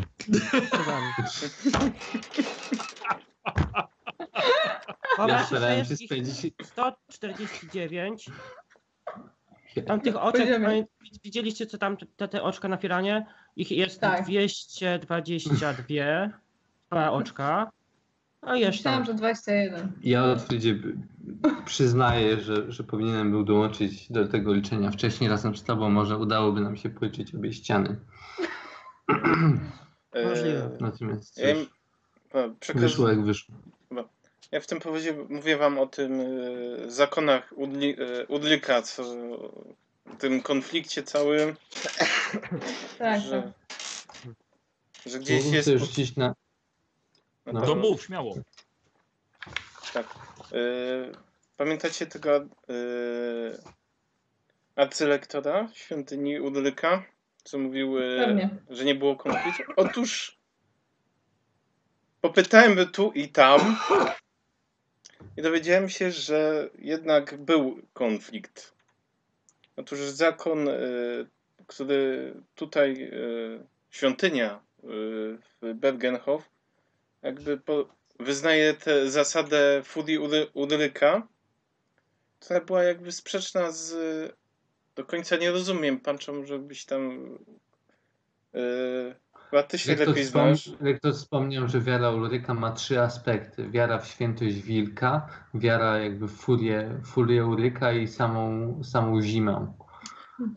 Ja 5.27 5.43
starałem 5.45 5.85
się 5.85 5.93
ich 5.93 5.99
spędzić 6.05 6.53
149. 6.63 8.29
Tam 9.87 10.01
tych 10.01 10.15
oczek, 10.15 10.41
Pójdziemy. 10.41 10.87
widzieliście 11.23 11.65
co 11.65 11.77
tam 11.77 11.97
te, 12.17 12.27
te 12.27 12.43
oczka 12.43 12.67
na 12.67 12.77
firanie? 12.77 13.25
Ich 13.55 13.71
jest 13.71 14.01
Tak. 14.01 14.25
222 14.25 16.29
dwa 16.91 17.11
oczka. 17.11 17.71
A 18.41 18.55
jeszcze. 18.55 18.77
Myślałam, 18.77 19.05
że 19.05 19.13
21. 19.13 19.91
Ja 20.03 20.23
otwarcie 20.23 20.79
przyznaję, 21.65 22.41
że, 22.41 22.71
że 22.71 22.83
powinienem 22.83 23.31
był 23.31 23.43
dołączyć 23.43 24.11
do 24.11 24.27
tego 24.27 24.53
liczenia 24.53 24.91
wcześniej 24.91 25.29
razem 25.29 25.55
z 25.55 25.63
tobą. 25.63 25.89
Może 25.89 26.17
udałoby 26.17 26.61
nam 26.61 26.77
się 26.77 26.89
policzyć 26.89 27.35
obie 27.35 27.53
ściany. 27.53 27.99
E, 30.11 30.25
Możliwe. 30.29 30.77
Natomiast 30.79 31.37
Ja, 31.37 31.49
im, 31.51 31.65
no, 32.33 32.55
przekaz, 32.59 32.81
wyszło 32.81 33.09
jak 33.09 33.23
wyszło. 33.23 33.55
ja 34.51 34.59
w 34.61 34.67
tym 34.67 34.79
powodzie 34.79 35.15
mówię 35.29 35.57
wam 35.57 35.79
o 35.79 35.87
tym 35.87 36.21
e, 36.21 36.91
zakonach 36.91 37.53
Udli, 37.55 37.95
e, 38.01 38.27
Udlika, 38.27 38.81
co 38.81 39.03
o 40.13 40.15
tym 40.19 40.41
konflikcie 40.41 41.03
całym, 41.03 41.55
Tak, 42.99 43.21
że, 43.21 43.29
tak. 43.31 44.33
że 45.05 45.19
gdzieś 45.19 45.35
Mógłbym 45.43 45.53
jest... 45.55 45.69
rzucić 45.69 46.15
na... 46.15 46.33
no. 47.45 47.61
To 47.61 47.75
mów 47.75 48.03
śmiało. 48.03 48.35
Tak. 49.93 50.05
E, 50.51 50.57
pamiętacie 51.57 52.05
tego 52.05 52.35
e, 52.37 52.43
arcylektora 54.75 55.67
świątyni 55.73 56.39
Udlyka, 56.39 57.03
co 57.43 57.57
mówił, 57.57 57.95
Pewnie. 58.25 58.49
że 58.69 58.85
nie 58.85 58.95
było 58.95 59.15
konfliktu? 59.15 59.63
Otóż 59.75 60.37
popytałem 62.21 62.75
by 62.75 62.85
tu 62.85 63.11
i 63.11 63.29
tam 63.29 63.77
i 65.37 65.41
dowiedziałem 65.41 65.89
się, 65.89 66.11
że 66.11 66.69
jednak 66.79 67.37
był 67.37 67.81
konflikt. 67.93 68.73
Otóż 69.75 69.99
zakon, 69.99 70.69
e, 70.69 70.73
który 71.67 72.33
tutaj, 72.55 73.03
e, 73.03 73.09
świątynia 73.89 74.49
e, 74.49 74.59
w 75.61 75.73
Bergenhof, 75.73 76.49
jakby 77.23 77.57
po, 77.57 77.85
wyznaje 78.19 78.73
tę 78.73 79.09
zasadę 79.09 79.83
Ury- 80.19 80.47
Udryka, 80.53 81.27
która 82.39 82.61
była 82.61 82.83
jakby 82.83 83.11
sprzeczna 83.11 83.71
z... 83.71 83.95
Do 84.95 85.05
końca 85.05 85.35
nie 85.37 85.51
rozumiem, 85.51 85.99
Panczo, 85.99 86.33
może 86.33 86.59
byś 86.59 86.85
tam... 86.85 87.29
Yy, 88.53 89.15
chyba 89.49 89.63
ty 89.63 89.79
się 89.79 89.89
Rektor, 89.89 90.07
lepiej 90.07 90.23
znasz. 90.23 90.69
Rektor 90.81 91.13
wspomniał, 91.13 91.67
że 91.67 91.81
wiara 91.81 92.11
Ulryka 92.11 92.53
ma 92.53 92.71
trzy 92.71 93.01
aspekty. 93.01 93.69
Wiara 93.69 93.99
w 93.99 94.07
świętość 94.07 94.55
wilka, 94.55 95.29
wiara 95.53 95.99
jakby 95.99 96.27
w 96.27 96.31
furię, 96.31 97.01
furię 97.05 97.45
Ulryka 97.45 97.91
i 97.91 98.07
samą, 98.07 98.83
samą 98.83 99.21
zimę. 99.21 99.73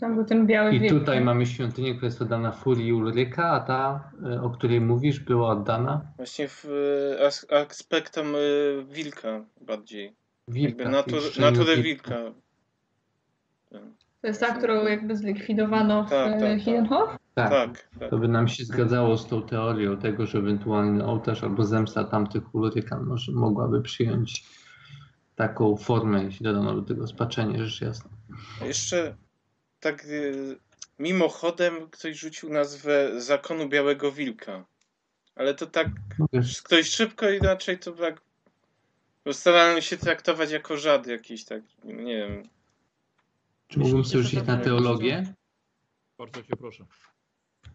Tam 0.01 0.15
był 0.15 0.25
ten 0.25 0.47
biały 0.47 0.75
I 0.75 0.81
wilk. 0.81 0.99
tutaj 1.01 1.21
mamy 1.21 1.47
świątynię, 1.47 1.95
która 1.95 2.07
jest 2.07 2.23
oddana 2.23 2.53
furii 2.53 2.93
Ulryka, 2.93 3.51
a 3.51 3.61
ta, 3.61 4.11
y, 4.37 4.41
o 4.41 4.51
której 4.51 4.81
mówisz, 4.81 5.21
była 5.21 5.49
oddana 5.51 6.01
Właśnie 6.17 6.49
w 6.49 6.65
y, 6.65 7.27
as, 7.27 7.47
aspektom 7.71 8.35
y, 8.35 8.85
wilka 8.91 9.45
bardziej. 9.61 10.15
wilka. 10.49 10.69
Jakby 10.69 10.89
natur, 10.97 11.21
naturę 11.41 11.77
wilka. 11.77 11.85
wilka. 12.23 12.35
To 14.21 14.29
jest 14.29 14.41
ta, 14.41 14.55
którą 14.55 14.87
jakby 14.87 15.17
zlikwidowano 15.17 16.05
w 16.05 16.11
Tak, 16.11 16.41
tak, 16.41 16.41
tak, 16.41 16.89
tak. 16.89 17.19
Tak, 17.35 17.51
Tak, 17.51 17.89
tak. 18.01 18.11
to 18.11 18.19
by 18.19 18.29
nam 18.29 18.49
się 18.49 18.65
zgadzało 18.65 19.17
z 19.19 19.27
tą 19.27 19.43
teorią 19.43 19.97
tego, 19.97 20.27
że 20.27 20.39
ewentualny 20.39 21.05
ołtarz 21.07 21.45
albo 21.45 21.65
zemsta 21.65 22.05
tamtych 22.05 22.55
Ulryka 22.55 23.01
może, 23.01 23.33
mogłaby 23.33 23.83
przyjąć 23.83 24.45
taką 25.37 25.77
formę, 25.77 26.25
jeśli 26.25 26.45
dodano 26.45 26.75
do 26.75 26.83
tego 26.83 27.07
spaczenie, 27.07 27.65
rzecz 27.65 27.81
jasna. 27.81 28.11
Jeszcze 28.67 29.15
tak 29.85 30.05
y, 30.05 30.57
mimochodem 30.99 31.91
ktoś 31.91 32.19
rzucił 32.19 32.51
nazwę 32.51 33.21
Zakonu 33.21 33.69
Białego 33.69 34.13
Wilka. 34.13 34.65
Ale 35.35 35.55
to 35.55 35.67
tak 35.67 35.89
Mogę 36.19 36.41
ktoś 36.65 36.91
szybko 36.91 37.31
i 37.31 37.39
raczej 37.39 37.79
to 37.79 37.93
tak 37.93 38.21
starałem 39.33 39.83
się 39.83 39.97
traktować 39.97 40.51
jako 40.51 40.77
żad 40.77 41.07
jakiś 41.07 41.45
taki, 41.45 41.77
nie 41.85 42.17
wiem. 42.17 42.43
Czy 43.69 43.79
mógłbym 43.79 44.05
sobie 44.05 44.23
rzucić 44.23 44.47
na 44.47 44.57
teologię? 44.57 45.35
Bardzo 46.19 46.43
cię 46.43 46.57
proszę. 46.59 46.87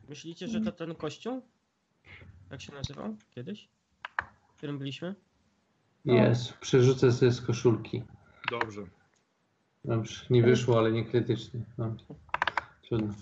Myślicie, 0.10 0.48
że 0.48 0.62
to 0.62 0.72
ten 0.72 0.96
kościół? 0.96 1.42
Jak 2.52 2.62
się 2.62 2.74
nazywał 2.74 3.16
kiedyś? 3.36 3.70
W 4.54 4.58
którym 4.58 4.78
byliśmy? 4.78 5.16
Jest. 6.06 6.54
Przerzucę 6.54 7.12
sobie 7.12 7.32
z 7.32 7.42
koszulki. 7.42 8.04
Dobrze. 8.52 8.99
Dobrze, 9.86 10.26
nie 10.30 10.44
wyszło, 10.44 10.78
ale 10.78 10.92
nie 10.92 11.06
krytycznie. 11.06 11.60
No. 11.78 11.96
Trudno. 12.88 13.14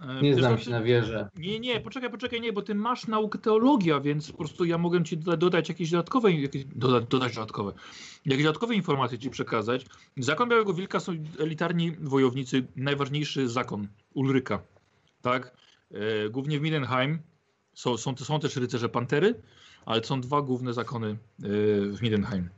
E, 0.00 0.22
Nie 0.22 0.34
znam 0.34 0.58
się 0.58 0.70
na 0.70 0.82
wierze. 0.82 1.28
Nie, 1.36 1.60
nie, 1.60 1.80
poczekaj, 1.80 2.10
poczekaj, 2.10 2.40
nie, 2.40 2.52
bo 2.52 2.62
ty 2.62 2.74
masz 2.74 3.06
naukę 3.06 3.38
teologia, 3.38 4.00
więc 4.00 4.32
po 4.32 4.38
prostu 4.38 4.64
ja 4.64 4.78
mogę 4.78 5.04
ci 5.04 5.18
doda- 5.18 5.36
dodać 5.36 5.68
jakieś 5.68 5.90
dodatkowe, 5.90 6.32
jakieś, 6.32 6.64
doda, 6.64 7.00
dodać 7.00 7.34
dodatkowe, 7.34 7.72
jakieś 8.26 8.44
dodatkowe 8.44 8.74
informacje 8.74 9.18
ci 9.18 9.30
przekazać. 9.30 9.86
Zakon 10.16 10.48
Białego 10.48 10.74
Wilka 10.74 11.00
są 11.00 11.12
elitarni 11.38 11.90
wojownicy, 12.00 12.66
najważniejszy 12.76 13.48
zakon 13.48 13.88
Ulryka, 14.14 14.62
tak? 15.22 15.56
E, 15.90 16.28
głównie 16.30 16.58
w 16.58 16.62
Mindenheim 16.62 17.18
są, 17.74 17.96
są, 17.96 18.16
są 18.16 18.40
też 18.40 18.56
rycerze 18.56 18.88
Pantery, 18.88 19.34
ale 19.86 20.04
są 20.04 20.20
dwa 20.20 20.42
główne 20.42 20.74
zakony 20.74 21.08
e, 21.10 21.16
w 21.92 21.98
Mindenheim. 22.02 22.48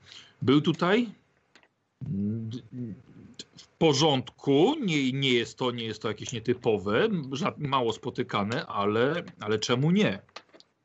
Był 0.42 0.60
tutaj, 0.60 1.08
w 3.56 3.68
porządku, 3.68 4.74
nie, 4.80 5.12
nie, 5.12 5.32
jest 5.32 5.58
to, 5.58 5.70
nie 5.70 5.84
jest 5.84 6.02
to 6.02 6.08
jakieś 6.08 6.32
nietypowe, 6.32 7.08
mało 7.58 7.92
spotykane, 7.92 8.66
ale, 8.66 9.22
ale 9.40 9.58
czemu 9.58 9.90
nie? 9.90 10.18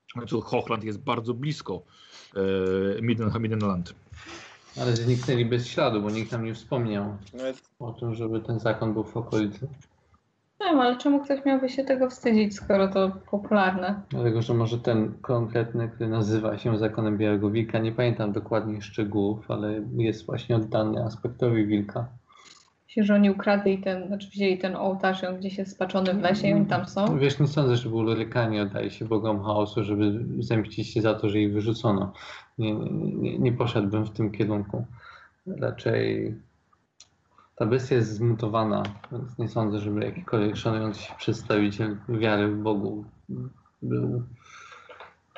W 0.09 0.13
końcu 0.13 0.41
Hochland 0.41 0.83
jest 0.83 0.99
bardzo 0.99 1.33
blisko 1.33 1.81
e. 2.35 3.01
Ale 4.81 4.95
zniknęli 4.95 5.45
bez 5.45 5.67
śladu, 5.67 6.01
bo 6.01 6.09
nikt 6.09 6.31
nam 6.31 6.45
nie 6.45 6.53
wspomniał 6.53 7.17
Nawet 7.33 7.61
o 7.79 7.93
tym, 7.93 8.15
żeby 8.15 8.41
ten 8.41 8.59
zakon 8.59 8.93
był 8.93 9.03
w 9.03 9.17
okolicy. 9.17 9.67
Nie 10.59 10.65
wiem, 10.65 10.79
ale 10.79 10.97
czemu 10.97 11.23
ktoś 11.23 11.45
miałby 11.45 11.69
się 11.69 11.83
tego 11.83 12.09
wstydzić, 12.09 12.55
skoro 12.55 12.87
to 12.87 13.11
popularne? 13.31 14.01
Dlatego, 14.09 14.41
że 14.41 14.53
może 14.53 14.79
ten 14.79 15.13
konkretny, 15.21 15.89
który 15.89 16.09
nazywa 16.09 16.57
się 16.57 16.77
zakonem 16.77 17.17
Białego 17.17 17.49
Wilka, 17.49 17.79
nie 17.79 17.91
pamiętam 17.91 18.31
dokładnie 18.31 18.81
szczegółów, 18.81 19.51
ale 19.51 19.81
jest 19.97 20.25
właśnie 20.25 20.55
oddany 20.55 21.03
aspektowi 21.03 21.65
wilka. 21.65 22.07
Myślę, 22.89 23.03
że 23.03 23.15
oni 23.15 23.29
ukradli 23.29 23.77
ten, 23.77 24.07
znaczy 24.07 24.29
wzięli 24.29 24.57
ten 24.57 24.75
ołtarz, 24.75 25.23
on 25.23 25.37
gdzieś 25.37 25.57
jest 25.57 25.71
spaczony 25.71 26.13
w 26.13 26.21
lesie 26.21 26.47
i 26.47 26.53
oni 26.53 26.65
tam 26.65 26.85
są. 26.85 27.19
Wiesz, 27.19 27.39
nie 27.39 27.47
sądzę, 27.47 27.75
żeby 27.75 27.95
Ulrykanie 27.95 28.61
oddali 28.61 28.91
się 28.91 29.05
bogom 29.05 29.43
chaosu, 29.43 29.83
żeby 29.83 30.25
zemścić 30.39 30.87
się 30.87 31.01
za 31.01 31.13
to, 31.13 31.29
że 31.29 31.39
ich 31.39 31.53
wyrzucono. 31.53 32.13
Nie, 32.57 32.73
nie, 32.73 33.39
nie 33.39 33.53
poszedłbym 33.53 34.05
w 34.05 34.09
tym 34.09 34.31
kierunku. 34.31 34.85
Raczej 35.47 36.35
ta 37.55 37.65
bestia 37.65 37.95
jest 37.95 38.13
zmutowana, 38.13 38.83
więc 39.11 39.37
nie 39.37 39.49
sądzę, 39.49 39.79
żeby 39.79 40.05
jakikolwiek 40.05 40.57
szanujący 40.57 41.01
się 41.01 41.13
przedstawiciel 41.17 41.97
wiary 42.09 42.47
w 42.47 42.61
Bogu 42.61 43.05
był 43.81 44.23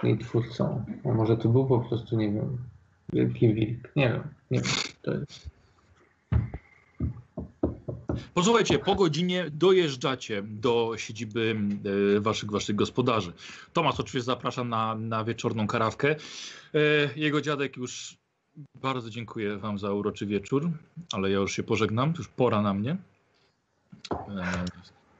jej 0.03 0.17
twórcą. 0.17 0.85
A 1.05 1.07
może 1.07 1.37
to 1.37 1.49
był 1.49 1.65
po 1.65 1.79
prostu, 1.79 2.17
nie 2.17 2.31
wiem, 2.31 2.57
wielki 3.13 3.53
wilk. 3.53 3.95
Nie 3.95 4.09
wiem, 4.09 4.23
nie 4.51 4.59
wiem. 4.59 4.71
To 5.01 5.13
jest... 5.13 5.60
Posłuchajcie, 8.33 8.79
po 8.79 8.95
godzinie 8.95 9.45
dojeżdżacie 9.51 10.43
do 10.43 10.93
siedziby 10.97 11.55
e, 12.17 12.19
waszych, 12.19 12.51
waszych 12.51 12.75
gospodarzy. 12.75 13.33
Tomasz 13.73 13.99
oczywiście 13.99 14.25
zaprasza 14.25 14.63
na, 14.63 14.95
na 14.95 15.23
wieczorną 15.23 15.67
karawkę. 15.67 16.15
E, 16.73 16.77
jego 17.15 17.41
dziadek 17.41 17.77
już 17.77 18.17
bardzo 18.75 19.09
dziękuję 19.09 19.57
wam 19.57 19.79
za 19.79 19.93
uroczy 19.93 20.25
wieczór, 20.25 20.71
ale 21.13 21.31
ja 21.31 21.37
już 21.37 21.55
się 21.55 21.63
pożegnam, 21.63 22.13
już 22.17 22.27
pora 22.27 22.61
na 22.61 22.73
mnie. 22.73 22.97
E, 24.11 24.65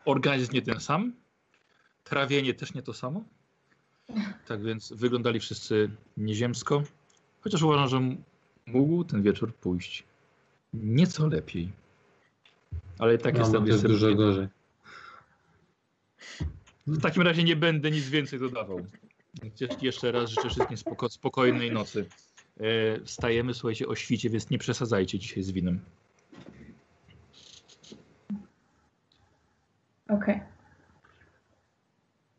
organizm 0.05 0.53
nie 0.53 0.61
ten 0.61 0.79
sam, 0.79 1.13
trawienie 2.03 2.53
też 2.53 2.73
nie 2.73 2.81
to 2.81 2.93
samo. 2.93 3.23
Tak 4.47 4.63
więc 4.63 4.93
wyglądali 4.93 5.39
wszyscy 5.39 5.89
nieziemsko, 6.17 6.83
chociaż 7.41 7.61
uważam, 7.61 7.87
że 7.87 8.15
mógł 8.65 9.03
ten 9.03 9.21
wieczór 9.21 9.55
pójść 9.55 10.03
nieco 10.73 11.27
lepiej. 11.27 11.71
Ale 12.99 13.15
i 13.15 13.17
tak 13.17 13.33
No, 13.33 13.39
jestem, 13.39 13.63
to 13.65 13.67
jest 13.71 13.87
dużo 13.87 14.15
gorzej. 14.15 14.47
w 16.87 17.01
takim 17.01 17.23
razie 17.23 17.43
nie 17.43 17.55
będę 17.55 17.91
nic 17.91 18.09
więcej 18.09 18.39
dodawał. 18.39 18.85
Jeszcze- 19.43 19.77
Jeszcze 19.85 20.11
raz 20.11 20.29
życzę 20.29 20.49
wszystkim 20.49 20.77
spoko 20.77 21.09
spokojnej 21.09 21.71
nocy. 21.71 22.05
E, 22.59 22.99
wstajemy, 23.05 23.53
słuchajcie, 23.53 23.87
o 23.87 23.95
świcie, 23.95 24.29
więc 24.29 24.49
nie 24.49 24.57
przesadzajcie 24.57 25.19
dzisiaj 25.19 25.43
z 25.43 25.51
winem. 25.51 25.79
Okej. 30.09 30.41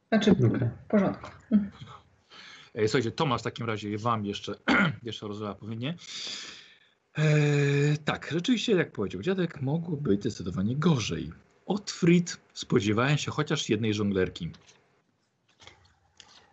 Znaczy, 0.09 0.31
Okej. 0.31 0.49
w 0.87 0.89
porządku. 0.89 1.31
E, 2.75 2.89
słuchajcie, 2.89 3.11
Tomasz 3.11 3.41
w 3.41 3.45
takim 3.45 3.67
razie 3.67 3.99
wam 3.99 4.27
jeszcze, 4.27 4.55
jeszcze 5.03 5.29
rozlewa 5.29 5.55
powinnie. 5.55 5.95
E, 7.19 7.23
tak, 8.05 8.29
rzeczywiście, 8.33 8.73
jak 8.73 8.93
powiedział 8.93 9.23
dziadek, 9.23 9.63
mogło 9.63 9.97
być 9.97 10.21
zdecydowanie 10.21 10.77
gorzej. 10.77 11.33
Otfrid 11.67 12.41
spodziewałem 12.55 13.19
się 13.19 13.31
chociaż 13.31 13.69
jednej 13.69 13.95
żonglerki. 13.95 14.51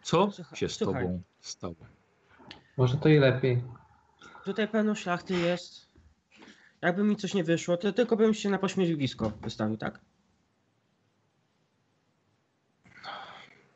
Co 0.04 0.32
Słuchaj- 0.32 0.58
się 0.60 0.70
z 0.70 0.76
słuchaj. 0.76 1.04
tobą 1.04 1.22
stało? 1.42 1.76
Może 2.78 2.98
to 2.98 3.10
i 3.10 3.20
lepiej. 3.20 3.64
Tutaj 4.46 4.68
pełno 4.68 4.96
szlachty 4.96 5.34
jest. 5.34 5.90
Jakby 6.82 7.04
mi 7.04 7.16
coś 7.16 7.34
nie 7.34 7.44
wyszło, 7.44 7.78
to 7.78 7.94
tylko 7.94 8.16
bym 8.18 8.34
się 8.34 8.50
na 8.50 8.58
pośmiewisko 8.58 9.30
wystawił, 9.42 9.78
tak? 9.78 10.00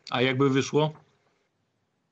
A 0.09 0.21
jakby 0.21 0.49
wyszło? 0.49 0.93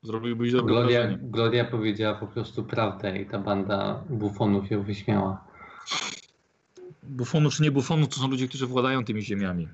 Zrobiłbyś 0.02 0.52
dobre 0.52 0.74
Gloria, 0.74 1.00
wrażenie. 1.00 1.18
Gloria 1.22 1.64
powiedziała 1.64 2.14
po 2.14 2.26
prostu 2.26 2.64
prawdę 2.64 3.18
i 3.18 3.26
ta 3.26 3.38
banda 3.38 4.02
bufonów 4.10 4.70
ją 4.70 4.82
wyśmiała. 4.82 5.44
Bufonu 7.02 7.50
czy 7.50 7.62
nie 7.62 7.70
bufonu, 7.70 8.06
to 8.06 8.16
są 8.16 8.28
ludzie, 8.28 8.48
którzy 8.48 8.66
władają 8.66 9.04
tymi 9.04 9.22
ziemiami. 9.22 9.68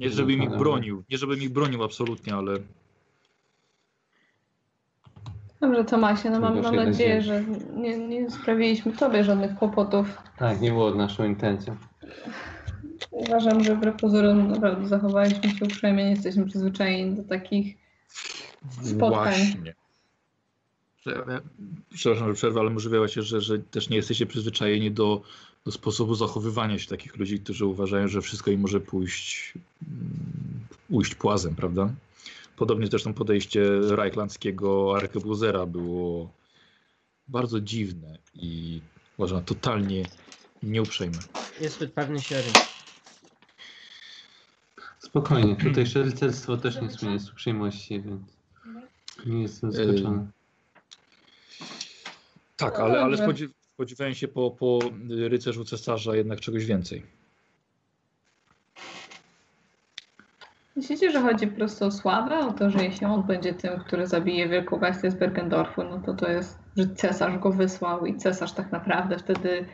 Nie 0.00 0.10
żebym 0.10 0.42
ich 0.42 0.50
bronił, 0.50 1.04
nie 1.10 1.18
żebym 1.18 1.42
ich 1.42 1.50
bronił 1.50 1.84
absolutnie, 1.84 2.34
ale 2.34 2.58
Dobrze, 5.60 5.84
Tomasie, 5.84 6.30
no 6.30 6.40
mam, 6.40 6.62
mam 6.62 6.76
nadzieję. 6.76 7.22
że 7.22 7.44
nie, 7.76 7.98
nie 7.98 8.30
sprawiliśmy 8.30 8.92
tobie 8.92 9.24
żadnych 9.24 9.54
kłopotów. 9.54 10.18
Tak, 10.36 10.60
nie 10.60 10.70
było 10.70 10.94
naszą 10.94 11.24
intencją. 11.24 11.76
Uważam, 13.14 13.64
że 13.64 13.76
wbrew 13.76 14.00
pozorom 14.00 14.48
naprawdę 14.48 14.88
zachowaliśmy 14.88 15.50
się 15.58 15.64
uprzejmie, 15.66 16.04
nie 16.04 16.10
jesteśmy 16.10 16.46
przyzwyczajeni 16.46 17.16
do 17.16 17.22
takich 17.22 17.76
spotkań. 18.82 18.98
właśnie. 19.08 19.74
Że- 21.06 21.40
Przepraszam, 21.94 22.28
że 22.28 22.34
przerwę, 22.34 22.60
ale 22.60 22.70
możliwe 22.70 23.08
się, 23.08 23.22
że, 23.22 23.40
że 23.40 23.58
też 23.58 23.88
nie 23.88 23.96
jesteście 23.96 24.26
przyzwyczajeni 24.26 24.90
do, 24.90 25.22
do 25.64 25.72
sposobu 25.72 26.14
zachowywania 26.14 26.78
się 26.78 26.88
takich 26.88 27.16
ludzi, 27.16 27.40
którzy 27.40 27.66
uważają, 27.66 28.08
że 28.08 28.22
wszystko 28.22 28.50
im 28.50 28.60
może 28.60 28.80
pójść, 28.80 29.54
mm, 29.82 30.66
ujść 30.90 31.14
płazem, 31.14 31.54
prawda? 31.54 31.90
Podobnie 32.56 32.86
zresztą 32.86 33.14
podejście 33.14 33.80
rajklandzkiego 33.90 34.96
arkebuzera 34.96 35.66
było 35.66 36.30
bardzo 37.28 37.60
dziwne 37.60 38.18
i 38.34 38.80
uważam 39.16 39.44
totalnie 39.44 40.02
nieuprzejme. 40.62 41.18
Jest 41.60 41.76
zbyt 41.76 41.92
pewny 41.92 42.20
siebie. 42.22 42.42
Spokojnie, 45.14 45.56
tutejsze 45.56 46.02
rycerstwo 46.02 46.56
też 46.56 46.80
nie 46.80 46.90
słynie 46.90 47.18
z 47.18 47.30
uprzejmości, 47.30 48.00
więc 48.00 48.22
nie 49.26 49.42
jestem 49.42 49.72
zaskoczony. 49.72 50.26
Tak, 52.56 52.78
No 52.78 52.84
ale, 52.84 53.00
ale 53.00 53.16
spodziew 53.16 53.50
spodziewałem 53.74 54.14
się 54.14 54.28
po, 54.28 54.50
po 54.50 54.78
rycerzu 55.08 55.64
cesarza 55.64 56.16
jednak 56.16 56.40
czegoś 56.40 56.64
więcej. 56.64 57.06
Myślicie, 60.76 61.10
że 61.10 61.20
chodzi 61.20 61.46
po 61.46 61.56
prostu 61.56 61.84
o 61.84 61.90
sławę? 61.90 62.38
O 62.38 62.52
to, 62.52 62.70
że 62.70 62.84
jeśli 62.84 63.06
on 63.06 63.22
będzie 63.22 63.54
tym, 63.54 63.80
który 63.80 64.06
zabije 64.06 64.48
wielką 64.48 64.78
bestię 64.78 65.10
z 65.10 65.14
Bergendorfu, 65.14 65.84
no 65.84 66.02
to 66.06 66.14
to 66.14 66.30
jest, 66.30 66.58
że 66.76 66.88
cesarz 66.94 67.38
go 67.38 67.50
wysłał 67.50 68.06
i 68.06 68.16
cesarz 68.16 68.52
tak 68.52 68.72
naprawdę 68.72 69.18
wtedy 69.18 69.66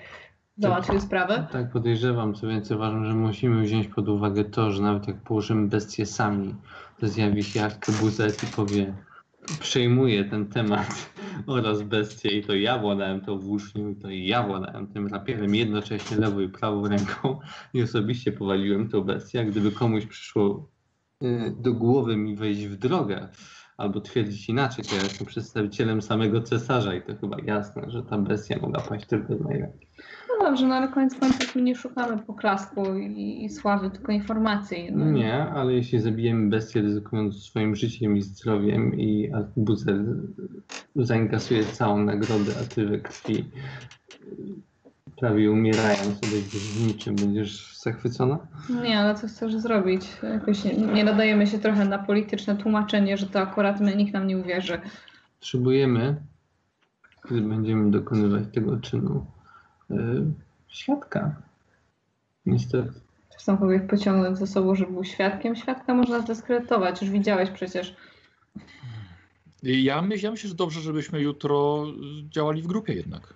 załatwił 0.57 1.01
sprawę? 1.01 1.47
Tak 1.53 1.73
podejrzewam, 1.73 2.35
co 2.35 2.49
więcej 2.49 2.77
uważam, 2.77 3.05
że 3.05 3.15
musimy 3.15 3.63
wziąć 3.63 3.89
pod 3.89 4.09
uwagę 4.09 4.45
to, 4.45 4.71
że 4.71 4.83
nawet 4.83 5.09
jak 5.09 5.23
położymy 5.23 5.69
bestię 5.69 6.07
sami, 6.07 6.55
to 6.99 7.09
zjawi 7.09 7.43
się 7.45 7.63
arkebuzet 7.63 8.43
i 8.43 8.47
powie 8.47 8.95
przejmuje 9.61 10.25
ten 10.25 10.47
temat 10.47 11.13
oraz 11.47 11.83
bestię 11.83 12.39
i 12.39 12.45
to 12.45 12.55
ja 12.55 12.79
władałem 12.79 13.21
tą 13.21 13.39
włócznią 13.39 13.89
i 13.89 13.97
to 13.97 14.11
ja 14.11 14.43
władałem 14.43 14.87
tym 14.87 15.07
rapierem. 15.07 15.55
Jednocześnie 15.55 16.17
lewą 16.17 16.41
i 16.41 16.49
prawą 16.49 16.89
ręką. 16.89 17.39
I 17.75 17.83
osobiście 17.83 18.33
powaliłem 18.33 18.89
tą 18.89 19.01
bestię, 19.01 19.41
a 19.41 19.45
gdyby 19.45 19.73
komuś 19.73 20.07
przyszło 20.07 20.69
y, 21.23 21.55
do 21.59 21.73
głowy 21.73 22.17
mi 22.17 22.37
wejść 22.37 22.67
w 22.67 22.77
drogę 22.77 23.29
albo 23.77 24.01
twierdzić 24.01 24.49
inaczej, 24.49 24.85
to 24.85 24.97
ja 24.97 25.03
jestem 25.03 25.27
przedstawicielem 25.27 26.03
samego 26.03 26.43
cesarza. 26.43 26.95
I 26.95 27.03
to 27.03 27.17
chyba 27.17 27.37
jasne, 27.45 27.91
że 27.91 28.03
ta 28.03 28.19
bestia 28.19 28.59
mogła 28.63 28.81
paść 28.81 29.07
tylko 29.07 29.37
z 29.37 29.41
mojej 29.41 29.61
ręki. 29.61 29.87
No 30.51 30.57
dobrze, 30.57 30.69
no 30.69 30.89
koniec 30.89 31.15
końców 31.15 31.57
my 31.57 31.63
nie 31.63 31.75
szukamy 31.75 32.19
poklasku 32.19 32.97
i, 32.97 33.45
i 33.45 33.49
sławy, 33.49 33.91
tylko 33.91 34.13
informacji. 34.13 34.89
No. 34.93 35.11
Nie, 35.11 35.35
ale 35.35 35.73
jeśli 35.73 36.01
zabijemy 36.01 36.49
bestię 36.49 36.81
ryzykując 36.81 37.43
swoim 37.43 37.77
życiem 37.77 38.17
i 38.17 38.23
zdrowiem 38.23 38.95
i 38.95 39.33
Arbuzer 39.33 40.05
zainkasuje 40.97 41.65
całą 41.65 42.05
nagrodę, 42.05 42.53
a 42.61 42.75
ty 42.75 42.87
we 42.87 42.99
krwi 42.99 43.45
prawie 45.21 45.51
umierając, 45.51 46.19
odejdziesz 46.19 46.63
z 46.63 46.87
niczym, 46.87 47.17
będziesz 47.17 47.79
zachwycona? 47.79 48.39
Nie, 48.83 48.99
ale 48.99 49.15
co 49.15 49.27
chcesz 49.27 49.57
zrobić? 49.57 50.03
Jakoś 50.23 50.65
nie, 50.65 50.73
nie 50.73 51.05
nadajemy 51.05 51.47
się 51.47 51.59
trochę 51.59 51.85
na 51.85 51.99
polityczne 51.99 52.57
tłumaczenie, 52.57 53.17
że 53.17 53.27
to 53.27 53.41
akurat 53.41 53.81
my, 53.81 53.97
nikt 53.97 54.15
nam 54.15 54.27
nie 54.27 54.39
uwierzy. 54.39 54.81
Potrzebujemy, 55.41 56.17
gdy 57.25 57.41
będziemy 57.41 57.91
dokonywać 57.91 58.45
tego 58.55 58.77
czynu, 58.77 59.27
yy, 59.91 60.27
świadka. 60.69 61.43
Niestety. 62.47 62.93
Tam 63.47 63.59
kogoś 63.59 63.81
pociągnąć 63.91 64.39
ze 64.39 64.47
sobą, 64.47 64.75
żeby 64.75 64.93
był 64.93 65.05
świadkiem? 65.05 65.57
Świadka 65.57 65.95
można 65.95 66.21
zdyskredytować, 66.21 67.03
już 67.03 67.11
widziałeś 67.11 67.51
przecież. 67.51 67.97
Ja, 69.63 70.03
myśl, 70.03 70.25
ja 70.25 70.31
myślę, 70.31 70.49
że 70.49 70.55
dobrze, 70.55 70.81
żebyśmy 70.81 71.21
jutro 71.21 71.87
działali 72.31 72.63
w 72.63 72.67
grupie 72.67 72.93
jednak. 72.93 73.35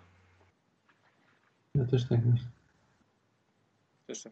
Ja 1.75 1.85
też 1.85 2.09
tak 2.09 2.21
myślę. 2.25 2.47
Też. 4.07 4.25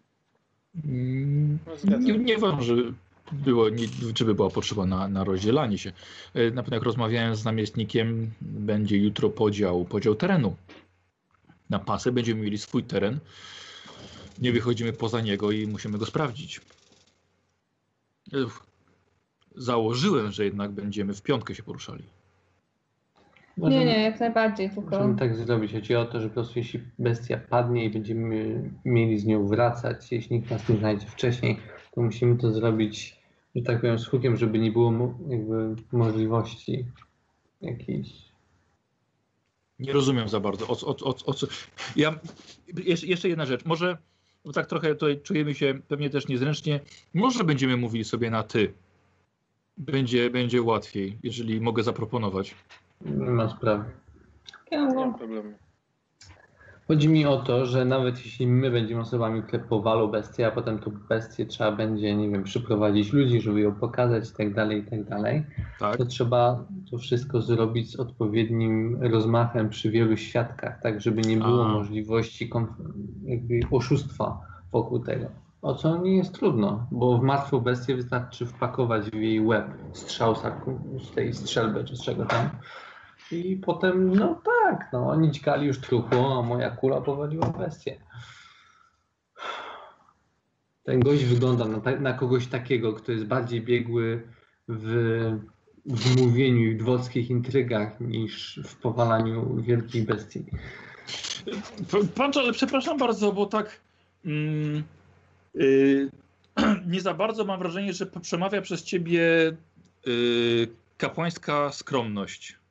Mm. 0.84 1.58
Nie, 2.00 2.18
nie 2.18 2.36
uważam, 2.36 2.62
że 2.62 2.74
było, 3.32 3.68
nie, 3.68 3.86
czy 4.14 4.24
by 4.24 4.34
była 4.34 4.50
potrzeba 4.50 4.86
na, 4.86 5.08
na 5.08 5.24
rozdzielanie 5.24 5.78
się. 5.78 5.92
E, 6.34 6.50
Na 6.50 6.62
pewno 6.62 6.76
jak 6.76 6.84
rozmawiałem 6.84 7.36
z 7.36 7.44
namiestnikiem, 7.44 8.30
będzie 8.40 8.98
jutro 8.98 9.30
podział, 9.30 9.84
podział 9.84 10.14
terenu. 10.14 10.56
Na 11.70 11.78
pasy 11.78 12.12
będziemy 12.12 12.40
mieli 12.40 12.58
swój 12.58 12.84
teren. 12.84 13.20
Nie 14.38 14.52
wychodzimy 14.52 14.92
poza 14.92 15.20
niego 15.20 15.50
i 15.50 15.66
musimy 15.66 15.98
go 15.98 16.06
sprawdzić. 16.06 16.60
Założyłem, 19.56 20.32
że 20.32 20.44
jednak 20.44 20.70
będziemy 20.70 21.14
w 21.14 21.22
piątkę 21.22 21.54
się 21.54 21.62
poruszali. 21.62 22.04
Nie, 23.56 23.84
nie, 23.84 24.02
jak 24.02 24.20
najbardziej, 24.20 24.70
tylko 24.70 24.90
Możemy 24.90 25.18
tak 25.18 25.36
zrobić. 25.36 25.72
Chodzi 25.72 25.96
o 25.96 26.04
to, 26.04 26.20
że 26.20 26.28
po 26.28 26.34
prostu 26.34 26.58
jeśli 26.58 26.80
bestia 26.98 27.40
padnie 27.50 27.84
i 27.84 27.90
będziemy 27.90 28.70
mieli 28.84 29.18
z 29.18 29.24
nią 29.24 29.46
wracać, 29.46 30.12
jeśli 30.12 30.36
nikt 30.36 30.50
nas 30.50 30.68
nie 30.68 30.76
znajdzie 30.76 31.06
wcześniej, 31.06 31.60
to 31.94 32.00
musimy 32.00 32.36
to 32.38 32.52
zrobić, 32.52 33.20
że 33.54 33.62
tak 33.62 33.80
powiem, 33.80 33.98
z 33.98 34.06
hukiem, 34.06 34.36
żeby 34.36 34.58
nie 34.58 34.72
było 34.72 35.14
jakby 35.28 35.74
możliwości 35.92 36.86
jakiejś. 37.60 38.31
Nie 39.82 39.92
rozumiem 39.92 40.28
za 40.28 40.40
bardzo. 40.40 40.68
O, 40.68 40.76
co- 40.76 40.86
o, 40.86 40.90
o, 40.90 41.14
o 41.26 41.34
co. 41.34 41.46
Ja, 41.96 42.18
jeszcze, 43.02 43.28
jedna 43.28 43.46
rzecz. 43.46 43.64
Może, 43.64 43.98
bo 44.44 44.52
tak 44.52 44.66
trochę 44.66 44.94
tutaj 44.94 45.20
czujemy 45.20 45.54
się 45.54 45.78
pewnie 45.88 46.10
też 46.10 46.28
niezręcznie, 46.28 46.80
może 47.14 47.44
będziemy 47.44 47.76
mówili 47.76 48.04
sobie 48.04 48.30
na 48.30 48.42
ty. 48.42 48.72
Będzie, 49.76 50.30
będzie 50.30 50.62
łatwiej, 50.62 51.18
jeżeli 51.22 51.60
mogę 51.60 51.82
zaproponować. 51.82 52.54
Nie 53.00 53.30
ma 53.30 53.48
sprawy. 53.48 53.84
Nie 54.72 54.78
ma 54.78 54.94
mam 54.94 55.14
problemu. 55.14 55.52
Chodzi 56.88 57.08
mi 57.08 57.26
o 57.26 57.36
to, 57.36 57.66
że 57.66 57.84
nawet 57.84 58.24
jeśli 58.24 58.46
my 58.46 58.70
będziemy 58.70 59.00
osobami, 59.00 59.42
które 59.42 59.62
powalą 59.62 60.06
bestię, 60.06 60.46
a 60.46 60.50
potem 60.50 60.78
tą 60.78 60.90
bestię 61.08 61.46
trzeba 61.46 61.72
będzie, 61.72 62.16
nie 62.16 62.30
wiem, 62.30 62.42
przyprowadzić 62.42 63.12
ludzi, 63.12 63.40
żeby 63.40 63.60
ją 63.60 63.74
pokazać 63.74 64.30
i 64.30 64.34
tak 64.34 64.54
dalej, 64.54 64.78
i 64.78 64.90
tak 64.90 65.04
dalej, 65.04 65.46
Tak? 65.80 65.96
to 65.96 66.04
trzeba 66.04 66.64
to 66.90 66.98
wszystko 66.98 67.40
zrobić 67.40 67.90
z 67.90 67.96
odpowiednim 67.96 68.98
rozmachem 69.02 69.68
przy 69.68 69.90
wielu 69.90 70.16
świadkach, 70.16 70.82
tak 70.82 71.00
żeby 71.00 71.22
nie 71.22 71.36
było 71.36 71.68
możliwości 71.68 72.50
oszustwa 73.70 74.40
wokół 74.72 74.98
tego. 74.98 75.26
O 75.62 75.74
co 75.74 75.98
nie 75.98 76.16
jest 76.16 76.34
trudno, 76.34 76.86
bo 76.90 77.18
w 77.18 77.22
martwą 77.22 77.60
bestię 77.60 77.96
wystarczy 77.96 78.46
wpakować 78.46 79.10
w 79.10 79.14
jej 79.14 79.40
łeb 79.40 79.66
strzał 79.92 80.34
z 80.98 81.10
tej 81.14 81.32
strzelby 81.34 81.84
czy 81.84 81.96
z 81.96 82.02
czego 82.02 82.24
tam. 82.24 82.50
I 83.32 83.56
potem, 83.56 84.14
no 84.14 84.42
tak, 84.44 84.88
no 84.92 85.08
oni 85.08 85.30
dźgali 85.30 85.66
już 85.66 85.78
truchło, 85.78 86.38
a 86.38 86.42
moja 86.42 86.70
kula 86.70 87.00
powaliła 87.00 87.48
bestię. 87.48 88.00
Ten 90.84 91.00
gość 91.00 91.24
wygląda 91.24 91.64
na, 91.64 91.96
na 92.00 92.12
kogoś 92.12 92.46
takiego, 92.46 92.92
kto 92.92 93.12
jest 93.12 93.24
bardziej 93.24 93.60
biegły 93.60 94.22
w, 94.68 94.84
w 95.86 96.20
mówieniu 96.20 96.60
i 96.60 96.74
w 96.74 96.78
dworskich 96.78 97.30
intrygach 97.30 98.00
niż 98.00 98.60
w 98.64 98.76
powalaniu 98.76 99.62
wielkich 99.62 100.06
bestii. 100.06 100.44
Pan, 102.14 102.32
ale 102.34 102.52
przepraszam 102.52 102.98
bardzo, 102.98 103.32
bo 103.32 103.46
tak 103.46 103.80
mm, 104.24 104.82
y, 105.54 106.10
nie 106.92 107.00
za 107.00 107.14
bardzo 107.14 107.44
mam 107.44 107.58
wrażenie, 107.58 107.92
że 107.92 108.06
przemawia 108.06 108.62
przez 108.62 108.82
ciebie 108.82 109.52
y, 110.06 110.68
kapłańska 110.98 111.72
skromność. 111.72 112.61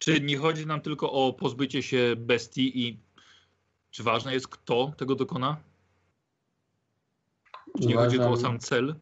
Czy 0.00 0.20
nie 0.20 0.36
chodzi 0.38 0.66
nam 0.66 0.80
tylko 0.80 1.12
o 1.12 1.32
pozbycie 1.32 1.82
się 1.82 2.14
bestii 2.16 2.86
i 2.86 2.98
czy 3.90 4.02
ważne 4.02 4.34
jest, 4.34 4.48
kto 4.48 4.92
tego 4.96 5.14
dokona? 5.14 5.56
Czy 7.80 7.88
nie 7.88 7.94
chodzi 7.94 8.18
tylko 8.18 8.30
o 8.30 8.36
sam 8.36 8.58
cel? 8.58 8.94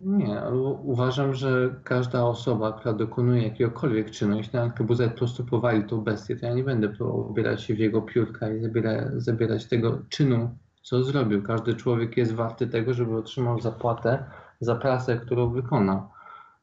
Nie, 0.00 0.40
ale 0.40 0.56
uważam, 0.82 1.34
że 1.34 1.74
każda 1.84 2.24
osoba, 2.24 2.72
która 2.72 2.94
dokonuje 2.94 3.42
jakiegokolwiek 3.42 4.10
czynu, 4.10 4.36
jeśli 4.36 4.52
na 4.52 4.62
Arkebuzę 4.62 5.10
po 5.10 5.18
prostu 5.18 5.44
powali 5.44 5.84
tą 5.84 6.00
bestię, 6.00 6.36
to 6.36 6.46
ja 6.46 6.54
nie 6.54 6.64
będę 6.64 6.88
próbował 6.88 7.30
ubierać 7.30 7.62
się 7.62 7.74
w 7.74 7.78
jego 7.78 8.02
piórka 8.02 8.52
i 8.52 8.60
zabiera, 8.60 9.10
zabierać 9.16 9.66
tego 9.66 10.02
czynu, 10.08 10.58
co 10.82 11.04
zrobił. 11.04 11.42
Każdy 11.42 11.74
człowiek 11.74 12.16
jest 12.16 12.32
warty 12.32 12.66
tego, 12.66 12.94
żeby 12.94 13.16
otrzymał 13.16 13.60
zapłatę 13.60 14.24
za 14.60 14.74
pracę, 14.74 15.16
którą 15.16 15.50
wykonał. 15.50 16.08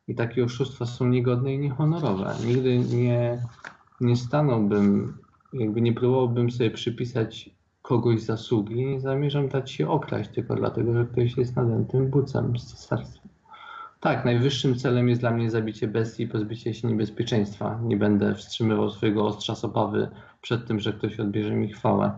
I 0.08 0.16
takie 0.16 0.44
oszustwa 0.44 0.86
są 0.86 1.08
niegodne 1.08 1.54
i 1.54 1.60
niehonorowe. 1.60 2.36
Nigdy 2.48 2.80
nie, 2.80 3.44
nie 4.02 4.16
stanąłbym, 4.16 5.18
jakby 5.54 5.82
nie 5.82 5.94
próbowałbym 5.94 6.52
sobie 6.52 6.72
przypisać 6.72 7.50
kogoś 7.82 8.22
zasługi, 8.22 8.86
nie 8.86 9.00
zamierzam 9.00 9.50
dać 9.50 9.72
się 9.72 9.90
okraść 9.90 10.30
tylko 10.30 10.56
dlatego, 10.56 10.94
że 10.94 11.06
ktoś 11.06 11.38
jest 11.38 11.56
nadętym 11.56 12.10
bucem 12.10 12.60
z 12.60 12.66
cesarstwa. 12.66 13.28
Tak, 14.00 14.26
najwyższym 14.26 14.76
celem 14.76 15.10
jest 15.10 15.22
dla 15.22 15.32
mnie 15.32 15.52
zabicie 15.52 15.88
bestii 15.88 16.24
i 16.24 16.28
pozbycie 16.28 16.74
się 16.74 16.88
niebezpieczeństwa. 16.88 17.80
Nie 17.84 17.98
będę 17.98 18.36
wstrzymywał 18.36 18.90
swojego 18.90 19.26
ostrza 19.26 19.56
z 19.56 19.64
obawy 19.64 20.08
przed 20.42 20.68
tym, 20.68 20.80
że 20.80 20.94
ktoś 20.94 21.20
odbierze 21.20 21.56
mi 21.56 21.74
chwałę. 21.74 22.12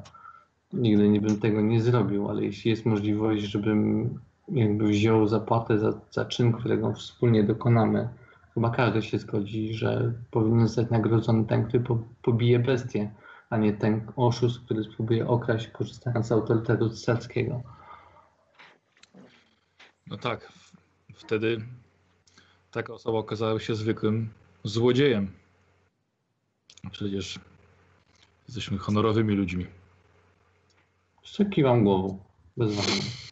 Nigdy 0.74 1.10
nie 1.10 1.22
bym 1.22 1.40
tego 1.40 1.62
nie 1.62 1.82
zrobił, 1.82 2.30
ale 2.30 2.44
jeśli 2.44 2.72
jest 2.72 2.86
możliwość, 2.86 3.44
żebym 3.44 4.10
jakby 4.52 4.88
wziął 4.88 5.28
zapłatę 5.28 5.80
za, 5.80 5.94
za 6.12 6.26
czyn, 6.26 6.54
którego 6.54 6.94
wspólnie 6.94 7.44
dokonamy, 7.44 8.10
chyba 8.54 8.70
każdy 8.70 9.02
się 9.02 9.20
zgodzi, 9.20 9.74
że 9.74 10.14
powinien 10.32 10.68
zostać 10.68 10.90
nagrodzony 10.90 11.46
ten, 11.46 11.68
który 11.68 11.84
po, 11.84 11.98
pobije 12.22 12.60
bestię 12.60 13.12
a 13.50 13.58
nie 13.58 13.74
ten 13.74 14.12
oszust, 14.16 14.60
który 14.60 14.84
spróbuje 14.84 15.28
okraść, 15.28 15.68
korzystając 15.68 16.28
z 16.28 16.32
autorytetu 16.32 16.90
cesarskiego. 16.90 17.62
No 20.08 20.18
tak. 20.18 20.54
Wtedy 21.14 21.62
taka 22.72 22.94
osoba 22.94 23.18
okazała 23.18 23.60
się 23.60 23.76
zwykłym 23.76 24.30
złodziejem. 24.64 25.32
Przecież 26.92 27.40
jesteśmy 28.48 28.78
honorowymi 28.78 29.36
ludźmi. 29.36 29.66
Jeszcze 31.22 31.46
kiwam 31.46 31.84
głową, 31.84 32.20
bez 32.58 32.76
wahania. 32.76 33.29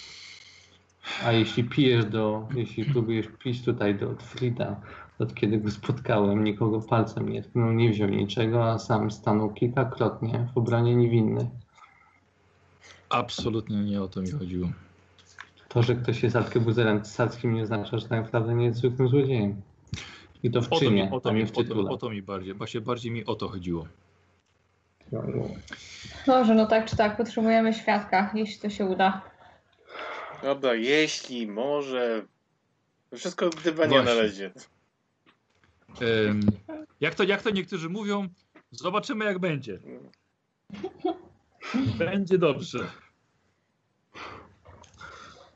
A 1.26 1.31
jeśli 1.31 1.64
pijesz 1.64 2.06
do, 2.06 2.48
jeśli 2.53 2.85
próbujesz 2.85 3.27
pić 3.39 3.65
tutaj 3.65 3.95
do 3.95 4.15
Frida, 4.15 4.81
od 5.19 5.35
kiedy 5.35 5.57
go 5.57 5.72
spotkałem, 5.72 6.44
nikogo 6.44 6.81
palcem 6.81 7.30
nie 7.30 7.41
tknął, 7.41 7.72
nie 7.72 7.89
wziął 7.89 8.10
niczego, 8.10 8.72
a 8.72 8.80
sam 8.80 9.11
stanął 9.11 9.53
kilkakrotnie 9.53 10.48
w 10.53 10.57
obronie 10.57 10.95
niewinnych. 10.95 11.48
Absolutnie 13.10 13.84
nie 13.84 14.02
o 14.02 14.07
to 14.07 14.22
mi 14.22 14.31
chodziło. 14.31 14.68
To, 15.69 15.84
że 15.84 15.95
ktoś 15.95 16.23
jest 16.23 16.35
arkebuzerem 16.35 17.02
cesarskim 17.02 17.53
nie 17.53 17.64
oznacza, 17.64 17.98
że 17.98 18.07
tak 18.07 18.23
naprawdę 18.23 18.56
nie 18.56 18.65
jest 18.65 18.77
zwykłym 18.77 19.07
złodziejem. 19.07 19.61
I 20.44 20.52
to 20.52 20.61
w 20.61 20.65
O 20.65 20.69
to, 20.69 20.76
mi, 20.76 20.81
czynie, 20.81 21.11
o, 21.11 21.19
to 21.19 21.30
a 21.30 21.34
mi, 21.34 21.39
nie 21.39 21.45
o, 21.45 21.48
w 21.48 21.52
to, 21.52 21.64
tytule. 21.64 21.89
o 21.89 21.98
to 21.98 22.10
mi 22.10 22.22
bardziej, 22.22 22.53
właśnie 22.53 22.81
bardziej 22.81 23.11
mi 23.11 23.26
o 23.26 23.35
to 23.35 23.48
chodziło. 23.48 23.88
Dobrze, 26.27 26.56
no 26.56 26.65
tak 26.65 26.85
czy 26.85 26.98
tak, 26.98 27.18
potrzebujemy 27.18 27.73
świadka, 27.73 28.31
jeśli 28.34 28.61
to 28.61 28.69
się 28.69 28.85
uda. 28.85 29.22
Dobra, 30.43 30.76
jeśli, 30.76 31.47
może. 31.47 32.26
Wszystko 33.15 33.49
gdybania 33.49 34.03
na 34.03 34.15
razie. 34.15 34.51
Jak, 37.01 37.15
to, 37.15 37.23
jak 37.23 37.41
to 37.41 37.49
niektórzy 37.49 37.89
mówią, 37.89 38.27
zobaczymy 38.72 39.26
jak 39.26 39.39
będzie. 39.39 39.80
Będzie 41.97 42.38
dobrze. 42.38 42.80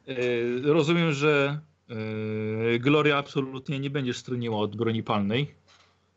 E, 0.07 0.15
rozumiem, 0.63 1.13
że 1.13 1.59
e, 1.89 2.79
Gloria 2.79 3.17
absolutnie 3.17 3.79
nie 3.79 3.89
będziesz 3.89 4.17
stroniła 4.17 4.57
od 4.57 4.75
broni 4.75 5.03
palnej. 5.03 5.55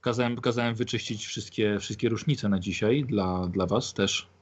Kazałem, 0.01 0.41
kazałem 0.41 0.75
wyczyścić 0.75 1.27
wszystkie, 1.27 1.79
wszystkie 1.81 2.09
różnice 2.09 2.49
na 2.49 2.59
dzisiaj 2.59 3.05
dla, 3.05 3.47
dla 3.47 3.67
was 3.67 3.95
też. 3.95 4.34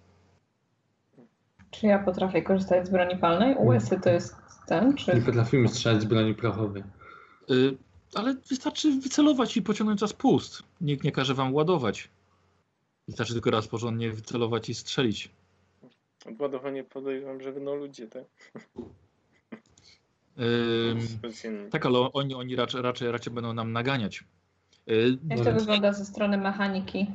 Czy 1.73 1.86
ja 1.86 1.99
potrafię 1.99 2.43
korzystać 2.43 2.86
z 2.86 2.90
broni 2.90 3.16
palnej? 3.16 3.57
USy 3.57 4.01
to 4.01 4.11
jest 4.11 4.36
ten, 4.66 4.89
Nie 4.89 4.94
czy... 4.94 5.23
potrafimy 5.23 5.69
strzelać 5.69 6.03
z 6.03 6.05
broni 6.05 6.35
prochowej. 6.35 6.82
E, 7.51 7.55
ale 8.15 8.35
wystarczy 8.35 8.93
wycelować 9.01 9.57
i 9.57 9.62
pociągnąć 9.62 10.01
za 10.01 10.07
spust. 10.09 10.62
Nikt 10.81 11.05
nie 11.05 11.12
każe 11.12 11.35
wam 11.35 11.55
ładować. 11.55 12.09
Wystarczy 13.09 13.32
tylko 13.32 13.51
raz 13.51 13.69
porządnie 13.69 14.11
wycelować 14.12 14.69
i 14.69 14.74
strzelić. 14.74 15.31
Odładowanie 16.27 16.85
podejrzewam, 16.85 17.40
że 17.40 17.53
będą 17.53 17.74
ludzie, 17.74 18.09
tak? 18.09 18.24
Specjalnie. 21.19 21.69
tak, 21.70 21.86
ale 21.86 21.99
oni, 21.99 22.35
oni 22.35 22.57
raczej, 22.57 22.82
raczej, 22.82 23.11
raczej 23.12 23.32
będą 23.32 23.53
nam 23.55 23.73
naganiać. 23.73 24.24
Yy, 24.86 25.19
Jak 25.31 25.40
to 25.44 25.53
wygląda 25.53 25.93
ze 25.93 26.05
strony 26.05 26.39
mechaniki? 26.39 27.07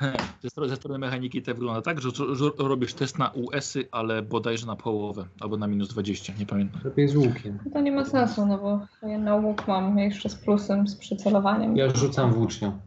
ze, 0.42 0.50
strony, 0.50 0.68
ze 0.68 0.76
strony 0.76 0.98
mechaniki 0.98 1.42
to 1.42 1.54
wygląda 1.54 1.82
tak, 1.82 2.00
że, 2.00 2.10
że 2.32 2.50
robisz 2.58 2.94
test 2.94 3.18
na 3.18 3.30
US-y, 3.30 3.88
ale 3.90 4.22
bodajże 4.22 4.66
na 4.66 4.76
połowę 4.76 5.26
albo 5.40 5.56
na 5.56 5.66
minus 5.66 5.88
20, 5.88 6.32
nie 6.38 6.46
pamiętam. 6.46 6.80
Lepiej 6.84 7.08
z 7.08 7.16
łukiem. 7.16 7.58
No 7.64 7.70
To 7.72 7.80
nie 7.80 7.92
ma 7.92 8.04
sensu, 8.04 8.46
no 8.46 8.58
bo 8.58 8.86
ja 9.08 9.18
na 9.18 9.34
łuk 9.36 9.68
mam 9.68 9.98
jeszcze 9.98 10.28
z 10.28 10.34
plusem, 10.34 10.88
z 10.88 10.96
przycelowaniem. 10.96 11.76
Ja 11.76 11.90
rzucam 11.96 12.32
włócznią. 12.32 12.80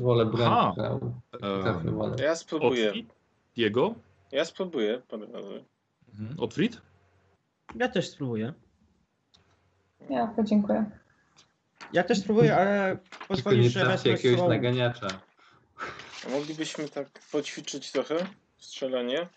Wolę 0.00 0.26
broń, 0.26 0.50
potrafię 1.30 1.90
wolę. 1.90 2.16
Ja 2.22 2.36
spróbuję. 2.36 2.90
Ocni? 2.90 3.06
Diego? 3.56 3.94
Ja 4.32 4.44
spróbuję 4.44 5.02
parę 5.08 5.26
razy. 5.26 5.64
Mhm. 6.12 6.40
Otfrid? 6.40 6.80
Ja 7.76 7.88
też 7.88 8.10
spróbuję. 8.10 8.52
Ja 10.10 10.26
podziękuję. 10.26 10.84
Ja 11.92 12.02
też 12.02 12.18
spróbuję, 12.18 12.56
ale 12.56 12.98
pozwolisz, 13.28 13.72
że 13.72 13.86
wezmę 13.86 14.10
jakiegoś 14.10 14.48
naganiacza. 14.48 15.06
A 16.26 16.28
moglibyśmy 16.30 16.88
tak 16.88 17.08
poćwiczyć 17.32 17.92
trochę 17.92 18.26
strzelanie? 18.58 19.28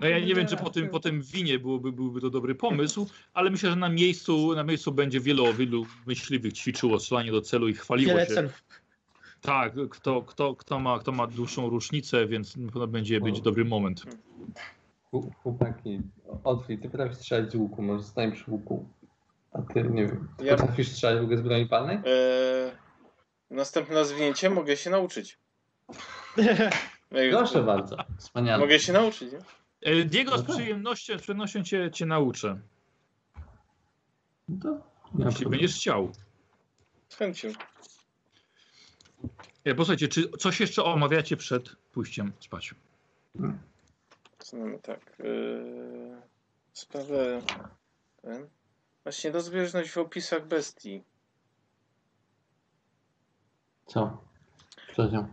No 0.00 0.08
ja 0.08 0.18
nie 0.18 0.34
wiem, 0.34 0.46
czy 0.46 0.56
po 0.56 0.70
tym, 0.70 0.88
po 0.88 1.00
tym 1.00 1.22
winie 1.22 1.58
byłoby, 1.58 1.92
byłby 1.92 2.20
to 2.20 2.30
dobry 2.30 2.54
pomysł, 2.54 3.06
ale 3.34 3.50
myślę, 3.50 3.70
że 3.70 3.76
na 3.76 3.88
miejscu, 3.88 4.54
na 4.54 4.64
miejscu 4.64 4.92
będzie 4.92 5.20
wielu, 5.20 5.54
wielu 5.54 5.86
myśliwych 6.06 6.52
ćwiczyło 6.52 7.00
strzelanie 7.00 7.30
do 7.32 7.40
celu 7.42 7.68
i 7.68 7.74
chwaliło 7.74 8.12
Wiele 8.12 8.26
się. 8.26 8.34
celów. 8.34 8.64
Tak, 9.40 9.72
kto, 9.90 10.22
kto, 10.22 10.54
kto, 10.54 10.78
ma, 10.78 10.98
kto 10.98 11.12
ma 11.12 11.26
dłuższą 11.26 11.70
rusznicę, 11.70 12.26
więc 12.26 12.54
pewno 12.54 12.86
będzie, 12.86 13.20
będzie 13.20 13.42
dobry 13.42 13.64
moment. 13.64 14.02
Chł- 15.12 15.30
Chłopaki, 15.42 16.00
Otwij, 16.44 16.78
ty 16.78 16.90
potrafisz 16.90 17.18
strzelać 17.18 17.52
z 17.52 17.54
łuku, 17.54 17.82
może 17.82 18.02
zostań 18.02 18.32
przy 18.32 18.50
łuku. 18.50 18.88
A 19.52 19.62
ty, 19.62 19.82
nie 19.82 20.06
wiem, 20.06 20.28
ty 20.38 20.44
Ja- 20.44 20.56
potrafisz 20.56 20.88
strzelać 20.88 21.18
w 21.20 21.22
ogóle 21.22 21.38
z 21.38 21.42
broni 21.42 21.66
palnej? 21.66 21.96
Eee, 21.96 22.70
następne 23.50 23.94
rozwinięcie 23.94 24.50
mogę 24.50 24.76
się 24.76 24.90
nauczyć. 24.90 25.38
Proszę 27.30 27.62
bardzo, 27.62 27.96
wspaniale. 28.18 28.58
Mogę 28.58 28.78
się 28.80 28.92
nauczyć, 28.92 29.32
nie? 29.32 29.38
E, 29.82 30.04
Diego, 30.04 30.38
z 30.38 30.40
No 30.40 30.46
tak. 30.46 30.56
przyjemnością, 30.56 31.18
z 31.18 31.22
przyjemnością 31.22 31.62
cię, 31.64 31.90
cię 31.90 32.06
nauczę, 32.06 32.60
No 34.48 34.56
to 34.62 34.68
jeśli 35.04 35.14
problemu. 35.14 35.50
będziesz 35.50 35.74
chciał. 35.76 36.12
Z 37.08 37.16
chęcią. 37.16 37.48
E, 39.64 39.74
Posłuchajcie, 39.74 40.08
czy 40.08 40.28
coś 40.30 40.60
jeszcze 40.60 40.84
omawiacie 40.84 41.36
przed 41.36 41.76
pójściem 41.92 42.32
spać? 42.40 42.74
Co 44.38 44.56
mamy 44.56 44.78
tak? 44.78 45.00
Eee, 45.20 46.16
sprawę. 46.72 47.42
Ten. 48.22 48.48
Właśnie 49.02 49.30
rozbieżność 49.30 49.90
w 49.90 49.98
opisach 49.98 50.46
bestii. 50.46 51.02
Co? 53.86 54.24
Co 54.96 55.10
się? 55.10 55.28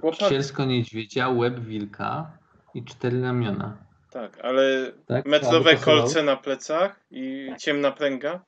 Chłopak, 0.00 0.20
Ścielsko 0.20 0.64
niedźwiedzia, 0.64 1.28
łeb 1.28 1.60
wilka 1.60 2.30
i 2.74 2.84
cztery 2.84 3.22
ramiona. 3.22 3.76
tak, 4.10 4.38
ale 4.44 4.92
Tak? 5.06 5.26
metrowe 5.26 5.76
kolce 5.76 6.22
na 6.22 6.36
plecach 6.36 7.00
i 7.10 7.48
ciemna 7.58 7.92
pręga. 7.92 8.44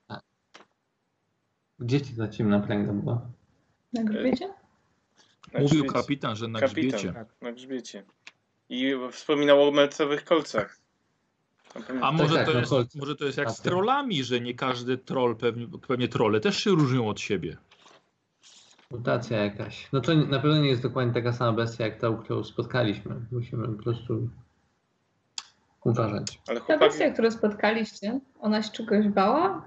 Gdzie 1.78 2.01
ci 2.01 2.16
ta 2.16 2.28
ciemna 2.28 2.61
pręga 2.61 2.93
była? 2.93 3.20
Na 3.93 4.05
grzbiecie? 4.05 4.48
Na 5.52 5.61
Mówił 5.61 5.69
grzbiecie. 5.85 5.94
kapitan, 6.02 6.36
że 6.36 6.48
na 6.48 6.61
Kapitan. 6.61 6.90
grzbiecie. 7.01 7.24
Na 7.43 7.52
grzbiecie. 7.52 8.05
I 8.69 8.94
wspominał 9.12 9.69
o 9.69 9.70
metrowych 9.70 10.24
kolcach. 10.24 10.78
A 12.02 12.12
może, 12.12 12.35
tak, 12.35 12.47
to 12.47 12.52
no 12.52 12.59
jest, 12.61 12.97
może 12.97 13.16
to 13.16 13.24
jest 13.24 13.39
jak 13.39 13.47
Tak, 13.47 13.55
z 13.57 13.59
tak. 13.59 13.65
trollami, 13.65 14.24
że 14.24 14.40
nie 14.40 14.55
każdy 14.55 14.98
troll, 14.98 15.36
pewnie, 15.36 15.66
pewnie 15.89 16.09
trolle 16.09 16.40
też 16.40 16.57
się 16.57 16.70
różnią 16.70 17.09
od 17.09 17.20
siebie. 17.20 17.57
Mutacja 18.90 19.44
jakaś. 19.44 19.88
No 19.92 20.00
to 20.00 20.14
na 20.14 20.38
pewno 20.38 20.58
nie 20.58 20.68
jest 20.68 20.82
dokładnie 20.82 21.14
taka 21.14 21.32
sama 21.32 21.52
bestia 21.52 21.84
jak 21.84 21.96
ta, 22.00 22.08
którą 22.24 22.44
spotkaliśmy. 22.44 23.14
Musimy 23.32 23.68
po 23.68 23.82
prostu 23.82 24.28
uważać. 25.84 26.40
Ale 26.48 26.60
Ta 26.60 26.66
chłopak, 26.66 26.88
bestia, 26.88 27.10
którą 27.10 27.30
spotkaliście, 27.30 28.20
ona 28.40 28.62
się 28.62 28.70
czegoś 28.72 29.08
bała? 29.08 29.64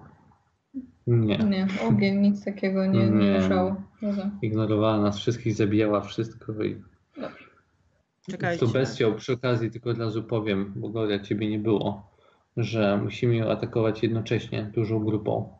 Nie. 1.07 1.37
Nie, 1.37 1.67
ogień, 1.89 2.17
nic 2.17 2.45
takiego 2.45 2.85
nie, 2.85 3.09
nie 3.09 3.25
Nie. 3.25 3.37
ruszało. 3.39 3.75
Dobra. 4.01 4.29
Ignorowała 4.41 4.97
nas 5.01 5.17
wszystkich, 5.19 5.55
zabijała 5.55 6.01
wszystko 6.01 6.63
i 6.63 6.81
Czekajcie. 8.31 8.65
z 8.65 8.67
tą 8.69 8.73
bestią 8.79 9.15
przy 9.15 9.33
okazji 9.33 9.71
tylko 9.71 9.89
od 9.89 9.97
razu 9.97 10.23
powiem, 10.23 10.73
bo 10.75 10.89
Gloria 10.89 11.19
ciebie 11.19 11.49
nie 11.49 11.59
było, 11.59 12.11
że 12.57 12.97
musimy 13.03 13.35
ją 13.35 13.51
atakować 13.51 14.03
jednocześnie 14.03 14.71
dużą 14.75 14.99
grupą. 14.99 15.53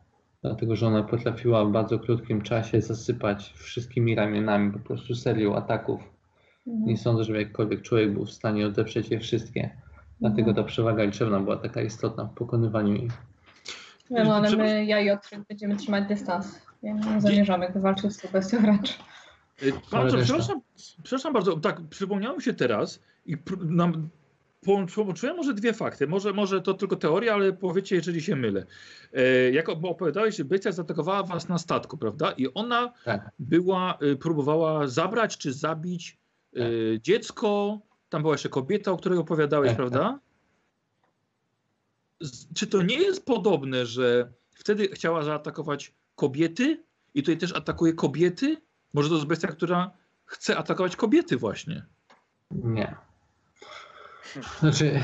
Dlatego, 0.44 0.76
że 0.76 0.88
ona 0.88 1.04
potrafiła 1.04 1.66
w 1.66 1.72
bardzo 1.72 2.00
krótkim 2.00 2.42
czasie 2.42 2.82
zasypać 2.82 3.54
wszystkimi 3.56 4.16
ramionami 4.16 4.72
po 4.72 4.80
prostu 4.80 5.16
serią 5.16 5.56
ataków. 5.56 6.02
Mhm. 6.68 6.86
Nie 6.88 6.98
sądzę, 6.98 7.24
żeby 7.24 7.40
jakkolwiek 7.40 7.82
człowiek 7.82 8.14
był 8.14 8.26
w 8.26 8.32
stanie 8.32 8.68
odeprzeć 8.68 9.10
je 9.10 9.20
wszystkie. 9.20 9.70
Dlatego 10.20 10.54
ta 10.54 10.64
przewaga 10.64 11.04
liczebna 11.04 11.40
była 11.40 11.58
taka 11.58 11.82
istotna 11.82 12.26
w 12.26 12.34
pokonywaniu 12.34 12.96
ich. 12.96 13.12
Wiem, 14.12 14.30
ale 14.30 14.58
my, 14.58 14.86
ja 14.86 15.00
i 15.00 15.10
Otfrid 15.10 15.42
będziemy 15.50 15.76
trzymać 15.76 16.08
dystans. 16.08 16.62
Ja 16.84 16.94
nie 16.94 17.22
zamierzamy 17.22 17.68
walczyć 17.76 18.14
z 18.14 18.18
tą 18.18 18.30
bestią 18.30 18.58
raczej. 18.66 18.98
Bardzo, 19.92 20.18
przepraszam, 20.18 20.62
przepraszam 21.04 21.34
bardzo, 21.34 21.58
tak, 21.58 21.82
przypomniało 21.90 22.36
mi 22.36 22.44
się 22.44 22.54
teraz 22.54 23.00
i 23.26 23.38
pr- 23.38 23.70
nam 23.70 24.10
połączyłem 24.64 25.36
może 25.36 25.54
dwie 25.54 25.74
fakty. 25.74 26.08
Może, 26.08 26.34
może 26.34 26.62
to 26.62 26.74
tylko 26.74 26.96
teoria, 26.96 27.34
ale 27.34 27.54
powiecie, 27.54 27.96
jeżeli 27.96 28.22
się 28.22 28.36
mylę. 28.36 28.66
E, 29.14 29.52
jak 29.52 29.68
op- 29.68 29.90
opowiadałeś, 29.90 30.36
że 30.38 30.46
bestia 30.46 30.72
zaatakowała 30.72 31.24
was 31.24 31.50
na 31.50 31.58
statku, 31.58 31.98
prawda? 31.98 32.32
I 32.32 32.54
ona 32.54 32.94
Tak. 33.06 33.32
była, 33.40 33.98
y, 34.02 34.16
próbowała 34.16 34.88
zabrać 34.88 35.38
czy 35.38 35.54
zabić 35.54 36.18
y, 36.58 37.00
dziecko. 37.04 37.80
Tam 38.10 38.22
była 38.22 38.34
jeszcze 38.34 38.50
kobieta, 38.50 38.92
o 38.92 38.98
której 38.98 39.20
opowiadałeś, 39.20 39.68
Tak, 39.70 39.78
prawda? 39.78 40.20
Z, 42.22 42.54
czy 42.54 42.68
to 42.68 42.82
nie 42.82 42.96
jest 42.96 43.26
podobne, 43.26 43.86
że 43.86 44.32
wtedy 44.56 44.88
chciała 44.88 45.24
zaatakować 45.24 45.94
kobiety 46.16 46.84
i 47.14 47.24
tutaj 47.24 47.38
też 47.38 47.56
atakuje 47.56 47.94
kobiety? 47.94 48.58
Może 48.94 49.10
to 49.10 49.16
jest 49.16 49.28
bestia, 49.28 49.48
która 49.48 49.92
chce 50.26 50.58
atakować 50.58 50.96
kobiety 50.96 51.38
właśnie. 51.38 51.86
Nie. 52.52 52.96
Znaczy, 54.60 55.00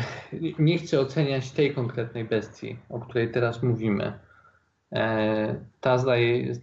nie 0.59 0.77
chcę 0.77 0.99
oceniać 0.99 1.51
tej 1.51 1.75
konkretnej 1.75 2.25
bestii, 2.25 2.77
o 2.89 2.99
której 2.99 3.31
teraz 3.31 3.63
mówimy. 3.63 4.19
E, 4.91 5.55
ta 5.81 5.97
zdaje, 5.97 6.53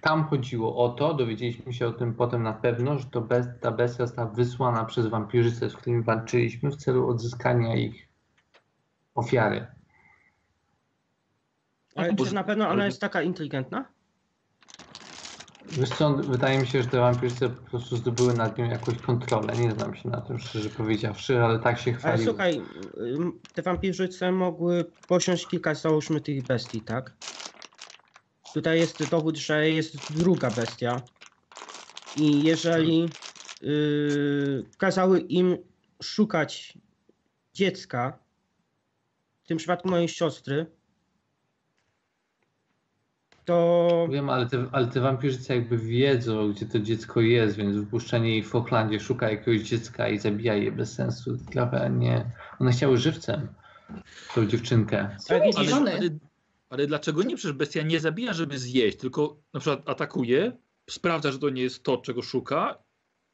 tam 0.00 0.24
chodziło 0.24 0.84
o 0.84 0.88
to, 0.88 1.14
dowiedzieliśmy 1.14 1.72
się 1.72 1.86
o 1.86 1.92
tym 1.92 2.14
potem 2.14 2.42
na 2.42 2.52
pewno, 2.52 2.98
że 2.98 3.04
to 3.04 3.20
best, 3.20 3.48
ta 3.60 3.70
bestia 3.70 4.06
została 4.06 4.30
wysłana 4.30 4.84
przez 4.84 5.06
wampirzycę, 5.06 5.70
z 5.70 5.76
którymi 5.76 6.02
walczyliśmy 6.02 6.70
w 6.70 6.76
celu 6.76 7.08
odzyskania 7.08 7.76
ich 7.76 8.08
ofiary. 9.14 9.66
Ale 11.94 12.12
Bo- 12.12 12.26
czy 12.26 12.34
na 12.34 12.44
pewno 12.44 12.64
ale- 12.64 12.74
ona 12.74 12.86
jest 12.86 13.00
taka 13.00 13.22
inteligentna? 13.22 13.84
Wiesz 15.72 15.90
co, 15.90 16.14
wydaje 16.14 16.58
mi 16.58 16.66
się, 16.66 16.82
że 16.82 16.88
te 16.88 16.98
wampirzyce 16.98 17.48
po 17.50 17.70
prostu 17.70 17.96
zdobyły 17.96 18.34
nad 18.34 18.58
nią 18.58 18.64
jakąś 18.64 18.98
kontrolę. 18.98 19.56
Nie 19.56 19.72
znam 19.74 19.94
się 19.94 20.08
na 20.08 20.20
tym, 20.20 20.38
szczerze 20.38 20.70
powiedziawszy, 20.70 21.40
ale 21.42 21.58
tak 21.58 21.78
się 21.78 21.92
Ale 21.92 21.98
chwaliły. 21.98 22.24
słuchaj, 22.24 22.60
te 23.54 23.62
wampirzyce 23.62 24.32
mogły 24.32 24.84
posiąść 25.06 25.46
kilka, 25.46 25.74
załóżmy, 25.74 26.20
tych 26.20 26.46
bestii, 26.46 26.82
tak? 26.82 27.16
Tutaj 28.54 28.78
jest 28.80 29.04
dowód, 29.04 29.36
że 29.36 29.70
jest 29.70 30.12
druga 30.12 30.50
bestia. 30.50 31.08
I 32.14 32.42
jeżeli 32.42 33.10
yy, 33.60 34.64
kazały 34.78 35.20
im 35.20 35.56
szukać 36.02 36.78
dziecka, 37.54 38.18
w 39.44 39.48
tym 39.48 39.58
przypadku 39.58 39.88
mojej 39.88 40.08
siostry, 40.08 40.75
to 43.46 44.08
Wiem, 44.10 44.30
ale 44.30 44.46
te, 44.46 44.66
ale 44.72 44.86
te 44.86 45.00
wampirzyce 45.00 45.56
jakby 45.56 45.78
wiedzą, 45.78 46.52
gdzie 46.52 46.66
to 46.66 46.78
dziecko 46.80 47.20
jest, 47.20 47.56
więc 47.56 47.76
wypuszczenie 47.76 48.30
jej 48.30 48.42
w 48.42 48.48
Foklandzie 48.48 49.00
szuka 49.00 49.30
jakiegoś 49.30 49.60
dziecka 49.60 50.08
i 50.08 50.18
zabija 50.18 50.54
je 50.54 50.72
bez 50.72 50.92
sensu. 50.94 51.36
Trochę 51.52 51.90
nie. 51.90 52.30
One 52.60 52.72
chciały 52.72 52.96
żywcem 52.98 53.48
tą 54.34 54.46
dziewczynkę. 54.46 55.16
Ale 55.28 55.40
Ale, 55.56 56.00
Ale, 56.70 56.86
dlaczego 56.86 57.22
nie? 57.22 57.36
Przecież 57.36 57.52
bestia 57.52 57.82
nie 57.82 58.00
zabija, 58.00 58.32
żeby 58.32 58.58
zjeść, 58.58 58.98
tylko 58.98 59.36
na 59.54 59.60
przykład 59.60 59.88
atakuje, 59.88 60.52
sprawdza, 60.90 61.32
że 61.32 61.38
to 61.38 61.50
nie 61.50 61.62
jest 61.62 61.82
to, 61.82 61.96
czego 61.96 62.22
szuka 62.22 62.78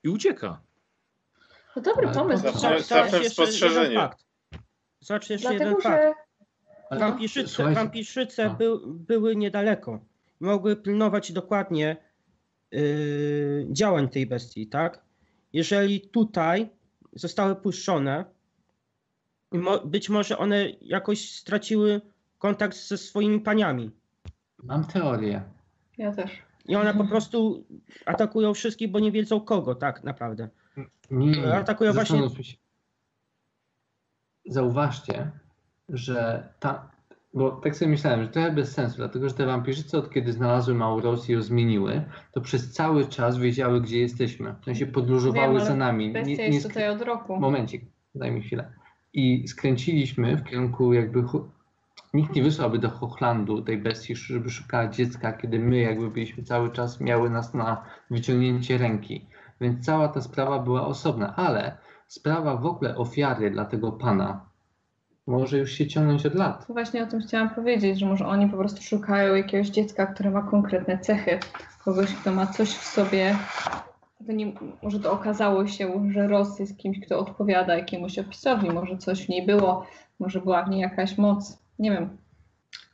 i 0.05 0.09
ucieka. 0.09 0.61
To 1.75 1.81
dobry 1.81 2.09
pomysł. 2.09 2.43
Zawsze- 2.43 2.83
zawsze 2.83 2.99
jeszcze 2.99 3.17
jeden 3.17 3.31
spostrzeżenie. 3.31 3.97
fakt. 3.97 4.25
Zobacz 5.01 5.31
jeszcze 5.31 5.53
jeden 5.53 5.69
Dlatego, 5.75 5.97
fakt. 5.97 6.22
Wampirzyce, 7.75 8.45
No. 8.49 8.55
był, 8.55 8.95
były 8.95 9.37
niedaleko. 9.37 10.05
Mogły 10.41 10.77
pilnować 10.77 11.33
dokładnie 11.33 11.97
yy, 12.71 13.67
działań 13.71 14.09
tej 14.09 14.27
bestii, 14.27 14.67
tak? 14.67 15.03
Jeżeli 15.53 16.01
tutaj 16.01 16.71
zostały 17.13 17.57
puszczone, 17.57 18.25
mo, 19.53 19.79
być 19.79 20.09
może 20.09 20.39
one 20.39 20.71
jakoś 20.81 21.31
straciły 21.35 22.01
kontakt 22.39 22.77
ze 22.77 22.99
swoimi 22.99 23.41
paniami. 23.41 23.91
Mam 24.63 24.85
teorię. 24.85 25.43
ja 25.99 26.13
też. 26.13 26.31
I 26.67 26.77
one 26.77 26.95
po 26.95 27.05
prostu 27.05 27.65
atakują 28.07 28.55
wszystkich, 28.55 28.91
bo 28.91 29.01
nie 29.01 29.13
wiedzą 29.13 29.41
kogo, 29.41 29.75
tak 29.75 30.05
naprawdę. 30.05 30.49
Nie, 31.11 31.27
nie. 31.27 31.55
Atakują 31.55 31.93
właśnie- 31.93 32.45
się. 32.45 32.57
Zauważcie, 34.47 35.31
że 35.93 36.49
ta, 36.61 36.91
bo 37.35 37.51
tak 37.51 37.77
sobie 37.77 37.91
myślałem, 37.91 38.23
że 38.23 38.29
trochę 38.29 38.53
bez 38.53 38.73
sensu, 38.73 38.97
dlatego 38.97 39.29
że 39.29 39.35
te 39.35 39.47
wampirzyce 39.47 39.99
od 39.99 40.11
kiedy 40.11 40.33
znalazły 40.33 40.75
Mauros 40.75 41.29
i 41.29 41.33
ją 41.33 41.43
zmieniły, 41.43 42.03
to 42.33 42.41
przez 42.41 42.73
cały 42.73 43.07
czas 43.07 43.39
wiedziały, 43.39 43.81
gdzie 43.81 43.99
jesteśmy. 43.99 44.55
W 44.61 44.65
sensie 44.65 44.87
podróżowały 44.87 45.59
Wiem, 45.59 45.67
za 45.67 45.77
nami. 45.77 46.13
Bestia 46.13 46.31
Nie- 46.31 46.49
nie 46.49 46.55
jest 46.55 46.69
tutaj 46.69 46.89
od 46.89 47.03
roku. 47.03 47.37
Momencik, 47.41 47.83
daj 48.15 48.31
mi 48.31 48.43
chwilę. 48.43 48.73
I 49.13 49.49
skręciliśmy 49.49 50.37
w 50.37 50.45
kierunku 50.45 50.93
jakby... 50.93 51.25
Nikt 52.15 52.35
nie 52.35 52.43
wysłałby 52.43 52.79
do 52.79 52.91
Hochlandu 52.91 53.63
tej 53.63 53.79
bestii, 53.79 54.17
żeby 54.17 54.51
szukała 54.51 54.89
dziecka, 54.89 55.33
kiedy 55.33 55.59
my 55.59 55.77
jakby 55.77 56.11
byliśmy 56.11 56.43
cały 56.43 56.71
czas, 56.71 57.01
miały 57.01 57.31
nas 57.31 57.55
na 57.55 57.85
wyciągnięcie 58.11 58.79
ręki. 58.79 59.27
Więc 59.61 59.87
cała 59.87 60.09
ta 60.09 60.21
sprawa 60.21 60.59
była 60.59 60.87
osobna, 60.87 61.37
ale 61.37 61.79
sprawa 62.07 62.57
w 62.57 62.67
ogóle 62.67 62.97
ofiary 62.97 63.51
dla 63.51 63.65
tego 63.65 63.93
pana 63.93 64.52
może 65.27 65.59
już 65.59 65.73
się 65.73 65.87
ciągnąć 65.87 66.27
od 66.27 66.35
lat. 66.35 66.67
Właśnie 66.69 67.03
o 67.03 67.07
tym 67.07 67.21
chciałam 67.21 67.51
powiedzieć, 67.51 67.99
że 67.99 68.07
może 68.07 68.27
oni 68.27 68.49
po 68.49 68.57
prostu 68.57 68.83
szukają 68.83 69.35
jakiegoś 69.35 69.69
dziecka, 69.69 70.07
które 70.07 70.31
ma 70.31 70.43
konkretne 70.43 70.99
cechy. 70.99 71.39
Kogoś, 71.85 72.15
kto 72.15 72.33
ma 72.33 72.47
coś 72.47 72.69
w 72.69 72.85
sobie. 72.85 73.37
To 74.27 74.33
nie, 74.33 74.53
może 74.83 75.01
to 75.01 75.13
okazało 75.13 75.67
się, 75.67 76.11
że 76.13 76.29
Ross 76.29 76.59
jest 76.59 76.77
kimś, 76.77 77.01
kto 77.01 77.19
odpowiada 77.19 77.77
jakiemuś 77.77 78.19
opisowi. 78.19 78.71
Może 78.71 78.99
coś 78.99 79.27
w 79.27 79.29
niej 79.29 79.47
było, 79.47 79.87
może 80.19 80.41
była 80.41 80.65
w 80.65 80.71
niej 80.71 80.81
jakaś 80.81 81.19
moc. 81.19 81.59
Nie 81.79 81.91
wiem. 81.91 82.17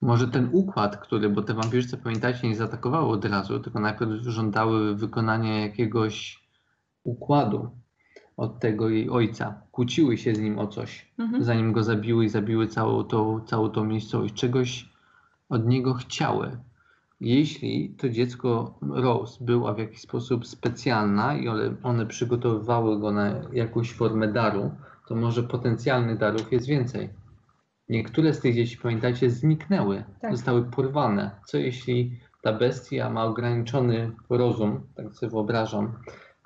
Może 0.02 0.28
ten 0.28 0.48
układ, 0.52 0.96
który, 0.96 1.28
bo 1.28 1.42
te 1.42 1.54
wampirzyce, 1.54 1.96
pamiętajcie, 1.96 2.48
nie 2.48 2.56
zaatakowały 2.56 3.08
od 3.08 3.24
razu, 3.24 3.60
tylko 3.60 3.80
najpierw 3.80 4.10
żądały 4.22 4.94
wykonania 4.94 5.60
jakiegoś 5.60 6.44
układu 7.04 7.70
od 8.38 8.60
tego 8.60 8.88
jej 8.88 9.10
ojca. 9.10 9.62
Kłóciły 9.72 10.16
się 10.18 10.34
z 10.34 10.40
nim 10.40 10.58
o 10.58 10.66
coś, 10.66 11.08
Mhm. 11.18 11.44
zanim 11.44 11.72
go 11.72 11.82
zabiły 11.82 12.24
i 12.24 12.28
zabiły 12.28 12.66
całą 12.66 13.04
tą, 13.04 13.40
całą 13.40 13.68
tą 13.70 13.84
miejscowość. 13.84 14.34
Czegoś 14.34 14.88
od 15.48 15.66
niego 15.66 15.94
chciały. 15.94 16.56
Jeśli 17.20 17.94
to 17.98 18.08
dziecko 18.08 18.78
Rose 18.82 19.44
była 19.44 19.74
w 19.74 19.78
jakiś 19.78 20.00
sposób 20.00 20.46
specjalna 20.46 21.36
i 21.36 21.48
one, 21.48 21.74
one 21.82 22.06
przygotowywały 22.06 23.00
go 23.00 23.12
na 23.12 23.34
jakąś 23.52 23.92
formę 23.92 24.28
daru, 24.32 24.70
to 25.08 25.14
może 25.14 25.42
potencjalnych 25.42 26.18
darów 26.18 26.52
jest 26.52 26.66
więcej. 26.66 27.08
Niektóre 27.88 28.34
z 28.34 28.40
tych 28.40 28.54
dzieci, 28.54 28.78
pamiętajcie, 28.82 29.30
zniknęły, 29.30 30.04
Tak. 30.20 30.32
zostały 30.32 30.64
porwane. 30.64 31.30
Co 31.46 31.58
jeśli 31.58 32.18
ta 32.42 32.52
bestia 32.52 33.10
ma 33.10 33.24
ograniczony 33.24 34.12
rozum, 34.30 34.80
tak 34.94 35.14
sobie 35.14 35.30
wyobrażam, 35.30 35.92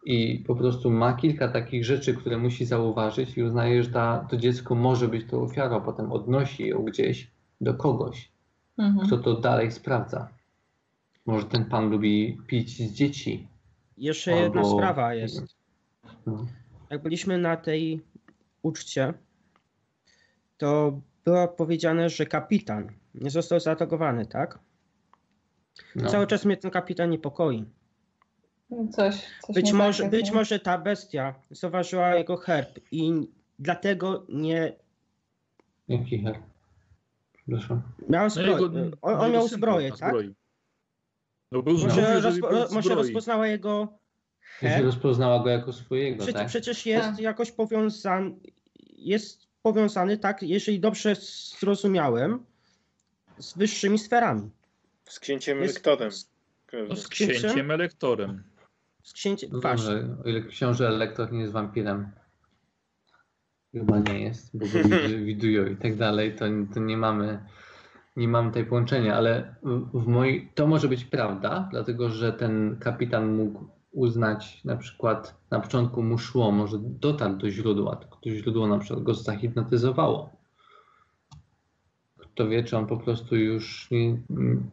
i 0.04 0.44
po 0.46 0.56
prostu 0.56 0.90
ma 0.90 1.12
kilka 1.12 1.48
takich 1.48 1.84
rzeczy, 1.84 2.14
które 2.14 2.38
musi 2.38 2.64
zauważyć 2.64 3.36
i 3.38 3.42
uznaje, 3.42 3.82
że 3.82 3.90
ta, 3.90 4.26
to 4.30 4.36
dziecko 4.36 4.74
może 4.74 5.08
być 5.08 5.26
tą 5.30 5.42
ofiarą, 5.42 5.80
potem 5.80 6.12
odnosi 6.12 6.66
ją 6.68 6.82
gdzieś 6.84 7.30
do 7.60 7.74
kogoś, 7.74 8.32
Mhm. 8.78 9.06
kto 9.06 9.18
to 9.18 9.34
dalej 9.40 9.72
sprawdza. 9.72 10.28
Może 11.26 11.46
ten 11.46 11.64
pan 11.64 11.90
lubi 11.90 12.38
pić 12.46 12.70
z 12.90 12.92
dzieci. 12.92 13.48
Jeszcze 13.98 14.30
jedna 14.32 14.60
Albo- 14.60 14.76
sprawa 14.76 15.14
jest. 15.14 15.42
No. 16.26 16.46
Jak 16.90 17.02
byliśmy 17.02 17.38
na 17.38 17.56
tej 17.56 18.00
uczcie, 18.62 19.14
to 20.58 21.00
było 21.24 21.48
powiedziane, 21.48 22.08
że 22.10 22.26
kapitan 22.26 22.92
nie 23.14 23.30
został 23.30 23.60
zaatakowany, 23.60 24.26
tak? 24.26 24.58
No. 25.96 26.08
Cały 26.10 26.26
czas 26.26 26.44
mnie 26.44 26.56
ten 26.56 26.70
kapitan 26.70 27.10
niepokoi. 27.10 27.64
Coś, 28.92 29.14
coś 29.46 29.54
Być 29.54 29.66
nie 29.66 29.74
może, 29.74 30.02
tak, 30.02 30.10
być 30.10 30.26
nie? 30.26 30.32
może 30.34 30.58
ta 30.60 30.78
bestia 30.78 31.34
zauważyła 31.50 32.14
jego 32.14 32.36
herb 32.36 32.78
i 32.90 33.12
dlatego 33.58 34.26
nie 34.28 34.72
Jaki 35.88 36.22
her? 36.24 36.38
Przepraszam. 37.32 37.82
miał 38.08 38.28
No 38.36 38.42
jego- 38.42 38.64
on, 39.02 39.14
on 39.14 39.20
jego 39.26 39.28
miał 39.32 39.48
zbroję, 39.48 39.90
tak? 39.90 39.98
zbroi. 40.10 40.34
No 41.52 41.62
był 41.62 41.78
Może, 41.78 42.20
rozpo, 42.20 42.48
był 42.48 42.68
w 42.68 42.72
może 42.72 42.94
rozpoznała 42.94 43.46
jego 43.46 43.88
herb. 44.58 44.84
rozpoznała 44.84 45.42
go 45.44 45.50
jako 45.50 45.72
swojego, 45.72 46.16
Przecież, 46.16 46.34
tak? 46.34 46.48
przecież 46.48 46.86
jest 46.86 47.06
Tak. 47.08 47.18
jakoś 47.20 47.52
powiązany, 47.52 48.34
jest 48.96 49.46
powiązany, 49.62 50.18
tak, 50.18 50.42
jeżeli 50.42 50.80
dobrze 50.80 51.14
zrozumiałem, 51.58 52.44
z 53.38 53.56
wyższymi 53.58 53.98
sferami. 53.98 54.50
Z 55.04 55.20
księciem 55.20 55.62
Jest- 55.62 55.74
Lektorem. 55.74 56.10
No, 56.88 56.96
z 56.96 57.08
księciem? 57.08 57.36
księciem 57.36 57.70
elektorem. 57.70 58.42
Z 59.02 59.12
księciem. 59.12 59.50
No 59.52 59.60
Właśnie. 59.60 59.94
dobrze, 59.94 60.16
o 60.24 60.28
ile 60.28 60.42
książę 60.42 60.88
elektor 60.88 61.32
nie 61.32 61.40
jest 61.40 61.52
wampirem. 61.52 62.10
Chyba 63.72 63.98
nie 63.98 64.20
jest, 64.20 64.58
bo 64.58 64.66
go 64.66 64.72
widu- 64.72 65.24
widują 65.30 65.66
i 65.66 65.76
tak 65.76 65.96
dalej, 65.96 66.36
to, 66.36 66.44
to 66.74 66.80
nie 66.80 66.96
mamy 66.96 67.38
nie 68.16 68.28
mamy 68.28 68.48
tutaj 68.48 68.66
połączenia, 68.66 69.16
ale 69.16 69.54
w, 69.62 70.02
w 70.04 70.06
mojej, 70.06 70.52
to 70.54 70.66
może 70.66 70.88
być 70.88 71.04
prawda, 71.04 71.68
dlatego 71.70 72.10
że 72.10 72.32
ten 72.32 72.76
kapitan 72.80 73.36
mógł 73.36 73.64
uznać 73.92 74.64
na 74.64 74.76
przykład 74.76 75.40
na 75.50 75.60
początku 75.60 76.02
mu 76.02 76.18
szło, 76.18 76.52
może 76.52 76.78
dotarł 76.80 77.36
do 77.36 77.50
źródła, 77.50 77.96
tylko 77.96 78.16
to 78.16 78.30
źródło 78.30 78.66
na 78.66 78.78
przykład 78.78 79.02
go 79.02 79.14
zahipnotyzowało. 79.14 80.30
Kto 82.34 82.48
wie, 82.48 82.64
czy 82.64 82.76
on 82.76 82.86
po 82.86 82.96
prostu 82.96 83.36
już 83.36 83.88
nie, 83.90 84.16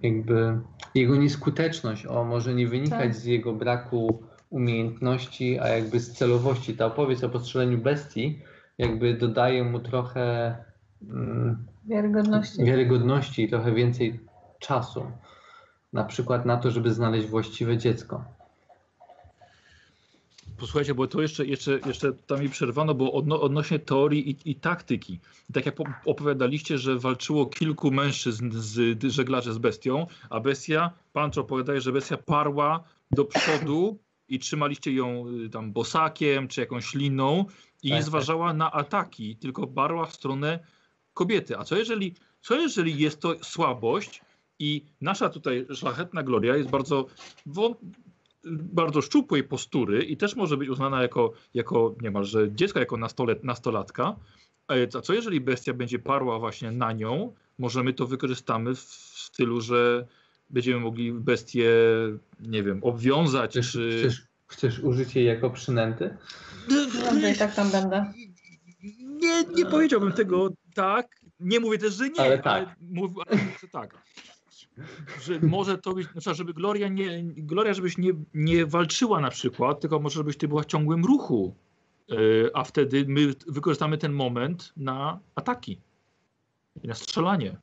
jakby 0.02 0.60
jego 0.96 1.16
nieskuteczność, 1.16 2.06
o 2.06 2.24
może 2.24 2.54
nie 2.54 2.68
wynikać 2.68 3.00
Tak. 3.00 3.16
z 3.16 3.26
jego 3.26 3.54
braku 3.54 4.24
umiejętności, 4.50 5.60
a 5.60 5.68
jakby 5.68 6.00
z 6.00 6.12
celowości. 6.12 6.74
Ta 6.78 6.86
opowieść 6.86 7.24
o 7.24 7.30
postrzeleniu 7.30 7.78
bestii 7.78 8.40
jakby 8.80 9.14
dodaje 9.14 9.64
mu 9.64 9.80
trochę 9.80 10.56
mm, 11.10 11.66
Wiarygodności. 11.86 12.64
wiarygodności 12.66 13.44
i 13.44 13.50
trochę 13.50 13.72
więcej 13.74 14.20
czasu. 14.60 15.12
Na 15.94 16.04
przykład 16.04 16.46
na 16.46 16.58
to, 16.58 16.72
żeby 16.72 16.94
znaleźć 16.94 17.28
właściwe 17.28 17.78
dziecko. 17.78 18.24
Posłuchajcie, 20.60 20.94
bo 20.94 21.08
to 21.08 21.22
jeszcze, 21.22 21.46
jeszcze, 21.46 21.80
jeszcze 21.86 22.14
tam 22.14 22.42
mi 22.42 22.50
przerwano, 22.50 22.94
bo 22.94 23.12
odno, 23.12 23.42
odnośnie 23.42 23.80
teorii 23.80 24.30
i, 24.30 24.52
i 24.52 24.56
taktyki. 24.56 25.20
Tak 25.54 25.66
jak 25.66 25.76
po- 25.76 25.84
opowiadaliście, 26.06 26.78
że 26.78 27.00
walczyło 27.00 27.46
kilku 27.46 27.92
mężczyzn 27.92 28.50
z 28.54 29.04
żeglarzy 29.12 29.54
z 29.54 29.58
bestią, 29.58 30.08
a 30.30 30.40
bestia, 30.40 30.92
Pancho 31.14 31.42
opowiadaje, 31.42 31.82
że 31.82 31.92
bestia 31.92 32.18
parła 32.18 32.84
do 33.12 33.26
przodu 33.26 34.00
i 34.28 34.40
trzymaliście 34.40 34.94
ją 34.94 35.26
y, 35.46 35.50
tam 35.50 35.72
bosakiem 35.74 36.48
czy 36.48 36.62
jakąś 36.62 36.94
liną 36.94 37.46
i 37.84 37.90
Tak, 37.90 37.98
tak. 37.98 38.06
zważała 38.06 38.54
na 38.54 38.72
ataki, 38.72 39.36
tylko 39.36 39.68
barła 39.68 40.06
w 40.06 40.14
stronę 40.14 40.60
kobiety. 41.14 41.58
A 41.58 41.64
co 41.64 41.76
jeżeli, 41.76 42.16
co 42.42 42.56
jeżeli 42.56 43.00
jest 43.00 43.22
to 43.22 43.36
słabość 43.44 44.22
i 44.60 44.86
nasza 45.02 45.30
tutaj 45.30 45.66
szlachetna 45.76 46.24
Gloria 46.24 46.56
jest 46.56 46.70
bardzo 46.70 47.06
bardzo 48.52 49.02
szczupłej 49.02 49.44
postury 49.44 50.04
i 50.04 50.18
też 50.18 50.36
może 50.36 50.58
być 50.58 50.70
uznana 50.70 51.02
jako, 51.02 51.34
jako 51.54 51.96
niemalże 52.02 52.52
dziecko, 52.52 52.80
jako 52.80 52.98
nastolet, 52.98 53.44
nastolatka. 53.44 54.16
E, 54.72 54.98
A 54.98 55.02
co 55.02 55.14
jeżeli 55.14 55.42
bestia 55.42 55.74
będzie 55.74 56.00
parła 56.00 56.40
właśnie 56.40 56.72
na 56.72 56.92
nią? 56.92 57.34
Może 57.58 57.84
my 57.84 57.94
to 57.94 58.08
wykorzystamy 58.08 58.76
w 58.76 58.80
stylu, 58.80 59.62
że 59.62 60.08
będziemy 60.50 60.80
mogli 60.80 61.12
bestię, 61.12 61.72
nie 62.40 62.64
wiem, 62.64 62.84
obwiązać, 62.84 63.52
Chcesz, 63.52 63.72
czy... 63.72 64.00
chcesz, 64.00 64.24
chcesz 64.48 64.80
użyć 64.80 65.16
jej 65.16 65.26
jako 65.26 65.50
przynęty? 65.50 66.18
Dobrze, 66.70 67.32
i 67.32 67.38
tak 67.38 67.56
tam 67.56 67.72
będę. 67.72 68.14
Nie, 69.22 69.44
nie 69.56 69.66
powiedziałbym 69.66 70.12
tego 70.12 70.50
tak. 70.74 71.20
Nie 71.40 71.60
mówię 71.60 71.78
też, 71.78 71.94
że 71.94 72.10
nie, 72.10 72.22
Ale 72.22 72.40
tak. 72.40 72.76
mów, 72.82 73.12
ale 73.28 73.38
mówię, 73.38 73.58
że 73.62 73.68
tak. 73.68 73.98
Że 75.22 75.40
może 75.40 75.78
to 75.78 75.94
być, 75.94 76.08
znaczy, 76.08 76.36
żeby 76.36 76.54
Gloria 76.54 76.88
nie, 76.88 77.24
Gloria, 77.24 77.74
żebyś 77.74 77.98
nie, 77.98 78.12
nie 78.34 78.66
walczyła 78.66 79.22
na 79.22 79.30
przykład, 79.30 79.80
tylko 79.80 80.00
może 80.00 80.16
żebyś 80.16 80.38
ty 80.38 80.48
była 80.48 80.62
w 80.62 80.66
ciągłym 80.66 81.06
ruchu, 81.06 81.56
Yy, 82.10 82.50
a 82.54 82.64
wtedy 82.64 83.06
my 83.08 83.34
wykorzystamy 83.48 83.98
ten 83.98 84.14
moment 84.14 84.74
na 84.78 85.20
ataki 85.36 85.82
i 86.84 86.88
na 86.88 86.94
strzelanie. 86.94 87.58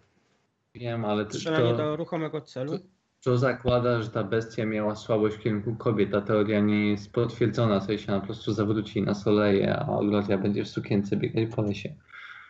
Wiem, 0.75 1.05
ale 1.05 1.27
to, 1.27 1.35
Strzelanie 1.35 1.71
to, 1.71 1.77
do 1.77 1.97
ruchomego 1.97 2.41
celu. 2.41 2.79
to 3.25 3.39
zakłada, 3.39 4.03
że 4.03 4.11
ta 4.11 4.25
bestia 4.25 4.67
miała 4.67 4.97
słabość 4.97 5.37
w 5.37 5.41
kierunku 5.41 5.77
kobiet. 5.77 6.11
Ta 6.11 6.21
teoria 6.21 6.61
nie 6.61 6.91
jest 6.91 7.13
potwierdzona, 7.13 7.81
co 7.81 7.93
jeśli 7.93 8.09
ona 8.09 8.21
po 8.21 8.27
prostu 8.27 8.53
zawróci 8.53 9.03
na 9.03 9.15
soleje, 9.15 9.77
a 9.77 10.01
Gloria 10.01 10.39
będzie 10.39 10.65
w 10.65 10.69
sukience 10.69 11.17
biegać 11.17 11.55
po 11.57 11.63
lesie. 11.63 11.95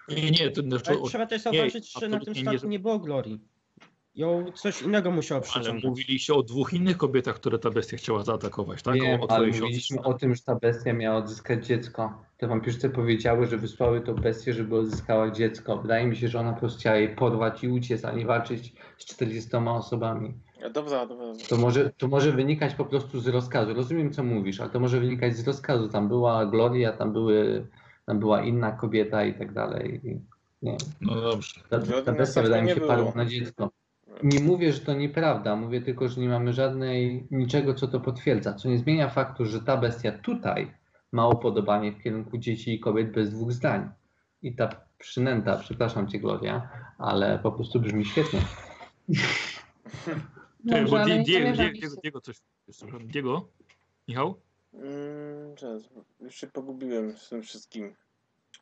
Nie, 0.09 0.30
nie, 0.30 0.51
to 0.51 0.62
znaczy, 0.62 0.90
Ale 0.90 1.02
trzeba 1.02 1.26
też 1.26 1.43
zauważyć, 1.43 1.93
że 2.01 2.09
na 2.09 2.20
tym 2.20 2.34
statku 2.34 2.68
nie 2.68 2.78
było 2.78 2.98
Glorii. 2.98 3.40
Ją 4.16 4.52
coś 4.52 4.82
innego 4.82 5.10
musiało 5.10 5.40
ale 5.40 5.51
przyciągnąć. 5.51 5.84
mówiliście 5.84 6.34
o 6.34 6.43
dwóch 6.43 6.72
innych 6.72 6.97
kobietach, 6.97 7.34
które 7.34 7.59
ta 7.59 7.70
bestia 7.70 7.97
chciała 7.97 8.22
zaatakować, 8.22 8.82
tak? 8.82 8.94
Wiem, 8.94 9.20
o, 9.20 9.26
o 9.26 9.30
ale 9.30 9.47
mówiliśmy 9.47 10.02
o 10.02 10.14
tym, 10.14 10.34
że 10.34 10.43
ta 10.43 10.55
bestia 10.55 10.93
miała 10.93 11.16
odzyskać 11.16 11.66
dziecko. 11.66 12.12
Te 12.36 12.47
wampirzyce 12.47 12.90
powiedziały, 12.90 13.47
że 13.47 13.56
wysłały 13.56 14.01
tą 14.01 14.14
bestię, 14.14 14.52
żeby 14.52 14.76
odzyskała 14.76 15.30
dziecko. 15.30 15.78
Wydaje 15.78 16.06
mi 16.06 16.16
się, 16.16 16.28
że 16.28 16.40
ona 16.40 16.52
po 16.52 16.60
prostu 16.60 16.78
chciała 16.78 16.97
jej 16.97 17.16
porwać 17.16 17.64
i 17.64 17.68
uciec, 17.68 18.05
a 18.05 18.12
nie 18.12 18.26
walczyć 18.26 18.72
z 18.98 19.05
40 19.05 19.56
osobami. 19.56 20.34
Dobra, 20.74 21.06
dobra. 21.06 21.26
dobra. 21.26 21.44
To 21.48 21.56
może, 21.56 21.90
to 21.90 22.09
może 22.09 22.32
wynikać 22.32 22.74
po 22.74 22.84
prostu 22.84 23.20
z 23.20 23.28
rozkazu. 23.28 23.74
Rozumiem, 23.74 24.12
co 24.12 24.22
mówisz, 24.22 24.60
ale 24.60 24.70
to 24.70 24.80
może 24.80 25.01
wynikać 25.01 25.36
z 25.36 25.47
rozkazu. 25.47 25.88
Tam 25.88 26.09
była 26.09 26.47
Gloria, 26.47 26.93
tam, 26.93 27.12
były, 27.12 27.66
tam 28.06 28.18
była 28.18 28.43
inna 28.43 28.72
kobieta 28.72 29.24
i 29.24 29.34
tak 29.34 29.52
dalej. 29.52 30.01
Nie. 30.62 30.76
No 31.01 31.20
dobrze. 31.20 31.60
Ta, 31.68 31.78
ta 32.05 32.12
bestia 32.12 32.43
wydaje 32.43 32.62
mi 32.62 32.70
się 32.70 32.80
parła 32.80 33.12
na 33.14 33.24
dziecko. 33.24 33.70
Nie 34.22 34.40
mówię, 34.40 34.72
że 34.72 34.80
to 34.80 34.94
nieprawda, 34.94 35.56
mówię 35.56 35.80
tylko, 35.80 36.09
że 36.09 36.20
nie 36.20 36.28
mamy 36.28 36.52
żadnej, 36.52 37.26
niczego, 37.30 37.74
co 37.74 37.88
to 37.88 38.01
potwierdza. 38.01 38.55
Co 38.55 38.68
nie 38.68 38.78
zmienia 38.78 39.09
faktu, 39.09 39.44
że 39.44 39.62
ta 39.62 39.76
bestia 39.76 40.12
tutaj 40.12 40.74
ma 41.12 41.28
upodobanie 41.28 41.93
w 41.93 42.02
kierunku 42.02 42.38
dzieci 42.38 42.74
i 42.74 42.80
kobiet 42.80 43.12
bez 43.12 43.30
dwóch 43.30 43.52
zdań. 43.52 43.90
I 44.43 44.56
ta 44.56 44.68
przynęta, 44.98 45.56
przepraszam 45.56 46.09
cię 46.09 46.18
Gloria, 46.18 46.68
ale 46.98 47.38
po 47.38 47.52
prostu 47.52 47.80
brzmi 47.80 48.05
świetnie. 48.05 48.40
Dobrze, 50.64 50.84
bo 50.90 51.05
nie 51.05 51.22
Diego, 51.22 51.52
Diego. 51.52 51.97
Diego 52.02 52.20
coś. 52.20 52.36
Diego? 53.05 53.48
Michał? 54.09 54.40
Mm, 54.74 55.55
bo 55.94 56.05
już 56.24 56.34
się 56.34 56.47
pogubiłem 56.47 57.12
z 57.12 57.28
tym 57.28 57.43
wszystkim. 57.43 57.94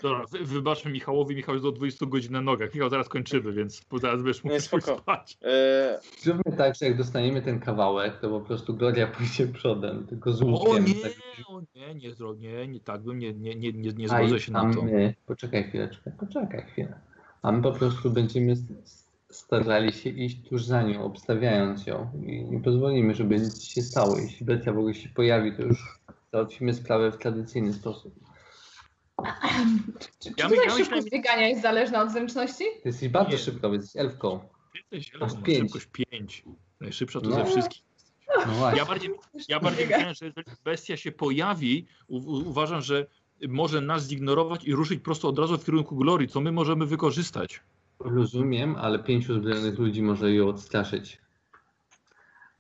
Dobra, 0.03 0.25
wy, 0.33 0.39
wybaczmy 0.45 0.91
Michałowi, 0.91 1.37
Michał 1.37 1.55
jest 1.55 1.65
do 1.65 1.73
20 1.73 2.07
godzin 2.07 2.33
na 2.33 2.41
nogach. 2.41 2.75
Michał, 2.75 2.91
zaraz 2.91 3.09
kończymy, 3.09 3.53
więc 3.53 3.83
zaraz 4.01 4.23
będziesz 4.23 4.45
mógł 4.45 4.61
spoko. 4.61 4.99
spać. 4.99 5.39
E, 5.43 6.01
Zróbmy 6.21 6.57
tak, 6.57 6.75
że 6.75 6.87
jak 6.87 6.97
dostaniemy 6.97 7.43
ten 7.43 7.61
kawałek, 7.61 8.21
to 8.21 8.29
po 8.31 8.41
prostu 8.41 8.75
Gloria 8.75 9.07
pójdzie 9.07 9.47
przodem, 9.47 10.07
tylko 10.07 10.33
z 10.33 10.43
O 10.43 10.47
łukiem. 10.47 10.85
nie, 10.85 10.95
tak, 10.95 11.13
o 11.49 11.61
nie, 11.75 11.95
nie, 11.95 12.15
nie, 12.37 12.69
nie 12.69 12.81
tak 12.81 13.03
bym, 13.03 13.19
nie, 13.19 13.33
nie, 13.33 13.55
nie, 13.55 13.73
nie, 13.73 13.93
nie 13.93 14.09
zgodzę 14.09 14.41
się 14.41 14.53
na 14.53 14.75
to. 14.75 14.83
my, 14.83 15.15
poczekaj 15.27 15.65
chwileczkę, 15.65 16.13
poczekaj 16.21 16.63
chwilę. 16.73 17.01
A 17.43 17.53
my 17.53 17.63
po 17.63 17.73
prostu 17.73 18.11
będziemy 18.11 18.55
starali 19.31 19.93
się 19.93 20.11
iść 20.11 20.49
tuż 20.49 20.65
za 20.65 20.83
nią, 20.83 21.05
obstawiając 21.05 21.87
ją 21.87 22.11
i 22.27 22.45
nie 22.45 22.61
pozwolimy, 22.61 23.15
żeby 23.15 23.39
nic 23.39 23.63
się 23.65 23.83
stało. 23.83 24.19
Jeśli 24.19 24.47
bestia 24.47 24.73
w 24.73 24.79
ogóle 24.79 24.95
się 24.95 25.09
pojawi, 25.09 25.57
to 25.57 25.63
już 25.63 25.99
załatwimy 26.33 26.75
sprawę 26.75 27.13
w 27.13 27.17
tradycyjny 27.19 27.73
sposób. 27.73 28.15
Czy 30.19 30.31
Ja 30.39 30.49
ja 30.67 30.71
szybkość 30.71 31.11
biegania 31.11 31.49
jest 31.49 31.63
zależna 31.63 32.03
od 32.03 32.11
zręczności? 32.11 32.65
Ty 32.83 32.89
jesteś 32.89 33.09
bardzo 33.09 33.33
Nie. 33.33 33.39
szybko, 33.39 33.71
więc 33.71 33.85
jesteś 33.85 34.03
elfką. 34.03 34.49
Jesteś 34.75 35.13
Masz 35.21 35.31
zielony, 35.31 35.47
pięć. 35.47 35.61
szybkość 35.73 35.87
5. 36.11 36.45
Najszybsza 36.81 37.21
to 37.21 37.29
No. 37.29 37.35
ze 37.37 37.45
wszystkich. 37.45 37.83
No. 38.47 38.77
Ja 38.77 38.85
bardziej, 38.85 39.11
ja 39.49 39.61
bardziej 39.61 39.87
myślałem, 39.87 40.15
że 40.15 40.27
jeżeli 40.27 40.45
bestia 40.65 40.97
się 40.97 41.13
pojawi, 41.13 41.87
u, 42.07 42.17
u, 42.17 42.49
uważam, 42.49 42.81
że 42.81 43.07
może 43.49 43.81
nas 43.81 44.07
zignorować 44.07 44.65
i 44.65 44.73
ruszyć 44.75 45.01
prosto 45.03 45.29
od 45.29 45.39
razu 45.39 45.59
w 45.59 45.65
kierunku 45.65 45.97
Glorii, 45.97 46.29
co 46.29 46.41
my 46.41 46.53
możemy 46.53 46.87
wykorzystać. 46.87 47.61
Rozumiem, 47.99 48.77
ale 48.77 48.99
pięciu 48.99 49.35
zbrojonych 49.35 49.79
ludzi 49.79 50.03
może 50.03 50.33
ją 50.35 50.49
odstraszyć. 50.49 51.21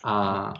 A, 0.02 0.52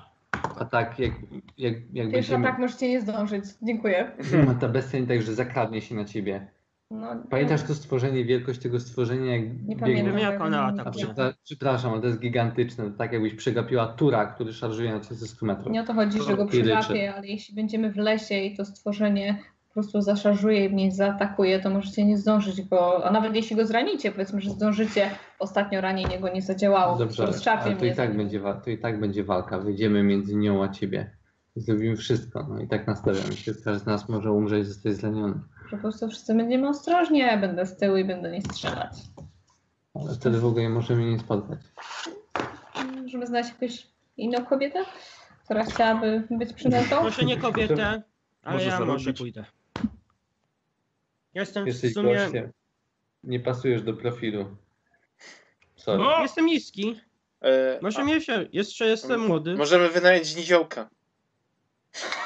a 0.58 0.64
tak 0.64 0.98
jak, 0.98 1.12
jak, 1.58 1.74
jak 1.74 1.82
Pierwszy 1.92 2.10
będziemy... 2.12 2.48
atak 2.48 2.58
możecie 2.60 2.88
nie 2.88 3.00
zdążyć. 3.00 3.44
Dziękuję. 3.62 4.12
A 4.50 4.54
ta 4.54 4.68
bestia 4.68 4.98
nie 4.98 5.06
tak, 5.06 5.22
że 5.22 5.34
zakradnie 5.34 5.80
się 5.80 5.94
na 5.94 6.04
ciebie. 6.04 6.46
No, 6.90 7.06
Pamiętasz 7.30 7.62
to 7.62 7.74
stworzenie, 7.74 8.24
wielkość 8.24 8.60
tego 8.60 8.80
stworzenia, 8.80 9.36
jak 9.36 9.62
Nie 9.66 9.76
pamiętam. 9.76 10.06
wiem, 10.06 10.18
jak 10.18 10.40
ona 10.40 10.62
atakuje. 10.64 11.06
przepra- 11.06 11.32
przepraszam, 11.44 11.92
ale 11.92 12.00
to 12.00 12.06
jest 12.06 12.20
gigantyczne. 12.20 12.84
To 12.90 12.96
tak 12.98 13.12
jakbyś 13.12 13.34
przegapiła 13.34 13.86
tura, 13.86 14.26
który 14.26 14.52
szarżuje 14.52 14.92
na 14.92 15.00
cię 15.00 15.14
ze 15.14 15.26
100 15.26 15.46
metrów. 15.46 15.72
Nie 15.72 15.80
o 15.80 15.84
to 15.84 15.94
chodzi, 15.94 16.18
że 16.22 16.36
go 16.36 16.46
przyłapie, 16.46 17.14
ale 17.14 17.26
jeśli 17.26 17.54
będziemy 17.54 17.92
w 17.92 17.96
lesie 17.96 18.34
i 18.34 18.56
to 18.56 18.64
stworzenie 18.64 19.38
po 19.74 19.80
prostu 19.80 20.00
zaszarżuje 20.00 20.64
i 20.64 20.68
mnie 20.68 20.92
zaatakuje, 20.92 21.60
to 21.60 21.70
możecie 21.70 22.04
nie 22.04 22.18
zdążyć 22.18 22.62
go, 22.62 23.04
a 23.06 23.10
nawet 23.10 23.34
jeśli 23.34 23.56
go 23.56 23.66
zranicie, 23.66 24.12
powiedzmy, 24.12 24.40
że 24.40 24.50
zdążycie, 24.50 25.10
ostatnio 25.38 25.80
ranienie 25.80 26.20
go 26.20 26.28
nie 26.28 26.42
zadziałało, 26.42 26.98
Dobrze, 26.98 27.22
ale 27.22 27.76
to 27.76 27.84
i, 27.84 27.94
tak 27.94 28.16
będzie, 28.16 28.40
to 28.64 28.70
i 28.70 28.78
tak 28.78 29.00
będzie 29.00 29.24
walka. 29.24 29.58
Wyjdziemy 29.58 30.02
między 30.02 30.36
nią 30.36 30.64
a 30.64 30.68
ciebie. 30.68 31.10
Zrobimy 31.56 31.96
wszystko. 31.96 32.46
No 32.48 32.60
i 32.60 32.68
tak 32.68 32.86
nastawiamy 32.86 33.32
się. 33.32 33.54
Każdy 33.54 33.78
z 33.78 33.86
nas 33.86 34.08
może 34.08 34.32
umrzeć 34.32 34.62
i 34.62 34.64
zostać 34.64 34.94
zraniony. 34.94 35.34
Po 35.70 35.76
prostu 35.76 36.08
wszyscy 36.08 36.34
będziemy 36.34 36.68
ostrożni, 36.68 37.22
a 37.22 37.26
ja 37.26 37.38
będę 37.38 37.66
z 37.66 37.76
tyłu 37.76 37.96
i 37.96 38.04
będę 38.04 38.30
nie 38.30 38.42
strzelać. 38.42 38.92
Ale 39.94 40.14
wtedy 40.14 40.38
w 40.38 40.44
ogóle 40.44 40.68
możemy 40.68 41.10
nie 41.10 41.18
spotkać. 41.18 41.58
Możemy 43.02 43.26
znaleźć 43.26 43.50
jakąś 43.50 43.86
inną 44.16 44.44
kobietę, 44.44 44.78
która 45.44 45.64
chciałaby 45.64 46.26
być 46.30 46.52
przynętą? 46.52 47.02
Może 47.02 47.24
nie 47.24 47.36
kobietę, 47.36 48.02
ale 48.42 48.56
Może 48.56 48.68
ja 48.70 48.80
może 48.80 49.12
pójdę. 49.12 49.44
Ja 51.34 51.40
Jestem 51.42 51.64
w 51.64 51.66
Jesteś 51.66 51.94
sumie... 51.94 52.14
gościem. 52.14 52.52
Nie 53.24 53.40
pasujesz 53.40 53.82
do 53.82 53.92
profilu. 53.94 54.56
Sorry. 55.76 56.02
O! 56.04 56.22
Jestem 56.22 56.46
niski. 56.46 57.00
e, 57.40 57.78
Może 57.82 58.00
a, 58.00 58.04
mnie 58.04 58.20
się... 58.20 58.48
Jeszcze 58.52 58.86
jestem 58.86 59.20
młody. 59.20 59.54
możemy 59.54 59.88
wynająć 59.88 60.36
niziołka. 60.36 60.90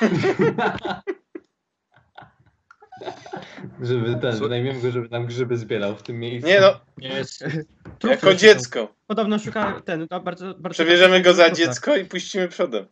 Żeby 3.82 4.16
ten, 4.20 4.32
Co? 4.32 4.38
wynajmiemy 4.38 4.80
go, 4.80 4.90
żeby 4.90 5.08
tam 5.08 5.26
grzyby 5.26 5.56
zbierał 5.56 5.96
w 5.96 6.02
tym 6.02 6.18
miejscu. 6.20 6.48
Nie 6.48 6.60
no, 6.60 6.80
Jest. 6.98 7.44
Jako 8.04 8.34
dziecko. 8.34 8.94
Podobno 9.06 9.38
szuka 9.38 9.82
ten, 9.84 10.08
to 10.08 10.20
bardzo... 10.20 10.46
bardzo 10.46 10.70
Przebierzemy 10.70 11.20
go 11.20 11.34
za 11.34 11.50
dziecko 11.50 11.96
i 11.96 12.04
puścimy 12.04 12.48
przodem. 12.48 12.86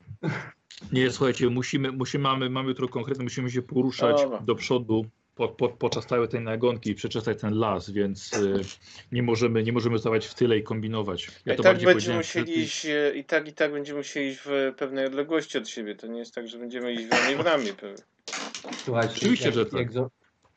Nie, 0.92 1.10
słuchajcie, 1.10 1.50
musimy, 1.50 1.92
musimy 1.92 2.22
mamy, 2.22 2.50
mamy 2.50 2.68
jutro 2.68 2.88
konkretnie, 2.88 3.24
musimy 3.24 3.50
się 3.50 3.62
poruszać 3.62 4.22
Dobra. 4.22 4.40
do 4.40 4.54
przodu 4.54 5.06
po, 5.36 5.48
po, 5.48 5.68
podczas 5.68 6.06
całej 6.06 6.28
tej 6.28 6.40
nagonki 6.40 6.90
i 6.90 6.94
przeczesać 6.94 7.40
ten 7.40 7.54
las, 7.58 7.90
więc 7.90 8.32
y, 8.36 8.60
nie, 9.12 9.22
możemy, 9.22 9.62
nie 9.62 9.72
możemy 9.72 9.96
zostawać 9.98 10.26
w 10.26 10.34
tyle 10.34 10.58
i 10.58 10.62
kombinować. 10.62 11.28
Ja 11.46 11.54
I 11.54 11.56
to 11.56 11.62
tak 11.62 11.84
będziemy 11.84 12.16
musieli 12.16 12.46
przed- 12.46 12.56
iść, 12.62 12.86
e, 12.86 13.12
i 13.16 13.24
tak 13.24 13.48
i 13.48 13.52
tak 13.52 13.72
będziemy 13.72 13.98
musieli 13.98 14.26
iść 14.28 14.40
w 14.44 14.72
pewnej 14.76 15.06
odległości 15.06 15.58
od 15.58 15.68
siebie. 15.68 15.94
To 15.94 16.06
nie 16.06 16.18
jest 16.18 16.34
tak, 16.34 16.48
że 16.48 16.58
będziemy 16.58 16.92
iść 16.92 17.06
w 17.06 17.10
ramię 17.12 17.36
w 17.36 17.40
ramię. 17.40 17.72
pewnie. 17.72 18.04
Słuchajcie, 18.84 19.14
Oczywiście, 19.16 19.44
jak, 19.46 19.54
że 19.54 19.66
tak. 19.66 19.80
jak, 19.80 19.92
zo- 19.92 20.08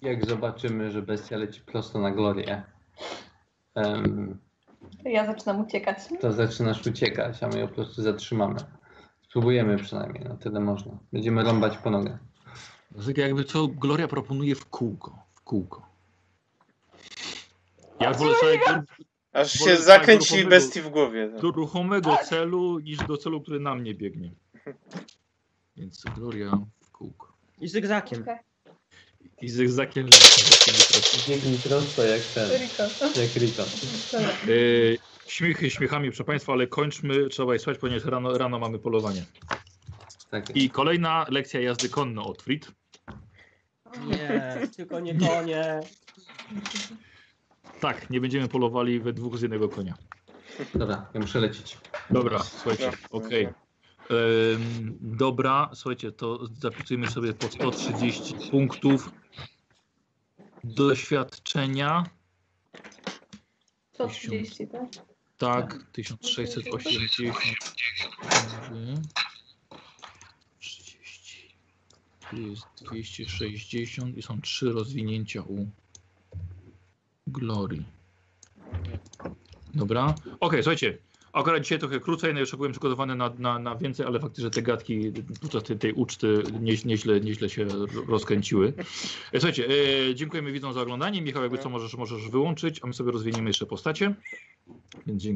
jak 0.02 0.26
zobaczymy, 0.26 0.92
że 0.92 1.02
bestia 1.02 1.38
leci 1.38 1.62
prosto 1.62 2.00
na 2.00 2.12
glorię, 2.12 2.64
em, 3.76 4.38
To 5.04 5.10
ja 5.10 5.26
zaczynam 5.26 5.62
uciekać. 5.62 5.98
to 6.22 6.32
zaczynasz 6.32 6.88
uciekać, 6.88 7.44
a 7.44 7.48
my 7.48 7.60
ją 7.60 7.68
po 7.68 7.74
prostu 7.76 8.02
zatrzymamy. 8.02 8.56
Spróbujemy 9.30 9.78
przynajmniej, 9.78 10.24
no 10.30 10.38
tyle 10.38 10.60
można. 10.60 10.98
Będziemy 11.14 11.44
rąbać 11.44 11.78
po 11.78 11.90
nogę. 11.90 12.18
Tak 13.06 13.18
jakby 13.18 13.44
co 13.44 13.68
Gloria 13.68 14.08
proponuje 14.08 14.56
w 14.56 14.66
kółko. 14.66 15.24
W 15.36 15.42
kółko. 15.42 15.90
Ja 18.00 18.14
wolę 18.14 18.34
do, 18.68 18.82
Aż 19.40 19.52
się 19.52 19.66
tak 19.66 19.82
zakręci 19.82 20.46
bestii 20.46 20.82
w 20.82 20.90
głowie. 20.90 21.30
do 21.42 21.52
ruchomego 21.52 22.18
celu 22.30 22.80
niż 22.80 22.98
do 22.98 23.18
celu, 23.18 23.42
który 23.42 23.60
na 23.60 23.76
mnie 23.76 23.94
biegnie. 23.94 24.32
Więc 25.78 26.04
Gloria 26.16 26.52
w 26.82 26.92
kółko. 26.92 27.34
I 27.62 27.68
zygzakiem. 27.68 28.22
Okej. 28.22 28.38
I 29.42 29.50
zygzakiem 29.50 30.06
lecę. 30.06 31.30
Biegnij 31.30 31.58
prosto 31.58 32.04
jak 32.04 32.22
ten, 32.22 32.50
Rico. 32.62 32.84
jak 33.22 33.36
Rico. 33.36 33.64
Dobra. 34.12 34.30
Yy, 34.48 34.98
śmiechy 35.28 35.70
śmiechami, 35.70 36.10
proszę 36.10 36.24
Państwa, 36.24 36.54
ale 36.54 36.68
kończmy, 36.68 37.30
trzeba 37.30 37.54
je 37.54 37.60
słuchać, 37.60 37.78
ponieważ 37.78 38.06
rano, 38.06 38.38
rano 38.38 38.60
mamy 38.60 38.80
polowanie. 38.80 39.26
Tak, 40.30 40.56
I 40.56 40.70
kolejna 40.70 41.26
lekcja 41.30 41.60
jazdy 41.62 41.90
konno 41.90 42.26
Otfrid. 42.26 42.72
Nie, 44.08 44.68
tylko 44.76 45.00
nie 45.00 45.20
konie. 45.20 45.80
Tak, 47.80 48.10
nie 48.10 48.22
będziemy 48.22 48.48
polowali 48.48 49.00
we 49.00 49.14
dwóch 49.14 49.38
z 49.38 49.42
jednego 49.42 49.70
konia. 49.70 49.98
Dobra, 50.76 51.10
ja 51.14 51.20
muszę 51.20 51.40
lecieć. 51.40 51.78
Dobra, 52.10 52.40
słuchajcie, 52.40 52.92
okej. 53.12 53.48
Ym, 54.12 54.98
Dobra, 55.02 55.70
słuchajcie, 55.74 56.12
to 56.12 56.40
zapisujemy 56.60 57.08
sobie 57.08 57.34
po 57.34 57.48
130 57.48 58.36
punktów 58.52 59.12
doświadczenia. 60.64 62.04
130, 63.94 64.68
tak? 64.68 64.90
Tak, 65.38 65.84
1680. 65.92 67.12
30. 70.60 71.34
Tu 72.19 72.19
jest 72.34 72.66
260 72.82 74.18
i 74.18 74.22
są 74.22 74.42
trzy 74.42 74.72
rozwinięcia 74.72 75.42
u 75.42 75.68
Glory. 77.28 77.84
Dobra. 79.74 80.16
Okej, 80.40 80.64
słuchajcie. 80.64 80.98
Akurat 81.34 81.64
dzisiaj 81.64 81.80
trochę 81.80 82.00
krócej, 82.00 82.34
no 82.34 82.40
już 82.40 82.56
byłem 82.56 82.72
przygotowany 82.72 83.16
na, 83.16 83.34
na, 83.40 83.60
na 83.60 83.76
więcej, 83.76 84.06
ale 84.06 84.20
faktycznie 84.20 84.50
te 84.50 84.62
gadki 84.62 85.12
podczas 85.42 85.64
tej, 85.64 85.78
tej 85.78 85.94
uczty 85.94 86.44
nie, 86.62 86.74
nieźle, 86.86 87.20
nieźle 87.22 87.50
się 87.50 87.64
ro- 87.66 87.88
rozkręciły. 88.08 88.74
E, 89.34 89.40
Słuchajcie, 89.40 89.68
e, 90.10 90.16
dziękujemy 90.16 90.52
widzom 90.52 90.74
za 90.74 90.82
oglądanie. 90.82 91.22
Michał, 91.22 91.42
jakby 91.44 91.58
co 91.58 91.70
możesz, 91.70 91.96
możesz 91.96 92.30
wyłączyć, 92.30 92.80
a 92.84 92.88
my 92.88 92.94
sobie 92.94 93.12
rozwiniemy 93.12 93.50
jeszcze 93.50 93.66
postacie. 93.66 94.16
Więc 95.08 95.22
dziękuję. 95.22 95.28